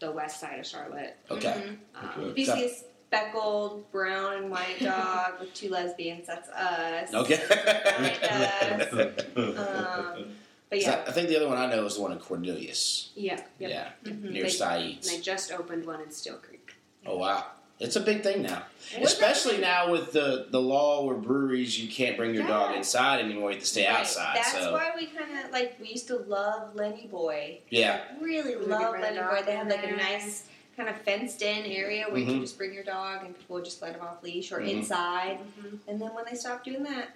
the 0.00 0.10
west 0.10 0.40
side 0.40 0.58
of 0.58 0.66
Charlotte. 0.66 1.16
Okay. 1.30 1.48
Mhm. 1.52 1.78
Um, 1.96 2.10
Okay. 2.16 2.30
If 2.30 2.38
you 2.38 2.44
see 2.46 2.64
a 2.66 2.70
speckled 2.70 3.90
brown 3.92 4.34
and 4.36 4.50
white 4.50 4.78
dog 4.80 5.40
with 5.40 5.52
two 5.54 5.68
lesbians, 5.70 6.26
that's 6.26 6.48
us. 6.50 7.12
Okay. 7.14 7.40
Um, 9.36 10.34
but 10.70 10.76
'Cause 10.80 10.82
yeah. 10.86 11.02
I, 11.06 11.08
I 11.08 11.12
think 11.12 11.28
the 11.28 11.36
other 11.36 11.48
one 11.48 11.56
I 11.58 11.66
know 11.74 11.84
is 11.86 11.96
the 11.96 12.02
one 12.02 12.12
in 12.12 12.18
Cornelius. 12.18 13.10
Yeah. 13.14 13.40
Yep. 13.58 13.70
Yeah. 13.70 13.88
Mhm. 14.04 14.30
Near 14.30 14.42
They- 14.44 14.48
Saeed's. 14.50 15.08
And 15.08 15.16
they 15.18 15.22
just 15.22 15.50
opened 15.52 15.86
one 15.86 16.00
in 16.02 16.10
Steel 16.10 16.36
Creek. 16.36 16.74
Oh 17.06 17.16
wow, 17.16 17.46
it's 17.80 17.96
a 17.96 18.00
big 18.00 18.22
thing 18.22 18.42
now, 18.42 18.48
What 18.50 18.62
about- 18.96 19.04
especially 19.04 19.58
now 19.58 19.90
with 19.90 20.12
the 20.12 20.46
the 20.50 20.60
law 20.60 21.04
where 21.04 21.16
breweries 21.16 21.78
you 21.80 21.88
can't 21.88 22.16
bring 22.16 22.34
your 22.34 22.46
dog 22.46 22.74
inside 22.76 23.20
anymore. 23.20 23.50
You 23.50 23.56
have 23.56 23.64
to 23.64 23.68
stay 23.68 23.86
Right. 23.86 24.00
outside. 24.00 24.36
That's 24.36 24.52
so 24.52 24.72
why 24.72 24.90
we 24.96 25.06
kind 25.06 25.44
of 25.44 25.50
like 25.52 25.76
we 25.80 25.88
used 25.88 26.06
to 26.08 26.16
love 26.16 26.74
Lenny 26.74 27.06
Boy. 27.10 27.58
yeah, 27.70 28.00
Really 28.20 28.56
We 28.56 28.66
love 28.66 28.98
Lenny 28.98 29.18
Boy. 29.18 29.42
They 29.46 29.52
have 29.56 29.68
like 29.68 29.84
a 29.84 29.92
nice 29.96 30.44
kind 30.76 30.88
of 30.88 30.96
fenced 31.02 31.42
in 31.42 31.66
area 31.66 32.06
where 32.08 32.18
you 32.18 32.24
Mhm. 32.26 32.28
can 32.30 32.40
just 32.40 32.56
bring 32.56 32.72
your 32.72 32.84
dog 32.84 33.24
and 33.24 33.36
people 33.36 33.54
would 33.56 33.64
just 33.64 33.82
let 33.82 33.94
him 33.94 34.00
off 34.00 34.22
leash 34.22 34.52
or 34.52 34.60
Mhm. 34.60 34.70
inside. 34.70 35.38
Mm-hmm. 35.58 35.76
And 35.90 36.00
then 36.00 36.14
when 36.14 36.24
they 36.30 36.36
stopped 36.36 36.64
doing 36.66 36.84
that, 36.84 37.08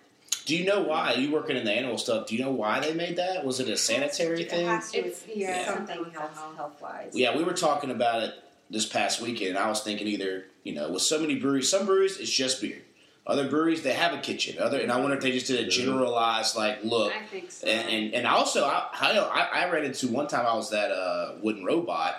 do 0.47 0.57
you 0.57 0.65
know 0.65 0.81
why? 0.81 1.13
You 1.15 1.31
working 1.31 1.57
in 1.57 1.65
the 1.65 1.71
animal 1.73 1.97
stuff? 1.97 2.27
Do 2.27 2.35
you 2.37 2.43
know 2.43 2.51
why 2.51 2.81
they 2.81 2.93
made 2.93 3.15
that? 3.17 3.45
Was 3.45 3.61
it 3.61 3.69
a 3.69 3.77
sanitary 3.77 4.43
it 4.43 4.51
thing? 4.51 4.67
has 4.67 4.91
to 4.91 4.99
It's- 4.99 5.23
yeah, 5.33 5.65
something 5.67 5.95
something 5.95 6.13
health 6.13 6.35
health. 6.37 6.57
health 6.57 6.81
wise. 6.83 7.13
Yeah, 7.15 7.37
we 7.37 7.45
were 7.45 7.53
talking 7.53 7.93
about 7.93 8.25
it 8.25 8.35
this 8.69 8.85
past 8.87 9.21
weekend. 9.21 9.57
I 9.57 9.69
was 9.69 9.81
thinking 9.83 10.09
either 10.09 10.47
you 10.63 10.75
know 10.75 10.91
with 10.91 11.03
so 11.03 11.19
many 11.19 11.37
breweries, 11.37 11.71
some 11.71 11.87
breweries 11.87 12.19
it's 12.19 12.31
just 12.31 12.61
beer. 12.61 12.83
Other 13.25 13.49
breweries 13.49 13.83
they 13.83 13.93
have 13.93 14.13
a 14.13 14.19
kitchen. 14.19 14.59
Other, 14.59 14.81
and 14.81 14.91
I 14.91 14.99
wonder 14.99 15.17
if 15.17 15.23
they 15.23 15.31
just 15.31 15.47
did 15.47 15.61
a 15.61 15.63
mm-hmm. 15.63 15.71
generalized 15.71 16.57
like 16.57 16.83
look. 16.83 17.13
I 17.13 17.25
think 17.27 17.53
so. 17.53 17.69
And 17.69 17.89
and, 17.89 18.15
and 18.15 18.27
also, 18.27 18.65
I, 18.65 18.89
I 18.93 19.49
I 19.53 19.71
ran 19.71 19.85
into 19.85 20.09
one 20.09 20.27
time 20.27 20.45
I 20.45 20.55
was 20.55 20.73
at 20.73 20.91
a 20.91 21.37
Wooden 21.41 21.65
Robot, 21.65 22.17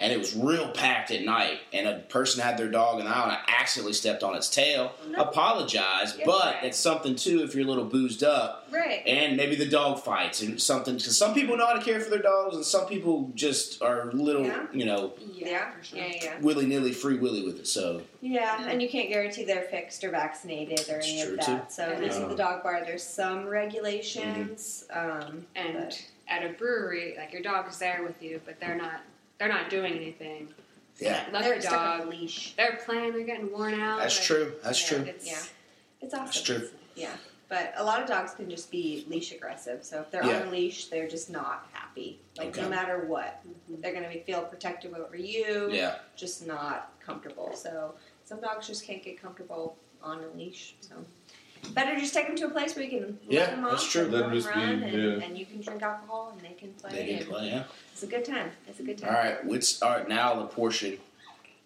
and 0.00 0.10
it 0.12 0.18
was 0.18 0.34
real 0.34 0.68
packed 0.72 1.10
at 1.10 1.22
night, 1.24 1.58
and 1.74 1.86
a 1.86 1.98
person 2.08 2.42
had 2.42 2.56
their 2.56 2.68
dog 2.70 2.98
in 2.98 3.04
the 3.04 3.10
aisle, 3.10 3.24
and 3.24 3.32
I 3.32 3.38
accidentally 3.60 3.92
stepped 3.92 4.22
on 4.22 4.34
its 4.34 4.48
tail. 4.48 4.94
No. 5.10 5.18
Apologize, 5.24 6.16
Yeah. 6.18 6.24
but 6.24 6.56
it's 6.62 6.78
something 6.78 7.14
too 7.14 7.42
if 7.42 7.54
you're 7.54 7.64
a 7.64 7.68
little 7.68 7.84
boozed 7.84 8.24
up, 8.24 8.66
Right. 8.70 9.02
and 9.06 9.36
maybe 9.36 9.56
the 9.56 9.66
dog 9.66 10.02
fights 10.02 10.40
and 10.40 10.60
something. 10.60 10.96
Because 10.96 11.18
some 11.18 11.34
people 11.34 11.56
know 11.56 11.66
how 11.66 11.74
to 11.74 11.82
care 11.84 12.00
for 12.00 12.08
their 12.08 12.22
dogs, 12.22 12.56
and 12.56 12.64
some 12.64 12.86
people 12.86 13.30
just 13.34 13.82
are 13.82 14.10
little, 14.12 14.46
Yeah. 14.46 14.66
you 14.72 14.86
know, 14.86 15.12
Yeah. 15.34 15.70
for 15.72 15.84
sure. 15.84 15.98
Yeah. 15.98 16.12
Yeah. 16.22 16.38
willy 16.40 16.64
nilly, 16.66 16.92
free 16.92 17.18
willy 17.18 17.44
with 17.44 17.58
it. 17.60 17.66
So 17.68 18.02
Yeah, 18.22 18.68
and 18.68 18.80
you 18.82 18.88
can't 18.88 19.08
guarantee 19.10 19.44
they're 19.44 19.62
fixed 19.70 20.02
or 20.02 20.10
vaccinated 20.10 20.80
or 20.88 20.94
That's 20.94 21.08
any 21.08 21.22
true, 21.22 21.32
of 21.38 21.46
that. 21.46 21.72
So 21.72 21.82
at 21.84 22.00
least 22.00 22.18
at 22.18 22.28
the 22.30 22.34
dog 22.36 22.62
bar, 22.62 22.82
there's 22.86 23.02
some 23.02 23.46
regulations. 23.46 24.84
Um, 24.92 25.46
And 25.54 25.74
but- 25.74 26.02
at 26.28 26.44
a 26.44 26.50
brewery, 26.50 27.14
like 27.18 27.32
your 27.32 27.42
dog 27.42 27.68
is 27.68 27.78
there 27.78 28.02
with 28.06 28.22
you, 28.22 28.40
but 28.46 28.60
they're 28.60 28.76
not 28.76 29.00
they're 29.40 29.48
not 29.48 29.70
doing 29.70 29.94
anything. 29.94 30.48
yeah, 31.00 31.24
Love 31.32 31.42
they're 31.42 31.54
your 31.54 31.62
stuck 31.62 31.80
on 31.80 31.98
dog. 32.00 32.06
a 32.06 32.10
leash. 32.10 32.54
They're 32.56 32.78
playing. 32.84 33.12
They're 33.14 33.24
getting 33.24 33.50
worn 33.50 33.74
out. 33.80 33.98
that's 34.00 34.18
like, 34.18 34.26
true. 34.26 34.52
That's 34.62 34.80
yeah, 34.92 34.98
true. 34.98 35.06
It's, 35.08 35.26
Yeah. 35.26 35.42
It's 36.02 36.14
awesome. 36.14 36.24
That's 36.26 36.42
true. 36.42 36.68
Yeah, 36.94 37.12
but 37.48 37.72
a 37.76 37.82
lot 37.84 38.02
of 38.02 38.06
dogs 38.08 38.32
can 38.34 38.48
just 38.50 38.70
be 38.70 39.04
leash 39.08 39.32
aggressive. 39.32 39.82
So 39.82 40.00
if 40.00 40.10
they're 40.10 40.24
Yeah. 40.24 40.42
on 40.42 40.48
a 40.48 40.50
leash, 40.50 40.86
they're 40.86 41.08
just 41.08 41.30
not 41.30 41.66
happy. 41.72 42.20
Like 42.36 42.48
Okay. 42.48 42.60
no 42.60 42.68
matter 42.68 43.00
what, 43.06 43.40
Mhm. 43.70 43.80
they're 43.80 43.94
gonna 43.94 44.12
feel 44.24 44.42
protective 44.42 44.92
over 44.94 45.16
you. 45.16 45.70
Yeah, 45.72 45.96
Just 46.16 46.46
not 46.46 46.92
comfortable. 47.00 47.54
So 47.56 47.94
some 48.26 48.40
dogs 48.42 48.66
just 48.66 48.84
can't 48.86 49.02
get 49.02 49.20
comfortable 49.20 49.76
on 50.02 50.22
a 50.22 50.28
leash. 50.36 50.74
So 50.82 50.94
better 51.72 51.98
just 51.98 52.12
take 52.14 52.26
them 52.26 52.36
to 52.36 52.46
a 52.46 52.50
place 52.50 52.74
where 52.76 52.84
you 52.84 52.90
can 53.00 53.18
Yeah, 53.28 53.40
let 53.40 53.50
them 53.52 53.64
off, 53.66 53.70
that's 53.72 53.90
true. 53.90 54.02
and 54.04 54.12
Let 54.12 54.20
let 54.20 54.22
them 54.26 54.30
them 54.30 54.42
just 54.42 54.54
be- 54.54 54.60
run, 54.60 54.82
and, 54.82 55.20
yeah. 55.20 55.26
and 55.26 55.38
you 55.38 55.44
can 55.46 55.60
drink 55.60 55.82
alcohol 55.82 56.30
and 56.32 56.40
they 56.40 56.54
can 56.54 56.72
play. 56.74 56.92
they 56.92 57.06
can 57.06 57.16
and 57.18 57.26
play. 57.28 57.46
Yeah. 57.48 57.64
It's 58.02 58.10
a 58.10 58.16
good 58.16 58.24
time. 58.24 58.50
It's 58.66 58.80
a 58.80 58.82
good 58.82 59.04
All 59.04 59.10
time. 59.10 59.14
right, 59.14 59.44
what's 59.44 59.82
all 59.82 59.90
right 59.90 60.08
now 60.08 60.34
the 60.36 60.46
portion 60.46 60.96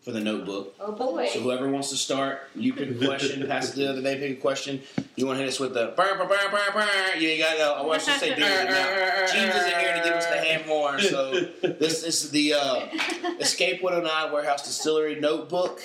for 0.02 0.10
the 0.10 0.18
notebook. 0.18 0.74
Oh 0.80 0.90
boy. 0.90 1.28
So 1.32 1.38
whoever 1.38 1.68
wants 1.70 1.90
to 1.90 1.96
start, 1.96 2.40
you 2.56 2.74
pick 2.74 2.90
a 2.90 3.06
question. 3.06 3.46
Pass 3.46 3.70
it 3.72 3.76
the 3.76 3.88
other 3.88 4.02
day. 4.02 4.18
Pick 4.18 4.38
a 4.38 4.40
question. 4.40 4.82
You 5.14 5.26
want 5.26 5.36
to 5.38 5.44
hit 5.44 5.48
us 5.48 5.60
with 5.60 5.74
the 5.74 5.94
burr, 5.96 6.18
burr, 6.18 6.26
burr, 6.26 6.50
burr, 6.50 6.72
burr. 6.72 7.16
You 7.20 7.28
ain't 7.28 7.40
got 7.40 7.54
to. 7.54 7.62
I 7.62 7.82
want 7.86 8.04
you 8.04 8.14
to 8.14 8.18
say 8.18 8.30
David 8.30 8.68
now. 8.68 9.26
James 9.32 9.54
isn't 9.54 9.78
here 9.78 9.94
to 9.96 10.02
give 10.02 10.12
us 10.14 10.26
the 10.26 10.38
hand 10.38 10.66
more. 10.66 10.98
So 10.98 11.30
this, 11.62 12.02
this 12.02 12.24
is 12.24 12.30
the 12.32 12.54
uh, 12.54 12.86
Escape 13.40 13.80
109 13.80 14.32
Warehouse 14.32 14.66
Distillery 14.66 15.20
notebook. 15.20 15.82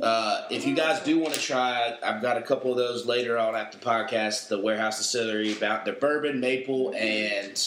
Uh, 0.00 0.46
if 0.50 0.66
you 0.66 0.74
guys 0.74 1.00
do 1.00 1.18
want 1.18 1.34
to 1.34 1.40
try, 1.40 1.98
I've 2.02 2.22
got 2.22 2.38
a 2.38 2.42
couple 2.42 2.70
of 2.70 2.78
those 2.78 3.04
later 3.04 3.38
on 3.38 3.54
at 3.54 3.72
the 3.72 3.78
podcast. 3.78 4.48
The 4.48 4.58
Warehouse 4.58 4.96
Distillery 4.96 5.52
about 5.52 5.84
their 5.84 5.96
bourbon, 5.96 6.40
maple, 6.40 6.94
and 6.96 7.62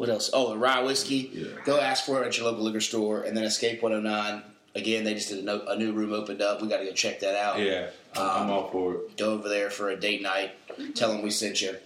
what 0.00 0.08
else? 0.08 0.30
Oh, 0.32 0.48
the 0.48 0.56
rye 0.56 0.82
whiskey. 0.82 1.30
Yeah. 1.34 1.48
Go 1.66 1.78
ask 1.78 2.06
for 2.06 2.22
it 2.22 2.26
at 2.26 2.38
your 2.38 2.46
local 2.46 2.64
liquor 2.64 2.80
store. 2.80 3.24
And 3.24 3.36
then 3.36 3.44
Escape 3.44 3.82
109. 3.82 4.42
Again, 4.74 5.04
they 5.04 5.12
just 5.12 5.28
did 5.28 5.40
a, 5.40 5.42
no, 5.42 5.60
a 5.66 5.76
new 5.76 5.92
room 5.92 6.14
opened 6.14 6.40
up. 6.40 6.62
We 6.62 6.68
got 6.68 6.78
to 6.78 6.86
go 6.86 6.92
check 6.92 7.20
that 7.20 7.34
out. 7.36 7.60
Yeah, 7.60 7.90
I'm 8.16 8.44
Um, 8.44 8.50
all 8.50 8.70
for 8.70 8.94
it. 8.94 9.18
Go 9.18 9.32
over 9.34 9.46
there 9.50 9.68
for 9.68 9.90
a 9.90 9.96
date 10.00 10.22
night. 10.22 10.52
Tell 10.94 11.12
them 11.12 11.20
we 11.20 11.30
sent 11.30 11.60
you. 11.60 11.76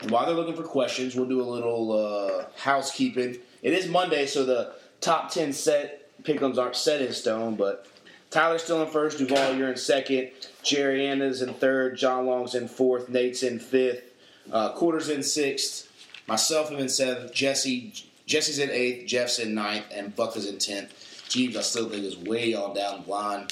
And 0.00 0.10
while 0.10 0.26
they're 0.26 0.34
looking 0.34 0.56
for 0.56 0.64
questions, 0.64 1.14
we'll 1.14 1.26
do 1.28 1.40
a 1.40 1.44
little 1.44 1.92
uh, 1.92 2.46
housekeeping. 2.56 3.36
It 3.62 3.72
is 3.72 3.86
Monday, 3.88 4.26
so 4.26 4.44
the 4.44 4.72
top 5.00 5.30
10 5.30 5.52
set 5.52 6.10
pickums 6.24 6.58
aren't 6.58 6.74
set 6.74 7.00
in 7.00 7.12
stone, 7.12 7.54
but 7.54 7.86
Tyler's 8.30 8.64
still 8.64 8.82
in 8.82 8.88
first. 8.88 9.18
Duvall, 9.18 9.54
you're 9.54 9.70
in 9.70 9.76
second. 9.76 10.30
Jerriana's 10.64 11.40
in 11.40 11.54
third. 11.54 11.96
John 11.96 12.26
Long's 12.26 12.56
in 12.56 12.66
fourth. 12.66 13.08
Nate's 13.08 13.44
in 13.44 13.60
fifth. 13.60 14.02
Uh, 14.50 14.72
Quarter's 14.72 15.08
in 15.08 15.22
sixth. 15.22 15.86
Myself 16.30 16.70
am 16.70 16.78
in 16.78 16.88
seventh. 16.88 17.32
Jesse 17.34 17.92
Jesse's 18.26 18.58
in 18.60 18.70
eighth. 18.70 19.06
Jeff's 19.06 19.38
in 19.40 19.54
ninth. 19.54 19.86
And 19.92 20.14
Buck 20.14 20.36
is 20.36 20.46
in 20.48 20.58
tenth. 20.58 20.94
Jeeves, 21.28 21.56
I 21.56 21.62
still 21.62 21.88
think, 21.88 22.04
is 22.04 22.16
way 22.16 22.54
on 22.54 22.74
down 22.74 23.02
the 23.04 23.10
line. 23.10 23.48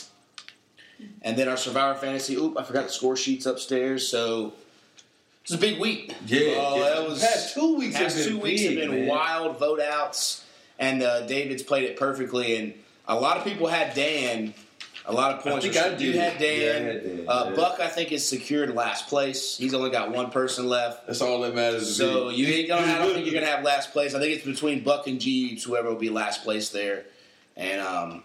And 1.22 1.36
then 1.36 1.48
our 1.48 1.56
Survivor 1.56 1.98
Fantasy. 1.98 2.36
Oop, 2.36 2.56
I 2.58 2.62
forgot 2.64 2.86
the 2.86 2.92
score 2.92 3.16
sheets 3.16 3.46
upstairs. 3.46 4.06
So 4.08 4.52
it's 5.42 5.52
a 5.52 5.58
big 5.58 5.80
week. 5.80 6.14
Yeah, 6.26 6.54
Oh, 6.56 6.76
yeah. 6.76 6.82
that 7.00 7.08
was 7.08 7.20
past 7.20 7.54
two 7.54 7.76
weeks. 7.76 7.96
past 7.96 8.16
have 8.16 8.24
been 8.26 8.34
two 8.34 8.40
weeks 8.40 8.62
big, 8.62 8.78
have 8.78 8.90
been 8.90 9.00
man. 9.00 9.08
wild 9.08 9.58
vote 9.58 9.80
outs, 9.80 10.44
and 10.78 11.02
uh, 11.02 11.26
David's 11.26 11.62
played 11.62 11.84
it 11.84 11.96
perfectly. 11.96 12.56
And 12.56 12.74
a 13.06 13.14
lot 13.14 13.36
of 13.36 13.44
people 13.44 13.66
had 13.68 13.94
Dan. 13.94 14.54
A 15.08 15.12
lot 15.12 15.32
of 15.34 15.42
points. 15.42 15.46
I 15.46 15.50
points. 15.50 15.64
think 15.64 15.74
were- 15.74 15.90
I 15.90 15.98
You 15.98 16.12
did. 16.12 16.20
had 16.20 16.38
Dan. 16.38 16.60
Yeah, 16.60 16.68
I 16.68 16.92
had 16.92 17.02
Dan, 17.04 17.24
Uh, 17.28 17.46
yeah. 17.48 17.56
Buck, 17.56 17.80
I 17.80 17.88
think, 17.88 18.12
is 18.12 18.28
secured 18.28 18.74
last 18.74 19.08
place. 19.08 19.56
He's 19.56 19.72
only 19.74 19.90
got 19.90 20.10
one 20.12 20.30
person 20.30 20.68
left. 20.68 21.06
That's 21.06 21.20
all 21.22 21.40
that 21.40 21.54
matters. 21.54 21.96
So 21.96 22.28
me. 22.28 22.36
you 22.36 22.46
ain't 22.54 22.68
gonna. 22.68 22.86
I 22.92 22.98
don't 22.98 23.14
think 23.14 23.24
you're 23.26 23.34
gonna 23.34 23.46
have 23.50 23.64
last 23.64 23.92
place. 23.92 24.14
I 24.14 24.20
think 24.20 24.34
it's 24.36 24.44
between 24.44 24.84
Buck 24.84 25.06
and 25.06 25.18
Jeeves, 25.20 25.64
whoever 25.64 25.88
will 25.88 25.96
be 25.96 26.10
last 26.10 26.44
place 26.44 26.68
there. 26.68 27.06
And 27.56 27.80
um, 27.80 28.22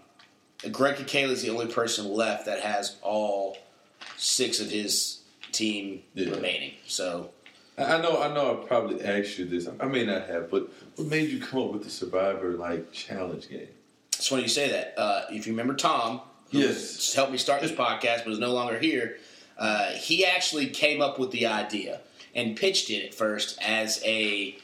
Greg 0.72 0.96
Kakela 0.98 1.30
is 1.32 1.42
the 1.42 1.50
only 1.50 1.68
person 1.68 2.08
left 2.12 2.46
that 2.46 2.60
has 2.60 2.98
all 3.02 3.58
six 4.18 4.60
of 4.60 4.70
his 4.70 5.20
team 5.52 6.04
Yeah. 6.16 6.32
remaining. 6.32 6.74
So 6.88 7.30
I 7.78 7.84
I 7.96 8.02
know, 8.02 8.22
I 8.22 8.34
know. 8.34 8.62
I 8.62 8.68
probably 8.68 9.02
asked 9.04 9.40
you 9.40 9.46
this. 9.46 9.68
I 9.80 9.86
may 9.86 10.06
not 10.06 10.28
have, 10.28 10.52
but 10.52 10.70
what 10.98 11.08
made 11.08 11.30
you 11.30 11.40
come 11.40 11.62
up 11.62 11.72
with 11.72 11.84
the 11.86 11.90
Survivor 11.90 12.52
like 12.52 12.92
challenge 12.92 13.48
game? 13.50 13.70
it's 14.16 14.28
funny 14.28 14.44
you 14.44 14.48
say 14.50 14.70
that. 14.70 14.94
Uh, 14.98 15.26
if 15.32 15.48
you 15.48 15.54
remember 15.54 15.74
Tom, 15.74 16.20
who 16.20 16.24
Yes. 16.54 17.14
helped 17.14 17.32
me 17.32 17.38
start 17.38 17.62
this 17.62 17.72
podcast, 17.72 18.24
but 18.24 18.32
is 18.34 18.40
no 18.40 18.54
longer 18.54 18.80
here. 18.80 19.18
Uh, 19.58 19.92
he 19.92 20.26
actually 20.26 20.68
came 20.68 21.02
up 21.02 21.20
with 21.20 21.32
the 21.32 21.46
idea 21.48 22.02
and 22.36 22.56
pitched 22.56 22.90
it 22.90 23.06
at 23.06 23.14
first 23.14 23.60
as 23.62 24.02
a 24.06 24.56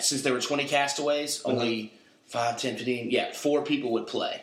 since 0.00 0.22
there 0.22 0.32
were 0.32 0.40
20 0.40 0.64
castaways, 0.66 1.40
Uh-huh. 1.44 1.52
only 1.54 1.92
five, 2.26 2.58
ten, 2.60 2.76
fifteen, 2.76 3.10
yeah, 3.10 3.32
four 3.32 3.62
people 3.62 3.90
would 3.92 4.06
play. 4.06 4.42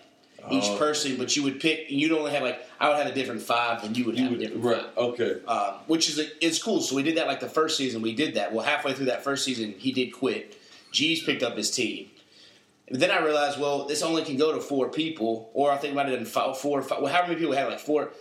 Each 0.52 0.64
Oh. 0.66 0.78
person, 0.78 1.18
but 1.18 1.36
you 1.36 1.42
would 1.44 1.60
pick. 1.60 1.88
You'd 1.90 2.12
only 2.12 2.32
have 2.32 2.44
like 2.44 2.64
I 2.80 2.88
would 2.90 2.98
have 2.98 3.08
a 3.08 3.14
different 3.14 3.42
five, 3.42 3.84
and 3.84 3.98
you 3.98 4.06
would 4.06 4.18
have 4.20 4.32
a 4.32 4.36
different 4.38 4.64
right? 4.64 4.82
five. 4.84 4.98
Okay. 4.98 5.36
Um, 5.48 5.74
which 5.88 6.08
is 6.08 6.20
it's 6.40 6.62
cool. 6.62 6.82
So 6.82 6.96
we 6.96 7.02
did 7.02 7.18
that 7.18 7.26
like 7.26 7.40
the 7.40 7.50
first 7.50 7.78
season. 7.78 8.02
We 8.04 8.14
did 8.14 8.36
that. 8.36 8.54
Well, 8.54 8.64
halfway 8.64 8.94
through 8.94 9.08
that 9.08 9.24
first 9.24 9.44
season, 9.44 9.74
he 9.80 9.92
did 9.92 10.12
quit. 10.14 10.56
G's 10.92 11.24
picked 11.24 11.42
up 11.42 11.58
his 11.58 11.72
team. 11.72 12.12
Then 12.90 13.10
I 13.10 13.20
realized, 13.24 13.60
well, 13.60 13.86
this 13.86 14.04
only 14.04 14.24
can 14.24 14.38
go 14.38 14.54
to 14.54 14.62
four 14.62 14.90
people, 14.90 15.50
or 15.54 15.72
I 15.72 15.78
think 15.78 15.94
it 15.94 15.96
might 15.96 16.08
have 16.08 16.16
been 16.18 16.26
five, 16.26 16.58
four, 16.58 16.82
five, 16.84 17.02
well, 17.02 17.12
however 17.12 17.30
many 17.30 17.40
people 17.40 17.52
we 17.52 17.58
had, 17.58 17.68
like 17.68 17.80
four. 17.80 18.12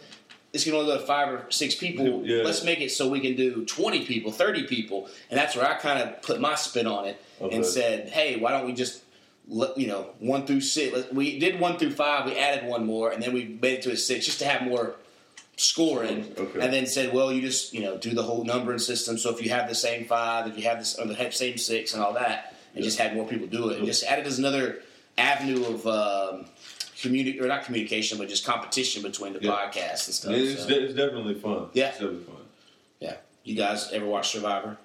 This 0.53 0.65
can 0.65 0.73
only 0.73 0.87
go 0.87 0.97
to 0.99 1.05
five 1.05 1.29
or 1.29 1.47
six 1.51 1.75
people. 1.75 2.23
Yeah. 2.25 2.43
Let's 2.45 2.63
make 2.65 2.81
it 2.81 2.91
so 2.93 3.09
we 3.11 3.21
can 3.21 3.35
do 3.37 3.65
twenty 3.67 4.05
people, 4.07 4.31
thirty 4.33 4.63
people, 4.67 5.09
and 5.29 5.39
that's 5.39 5.55
where 5.57 5.67
I 5.69 5.75
kind 5.75 6.01
of 6.01 6.23
put 6.23 6.41
my 6.41 6.55
spin 6.55 6.87
on 6.87 7.07
it 7.07 7.21
Okay. 7.41 7.55
and 7.57 7.67
said, 7.67 8.09
hey, 8.09 8.37
why 8.37 8.53
don't 8.53 8.65
we 8.65 8.73
just, 8.73 9.03
you 9.77 9.87
know, 9.89 10.11
one 10.21 10.47
through 10.47 10.61
six? 10.61 11.11
We 11.13 11.39
did 11.41 11.59
one 11.61 11.77
through 11.77 11.91
five. 11.91 12.25
We 12.25 12.39
added 12.39 12.67
one 12.69 12.87
more, 12.87 13.11
and 13.11 13.21
then 13.23 13.33
we 13.35 13.59
made 13.61 13.75
it 13.81 13.83
to 13.83 13.91
a 13.91 13.97
six 13.97 14.25
just 14.27 14.39
to 14.39 14.47
have 14.47 14.63
more 14.63 14.95
scoring 15.57 16.33
Okay. 16.39 16.61
and 16.61 16.73
then 16.73 16.87
said, 16.87 17.13
well, 17.13 17.33
you 17.33 17.41
just 17.43 17.73
you 17.75 17.83
know 17.83 17.97
do 17.97 18.15
the 18.15 18.23
whole 18.23 18.45
numbering 18.45 18.79
system. 18.79 19.19
So 19.19 19.31
if 19.31 19.43
you 19.43 19.51
have 19.51 19.69
the 19.69 19.75
same 19.75 20.05
five, 20.07 20.47
if 20.47 20.57
you 20.57 20.65
have 20.65 20.79
this 20.79 20.99
or 20.99 21.07
the 21.07 21.31
same 21.33 21.59
six 21.59 21.93
and 21.95 22.03
all 22.03 22.15
that, 22.15 22.54
and 22.75 22.83
just 22.85 22.99
had 22.99 23.15
more 23.15 23.27
people 23.27 23.47
do 23.47 23.69
it, 23.71 23.79
and 23.79 23.87
just 23.87 24.05
added 24.05 24.27
as 24.27 24.39
another 24.39 24.81
avenue 25.17 25.65
of 25.65 25.87
um, 25.87 26.47
communi- 26.97 27.41
or 27.41 27.47
not 27.47 27.65
communication, 27.65 28.19
but 28.19 28.29
just 28.29 28.45
competition 28.45 29.03
between 29.03 29.33
the 29.33 29.41
Yeah. 29.41 29.51
podcasts 29.53 30.07
and 30.07 30.15
stuff. 30.15 30.33
It's, 30.33 30.63
so. 30.63 30.69
de- 30.69 30.85
it's 30.85 30.95
definitely 30.95 31.35
fun. 31.35 31.69
Yeah. 31.73 31.89
It's 31.89 31.99
definitely 31.99 32.25
fun. 32.25 32.37
yeah, 33.01 33.17
you 33.45 33.55
guys 33.55 33.91
ever 33.93 34.07
watch 34.07 34.31
Survivor? 34.31 34.77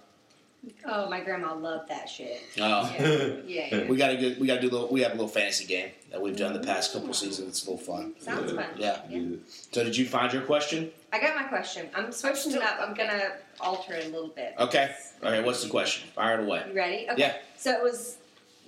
Oh, 0.86 1.10
my 1.10 1.22
grandma 1.22 1.56
loved 1.56 1.88
that 1.88 2.10
shit. 2.10 2.42
Oh. 2.60 2.94
Yeah, 3.00 3.08
yeah. 3.48 3.68
yeah. 3.78 3.88
We 3.88 3.96
got 3.96 4.12
a 4.12 4.18
good. 4.18 4.40
We 4.42 4.46
got 4.48 4.56
to 4.56 4.62
do 4.62 4.68
a 4.68 4.72
little. 4.72 4.88
We 4.90 5.00
have 5.02 5.12
a 5.14 5.16
little 5.16 5.30
fantasy 5.30 5.66
game 5.66 5.90
that 6.12 6.22
we've 6.22 6.36
done 6.36 6.52
the 6.52 6.60
past 6.60 6.92
couple 6.92 7.14
seasons. 7.14 7.48
It's 7.48 7.66
a 7.66 7.72
little 7.72 7.86
fun. 7.86 8.14
Sounds 8.20 8.52
Yeah. 8.52 8.62
fun. 8.62 8.70
Yeah. 8.78 9.00
Yeah. 9.10 9.38
So 9.72 9.86
did 9.86 9.96
you 9.96 10.06
find 10.06 10.34
your 10.34 10.42
question? 10.42 10.92
I 11.14 11.22
got 11.22 11.34
my 11.38 11.44
question. 11.44 11.88
I'm 11.96 12.12
switching 12.12 12.52
it 12.52 12.62
up. 12.62 12.78
I'm 12.82 12.94
gonna 12.94 13.32
alter 13.62 13.94
it 13.94 14.06
a 14.06 14.10
little 14.10 14.30
bit. 14.30 14.54
Okay. 14.60 14.96
Okay. 15.24 15.44
What's 15.44 15.64
the 15.64 15.70
question? 15.70 16.10
Fire 16.16 16.40
it 16.40 16.46
away. 16.46 16.64
You 16.70 16.74
ready? 16.76 17.08
Okay. 17.10 17.22
Yeah. 17.22 17.36
So 17.58 17.72
it 17.72 17.84
was 17.84 18.18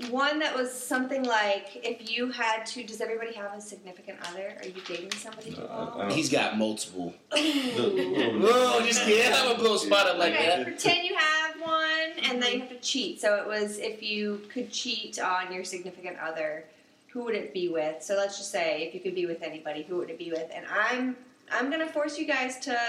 one 0.09 0.39
that 0.39 0.55
was 0.55 0.71
something 0.73 1.23
like 1.23 1.79
if 1.83 2.09
you 2.11 2.31
had 2.31 2.65
to. 2.67 2.83
Does 2.83 3.01
everybody 3.01 3.33
have 3.33 3.53
a 3.53 3.61
significant 3.61 4.17
other? 4.29 4.53
Are 4.61 4.67
you 4.67 4.81
dating 4.87 5.11
somebody? 5.11 5.51
No, 5.51 5.55
Jamal? 5.57 5.93
I- 5.95 5.99
I 5.99 6.01
don't- 6.07 6.11
He's 6.13 6.29
got 6.29 6.57
multiple. 6.57 7.13
Whoa, 7.31 7.37
Whoa, 8.39 8.85
just 8.85 9.03
kidding. 9.05 9.31
I'm 9.33 9.45
gonna 9.47 9.59
blow 9.59 9.75
a 9.75 9.79
spot 9.79 10.07
up 10.07 10.17
like 10.17 10.33
okay, 10.33 10.47
that. 10.47 10.65
pretend 10.65 11.05
you 11.05 11.15
have 11.15 11.61
one, 11.61 12.11
and 12.29 12.41
then 12.41 12.53
you 12.53 12.59
have 12.61 12.69
to 12.69 12.79
cheat. 12.79 13.21
So 13.21 13.35
it 13.35 13.45
was 13.47 13.77
if 13.77 14.01
you 14.01 14.41
could 14.51 14.71
cheat 14.71 15.19
on 15.19 15.53
your 15.53 15.63
significant 15.63 16.17
other, 16.19 16.65
who 17.09 17.23
would 17.25 17.35
it 17.35 17.53
be 17.53 17.67
with? 17.69 18.01
So 18.01 18.15
let's 18.15 18.37
just 18.37 18.51
say 18.51 18.83
if 18.87 18.93
you 18.95 18.99
could 19.01 19.15
be 19.15 19.25
with 19.27 19.43
anybody, 19.43 19.83
who 19.83 19.97
would 19.97 20.09
it 20.09 20.17
be 20.17 20.31
with? 20.31 20.49
And 20.53 20.65
I'm 20.67 21.15
I'm 21.51 21.69
gonna 21.69 21.87
force 21.87 22.17
you 22.17 22.25
guys 22.25 22.57
to 22.61 22.79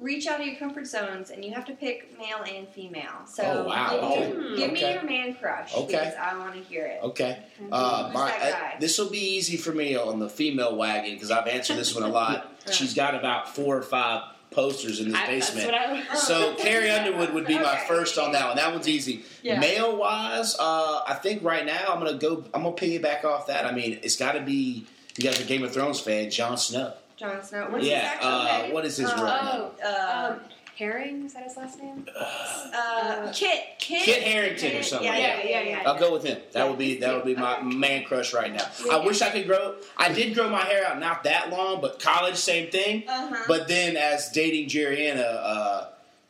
reach 0.00 0.26
out 0.26 0.40
of 0.40 0.46
your 0.46 0.56
comfort 0.56 0.86
zones, 0.86 1.30
and 1.30 1.44
you 1.44 1.52
have 1.52 1.64
to 1.66 1.72
pick 1.74 2.18
male 2.18 2.42
and 2.46 2.66
female. 2.68 3.26
So 3.26 3.42
Oh, 3.44 3.68
wow. 3.68 3.90
give, 3.90 4.02
Okay. 4.02 4.32
me, 4.32 4.56
give 4.56 4.72
me 4.72 4.80
your 4.92 5.02
man 5.04 5.34
crush 5.34 5.74
Okay. 5.74 5.86
because 5.92 6.14
I 6.14 6.36
want 6.38 6.54
to 6.54 6.60
hear 6.60 6.86
it. 6.86 7.00
Okay. 7.02 7.38
Uh, 7.70 8.10
my, 8.14 8.30
that 8.30 8.80
this 8.80 8.98
will 8.98 9.10
be 9.10 9.18
easy 9.36 9.56
for 9.56 9.72
me 9.72 9.96
on 9.96 10.18
the 10.18 10.28
female 10.28 10.74
wagon 10.76 11.14
because 11.14 11.30
I've 11.30 11.46
answered 11.46 11.76
this 11.76 11.94
one 11.94 12.04
a 12.04 12.08
lot. 12.08 12.50
She's 12.70 12.94
got 12.94 13.14
about 13.14 13.54
four 13.54 13.76
or 13.76 13.82
five 13.82 14.22
posters 14.50 14.98
in 15.00 15.08
this 15.10 15.16
I, 15.16 15.26
that's 15.32 15.50
basement. 15.50 15.66
what 15.66 16.10
I 16.10 16.14
So 16.16 16.54
Carrie 16.56 16.90
Underwood 16.90 17.32
would 17.34 17.46
be 17.46 17.54
my 17.58 17.76
first 17.86 18.18
on 18.18 18.32
that 18.32 18.48
one. 18.48 18.56
That 18.56 18.72
one's 18.72 18.88
easy. 18.88 19.24
Yeah. 19.42 19.60
Male 19.60 19.96
wise, 19.96 20.56
uh, 20.58 21.02
I 21.06 21.14
think 21.14 21.44
right 21.44 21.64
now 21.64 21.84
I'm 21.88 21.98
gonna 21.98 22.18
go. 22.18 22.44
I'm 22.52 22.64
gonna 22.64 22.74
piggyback 22.74 23.24
off 23.24 23.46
that. 23.46 23.64
I 23.64 23.72
mean, 23.72 24.00
it's 24.02 24.16
got 24.16 24.32
to 24.32 24.40
be. 24.40 24.86
You 25.16 25.24
guys 25.24 25.40
are 25.40 25.44
Game 25.44 25.62
of 25.62 25.72
Thrones 25.72 26.00
fan, 26.00 26.30
Jon 26.30 26.56
Snow. 26.56 26.94
Jon 27.20 27.44
Snow. 27.44 27.66
What's 27.68 27.84
yeah. 27.84 28.00
his 28.00 28.08
actual 28.14 28.28
uh, 28.30 28.44
name? 28.62 28.72
what 28.72 28.84
is 28.86 28.96
his 28.96 29.10
Uh, 29.10 29.14
real 29.16 29.24
name? 29.26 29.70
Oh, 29.84 29.86
Uh, 29.86 30.32
um, 30.32 30.40
Herring 30.74 31.26
is 31.26 31.34
that 31.34 31.42
his 31.42 31.56
last 31.58 31.78
name? 31.78 32.08
uh, 32.16 33.30
Kit. 33.34 33.60
Kit. 33.78 34.02
Kit 34.02 34.22
Harington 34.22 34.76
or 34.78 34.82
something 34.82 35.06
Yeah, 35.06 35.12
like 35.12 35.44
yeah, 35.44 35.60
yeah, 35.60 35.68
yeah. 35.68 35.82
I'll 35.84 35.98
go 35.98 36.10
with 36.10 36.24
him. 36.24 36.38
That 36.52 36.66
would 36.66 36.78
be 36.78 36.96
that 37.00 37.14
would 37.14 37.26
be 37.26 37.36
my 37.36 37.60
man 37.60 38.04
crush 38.04 38.32
right 38.32 38.50
now. 38.50 38.64
I 38.90 39.04
wish 39.04 39.20
I 39.20 39.28
could 39.28 39.46
grow. 39.46 39.74
I 39.98 40.10
did 40.10 40.34
grow 40.34 40.48
my 40.48 40.62
hair 40.62 40.86
out 40.86 40.98
not 40.98 41.24
that 41.24 41.50
long, 41.50 41.82
but 41.82 42.00
college 42.00 42.36
same 42.36 42.70
thing. 42.70 43.04
Uh-huh. 43.06 43.44
But 43.46 43.68
then 43.68 43.98
as 43.98 44.30
dating 44.30 44.70
Jerriana, 44.70 45.26
uh, 45.42 45.88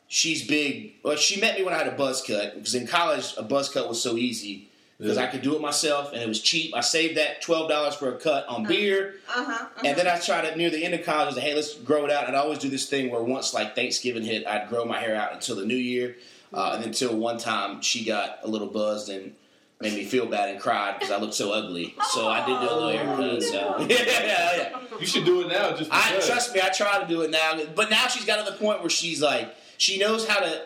she's 0.09 0.45
big. 0.45 0.95
Well, 1.05 1.16
she 1.16 1.41
met 1.41 1.57
me 1.57 1.62
when 1.64 1.72
I 1.72 1.78
had 1.78 1.86
a 1.86 1.93
buzz 1.97 2.20
cut 2.20 2.55
because 2.57 2.74
in 2.74 2.88
college 2.88 3.34
a 3.38 3.45
buzz 3.45 3.68
cut 3.68 3.88
was 3.88 4.03
so 4.03 4.16
easy 4.16 4.70
because 5.01 5.16
I 5.16 5.26
could 5.26 5.40
do 5.40 5.57
it 5.57 5.62
myself 5.62 6.12
and 6.12 6.20
it 6.20 6.28
was 6.28 6.40
cheap. 6.40 6.76
I 6.76 6.80
saved 6.80 7.16
that 7.16 7.40
twelve 7.40 7.70
dollars 7.70 7.94
for 7.94 8.14
a 8.14 8.18
cut 8.18 8.46
on 8.48 8.64
beer, 8.66 9.14
uh-huh, 9.28 9.40
uh-huh. 9.40 9.68
and 9.84 9.96
then 9.96 10.07
I 10.07 10.18
tried 10.18 10.44
it 10.44 10.57
near 10.57 10.68
the 10.68 10.84
end 10.84 10.94
of 10.94 11.05
college. 11.05 11.24
I 11.24 11.26
was 11.26 11.36
like, 11.36 11.44
hey, 11.44 11.55
let's 11.55 11.74
grow 11.74 12.05
it 12.05 12.11
out. 12.11 12.26
And 12.28 12.36
I 12.36 12.40
always 12.40 12.59
do 12.59 12.68
this 12.68 12.88
thing 12.88 13.11
where 13.11 13.22
once 13.22 13.55
like 13.55 13.74
Thanksgiving 13.74 14.22
hit, 14.22 14.46
I'd 14.46 14.68
grow 14.68 14.84
my 14.84 15.01
hair 15.01 15.16
out 15.16 15.32
until 15.32 15.57
the 15.57 15.64
new 15.64 15.74
year, 15.74 16.16
uh, 16.53 16.74
and 16.76 16.84
until 16.84 17.16
one 17.16 17.38
time 17.38 17.80
she 17.80 18.05
got 18.05 18.40
a 18.42 18.48
little 18.48 18.68
buzzed 18.68 19.09
and. 19.09 19.34
Made 19.82 19.94
me 19.94 20.05
feel 20.05 20.26
bad 20.26 20.51
and 20.51 20.61
cried 20.61 20.98
because 20.98 21.11
I 21.11 21.18
looked 21.18 21.32
so 21.32 21.55
ugly. 21.55 21.94
So 22.11 22.28
I 22.28 22.44
did 22.44 22.61
do 22.61 22.70
a 22.70 22.76
little 22.76 22.90
haircut. 22.90 23.42
So 23.42 23.76
yeah, 23.88 23.96
yeah, 24.05 24.57
yeah. 24.57 24.78
You 25.01 25.07
should 25.07 25.24
do 25.24 25.40
it 25.40 25.48
now. 25.48 25.74
Just 25.74 25.90
I 25.90 26.11
because. 26.11 26.26
trust 26.26 26.55
me, 26.55 26.61
I 26.61 26.68
try 26.68 27.01
to 27.01 27.09
do 27.09 27.22
it 27.22 27.30
now, 27.30 27.59
but 27.74 27.88
now 27.88 28.07
she's 28.07 28.26
got 28.26 28.44
to 28.44 28.53
the 28.53 28.59
point 28.59 28.80
where 28.80 28.90
she's 28.90 29.22
like, 29.22 29.55
she 29.78 29.98
knows 29.98 30.28
how 30.28 30.40
to 30.40 30.64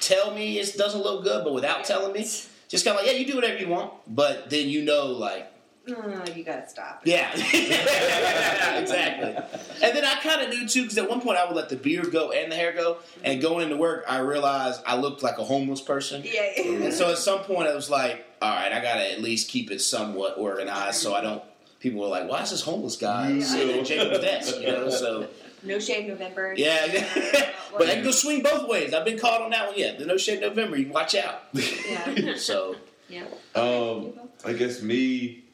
tell 0.00 0.34
me 0.34 0.58
it 0.58 0.76
doesn't 0.76 1.02
look 1.02 1.22
good, 1.22 1.44
but 1.44 1.54
without 1.54 1.84
telling 1.84 2.12
me, 2.12 2.26
just 2.72 2.84
kind 2.84 2.96
of 2.98 3.04
like, 3.04 3.12
yeah, 3.12 3.18
you 3.18 3.26
do 3.26 3.36
whatever 3.36 3.58
you 3.58 3.68
want, 3.68 3.92
but 4.08 4.50
then 4.50 4.68
you 4.68 4.82
know, 4.82 5.06
like, 5.06 5.48
Oh, 5.88 6.22
you 6.36 6.44
gotta 6.44 6.68
stop. 6.68 7.02
yeah, 7.04 7.32
exactly. 8.78 9.34
And 9.82 9.96
then 9.96 10.04
I 10.04 10.14
kind 10.22 10.42
of 10.42 10.48
knew 10.50 10.66
too, 10.68 10.82
because 10.82 10.98
at 10.98 11.08
one 11.08 11.20
point 11.20 11.38
I 11.38 11.44
would 11.46 11.56
let 11.56 11.68
the 11.68 11.76
beard 11.76 12.12
go 12.12 12.30
and 12.30 12.50
the 12.52 12.56
hair 12.56 12.72
go, 12.72 12.98
and 13.24 13.40
going 13.40 13.64
into 13.64 13.76
work, 13.76 14.04
I 14.08 14.18
realized 14.18 14.80
I 14.86 14.96
looked 14.96 15.22
like 15.22 15.38
a 15.38 15.44
homeless 15.44 15.80
person. 15.80 16.22
Yeah. 16.24 16.42
And 16.84 16.94
so 16.94 17.10
at 17.10 17.18
some 17.18 17.40
point 17.40 17.68
I 17.68 17.74
was 17.74 17.90
like, 17.90 18.24
all 18.40 18.50
right, 18.54 18.72
I 18.72 18.80
gotta 18.80 19.10
at 19.12 19.20
least 19.22 19.48
keep 19.48 19.70
it 19.70 19.80
somewhat 19.80 20.38
organized, 20.38 20.98
so 21.00 21.14
I 21.14 21.20
don't. 21.20 21.42
People 21.80 22.00
were 22.00 22.06
like, 22.06 22.28
"Why 22.30 22.42
is 22.42 22.50
this 22.52 22.62
homeless 22.62 22.94
guy 22.96 23.30
You 23.30 23.42
sitting 23.42 23.66
will. 23.68 23.80
at 23.80 23.86
Jacob's 23.86 24.20
desk?" 24.20 24.60
You 24.60 24.68
know, 24.68 24.88
so 24.88 25.26
no 25.64 25.78
shave 25.78 26.06
November. 26.08 26.54
yeah, 26.56 26.86
but 27.78 27.88
I 27.88 27.94
can 27.94 28.04
go 28.04 28.10
swing 28.10 28.42
both 28.42 28.68
ways. 28.68 28.92
I've 28.94 29.04
been 29.04 29.18
caught 29.18 29.40
on 29.42 29.50
that 29.50 29.68
one 29.68 29.78
yet. 29.78 29.98
The 29.98 30.06
no 30.06 30.16
shade 30.16 30.40
November. 30.40 30.76
You 30.76 30.88
watch 30.88 31.14
out. 31.14 31.42
Yeah. 31.54 32.34
So 32.36 32.76
Yeah. 33.08 33.24
Um, 33.54 34.12
I 34.44 34.52
guess 34.54 34.82
me, 34.82 35.44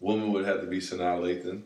woman 0.00 0.32
would 0.32 0.46
have 0.46 0.60
to 0.60 0.66
be 0.66 0.78
Sanaa 0.78 1.20
Lathan. 1.20 1.62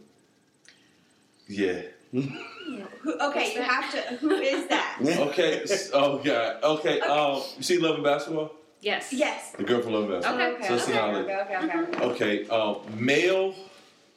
Yeah. 1.49 1.83
Who, 2.13 3.19
okay, 3.21 3.55
you 3.55 3.63
have 3.63 3.91
to. 3.93 4.01
Who 4.17 4.31
is 4.33 4.67
that? 4.69 4.99
Okay. 5.29 5.65
oh 5.93 6.19
God. 6.19 6.63
Okay. 6.63 7.01
Um, 7.01 7.43
you 7.57 7.63
see 7.63 7.79
Love 7.79 7.97
and 7.97 8.05
Basketball? 8.05 8.53
Yes. 8.81 9.13
Yes. 9.13 9.53
The 9.53 9.63
girl 9.65 9.81
from 9.83 9.93
Love 9.93 10.11
and 10.11 10.23
Basketball. 10.23 10.47
Okay. 10.47 10.55
Okay. 10.57 10.85
So 10.85 10.93
okay, 10.93 10.99
okay, 11.21 11.57
okay, 11.57 11.57
okay, 11.57 12.07
okay. 12.07 12.45
Okay. 12.45 12.49
Um, 12.49 12.77
male, 13.05 13.55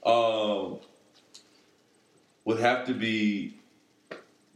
um, 0.05 0.79
would 2.45 2.59
have 2.59 2.85
to 2.87 2.93
be 2.93 3.57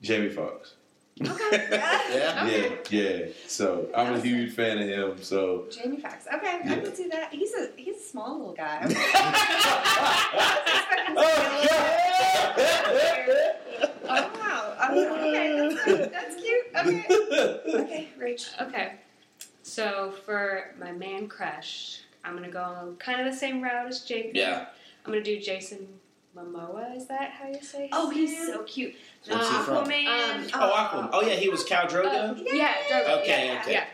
Jamie 0.02 0.30
Foxx. 0.30 0.74
Okay. 1.22 1.68
yeah. 1.72 1.94
Okay. 2.48 2.78
Yeah. 2.90 3.10
Yeah. 3.20 3.26
So 3.48 3.90
I'm 3.96 4.14
a 4.14 4.20
huge 4.20 4.54
fan 4.54 4.78
of 4.78 4.88
him. 4.88 5.24
So. 5.24 5.66
Jamie 5.72 5.98
Foxx. 6.00 6.28
Okay, 6.32 6.48
I 6.48 6.62
Yeah. 6.64 6.76
can 6.80 6.96
see 6.96 7.08
that. 7.10 7.34
He's 7.34 7.54
a 7.54 7.70
he's 7.76 7.98
a 7.98 8.00
small 8.00 8.38
little 8.38 8.54
guy. 8.54 8.84
oh 14.10 14.32
wow. 14.40 14.76
Oh, 14.80 15.18
okay, 15.18 15.58
that's, 15.58 15.84
cute. 15.84 16.12
that's 16.12 16.36
cute. 16.36 16.66
Okay. 16.78 17.82
Okay, 17.84 18.08
Rach. 18.20 18.62
Okay. 18.68 18.94
So 19.64 20.12
for 20.26 20.74
my 20.80 20.92
man 20.92 21.28
crush, 21.28 22.02
I'm 22.24 22.36
gonna 22.36 22.50
go 22.50 22.96
kind 23.00 23.20
of 23.26 23.32
the 23.32 23.38
same 23.38 23.62
route 23.62 23.88
as 23.88 24.02
Jacob. 24.02 24.36
Yeah. 24.36 24.68
I'm 25.06 25.12
gonna 25.12 25.24
do 25.24 25.40
Jason 25.40 25.88
Momoa. 26.38 26.96
Is 26.96 27.08
that 27.08 27.32
how 27.32 27.48
you 27.48 27.62
say? 27.62 27.84
His 27.84 27.90
Oh, 27.94 28.10
he's 28.10 28.32
name? 28.32 28.46
so 28.48 28.64
cute. 28.64 28.96
What's 29.28 29.48
he 29.50 29.56
from? 29.58 29.86
Aquaman. 29.88 30.08
Um, 30.08 30.48
Oh, 30.54 30.74
Aquaman. 30.76 31.10
Oh 31.14 31.22
yeah, 31.22 31.34
he 31.36 31.50
was 31.50 31.64
Khal 31.64 31.90
Drogo. 31.90 32.06
Uh, 32.40 32.44
yeah, 32.54 32.74
Drogo. 32.90 33.22
Okay, 33.22 33.48
yeah, 33.48 33.62
okay. 33.62 33.72
Yeah. 33.74 33.86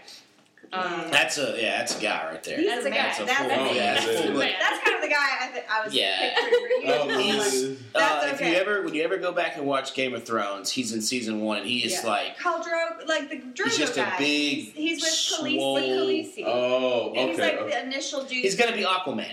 Um, 0.72 1.12
That's 1.12 1.38
a 1.38 1.56
yeah, 1.62 1.78
that's 1.78 2.00
a 2.00 2.02
guy 2.02 2.32
right 2.32 2.42
there. 2.44 2.58
That's 2.66 2.84
a 2.84 2.88
a 2.88 2.92
guy. 2.92 2.98
guy. 2.98 3.04
That's, 3.04 3.18
That's 3.20 3.20
a 3.20 3.26
that's, 3.26 3.40
full- 3.40 3.48
that's, 3.50 3.76
yeah, 3.76 3.94
that's 3.94 4.06
that's 4.08 4.18
full 4.22 4.28
full- 4.32 4.40
man. 4.40 4.54
that's 4.60 4.84
kind 4.84 4.96
of 4.96 5.02
the 5.04 5.08
guy 5.08 5.28
I, 5.42 5.52
th- 5.52 5.66
I 5.72 5.86
was 5.86 5.94
Yeah. 5.94 6.34
picturing 6.34 6.52
for 6.52 6.68
you. 6.68 6.94
Oh, 7.14 7.20
He's- 7.20 7.64
man. 7.64 7.78
Uh, 7.94 8.22
That's 8.22 8.42
If 8.42 8.48
you 8.48 8.54
ever 8.56 8.82
when 8.82 8.94
you 8.96 9.04
ever 9.04 9.18
go 9.18 9.32
back 9.32 9.56
and 9.58 9.68
watch 9.68 9.94
Game 9.94 10.16
of 10.16 10.26
Thrones, 10.26 10.72
he's 10.72 10.92
in 10.92 11.04
season 11.04 11.42
one, 11.42 11.60
and 11.60 11.68
he 11.68 11.86
is 11.86 11.94
Yeah. 12.04 12.10
like 12.10 12.38
Khal 12.40 12.64
Drogo, 12.64 13.08
like 13.08 13.30
the 13.30 13.36
Drogo 13.36 13.66
He's 13.66 13.78
just 13.78 13.98
a 14.00 14.14
big, 14.18 14.74
He's, 14.74 14.74
he's 14.74 15.02
with 15.04 15.12
Khaleesi. 15.12 15.56
swole- 15.58 15.74
With 15.76 15.84
Khaleesi. 15.84 16.44
Oh, 16.48 17.14
And 17.16 17.30
he's 17.30 17.40
okay. 17.40 17.58
like 17.62 17.70
the 17.72 17.84
initial 17.86 18.24
dude. 18.24 18.32
he's 18.42 18.56
gonna 18.56 18.76
be 18.76 18.82
Aquaman. 18.84 19.32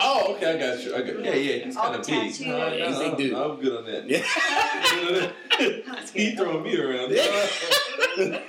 Oh, 0.00 0.34
okay, 0.34 0.54
I 0.54 0.58
got 0.58 0.82
you. 0.84 0.94
I 0.94 1.00
got, 1.02 1.24
yeah, 1.24 1.34
yeah, 1.34 1.64
he's 1.64 1.76
All 1.76 1.84
kind 1.84 1.96
of 1.96 2.06
the 2.06 2.12
big. 2.12 2.20
tattoos. 2.32 2.40
No, 2.46 2.56
Yeah, 2.72 2.88
he's 2.88 2.98
a 2.98 3.08
no, 3.08 3.16
dude. 3.16 3.34
I'm 3.34 3.60
good 3.60 3.76
on 3.78 3.84
that. 3.86 4.08
Yeah. 4.08 5.92
That's 5.94 6.10
he 6.12 6.36
throwing 6.36 6.62
me 6.62 6.76
around. 6.78 7.12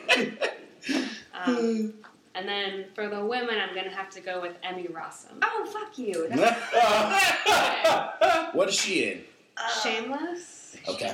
um, 1.34 1.94
and 2.36 2.48
then 2.48 2.86
for 2.94 3.08
the 3.10 3.24
women, 3.24 3.56
I'm 3.60 3.74
gonna 3.76 3.90
have 3.90 4.10
to 4.12 4.22
go 4.22 4.42
with 4.42 4.56
Emmy 4.64 4.88
Rossum. 4.88 5.38
Oh 5.42 5.66
fuck 5.72 5.98
you. 5.98 6.28
That's, 6.32 6.62
what 8.54 8.70
is 8.70 8.76
she 8.76 9.06
in? 9.12 9.22
uh, 9.58 9.70
Shameless. 9.82 10.78
Okay. 10.88 11.14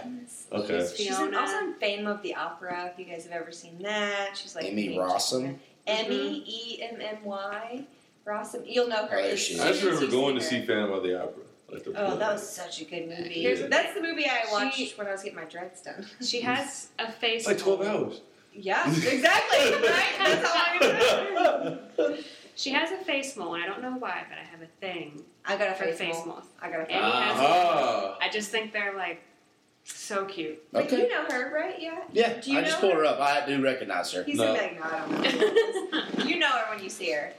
okay. 0.51 0.79
She's 0.95 1.07
She's 1.07 1.19
in, 1.19 1.33
also 1.33 1.57
in 1.59 1.73
Fame 1.75 2.05
of 2.07 2.21
the 2.21 2.35
Opera. 2.35 2.91
If 2.91 2.99
you 2.99 3.05
guys 3.11 3.23
have 3.25 3.33
ever 3.33 3.51
seen 3.51 3.81
that, 3.83 4.31
she's 4.35 4.55
like 4.55 4.65
Emmy 4.65 4.89
main 4.89 4.99
Rossum? 4.99 5.45
chick. 5.51 5.59
Emmy 5.87 6.43
E 6.47 6.81
M 6.81 6.99
M 7.01 7.17
Y 7.23 7.85
Rossum. 8.25 8.63
You'll 8.65 8.87
know 8.87 9.05
her. 9.07 9.17
Oh, 9.19 9.21
there 9.23 9.37
she 9.37 9.53
is. 9.55 9.59
I 9.61 9.69
just 9.71 9.83
remember 9.83 10.07
going 10.07 10.35
to 10.35 10.41
see 10.41 10.59
her. 10.61 10.65
Phantom 10.65 10.91
of 10.93 11.03
the 11.03 11.21
Opera. 11.21 11.43
Like 11.71 11.83
the 11.83 11.89
Oh, 11.95 12.17
that 12.17 12.31
was 12.33 12.47
such 12.47 12.81
a 12.81 12.85
good 12.85 13.07
movie. 13.09 13.41
Here's 13.41 13.61
the 13.61 13.67
That's 13.67 13.93
the 13.95 14.01
movie 14.01 14.25
I 14.27 14.43
watched 14.51 14.77
She- 14.77 14.93
when 14.95 15.07
I 15.07 15.11
was 15.11 15.23
getting 15.23 15.37
my 15.37 15.45
dreads 15.45 15.81
done. 15.81 16.05
She 16.21 16.41
has 16.41 16.89
a 16.99 17.11
face. 17.11 17.41
It's 17.41 17.47
like 17.47 17.57
12 17.57 17.79
mold. 17.79 17.89
hours. 18.07 18.21
Yeah, 18.55 18.87
exactly. 18.91 19.19
right? 19.71 20.13
That's 20.19 20.47
how 20.47 20.79
long 20.79 21.77
it 21.77 21.81
was. 21.97 22.25
She 22.55 22.69
has 22.69 22.91
a 22.91 22.97
face 22.97 23.35
mole, 23.35 23.55
and 23.55 23.63
I 23.63 23.67
don't 23.67 23.81
know 23.81 23.95
why, 23.97 24.23
but 24.29 24.37
I 24.37 24.43
have 24.43 24.61
a 24.61 24.67
thing 24.79 25.23
I 25.43 25.57
got 25.57 25.69
a 25.69 25.73
for 25.73 25.85
face, 25.85 25.97
face 25.97 26.15
mole. 26.17 26.27
moles. 26.27 26.43
I 26.61 26.69
got 26.69 26.81
a 26.81 26.85
face 26.85 27.01
mole. 27.01 27.11
has. 27.11 27.37
Ah. 27.39 28.17
I 28.21 28.29
just 28.29 28.51
think 28.51 28.71
they're 28.71 28.95
like 28.95 29.23
so 29.85 30.25
cute. 30.25 30.61
But 30.71 30.85
Okay. 30.85 30.97
you 31.01 31.09
know 31.09 31.25
her, 31.31 31.51
right? 31.51 31.81
Yeah. 31.81 31.99
Yeah, 32.11 32.39
Do 32.39 32.51
you 32.51 32.59
I 32.59 32.61
just 32.61 32.75
know 32.75 32.81
pulled 32.89 32.93
her 32.93 32.99
her? 32.99 33.05
up. 33.05 33.19
I 33.19 33.43
do 33.47 33.59
recognize 33.63 34.11
her. 34.11 34.23
He's 34.23 34.37
No. 34.37 34.53
gonna 34.53 34.59
like, 34.61 34.75
no, 34.79 34.85
I 34.85 34.99
don't 34.99 36.17
know. 36.19 36.25
you 36.25 36.37
know 36.37 36.47
her 36.49 36.75
when 36.75 36.83
you 36.83 36.91
see 36.91 37.11
her. 37.11 37.33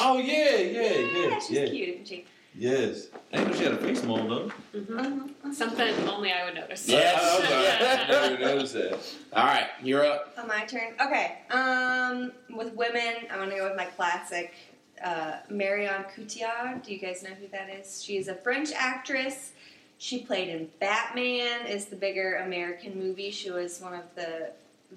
Oh, 0.00 0.18
yeah, 0.18 0.56
yeah, 0.56 0.80
yeah, 0.80 1.28
yeah. 1.28 1.38
she's 1.38 1.50
yeah. 1.50 1.66
cute, 1.66 1.88
isn't 1.88 2.08
she? 2.08 2.24
Yes. 2.54 3.08
I 3.32 3.38
didn't 3.38 3.50
know 3.52 3.56
she 3.56 3.64
had 3.64 3.72
a 3.72 3.76
face 3.78 4.02
mold, 4.04 4.30
though. 4.30 4.78
Mhm. 4.78 4.98
Uh-huh. 4.98 5.52
Something 5.52 5.94
only 6.08 6.32
I 6.32 6.44
would 6.44 6.54
notice. 6.54 6.86
Yes. 6.86 7.20
I, 7.22 7.28
I 7.28 7.40
was 7.40 7.50
like, 7.50 8.10
I 8.10 8.28
never 8.28 8.38
noticed 8.54 8.74
that. 8.74 8.98
All 9.32 9.46
right, 9.46 9.66
you're 9.82 10.04
up. 10.04 10.34
Oh, 10.36 10.46
my 10.46 10.64
turn. 10.64 10.94
Okay. 11.00 11.38
Um, 11.50 12.32
with 12.54 12.74
women, 12.74 13.14
I'm 13.30 13.38
gonna 13.38 13.56
go 13.56 13.68
with 13.68 13.76
my 13.76 13.86
classic, 13.86 14.52
uh, 15.02 15.38
Marion 15.48 16.04
Cotillard. 16.14 16.84
Do 16.84 16.92
you 16.92 16.98
guys 16.98 17.22
know 17.22 17.30
who 17.30 17.48
that 17.48 17.70
is? 17.70 18.02
She 18.02 18.16
is 18.18 18.28
a 18.28 18.34
French 18.34 18.70
actress. 18.76 19.52
She 19.98 20.18
played 20.18 20.48
in 20.48 20.68
Batman. 20.78 21.66
Is 21.66 21.86
the 21.86 21.96
bigger 21.96 22.36
American 22.44 22.98
movie. 22.98 23.30
She 23.30 23.50
was 23.50 23.80
one 23.80 23.94
of 23.94 24.04
the 24.14 24.50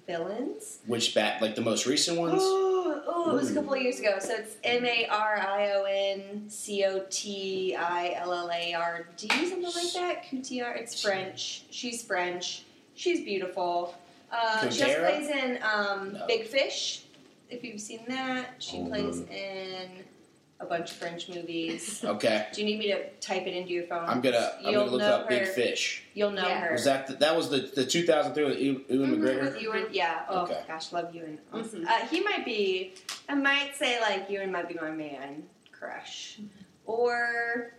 villains. 0.08 0.80
Which 0.86 1.14
bat? 1.16 1.42
Like 1.42 1.56
the 1.56 1.62
most 1.62 1.86
recent 1.86 2.18
ones? 2.20 2.42
Oh, 2.88 3.02
oh, 3.08 3.32
it 3.32 3.34
was 3.36 3.52
a 3.52 3.54
couple 3.56 3.74
of 3.74 3.82
years 3.82 4.00
ago. 4.00 4.18
So 4.20 4.36
it's 4.36 4.56
M 4.64 4.86
A 4.86 5.08
R 5.08 5.38
I 5.38 5.72
O 5.72 5.84
N 5.84 6.46
C 6.50 6.86
O 6.86 7.04
T 7.10 7.76
I 7.76 8.14
L 8.18 8.32
L 8.32 8.50
A 8.52 8.74
R 8.74 9.08
D, 9.18 9.28
something 9.28 9.62
like 9.64 9.94
that. 9.94 10.24
Cotillard. 10.30 10.78
It's 10.80 11.02
French. 11.02 11.64
She's 11.72 12.04
French. 12.04 12.64
She's 12.94 13.22
beautiful. 13.26 13.96
Uh, 14.32 14.70
she 14.70 14.84
also 14.84 15.00
plays 15.00 15.30
in 15.30 15.60
um, 15.64 16.14
No. 16.14 16.26
Big 16.28 16.46
Fish. 16.48 17.04
If 17.50 17.64
you've 17.64 17.82
seen 17.82 18.06
that, 18.08 18.52
she 18.60 18.78
Oh, 18.78 18.86
plays 18.88 19.20
in 19.22 19.90
a 20.60 20.66
bunch 20.66 20.92
of 20.92 20.98
French 20.98 21.28
movies. 21.30 22.02
Okay. 22.16 22.48
Do 22.54 22.62
you 22.62 22.68
need 22.68 22.80
me 22.80 22.88
to 22.88 23.10
type 23.20 23.46
it 23.46 23.54
into 23.54 23.72
your 23.72 23.84
phone? 23.84 24.08
I'm 24.08 24.22
gonna 24.22 24.52
I'm 24.60 24.72
You'll 24.72 24.86
gonna 24.86 24.92
look 24.92 25.02
know 25.02 25.08
up 25.16 25.30
Big 25.30 25.42
her. 25.42 25.46
Fish. 25.48 26.04
You'll 26.14 26.32
know 26.32 26.48
Yeah. 26.48 26.60
her. 26.62 26.72
Was 26.74 26.86
that 26.86 27.08
the, 27.08 27.14
that 27.16 27.36
was 27.36 27.50
the 27.50 27.60
the 27.76 27.86
2003 27.86 28.44
with 28.46 28.60
Ewan 28.60 28.86
Ewan 28.90 29.10
Mhm, 29.12 29.18
McGregor? 29.20 29.42
With 29.54 29.62
Ewan, 29.62 29.88
yeah. 29.92 30.22
Oh 30.30 30.44
Okay. 30.44 30.62
gosh, 30.68 30.94
love 30.94 31.14
Ewan. 31.14 31.40
Mhm. 31.54 31.86
Uh, 31.86 32.06
he 32.08 32.22
might 32.22 32.46
be. 32.46 32.94
I 33.28 33.36
might 33.36 33.76
say 33.76 34.00
like 34.00 34.30
you 34.30 34.40
Ewan 34.40 34.52
might 34.52 34.68
be 34.70 34.76
my 34.76 34.92
man 34.92 35.44
crush, 35.72 36.40
or 36.86 37.74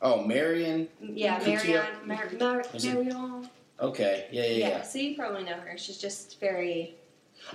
Oh, 0.00 0.24
Marion. 0.24 0.88
yeah, 1.00 1.38
Cotillard. 1.38 2.04
Marion. 2.04 2.38
Mar- 2.38 2.54
Mar- 2.54 2.64
Was 2.72 2.84
it- 2.84 2.94
Marion. 2.94 3.48
Okay. 3.80 4.26
Yeah, 4.32 4.42
yeah, 4.42 4.48
Yeah, 4.48 4.68
yeah. 4.68 4.82
so 4.82 4.98
you 4.98 5.14
probably 5.16 5.44
know 5.44 5.54
her. 5.54 5.78
She's 5.78 5.98
just 5.98 6.40
very. 6.40 6.96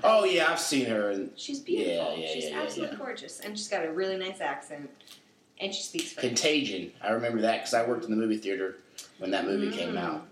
Oh 0.04 0.26
yeah, 0.26 0.52
I've 0.52 0.60
seen 0.60 0.86
her. 0.88 1.10
And 1.12 1.32
She's 1.36 1.60
beautiful. 1.60 1.94
Yeah, 1.94 2.16
yeah, 2.16 2.34
she's 2.34 2.44
yeah, 2.46 2.50
yeah, 2.52 2.62
absolutely 2.64 2.98
yeah. 2.98 3.04
gorgeous, 3.04 3.40
and 3.40 3.58
she's 3.58 3.68
got 3.68 3.86
a 3.86 3.92
really 3.92 4.18
nice 4.18 4.42
accent, 4.42 4.90
and 5.60 5.74
she 5.74 5.82
speaks 5.84 6.14
French. 6.14 6.28
Contagion. 6.28 6.92
I 7.02 7.12
remember 7.12 7.42
that 7.42 7.58
because 7.60 7.74
I 7.74 7.86
worked 7.88 8.06
in 8.06 8.12
the 8.12 8.18
movie 8.18 8.38
theater 8.38 8.78
when 9.18 9.32
that 9.32 9.46
movie 9.46 9.76
came 9.76 9.94
Mm. 9.94 10.00
out. 10.00 10.28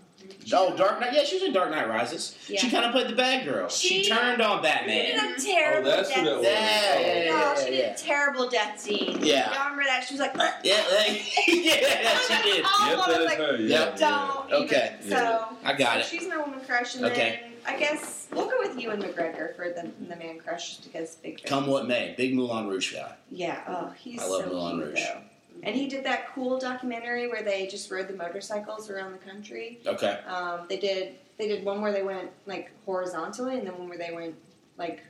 Oh, 0.52 0.76
Dark 0.76 0.98
Knight. 0.98 1.12
Yeah, 1.12 1.22
she 1.22 1.36
was 1.36 1.44
in 1.44 1.52
Dark 1.52 1.70
Knight 1.70 1.88
Rises. 1.88 2.36
Yeah. 2.48 2.58
She 2.60 2.68
kind 2.68 2.84
of 2.84 2.90
played 2.90 3.06
the 3.08 3.14
bad 3.14 3.44
girl. 3.44 3.68
She, 3.68 4.02
She- 4.02 4.08
turned 4.10 4.42
on 4.42 4.58
She 4.58 4.62
Batman. 4.68 5.04
did 5.04 5.38
a 5.38 5.40
terrible 5.40 5.88
Oh, 5.88 5.96
that's 5.96 6.08
death 6.08 6.18
who 6.18 6.24
that 6.24 6.36
was. 6.38 6.44
scene. 6.46 6.52
Yeah, 6.54 6.98
yeah, 6.98 7.06
yeah, 7.24 7.30
No, 7.30 7.36
yeah, 7.38 7.54
she 7.54 7.70
did 7.70 7.78
yeah. 7.78 7.84
a 7.92 7.96
terrible 7.96 8.48
death 8.48 8.80
scene. 8.80 9.18
Yeah. 9.22 9.50
Y'all 9.54 9.62
remember 9.70 9.84
that? 9.84 10.04
She 10.04 10.14
was 10.14 10.20
like, 10.20 10.34
Yeah, 10.34 10.42
like, 10.42 10.64
yeah, 10.64 12.18
she 12.18 12.42
did. 12.42 12.64
Oh, 12.66 12.86
Yep, 12.88 12.98
I 12.98 13.06
that 13.06 13.06
was 13.08 13.18
is 13.18 13.24
like, 13.26 13.38
her. 13.38 13.56
Yeah, 13.56 13.68
Yep. 13.84 13.96
don't. 13.98 14.48
Yeah. 14.50 14.56
Even. 14.56 14.64
Okay. 14.64 14.96
So 15.02 15.08
Yeah. 15.10 15.44
I 15.64 15.72
got 15.74 15.92
so 15.94 15.98
it. 16.00 16.04
She's 16.06 16.28
my 16.28 16.36
woman 16.38 16.60
crush, 16.66 16.94
and 16.96 17.04
Okay. 17.04 17.40
then 17.44 17.52
I 17.66 17.76
guess 17.78 18.28
we'll 18.32 18.48
go 18.48 18.56
with 18.60 18.78
Ewan 18.78 19.02
McGregor 19.02 19.54
for 19.56 19.70
the 19.70 19.90
the 20.08 20.16
man 20.16 20.38
crush 20.38 20.76
because 20.78 21.16
big. 21.16 21.40
Fish. 21.40 21.48
Come 21.48 21.66
what 21.66 21.86
may, 21.86 22.14
big 22.16 22.34
Moulin 22.34 22.66
Rouge 22.68 22.94
guy. 22.94 23.12
Yeah. 23.30 23.62
Oh, 23.68 23.92
he's 23.98 24.22
I 24.22 24.26
love 24.26 24.44
so 24.44 24.48
Moulin 24.50 24.76
cute 24.76 24.88
Rouge. 24.90 25.00
though. 25.00 25.20
And 25.62 25.74
he 25.74 25.88
did 25.88 26.04
that 26.04 26.32
cool 26.34 26.58
documentary 26.58 27.28
where 27.28 27.42
they 27.42 27.66
just 27.66 27.90
rode 27.90 28.08
the 28.08 28.14
motorcycles 28.14 28.90
around 28.90 29.12
the 29.12 29.18
country. 29.18 29.80
Okay. 29.86 30.20
Um, 30.26 30.66
they 30.68 30.76
did 30.78 31.16
they 31.38 31.48
did 31.48 31.64
one 31.64 31.80
where 31.80 31.92
they 31.92 32.02
went 32.02 32.30
like 32.46 32.70
horizontally, 32.84 33.58
and 33.58 33.66
then 33.66 33.76
one 33.78 33.88
where 33.88 33.98
they 33.98 34.12
went 34.14 34.34
like 34.78 35.02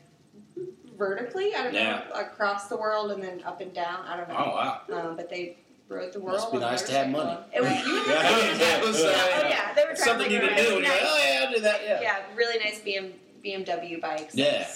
vertically. 0.97 1.55
I 1.55 1.65
don't 1.65 1.75
Yeah. 1.75 2.05
know 2.09 2.15
across 2.21 2.69
the 2.69 2.77
world 2.77 3.11
and 3.11 3.23
then 3.23 3.43
up 3.45 3.61
and 3.61 3.73
down. 3.75 4.07
I 4.07 4.17
don't 4.17 4.29
know. 4.29 4.37
Oh 4.37 4.51
wow. 4.55 4.81
Um, 5.11 5.17
but 5.17 5.29
they 5.29 5.59
rode 5.89 6.13
the 6.13 6.21
world. 6.21 6.37
Must 6.39 6.53
be 6.53 6.59
nice 6.59 6.83
to 6.83 6.93
have 6.93 7.09
money. 7.11 7.39
It 7.55 7.61
was 7.63 7.71
you. 7.71 7.97
Yeah, 8.07 8.55
that 8.59 8.83
was, 8.85 9.03
uh, 9.03 9.13
oh 9.15 9.49
yeah, 9.49 9.75
they 9.75 9.85
were 9.85 9.95
Something 9.97 10.31
you 10.31 10.39
traveling 10.39 10.57
can 10.57 10.65
do. 10.65 10.71
around. 10.73 10.85
And 10.85 10.85
you're 10.85 10.93
like, 10.93 11.03
Nice. 11.03 11.11
oh 11.11 11.29
yeah, 11.29 11.45
I'll 11.47 11.53
do 11.55 11.61
that. 11.61 11.81
Yeah. 11.85 12.01
yeah, 12.03 12.19
really 12.35 12.59
nice 12.59 12.81
BM, 12.81 13.13
BMW 13.45 14.01
bikes. 14.01 14.35
Yeah. 14.35 14.63
It 14.63 14.67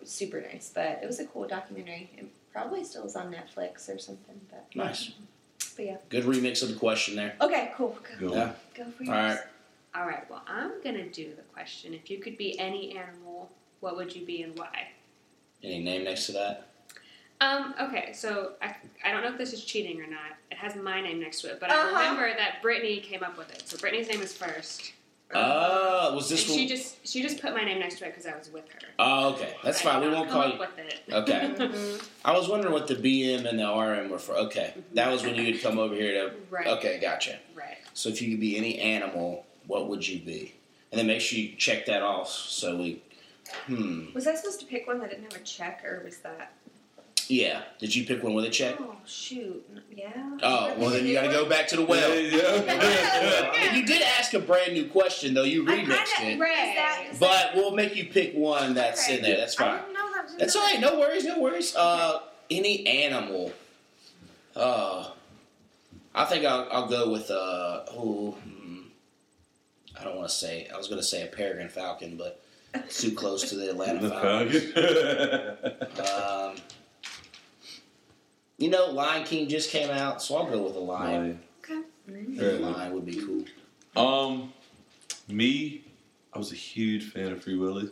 was 0.00 0.10
super 0.10 0.40
nice. 0.40 0.70
But 0.74 1.00
it 1.02 1.06
was 1.06 1.20
a 1.20 1.26
cool 1.26 1.46
documentary. 1.46 2.10
It 2.16 2.26
probably 2.52 2.84
still 2.84 3.04
is 3.04 3.16
on 3.16 3.32
Netflix 3.32 3.88
or 3.94 3.98
something. 3.98 4.40
But 4.50 4.66
Nice. 4.74 5.12
But 5.76 5.84
yeah. 5.86 5.96
Good 6.10 6.24
remix 6.24 6.62
of 6.62 6.68
the 6.68 6.74
question 6.76 7.16
there. 7.16 7.34
Okay, 7.40 7.72
cool. 7.76 7.96
Go, 8.20 8.28
Go. 8.28 8.34
Yeah. 8.34 8.52
go 8.74 8.84
for 8.90 9.04
All 9.04 9.06
yours. 9.06 9.36
right. 9.36 9.38
All 9.94 10.06
right. 10.06 10.28
Well, 10.30 10.42
I'm 10.46 10.82
gonna 10.82 11.08
do 11.08 11.30
the 11.36 11.42
question. 11.54 11.94
If 11.94 12.10
you 12.10 12.18
could 12.18 12.36
be 12.38 12.58
any 12.58 12.96
animal, 12.96 13.50
what 13.80 13.96
would 13.96 14.14
you 14.14 14.24
be 14.26 14.42
and 14.42 14.58
why? 14.58 14.88
Any 15.62 15.82
name 15.82 16.04
next 16.04 16.26
to 16.26 16.32
that? 16.32 16.68
Um, 17.42 17.74
okay, 17.80 18.12
so 18.12 18.52
I, 18.62 18.74
I 19.04 19.10
don't 19.10 19.22
know 19.24 19.30
if 19.32 19.36
this 19.38 19.52
is 19.52 19.64
cheating 19.64 20.00
or 20.00 20.06
not. 20.06 20.36
It 20.52 20.56
has 20.58 20.76
my 20.76 21.00
name 21.00 21.18
next 21.18 21.40
to 21.40 21.48
it, 21.50 21.58
but 21.58 21.70
Uh-huh. 21.70 21.96
I 21.96 22.00
remember 22.08 22.32
that 22.36 22.62
Brittany 22.62 23.00
came 23.00 23.24
up 23.24 23.36
with 23.36 23.50
it. 23.52 23.64
So 23.68 23.76
Brittany's 23.78 24.08
name 24.08 24.22
is 24.22 24.32
first. 24.32 24.92
Oh, 25.34 26.14
was 26.14 26.30
and 26.30 26.38
this 26.38 26.44
she 26.46 26.58
one? 26.60 26.68
just 26.68 27.08
she 27.08 27.22
just 27.22 27.40
put 27.40 27.54
my 27.54 27.64
name 27.64 27.78
next 27.80 27.98
to 27.98 28.04
it 28.04 28.10
because 28.10 28.26
I 28.26 28.36
was 28.36 28.52
with 28.52 28.68
her. 28.68 28.80
Oh, 28.98 29.30
okay. 29.32 29.54
That's 29.64 29.80
I 29.80 29.90
fine. 29.90 30.00
We 30.02 30.06
did 30.08 30.14
won't 30.14 30.28
not 30.28 30.32
call 30.34 30.42
come 30.42 30.52
you. 30.52 30.58
with 30.58 30.78
it. 30.78 31.00
Okay. 31.10 31.54
Mhm. 31.58 32.08
I 32.24 32.32
was 32.36 32.48
wondering 32.50 32.72
what 32.74 32.86
the 32.86 32.96
BM 32.96 33.46
and 33.48 33.58
the 33.58 33.64
RM 33.66 34.10
were 34.10 34.18
for. 34.18 34.34
Okay. 34.36 34.74
That 34.92 35.10
was 35.10 35.22
when 35.22 35.34
you 35.34 35.44
would 35.50 35.62
come 35.62 35.78
over 35.78 35.94
here 35.94 36.12
to. 36.28 36.34
Right. 36.50 36.66
Okay, 36.66 36.98
gotcha. 37.00 37.38
Right. 37.54 37.78
So 37.94 38.10
if 38.10 38.20
you 38.20 38.30
could 38.32 38.40
be 38.40 38.58
any 38.58 38.78
animal, 38.78 39.46
what 39.66 39.88
would 39.88 40.06
you 40.06 40.20
be? 40.20 40.54
And 40.92 40.98
then 40.98 41.06
make 41.06 41.22
sure 41.22 41.38
you 41.38 41.56
check 41.56 41.86
that 41.86 42.02
off 42.02 42.28
so 42.28 42.76
we. 42.76 43.02
Hmm. 43.66 44.12
Was 44.14 44.26
I 44.26 44.34
supposed 44.34 44.60
to 44.60 44.66
pick 44.66 44.86
one 44.86 44.98
that 45.00 45.08
didn't 45.10 45.32
have 45.32 45.40
a 45.40 45.44
check, 45.44 45.82
or 45.82 46.02
was 46.04 46.18
that? 46.18 46.52
Yeah. 47.32 47.62
Did 47.78 47.94
you 47.96 48.04
pick 48.04 48.22
one 48.22 48.34
with 48.34 48.44
a 48.44 48.50
check? 48.50 48.76
Oh 48.78 48.94
shoot! 49.06 49.64
Yeah. 49.90 50.10
Oh, 50.42 50.74
well 50.76 50.90
then 50.90 51.06
you 51.06 51.14
got 51.14 51.22
to 51.22 51.28
go 51.32 51.48
back 51.48 51.66
to 51.68 51.76
the 51.76 51.84
well. 51.84 52.14
Yeah, 52.14 53.52
And 53.56 53.76
you 53.76 53.86
did 53.86 54.02
ask 54.02 54.34
a 54.34 54.38
brand 54.38 54.74
new 54.74 54.86
question 54.88 55.32
though. 55.32 55.42
You 55.44 55.66
I 55.66 55.78
remixed 55.78 56.04
kinda- 56.16 56.32
it, 56.34 56.38
Right. 56.38 56.68
Is 56.68 56.74
that, 56.76 57.06
is 57.12 57.18
but 57.18 57.52
we'll 57.54 57.72
make 57.74 57.96
you 57.96 58.04
pick 58.06 58.34
one 58.34 58.74
that's 58.74 59.08
in 59.08 59.22
there. 59.22 59.38
That's 59.38 59.58
I 59.58 59.64
fine. 59.64 59.78
didn't 59.80 59.94
know 59.94 60.12
that 60.14 60.24
was 60.24 60.34
That's 60.36 60.52
there. 60.52 60.62
all 60.62 60.68
right. 60.70 60.80
No 60.80 60.98
worries. 60.98 61.24
No 61.24 61.40
worries. 61.40 61.74
Uh, 61.74 62.18
any 62.50 62.86
animal. 62.86 63.52
Uh, 64.54 65.08
I 66.14 66.26
think 66.26 66.44
I'll, 66.44 66.68
I'll 66.70 66.88
go 66.88 67.10
with 67.10 67.30
uh. 67.30 67.84
Oh. 67.90 68.36
I 69.98 70.04
don't 70.04 70.16
want 70.16 70.28
to 70.28 70.34
say. 70.34 70.68
I 70.72 70.76
was 70.76 70.88
going 70.88 71.00
to 71.00 71.06
say 71.06 71.22
a 71.22 71.26
peregrine 71.26 71.68
falcon, 71.68 72.16
but 72.16 72.42
it's 72.74 73.00
too 73.00 73.12
close 73.12 73.48
to 73.50 73.56
the 73.56 73.70
Atlanta 73.70 74.08
Falcons. 74.10 74.72
Um, 76.12 76.56
you 78.62 78.70
know, 78.70 78.86
Lion 78.90 79.24
King 79.24 79.48
just 79.48 79.70
came 79.70 79.90
out, 79.90 80.22
so 80.22 80.36
I'll 80.36 80.46
go 80.46 80.62
with 80.62 80.76
a 80.76 80.78
lion. 80.80 81.40
Mm. 82.08 82.40
A 82.40 82.58
lion 82.58 82.94
would 82.94 83.04
be 83.06 83.16
cool. 83.16 83.44
Um, 83.96 84.52
me, 85.28 85.84
I 86.32 86.38
was 86.38 86.52
a 86.52 86.56
huge 86.56 87.10
fan 87.10 87.32
of 87.32 87.42
Free 87.42 87.56
Willy, 87.56 87.90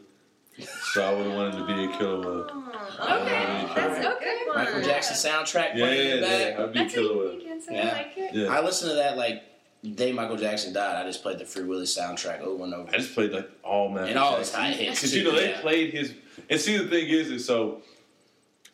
so 0.92 1.04
I 1.04 1.12
would 1.14 1.26
have 1.26 1.34
wanted 1.34 1.58
to 1.58 1.66
be 1.66 1.84
a 1.92 1.98
killer 1.98 2.20
whale. 2.20 2.46
Oh, 2.52 3.22
okay, 3.22 3.66
Uh, 3.70 3.74
that's 3.74 3.98
a 3.98 4.02
good 4.20 4.46
one. 4.46 4.56
Michael 4.64 4.82
Jackson 4.82 5.16
soundtrack 5.30 5.74
Yeah, 5.74 5.84
playing 5.86 6.08
yeah, 6.08 6.14
in 6.14 6.20
the 6.20 6.26
back. 6.26 6.54
yeah, 6.58 6.64
I'd 6.64 6.72
be 6.72 6.78
a 6.78 6.82
That's 6.82 6.94
killer 6.94 7.16
whale. 7.18 7.36
make 7.36 7.46
it, 7.46 7.62
so 7.64 7.72
Yeah. 7.72 7.80
I 7.80 7.92
like 7.92 8.12
it. 8.16 8.34
Yeah, 8.34 8.46
I 8.58 8.64
listened 8.64 8.90
to 8.90 8.96
that 8.96 9.16
like 9.16 9.42
the 9.82 9.90
day 9.90 10.12
Michael 10.12 10.36
Jackson 10.36 10.72
died. 10.72 10.96
I 10.96 11.06
just 11.06 11.22
played 11.22 11.38
the 11.38 11.44
Free 11.46 11.64
Willy 11.64 11.84
soundtrack 11.86 12.40
over 12.40 12.64
and 12.64 12.74
over. 12.74 12.90
I 12.92 12.98
just 12.98 13.14
played 13.14 13.32
like 13.32 13.50
all 13.62 13.88
Michael 13.88 14.08
and 14.08 14.18
all 14.18 14.36
his 14.36 14.50
Jackson. 14.50 14.64
high 14.64 14.72
hits. 14.72 15.00
Because 15.00 15.16
you 15.16 15.24
know 15.24 15.32
they 15.36 15.50
yeah. 15.50 15.60
played 15.60 15.92
his, 15.92 16.14
and 16.48 16.60
see 16.60 16.76
the 16.76 16.88
thing 16.88 17.08
is, 17.08 17.30
is 17.30 17.44
so 17.46 17.82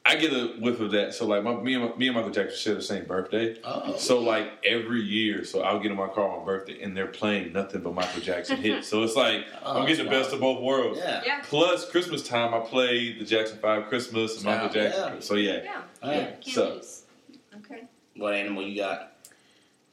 I 0.09 0.17
get 0.17 0.33
a 0.33 0.55
whiff 0.61 0.79
of 0.81 0.93
that. 0.93 1.15
So 1.15 1.27
like 1.27 1.43
my, 1.43 1.55
me 1.55 1.75
and 1.75 1.85
my, 1.85 1.97
me 1.97 2.07
and 2.09 2.17
Michael 2.17 2.31
Jackson 2.31 2.57
share 2.59 2.75
the 2.75 2.83
same 2.83 3.05
birthday. 3.05 3.57
Oh. 3.65 3.97
So 3.97 4.21
like 4.21 4.53
every 4.65 5.01
year, 5.03 5.45
so 5.45 5.63
I'll 5.63 5.81
get 5.81 5.91
in 5.91 5.97
my 5.97 6.09
car 6.09 6.29
on 6.31 6.39
my 6.41 6.45
birthday, 6.45 6.81
and 6.83 6.97
they're 6.97 7.07
playing 7.09 7.53
nothing 7.53 7.81
but 7.81 7.95
Michael 7.95 8.21
Jackson 8.23 8.57
hits. 8.59 8.89
So 8.89 9.03
it's 9.03 9.17
like 9.17 9.45
Oh, 9.65 9.79
I'm 9.81 9.87
getting 9.87 10.05
the 10.05 10.11
that's 10.11 10.27
best 10.29 10.35
of 10.35 10.41
both 10.41 10.63
worlds. 10.63 10.99
Yeah. 11.03 11.23
Yeah. 11.25 11.41
Plus 11.43 11.91
Christmas 11.91 12.23
time, 12.27 12.55
I 12.55 12.61
played 12.61 13.19
the 13.19 13.25
Jackson 13.25 13.59
Five 13.59 13.87
Christmas 13.89 14.37
and 14.37 14.45
Michael 14.45 14.69
Jackson. 14.69 15.15
Yeah. 15.15 15.21
So 15.21 15.35
yeah, 15.35 15.63
Yeah. 15.65 15.83
All 16.03 16.11
right. 16.11 16.41
Can't 16.41 16.45
So- 16.55 16.75
lose. 16.75 17.03
Okay. 17.57 17.85
What 18.17 18.35
animal 18.35 18.63
you 18.63 18.77
got? 18.77 19.13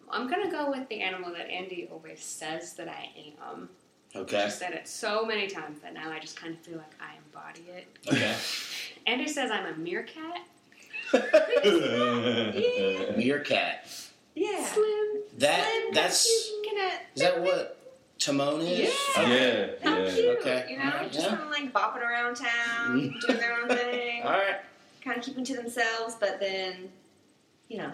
I'm 0.10 0.30
gonna 0.30 0.52
go 0.52 0.70
with 0.70 0.88
the 0.90 1.02
animal 1.02 1.32
that 1.34 1.50
Andy 1.50 1.88
always 1.92 2.24
says 2.24 2.74
that 2.74 2.88
I 2.88 3.10
am. 3.52 3.68
Okay. 4.16 4.46
She 4.46 4.52
said 4.52 4.74
it 4.74 4.88
so 4.88 5.26
many 5.26 5.48
times 5.48 5.80
that 5.82 5.94
now 5.96 6.12
I 6.12 6.20
just 6.20 6.36
kind 6.40 6.54
of 6.54 6.60
feel 6.62 6.78
like 6.78 6.94
I 7.02 7.16
embody 7.26 7.68
it. 7.72 7.88
Okay. 8.08 8.36
Andy 9.06 9.28
says 9.28 9.52
I'm 9.52 9.66
a 9.66 9.76
meerkat. 9.78 10.42
Meerkat. 13.18 13.88
Yeah. 14.36 14.66
Slim. 14.66 15.22
That 15.38 15.64
Slim, 15.66 15.94
that's 15.94 16.26
cute, 16.26 16.66
look 16.74 16.84
at 16.84 17.02
is 17.16 17.22
that 17.22 17.42
what 17.42 17.78
Timon 18.20 18.62
is? 18.62 18.80
Yeah. 18.80 19.24
Okay. 19.24 19.76
yeah, 19.82 19.90
How 19.90 19.98
yeah. 20.00 20.12
cute. 20.14 20.38
Okay. 20.40 20.66
You 20.70 20.78
know, 20.78 20.84
Alright, 20.86 21.12
just 21.12 21.26
yeah. 21.30 21.36
kind 21.36 21.44
of 21.44 21.50
like 21.52 21.74
bopping 21.74 22.02
around 22.02 22.36
town, 22.36 23.16
doing 23.28 23.40
their 23.40 23.54
own 23.62 23.68
thing, 23.70 24.24
All 24.24 24.32
right. 24.32 24.58
kind 25.04 25.18
of 25.18 25.24
keeping 25.24 25.44
to 25.46 25.56
themselves, 25.56 26.16
but 26.20 26.40
then, 26.40 26.90
you 27.70 27.78
know. 27.80 27.92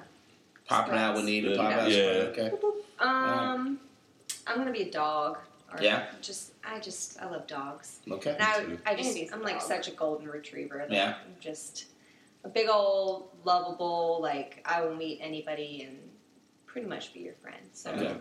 Popping 0.65 0.95
out 0.95 1.15
when 1.15 1.25
needed. 1.25 1.57
Pop 1.57 1.71
out. 1.71 1.89
Yeah. 1.91 2.03
Okay. 2.29 2.51
Um, 2.99 3.79
I'm 4.45 4.57
gonna 4.57 4.71
be 4.71 4.83
a 4.83 4.91
dog. 4.91 5.39
Or 5.73 5.81
Yeah? 5.81 6.05
Just, 6.21 6.53
I 6.63 6.79
just, 6.79 7.21
I 7.21 7.29
love 7.29 7.47
dogs. 7.47 7.99
Okay. 8.09 8.31
And 8.31 8.41
I, 8.41 8.59
too. 8.63 8.79
I 8.85 8.95
just, 8.95 9.09
Andy's 9.09 9.31
a 9.31 9.35
I'm 9.35 9.43
like 9.43 9.59
dog. 9.59 9.67
such 9.67 9.87
a 9.87 9.91
golden 9.91 10.27
retriever. 10.27 10.77
That 10.79 10.91
Yeah. 10.91 11.15
I'm 11.25 11.35
just 11.39 11.85
a 12.43 12.49
big 12.49 12.67
old 12.69 13.29
lovable. 13.45 14.19
Like 14.21 14.61
I 14.65 14.81
will 14.81 14.95
meet 14.95 15.19
anybody 15.21 15.85
and 15.87 15.97
pretty 16.65 16.87
much 16.87 17.13
be 17.13 17.21
your 17.21 17.33
friend. 17.35 17.61
So. 17.73 17.91
Okay. 17.91 18.15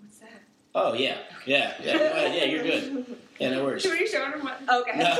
What's 0.00 0.18
that? 0.18 0.42
Oh 0.74 0.92
yeah. 0.92 1.16
Yeah. 1.46 1.72
Yeah. 1.82 1.92
Go 1.98 2.04
ahead. 2.04 2.34
Yeah. 2.36 2.44
You're 2.44 2.62
good. 2.62 3.16
Yeah. 3.40 3.50
No 3.50 3.64
worries. 3.64 3.84
Who 3.84 3.90
are 3.90 3.96
you 3.96 4.06
showing 4.06 4.32
him 4.32 4.44
what? 4.44 4.60
Okay. 4.68 4.98
No. 4.98 5.10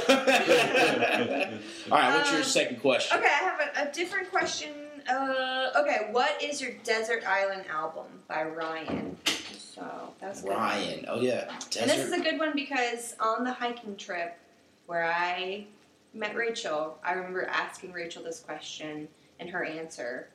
All 1.91 1.99
right. 1.99 2.15
What's 2.17 2.31
your 2.31 2.41
Um, 2.41 2.45
second 2.45 2.81
question? 2.81 3.17
Okay, 3.19 3.27
I 3.27 3.39
have 3.39 3.61
a, 3.87 3.89
a 3.89 3.93
different 3.93 4.31
question. 4.31 4.71
Uh, 5.09 5.71
okay, 5.77 6.09
what 6.11 6.43
is 6.43 6.61
your 6.61 6.73
Desert 6.85 7.25
Island 7.27 7.65
album 7.71 8.07
by 8.29 8.45
Ryan? 8.45 9.17
So 9.59 10.13
that's. 10.21 10.43
Ryan. 10.43 11.07
Oh 11.09 11.21
yeah. 11.21 11.51
And 11.81 11.89
this 11.91 12.05
is 12.07 12.13
a 12.13 12.21
good 12.21 12.39
one 12.39 12.53
because 12.55 13.15
on 13.21 13.45
the 13.45 13.53
hiking 13.53 13.97
trip 13.97 14.39
where 14.87 15.05
I 15.05 15.67
met 16.13 16.35
Rachel, 16.37 16.99
I 17.05 17.13
remember 17.13 17.45
asking 17.47 17.93
Rachel 17.93 18.23
this 18.23 18.41
question, 18.41 19.09
and 19.41 19.49
her 19.51 19.65
answer 19.65 20.29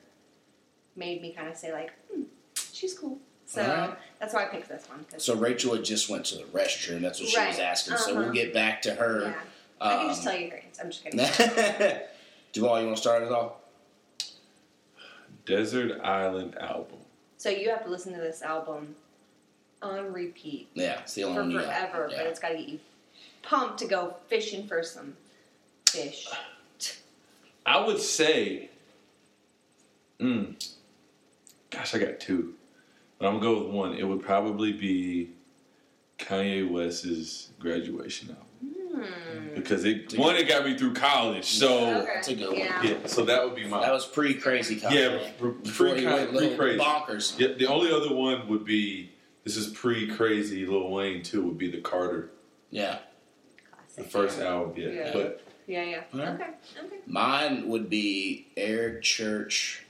made 0.96 1.20
me 1.22 1.32
kind 1.32 1.48
of 1.48 1.56
say 1.56 1.72
like, 1.72 1.92
hmm, 2.12 2.22
"She's 2.72 2.98
cool." 2.98 3.18
So 3.46 3.94
that's 4.18 4.32
why 4.34 4.44
I 4.44 4.46
picked 4.46 4.68
this 4.70 4.88
one. 4.88 5.04
So 5.18 5.36
Rachel 5.36 5.74
had 5.76 5.84
just 5.84 6.08
went 6.08 6.24
to 6.26 6.36
the 6.36 6.44
restroom. 6.44 7.02
That's 7.02 7.20
what 7.20 7.28
she 7.28 7.38
was 7.38 7.58
asking. 7.58 7.98
So 7.98 8.12
Uh-huh. 8.12 8.20
we'll 8.22 8.32
get 8.32 8.54
back 8.54 8.80
to 8.82 8.94
her. 8.94 9.22
yeah, 9.22 9.34
I 9.80 9.96
can 9.98 10.08
just 10.08 10.26
Um, 10.26 10.32
tell 10.32 10.40
you 10.40 10.50
her 10.50 10.56
answer. 10.56 10.82
I'm 10.82 10.90
just 10.90 11.04
kidding. 11.04 11.20
Duvall, 12.52 12.80
you 12.80 12.86
want 12.86 12.96
to 12.96 13.00
start 13.02 13.22
us 13.22 13.30
off? 13.30 13.52
Desert 15.46 16.00
Island 16.02 16.56
album. 16.58 16.98
So 17.36 17.48
you 17.50 17.68
have 17.70 17.84
to 17.84 17.90
listen 17.90 18.12
to 18.14 18.20
this 18.20 18.42
album 18.42 18.94
on 19.82 20.12
repeat 20.12 20.68
Yeah, 20.74 21.00
it's 21.00 21.14
the 21.14 21.24
only 21.24 21.36
for 21.36 21.58
one 21.58 21.66
forever, 21.66 22.08
Yeah. 22.10 22.16
but 22.18 22.26
it's 22.26 22.40
got 22.40 22.50
to 22.50 22.56
get 22.56 22.68
you 22.68 22.80
pumped 23.42 23.78
to 23.80 23.86
go 23.86 24.14
fishing 24.28 24.66
for 24.66 24.82
some 24.82 25.16
fish. 25.88 26.26
I 27.66 27.84
would 27.84 27.98
say, 28.00 28.70
mm, 30.18 30.54
gosh, 31.70 31.94
I 31.94 31.98
got 31.98 32.20
two, 32.20 32.54
but 33.18 33.26
I'm 33.26 33.38
gonna 33.40 33.44
go 33.54 33.64
with 33.64 33.72
one. 33.74 33.94
It 33.94 34.04
would 34.04 34.22
probably 34.22 34.72
be 34.72 35.30
Kanye 36.18 36.70
West's 36.70 37.50
graduation 37.58 38.30
album 38.30 38.44
Hmm. 38.94 39.54
because 39.54 39.84
it 39.84 40.16
one 40.18 40.36
it 40.36 40.46
got 40.48 40.64
me 40.64 40.76
through 40.76 40.94
college. 40.94 41.44
So 41.46 41.98
Okay. 42.00 42.06
That's 42.14 42.28
a 42.28 42.34
good 42.34 42.48
one. 42.48 42.58
Yeah. 42.58 42.82
yeah, 42.82 42.96
so 43.06 43.24
that 43.24 43.44
would 43.44 43.54
be 43.54 43.66
my 43.66 43.80
That 43.80 43.92
was 43.92 44.06
pretty 44.06 44.34
crazy. 44.34 44.76
yeah, 44.76 45.18
pre 45.38 45.50
Before 45.52 45.94
he 45.94 46.06
went 46.06 46.32
little 46.32 46.56
crazy. 46.56 46.78
bonkers. 46.78 47.38
Yeah, 47.38 47.54
the 47.56 47.66
only 47.66 47.90
other 47.92 48.14
one 48.14 48.46
would 48.48 48.64
be 48.64 49.10
this 49.44 49.56
is 49.56 49.68
pre 49.68 50.06
crazy. 50.14 50.64
Lil 50.66 50.90
Wayne 50.90 51.22
too 51.22 51.42
would 51.44 51.58
be 51.58 51.70
the 51.70 51.80
Carter, 51.80 52.30
Yeah. 52.70 52.98
the 53.96 54.02
Classic. 54.04 54.12
first 54.12 54.40
album. 54.40 54.74
Yeah, 54.76 54.88
Yeah. 54.90 55.10
but 55.12 55.40
Yeah, 55.66 55.82
yeah. 55.84 56.02
Okay, 56.14 56.44
okay. 56.78 56.96
Mine 57.06 57.68
would 57.68 57.88
be 57.88 58.48
Eric 58.56 59.02
Church. 59.02 59.83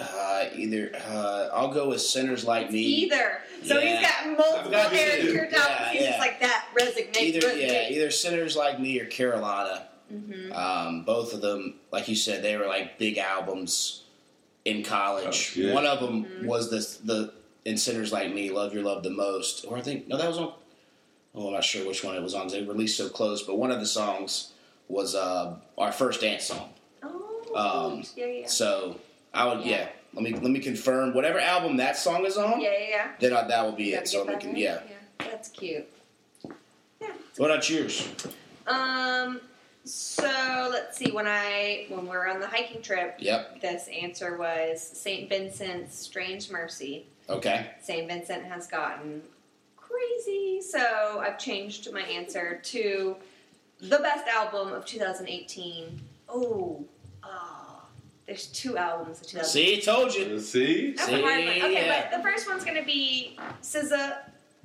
Uh, 0.00 0.44
either 0.54 0.90
uh, 1.08 1.48
I'll 1.52 1.72
go 1.72 1.88
with 1.90 2.00
Sinners 2.00 2.44
Like 2.44 2.70
Me. 2.70 2.80
Either. 2.80 3.40
So 3.64 3.78
Yeah. 3.78 3.96
he's 3.98 4.08
got 4.08 4.26
multiple 4.38 4.74
I've 4.76 4.90
got 4.90 4.92
Eric 4.94 5.24
either. 5.24 5.32
Church. 5.34 5.50
Yeah, 5.52 5.90
He's 5.90 6.00
yeah. 6.02 6.06
just 6.08 6.18
like 6.18 6.40
that 6.40 6.66
resignation. 6.74 7.36
Either 7.36 7.56
yeah, 7.58 7.88
either 7.90 8.10
Sinners 8.10 8.56
Like 8.56 8.80
Me 8.80 8.98
or 9.00 9.06
Carolina. 9.06 9.86
Mm-hmm. 10.12 10.52
Um, 10.52 11.04
both 11.04 11.34
of 11.34 11.40
them, 11.40 11.74
like 11.92 12.08
you 12.08 12.16
said, 12.16 12.42
they 12.42 12.56
were 12.56 12.66
like 12.66 12.98
big 12.98 13.18
albums 13.18 14.04
in 14.64 14.82
college. 14.82 15.54
Oh, 15.56 15.60
yeah. 15.60 15.74
One 15.74 15.86
of 15.86 16.00
them 16.00 16.24
Mhm. 16.24 16.46
was 16.46 16.70
the 16.70 16.78
the 17.06 17.32
in 17.64 17.76
Sinners 17.76 18.10
Like 18.12 18.32
Me, 18.32 18.50
Love 18.50 18.72
Your 18.74 18.82
Love 18.82 19.02
the 19.02 19.10
Most, 19.10 19.64
or 19.68 19.76
I 19.76 19.82
think 19.82 20.08
no, 20.08 20.16
that 20.16 20.26
was 20.28 20.38
on. 20.38 20.52
Oh, 21.34 21.46
I'm 21.48 21.52
not 21.52 21.64
sure 21.64 21.86
which 21.86 22.02
one 22.02 22.16
it 22.16 22.22
was 22.22 22.34
on. 22.34 22.48
They 22.48 22.62
released 22.62 22.96
so 22.96 23.08
close, 23.08 23.42
but 23.42 23.56
one 23.56 23.70
of 23.70 23.78
the 23.78 23.86
songs 23.86 24.52
was 24.88 25.14
uh, 25.14 25.54
our 25.78 25.92
first 25.92 26.20
dance 26.22 26.44
song. 26.44 26.70
Oh, 27.04 27.92
Um, 27.92 28.02
yeah, 28.16 28.26
yeah. 28.26 28.46
So 28.48 28.98
I 29.34 29.46
would, 29.46 29.64
yeah. 29.64 29.70
Yeah. 29.70 29.88
Let 30.14 30.24
me 30.24 30.32
let 30.32 30.50
me 30.50 30.58
confirm 30.58 31.14
whatever 31.14 31.38
album 31.38 31.76
that 31.76 31.96
song 31.96 32.26
is 32.26 32.36
on. 32.36 32.60
Yeah, 32.60 32.72
yeah, 32.78 32.86
yeah. 32.88 33.08
Then 33.20 33.32
I, 33.32 33.46
that 33.46 33.64
will 33.64 33.72
be 33.72 33.92
Gotta 33.92 34.02
it. 34.02 34.08
So 34.08 34.24
we 34.24 34.30
that 34.32 34.40
can, 34.40 34.50
in. 34.50 34.56
yeah. 34.56 34.80
That's 35.18 35.48
cute. 35.50 35.88
Yeah. 37.00 37.12
What 37.36 37.50
about 37.52 37.70
yours? 37.70 38.08
Um. 38.66 39.40
So 39.84 40.68
let's 40.70 40.98
see. 40.98 41.12
When 41.12 41.26
I 41.28 41.86
when 41.90 42.02
we 42.02 42.08
were 42.10 42.26
on 42.28 42.40
the 42.40 42.46
hiking 42.48 42.82
trip, 42.82 43.16
Yep. 43.20 43.60
this 43.60 43.88
answer 43.88 44.36
was 44.36 44.82
Saint 44.82 45.28
Vincent's 45.28 45.96
"Strange 45.96 46.50
Mercy." 46.50 47.06
Okay. 47.28 47.70
Saint 47.80 48.08
Vincent 48.08 48.44
has 48.44 48.66
gotten 48.66 49.22
crazy, 49.76 50.60
so 50.60 51.20
I've 51.20 51.38
changed 51.38 51.90
my 51.92 52.02
answer 52.02 52.60
to 52.64 53.16
the 53.80 53.98
best 53.98 54.26
album 54.26 54.72
of 54.72 54.84
2018. 54.84 56.00
Oh, 56.28 56.84
there's 58.30 58.46
two 58.46 58.76
albums 58.76 59.20
of 59.20 59.26
2018. 59.26 59.44
See, 59.44 59.80
told 59.84 60.14
you. 60.14 60.38
see, 60.38 60.92
That's 60.92 61.08
a 61.08 61.20
hard 61.20 61.22
one. 61.24 61.54
See, 61.54 61.62
Okay, 61.64 61.86
yeah. 61.86 62.08
but 62.10 62.16
the 62.16 62.22
first 62.22 62.48
one's 62.48 62.64
gonna 62.64 62.84
be 62.84 63.36
SZA, 63.60 64.18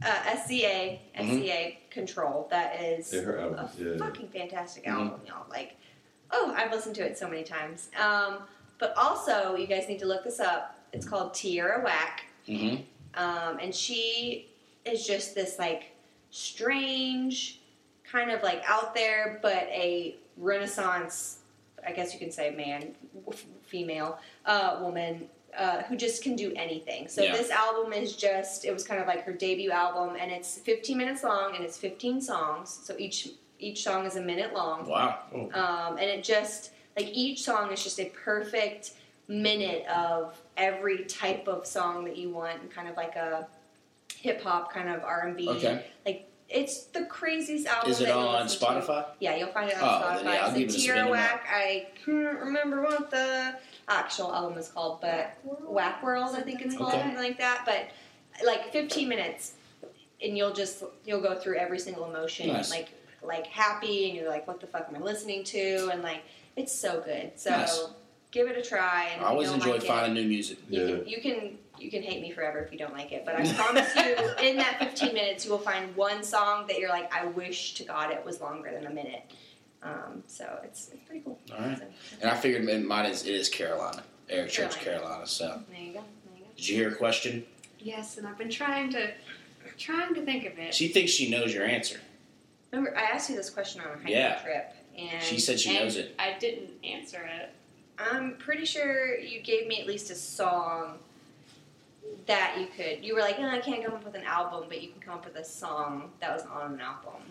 uh, 0.06 0.36
SCA, 0.36 1.00
Mm-hmm. 1.18 1.42
SCA 1.42 1.78
Control. 1.90 2.48
That 2.52 2.80
is 2.80 3.12
Yeah, 3.12 3.22
her 3.22 3.38
a 3.38 3.70
yeah. 3.80 3.98
fucking 3.98 4.28
fantastic 4.30 4.84
Mhm. 4.86 4.92
album, 4.92 5.22
y'all. 5.26 5.48
Like, 5.50 5.78
oh, 6.30 6.54
I've 6.56 6.72
listened 6.72 6.94
to 6.98 7.02
it 7.04 7.18
so 7.18 7.28
many 7.28 7.44
times. 7.44 7.90
Um, 8.00 8.44
but 8.78 8.94
also, 8.96 9.56
you 9.56 9.66
guys 9.66 9.88
need 9.90 9.98
to 10.00 10.06
look 10.06 10.24
this 10.24 10.40
up. 10.40 10.78
It's 10.94 11.08
called 11.08 11.34
Tierra 11.34 11.82
Whack, 11.84 12.26
Mm-hmm. 12.48 12.84
um, 13.20 13.58
and 13.60 13.74
she 13.74 14.48
is 14.86 15.08
just 15.08 15.34
this 15.34 15.58
like 15.58 15.86
strange, 16.30 17.62
kind 18.04 18.30
of 18.30 18.44
like 18.44 18.62
out 18.68 18.94
there, 18.94 19.40
but 19.42 19.64
a 19.72 20.18
Renaissance. 20.38 21.40
I 21.88 21.92
guess 21.92 22.14
you 22.14 22.20
can 22.20 22.32
say 22.32 22.50
man, 22.52 22.96
f- 23.28 23.46
female, 23.66 24.20
uh, 24.46 24.78
woman 24.82 25.28
uh, 25.58 25.84
who 25.84 25.96
just 25.96 26.22
can 26.22 26.36
do 26.36 26.52
anything. 26.56 27.08
So 27.08 27.24
Yeah. 27.24 27.32
this 27.32 27.50
album 27.50 27.94
is 27.94 28.16
just 28.16 28.66
it 28.66 28.74
was 28.74 28.84
kind 28.86 29.00
of 29.02 29.08
like 29.08 29.24
her 29.24 29.32
debut 29.34 29.72
album, 29.72 30.18
and 30.20 30.32
it's 30.32 30.58
15 30.60 30.98
minutes 30.98 31.24
long, 31.24 31.56
and 31.56 31.64
it's 31.64 31.78
15 31.78 32.22
songs. 32.22 32.80
So 32.84 32.96
each 32.98 33.30
each 33.58 33.84
song 33.84 34.06
is 34.06 34.18
a 34.18 34.22
minute 34.22 34.54
long, 34.54 34.86
Wow. 34.86 35.20
um, 35.54 35.98
and 35.98 36.10
it 36.10 36.24
just 36.26 36.72
like 36.98 37.08
each 37.14 37.44
song 37.44 37.72
is 37.72 37.82
just 37.84 38.00
a 38.02 38.06
perfect 38.06 38.92
minute 39.30 39.86
of 39.88 40.38
every 40.58 41.06
type 41.06 41.48
of 41.48 41.66
song 41.66 42.04
that 42.06 42.18
you 42.18 42.30
want, 42.30 42.62
and 42.62 42.70
kind 42.70 42.90
of 42.90 42.98
like 42.98 43.16
a 43.16 43.48
hip 44.18 44.44
hop 44.44 44.74
kind 44.74 44.90
of 44.90 45.04
R 45.04 45.28
and 45.28 45.38
B. 45.38 45.48
Like 46.06 46.30
it's 46.50 46.84
the 46.86 47.06
craziest 47.06 47.66
album. 47.68 47.92
Is 47.92 48.00
it 48.02 48.06
that 48.08 48.16
you'll 48.16 48.28
on 48.28 48.44
listen 48.44 48.60
to. 48.60 48.66
Spotify? 48.66 49.06
Yeah, 49.20 49.36
you'll 49.36 49.50
find 49.50 49.70
it 49.70 49.78
on 49.78 49.84
Oh, 49.84 50.06
Spotify. 50.06 50.16
then 50.18 50.26
yeah, 50.26 50.32
I'll 50.46 50.52
so 50.52 50.58
give 50.60 50.96
it 50.98 51.08
a 51.08 51.12
Whack, 51.12 51.46
I 51.52 51.88
can't 52.06 52.40
remember 52.40 52.82
what 52.84 53.10
the 53.10 53.56
actual 53.88 54.34
album 54.34 54.58
is 54.58 54.68
called, 54.70 55.02
but 55.02 55.38
Whack 55.44 56.04
World, 56.04 56.36
I 56.36 56.42
think 56.42 56.62
it's 56.62 56.76
called, 56.76 56.90
Okay. 56.94 57.02
something 57.02 57.18
like 57.18 57.38
that. 57.40 57.64
But 57.66 57.88
like 58.46 58.72
15 58.72 59.08
minutes, 59.08 59.54
and 60.22 60.38
you'll 60.38 60.54
just 60.54 60.84
you'll 61.06 61.22
go 61.22 61.36
through 61.36 61.58
every 61.58 61.80
single 61.80 62.06
emotion, 62.10 62.48
Nice. 62.48 62.70
like 62.70 62.90
like 63.24 63.48
happy, 63.48 64.08
and 64.10 64.16
you're 64.18 64.30
like, 64.30 64.48
what 64.48 64.60
the 64.62 64.68
fuck 64.68 64.86
am 64.90 64.96
I 64.96 65.00
listening 65.00 65.44
to? 65.46 65.90
And 65.92 66.02
like 66.04 66.22
it's 66.56 66.72
so 66.74 67.02
good. 67.02 67.32
So 67.38 67.50
Nice. 67.50 67.86
give 68.32 68.48
it 68.48 68.58
a 68.58 68.62
try. 68.62 69.10
And 69.14 69.22
I 69.26 69.30
always 69.30 69.50
if 69.50 69.56
you 69.56 69.62
don't 69.64 69.76
enjoy 69.76 69.88
like 69.88 70.00
finding 70.02 70.24
new 70.24 70.30
music. 70.30 70.60
You, 70.70 70.82
Yeah. 70.82 70.96
can, 70.98 71.08
you 71.08 71.22
can 71.22 71.58
you 71.80 71.90
can 71.92 72.02
hate 72.02 72.22
me 72.22 72.32
forever 72.32 72.60
if 72.60 72.72
you 72.72 72.78
don't 72.78 72.94
like 72.94 73.12
it, 73.12 73.24
but 73.26 73.36
I 73.36 73.52
promise 73.54 73.94
you, 73.96 74.16
in 74.48 74.58
that 74.58 74.78
15 74.80 75.14
minutes, 75.14 75.46
you 75.46 75.52
will 75.52 75.58
find 75.60 75.96
one 75.96 76.24
song 76.24 76.68
that 76.68 76.80
you're 76.80 76.90
like, 76.90 77.14
I 77.14 77.26
wish 77.28 77.74
to 77.76 77.84
God 77.84 78.12
it 78.12 78.24
was 78.26 78.42
longer 78.42 78.72
than 78.72 78.86
a 78.88 78.94
minute. 78.94 79.24
Um, 79.84 80.24
so 80.28 80.60
it's, 80.64 80.90
it's 80.94 81.04
pretty 81.06 81.22
cool. 81.24 81.40
All 81.54 81.60
right. 81.60 81.78
So, 81.78 81.84
And 82.22 82.32
I 82.32 82.36
figured 82.36 82.64
mine 82.86 83.06
is 83.06 83.26
it 83.26 83.34
is 83.36 83.50
Carolina, 83.50 84.04
Eric 84.30 84.50
Church, 84.50 84.78
Carolina. 84.80 85.04
Carolina. 85.06 85.28
So, 85.28 85.62
there 85.70 85.80
you 85.80 85.94
go. 85.94 86.00
There 86.26 86.38
you 86.38 86.44
go. 86.44 86.50
did 86.56 86.68
you 86.68 86.76
hear 86.76 86.90
a 86.90 86.96
question? 86.96 87.46
Yes, 87.80 88.18
and 88.18 88.26
I've 88.26 88.38
been 88.38 88.50
trying 88.50 88.90
to 88.94 89.12
trying 89.78 90.16
to 90.16 90.24
think 90.26 90.46
of 90.46 90.58
it. 90.58 90.74
She 90.74 90.88
thinks 90.88 91.12
she 91.12 91.30
knows 91.30 91.54
your 91.54 91.66
answer. 91.66 92.00
Remember, 92.72 92.98
I 92.98 93.02
asked 93.04 93.30
you 93.30 93.36
this 93.36 93.50
question 93.50 93.82
on 93.82 93.88
a 93.88 93.94
hiking 93.98 94.10
Yeah. 94.12 94.40
trip, 94.42 94.74
and 94.98 95.22
She 95.22 95.40
said 95.40 95.60
she 95.60 95.76
and 95.76 95.80
knows 95.86 95.98
it. 95.98 96.16
I 96.18 96.36
didn't 96.40 96.72
answer 96.84 97.22
it. 97.22 97.50
I'm 98.00 98.38
pretty 98.38 98.66
sure 98.66 99.18
you 99.20 99.42
gave 99.42 99.68
me 99.68 99.80
at 99.82 99.88
least 99.88 100.10
a 100.10 100.16
song 100.16 100.98
that 102.28 102.58
you 102.60 102.68
could. 102.76 103.04
You 103.04 103.16
were 103.16 103.22
like, 103.22 103.40
no, 103.40 103.50
I 103.50 103.60
can't 103.60 103.84
come 103.84 103.94
up 103.94 104.04
with 104.04 104.16
an 104.16 104.24
album, 104.24 104.66
but 104.68 104.82
you 104.82 104.90
can 104.90 105.02
come 105.02 105.16
up 105.16 105.26
with 105.26 105.36
a 105.36 105.44
song 105.44 106.12
that 106.20 106.34
was 106.34 106.44
on 106.46 106.74
an 106.74 106.82
album. 106.82 107.22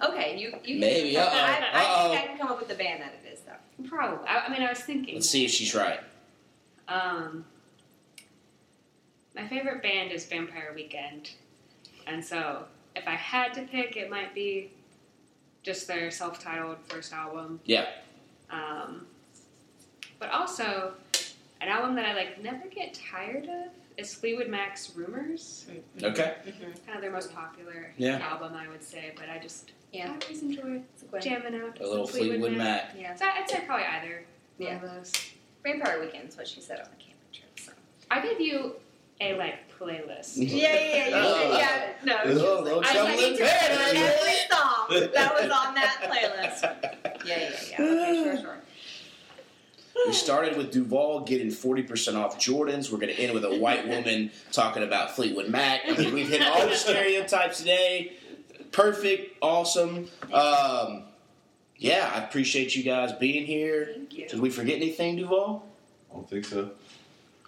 Okay, 0.00 0.38
you 0.38 0.48
you 0.64 0.78
can- 0.78 0.80
Maybe, 0.80 1.16
uh-oh, 1.16 1.28
I, 1.28 1.70
I 1.72 1.82
uh-oh. 1.82 2.08
think 2.10 2.22
I 2.22 2.26
can 2.28 2.38
come 2.38 2.48
up 2.48 2.58
with 2.60 2.68
the 2.68 2.74
band 2.76 3.02
that 3.02 3.14
it 3.24 3.32
is 3.32 3.40
though. 3.40 3.88
Probably. 3.88 4.26
I, 4.28 4.46
I 4.46 4.48
mean, 4.48 4.62
I 4.62 4.70
was 4.70 4.78
thinking. 4.80 5.16
Let's 5.16 5.28
see 5.28 5.44
if 5.44 5.50
she's 5.50 5.74
right. 5.74 6.00
Um, 6.86 7.44
my 9.34 9.46
favorite 9.48 9.82
band 9.82 10.12
is 10.12 10.24
Vampire 10.24 10.72
Weekend, 10.74 11.30
and 12.06 12.24
so 12.24 12.64
if 12.94 13.08
I 13.08 13.14
had 13.16 13.52
to 13.54 13.62
pick, 13.62 13.96
it 13.96 14.08
might 14.08 14.34
be 14.34 14.70
just 15.64 15.88
their 15.88 16.10
self-titled 16.12 16.78
first 16.86 17.12
album. 17.12 17.60
Yeah. 17.64 17.86
Um, 18.50 19.04
but 20.20 20.30
also, 20.30 20.94
an 21.60 21.68
album 21.68 21.94
that 21.96 22.04
I 22.06 22.14
like 22.14 22.42
never 22.42 22.66
get 22.68 22.94
tired 22.94 23.44
of 23.44 23.72
is 23.96 24.14
Fleetwood 24.14 24.48
Mac's 24.48 24.92
Rumors. 24.94 25.66
Mm-hmm. 25.70 26.04
Okay. 26.06 26.34
Mm-hmm. 26.46 26.62
Kind 26.86 26.94
of 26.96 27.00
their 27.00 27.10
most 27.10 27.34
popular 27.34 27.92
Yeah. 27.96 28.18
album, 28.18 28.54
I 28.54 28.68
would 28.68 28.82
say. 28.82 29.12
But 29.16 29.28
I 29.28 29.38
just 29.38 29.72
Yeah. 29.92 30.10
I 30.10 30.24
always 30.24 30.42
enjoy 30.42 30.82
It's 30.94 31.04
a 31.12 31.18
jamming 31.20 31.60
out. 31.60 31.76
to 31.76 31.84
A 31.84 31.86
little 31.86 32.06
Fleetwood, 32.06 32.40
Fleetwood 32.40 32.58
Mac. 32.58 32.94
Mac. 32.94 33.00
Yeah. 33.02 33.14
So 33.16 33.24
I'd 33.26 33.48
say 33.50 33.62
probably 33.66 33.86
either 33.86 34.24
Yeah. 34.58 34.76
one 34.76 34.84
of 34.84 34.94
those. 34.94 35.12
Vampire 35.64 36.00
Weekend's 36.00 36.36
what 36.36 36.46
she 36.46 36.60
said 36.60 36.78
on 36.78 36.86
the 36.96 37.02
camping 37.02 37.32
trip. 37.32 37.58
So. 37.58 37.72
I 38.10 38.20
give 38.22 38.40
you 38.40 38.76
a 39.20 39.34
like 39.36 39.56
playlist. 39.76 40.34
Yeah, 40.36 40.44
yeah, 40.74 40.74
yeah. 40.74 41.08
You 41.08 41.14
Oh. 41.16 41.58
yeah. 41.58 41.88
No. 42.04 42.16
Oh, 42.24 42.28
little, 42.28 42.62
little 42.62 42.80
I 42.84 42.92
trouble 42.92 43.16
need 43.16 43.32
in 43.32 43.36
to 43.38 43.42
remember 43.42 43.98
every 43.98 44.32
song 44.48 45.10
that 45.12 45.34
was 45.34 45.50
on 45.50 45.74
that 45.74 45.96
playlist. 46.02 47.26
Yeah, 47.26 47.38
yeah, 47.38 47.50
yeah. 47.70 47.84
Okay, 47.84 48.22
sure, 48.24 48.36
sure. 48.40 48.57
We 50.06 50.12
started 50.12 50.56
with 50.56 50.70
Duvall 50.70 51.20
getting 51.20 51.48
40% 51.48 52.14
off 52.16 52.38
Jordans. 52.38 52.90
We're 52.90 52.98
going 52.98 53.14
to 53.14 53.20
end 53.20 53.34
with 53.34 53.44
a 53.44 53.58
white 53.58 53.86
woman 53.86 54.30
talking 54.52 54.82
about 54.82 55.14
Fleetwood 55.14 55.48
Mac. 55.48 55.82
I 55.86 55.96
mean, 55.96 56.14
we've 56.14 56.28
hit 56.28 56.42
all 56.42 56.66
the 56.66 56.74
stereotypes 56.74 57.58
today. 57.58 58.12
Perfect, 58.72 59.36
awesome. 59.42 60.08
Um, 60.32 61.04
yeah, 61.76 62.10
I 62.14 62.24
appreciate 62.24 62.74
you 62.74 62.82
guys 62.82 63.12
being 63.12 63.46
here. 63.46 63.90
Thank 63.94 64.14
you. 64.14 64.28
Did 64.28 64.40
we 64.40 64.50
forget 64.50 64.76
anything, 64.76 65.16
Duvall? 65.16 65.66
I 66.10 66.14
don't 66.14 66.28
think 66.28 66.44
so. 66.44 66.70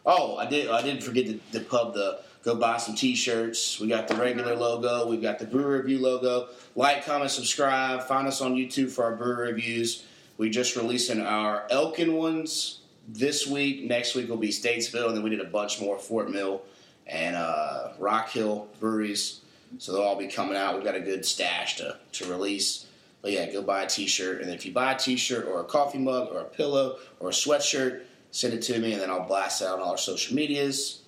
Oh, 0.04 0.36
I 0.36 0.46
did. 0.46 0.70
I 0.70 0.82
didn't 0.82 1.02
forget 1.02 1.26
to, 1.26 1.58
to 1.58 1.60
pub 1.64 1.94
the 1.94 2.20
go 2.42 2.54
buy 2.54 2.78
some 2.78 2.94
T-shirts. 2.94 3.78
We 3.80 3.88
got 3.88 4.08
the 4.08 4.14
regular 4.14 4.56
logo. 4.56 5.06
We've 5.06 5.20
got 5.20 5.38
the 5.38 5.44
brew 5.44 5.66
review 5.66 5.98
logo. 5.98 6.48
Like, 6.74 7.04
comment, 7.04 7.30
subscribe. 7.30 8.04
Find 8.04 8.26
us 8.26 8.40
on 8.40 8.54
YouTube 8.54 8.90
for 8.90 9.04
our 9.04 9.14
brew 9.14 9.36
reviews. 9.36 10.04
We 10.40 10.48
just 10.48 10.74
releasing 10.74 11.20
our 11.20 11.66
Elkin 11.68 12.14
ones 12.14 12.80
this 13.06 13.46
week. 13.46 13.84
Next 13.84 14.14
week 14.14 14.30
will 14.30 14.38
be 14.38 14.48
Statesville, 14.48 15.08
and 15.08 15.14
then 15.14 15.22
we 15.22 15.28
did 15.28 15.42
a 15.42 15.44
bunch 15.44 15.82
more 15.82 15.98
Fort 15.98 16.30
Mill 16.30 16.62
and 17.06 17.36
uh, 17.36 17.90
Rock 17.98 18.30
Hill 18.30 18.66
breweries. 18.80 19.42
So 19.76 19.92
they'll 19.92 20.00
all 20.00 20.16
be 20.16 20.28
coming 20.28 20.56
out. 20.56 20.76
We've 20.76 20.82
got 20.84 20.94
a 20.94 21.00
good 21.00 21.26
stash 21.26 21.76
to, 21.76 21.98
to 22.12 22.24
release. 22.24 22.86
But 23.20 23.32
yeah, 23.32 23.52
go 23.52 23.60
buy 23.60 23.82
a 23.82 23.86
t-shirt, 23.86 24.40
and 24.40 24.50
if 24.50 24.64
you 24.64 24.72
buy 24.72 24.94
a 24.94 24.98
t-shirt 24.98 25.46
or 25.46 25.60
a 25.60 25.64
coffee 25.64 25.98
mug 25.98 26.30
or 26.32 26.40
a 26.40 26.44
pillow 26.44 26.96
or 27.18 27.28
a 27.28 27.32
sweatshirt, 27.32 28.04
send 28.30 28.54
it 28.54 28.62
to 28.62 28.78
me, 28.78 28.94
and 28.94 29.02
then 29.02 29.10
I'll 29.10 29.28
blast 29.28 29.60
it 29.60 29.66
out 29.66 29.74
on 29.74 29.80
all 29.80 29.90
our 29.90 29.98
social 29.98 30.34
medias. 30.34 31.02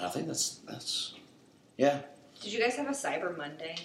I 0.00 0.08
think 0.08 0.26
that's 0.26 0.56
that's 0.66 1.14
yeah. 1.76 2.00
Did 2.40 2.52
you 2.52 2.58
guys 2.58 2.74
have 2.74 2.88
a 2.88 2.90
Cyber 2.90 3.38
Monday? 3.38 3.76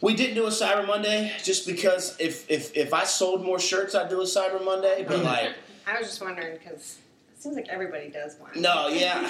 We 0.00 0.14
didn't 0.14 0.36
do 0.36 0.44
a 0.46 0.50
Cyber 0.50 0.86
Monday 0.86 1.32
just 1.42 1.66
because 1.66 2.16
if 2.20 2.48
if 2.50 2.76
if 2.76 2.94
I 2.94 3.04
sold 3.04 3.44
more 3.44 3.58
shirts, 3.58 3.94
I'd 3.94 4.08
do 4.08 4.20
a 4.20 4.24
Cyber 4.24 4.64
Monday. 4.64 5.04
But 5.06 5.24
like, 5.24 5.54
I 5.86 5.98
was 5.98 6.06
just 6.08 6.20
wondering 6.22 6.56
because 6.58 6.98
it 7.34 7.42
seems 7.42 7.56
like 7.56 7.68
everybody 7.68 8.08
does 8.08 8.36
one. 8.38 8.50
no, 8.60 8.88
yeah, 8.88 9.28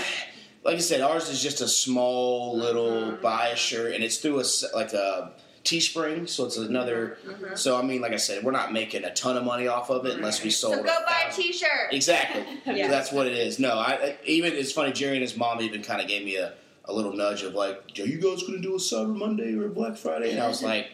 like 0.65 0.77
I 0.77 0.81
said, 0.81 1.01
ours 1.01 1.29
is 1.31 1.43
just 1.43 1.61
a 1.63 1.69
small 1.69 2.57
little 2.57 2.91
Mhm. 3.13 3.23
buy 3.23 3.49
a 3.49 3.57
shirt, 3.57 3.95
and 3.95 4.05
it's 4.05 4.19
through 4.19 4.41
a 4.41 4.45
like 4.75 4.93
a 4.93 5.33
Teespring, 5.65 6.29
so 6.29 6.47
it's 6.47 6.57
another. 6.57 7.19
Mhm. 7.27 7.59
So 7.59 7.77
I 7.77 7.83
mean, 7.83 8.01
like 8.01 8.13
I 8.13 8.17
said, 8.17 8.45
we're 8.45 8.53
not 8.53 8.73
making 8.73 9.05
a 9.05 9.13
ton 9.13 9.37
of 9.37 9.45
money 9.45 9.67
off 9.69 9.91
of 9.91 10.05
it 10.07 10.17
unless 10.17 10.43
we 10.43 10.51
sold. 10.51 10.75
So 10.77 10.83
go 10.83 10.87
buy 11.07 11.23
a 11.27 11.27
thousand- 11.31 11.43
T-shirt. 11.45 11.93
Exactly. 11.93 12.45
Yeah. 12.77 12.87
So 12.87 12.91
that's 12.91 13.13
what 13.13 13.27
it 13.27 13.35
is. 13.35 13.59
No, 13.59 13.73
I 13.73 13.93
I- 13.93 14.17
even 14.25 14.53
it's 14.55 14.73
funny. 14.73 14.93
Jerriana's 14.93 15.37
mom 15.37 15.61
even 15.63 15.83
kind 15.83 16.01
of 16.01 16.09
gave 16.09 16.25
me 16.25 16.37
a, 16.37 16.53
a 16.89 16.93
little 16.93 17.13
nudge 17.13 17.43
of 17.43 17.55
like, 17.55 17.77
"Are 17.99 18.03
you 18.07 18.19
guys 18.19 18.43
going 18.43 18.55
to 18.55 18.61
do 18.61 18.75
a 18.75 18.79
Cyber 18.79 19.15
Monday 19.17 19.55
or 19.55 19.67
a 19.67 19.69
Black 19.71 19.97
Friday?" 19.97 20.31
And 20.33 20.41
I 20.41 20.49
was 20.49 20.63
like, 20.63 20.89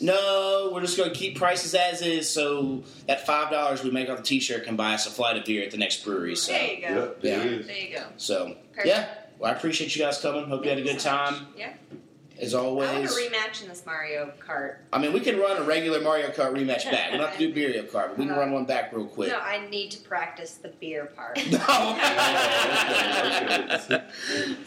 "No, 0.00 0.70
we're 0.72 0.80
just 0.80 0.96
going 0.96 1.10
to 1.12 1.14
keep 1.16 1.36
prices 1.36 1.74
as 1.74 2.02
is. 2.02 2.28
So 2.28 2.82
that 3.06 3.26
five 3.26 3.50
dollars 3.50 3.82
we 3.84 3.90
make 3.90 4.08
off 4.08 4.18
the 4.18 4.22
T-shirt 4.22 4.64
can 4.64 4.76
buy 4.76 4.94
us 4.94 5.06
a 5.06 5.10
flight 5.10 5.36
of 5.36 5.44
beer 5.44 5.62
at 5.62 5.70
the 5.70 5.76
next 5.78 6.04
brewery." 6.04 6.36
So, 6.36 6.52
There 6.52 6.74
you 6.74 6.80
go. 6.80 6.94
Yep, 6.94 7.20
there 7.22 7.46
Yeah. 7.52 7.62
There 7.62 7.76
you 7.76 7.94
go. 7.96 8.04
so 8.16 8.56
Perfect. 8.72 8.86
yeah. 8.86 9.08
Well, 9.38 9.52
I 9.52 9.54
appreciate 9.56 9.94
you 9.94 10.02
guys 10.02 10.18
coming. 10.18 10.46
Hope 10.48 10.64
you 10.64 10.70
had 10.70 10.78
a 10.78 10.82
good 10.82 10.98
time 10.98 11.48
Yeah. 11.56 11.74
As 12.40 12.54
I 12.54 12.60
want 12.62 12.88
always. 12.90 13.16
a 13.16 13.20
rematch 13.20 13.62
in 13.62 13.68
this 13.68 13.84
Mario 13.86 14.32
Kart. 14.46 14.76
I 14.92 14.98
mean, 14.98 15.12
we 15.12 15.20
can 15.20 15.38
run 15.38 15.56
a 15.56 15.62
regular 15.62 16.00
Mario 16.00 16.28
Kart 16.28 16.52
rematch 16.52 16.90
back. 16.90 17.12
We 17.12 17.18
don't 17.18 17.28
have 17.28 17.38
to 17.38 17.52
do 17.52 17.60
Mario 17.60 17.82
Kart, 17.84 18.08
but 18.08 18.18
we 18.18 18.26
can 18.26 18.36
run 18.36 18.52
one 18.52 18.64
back 18.64 18.92
real 18.92 19.06
quick. 19.06 19.30
No, 19.30 19.38
I 19.38 19.66
need 19.68 19.90
to 19.92 19.98
practice 20.00 20.54
the 20.54 20.68
beer 20.68 21.06
part. 21.06 21.38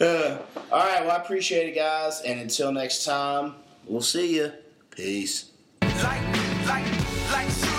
Uh, 0.00 0.38
all 0.72 0.78
right. 0.78 1.02
Well, 1.04 1.10
I 1.10 1.16
appreciate 1.16 1.68
it, 1.68 1.74
guys. 1.74 2.22
And 2.22 2.40
until 2.40 2.72
next 2.72 3.04
time, 3.04 3.54
we'll 3.86 4.00
see 4.00 4.36
you. 4.36 4.52
Peace. 4.90 5.50
like, 5.82 6.02
like, 6.66 6.84
like 7.32 7.48
shooting 7.48 7.50
stars. 7.50 7.69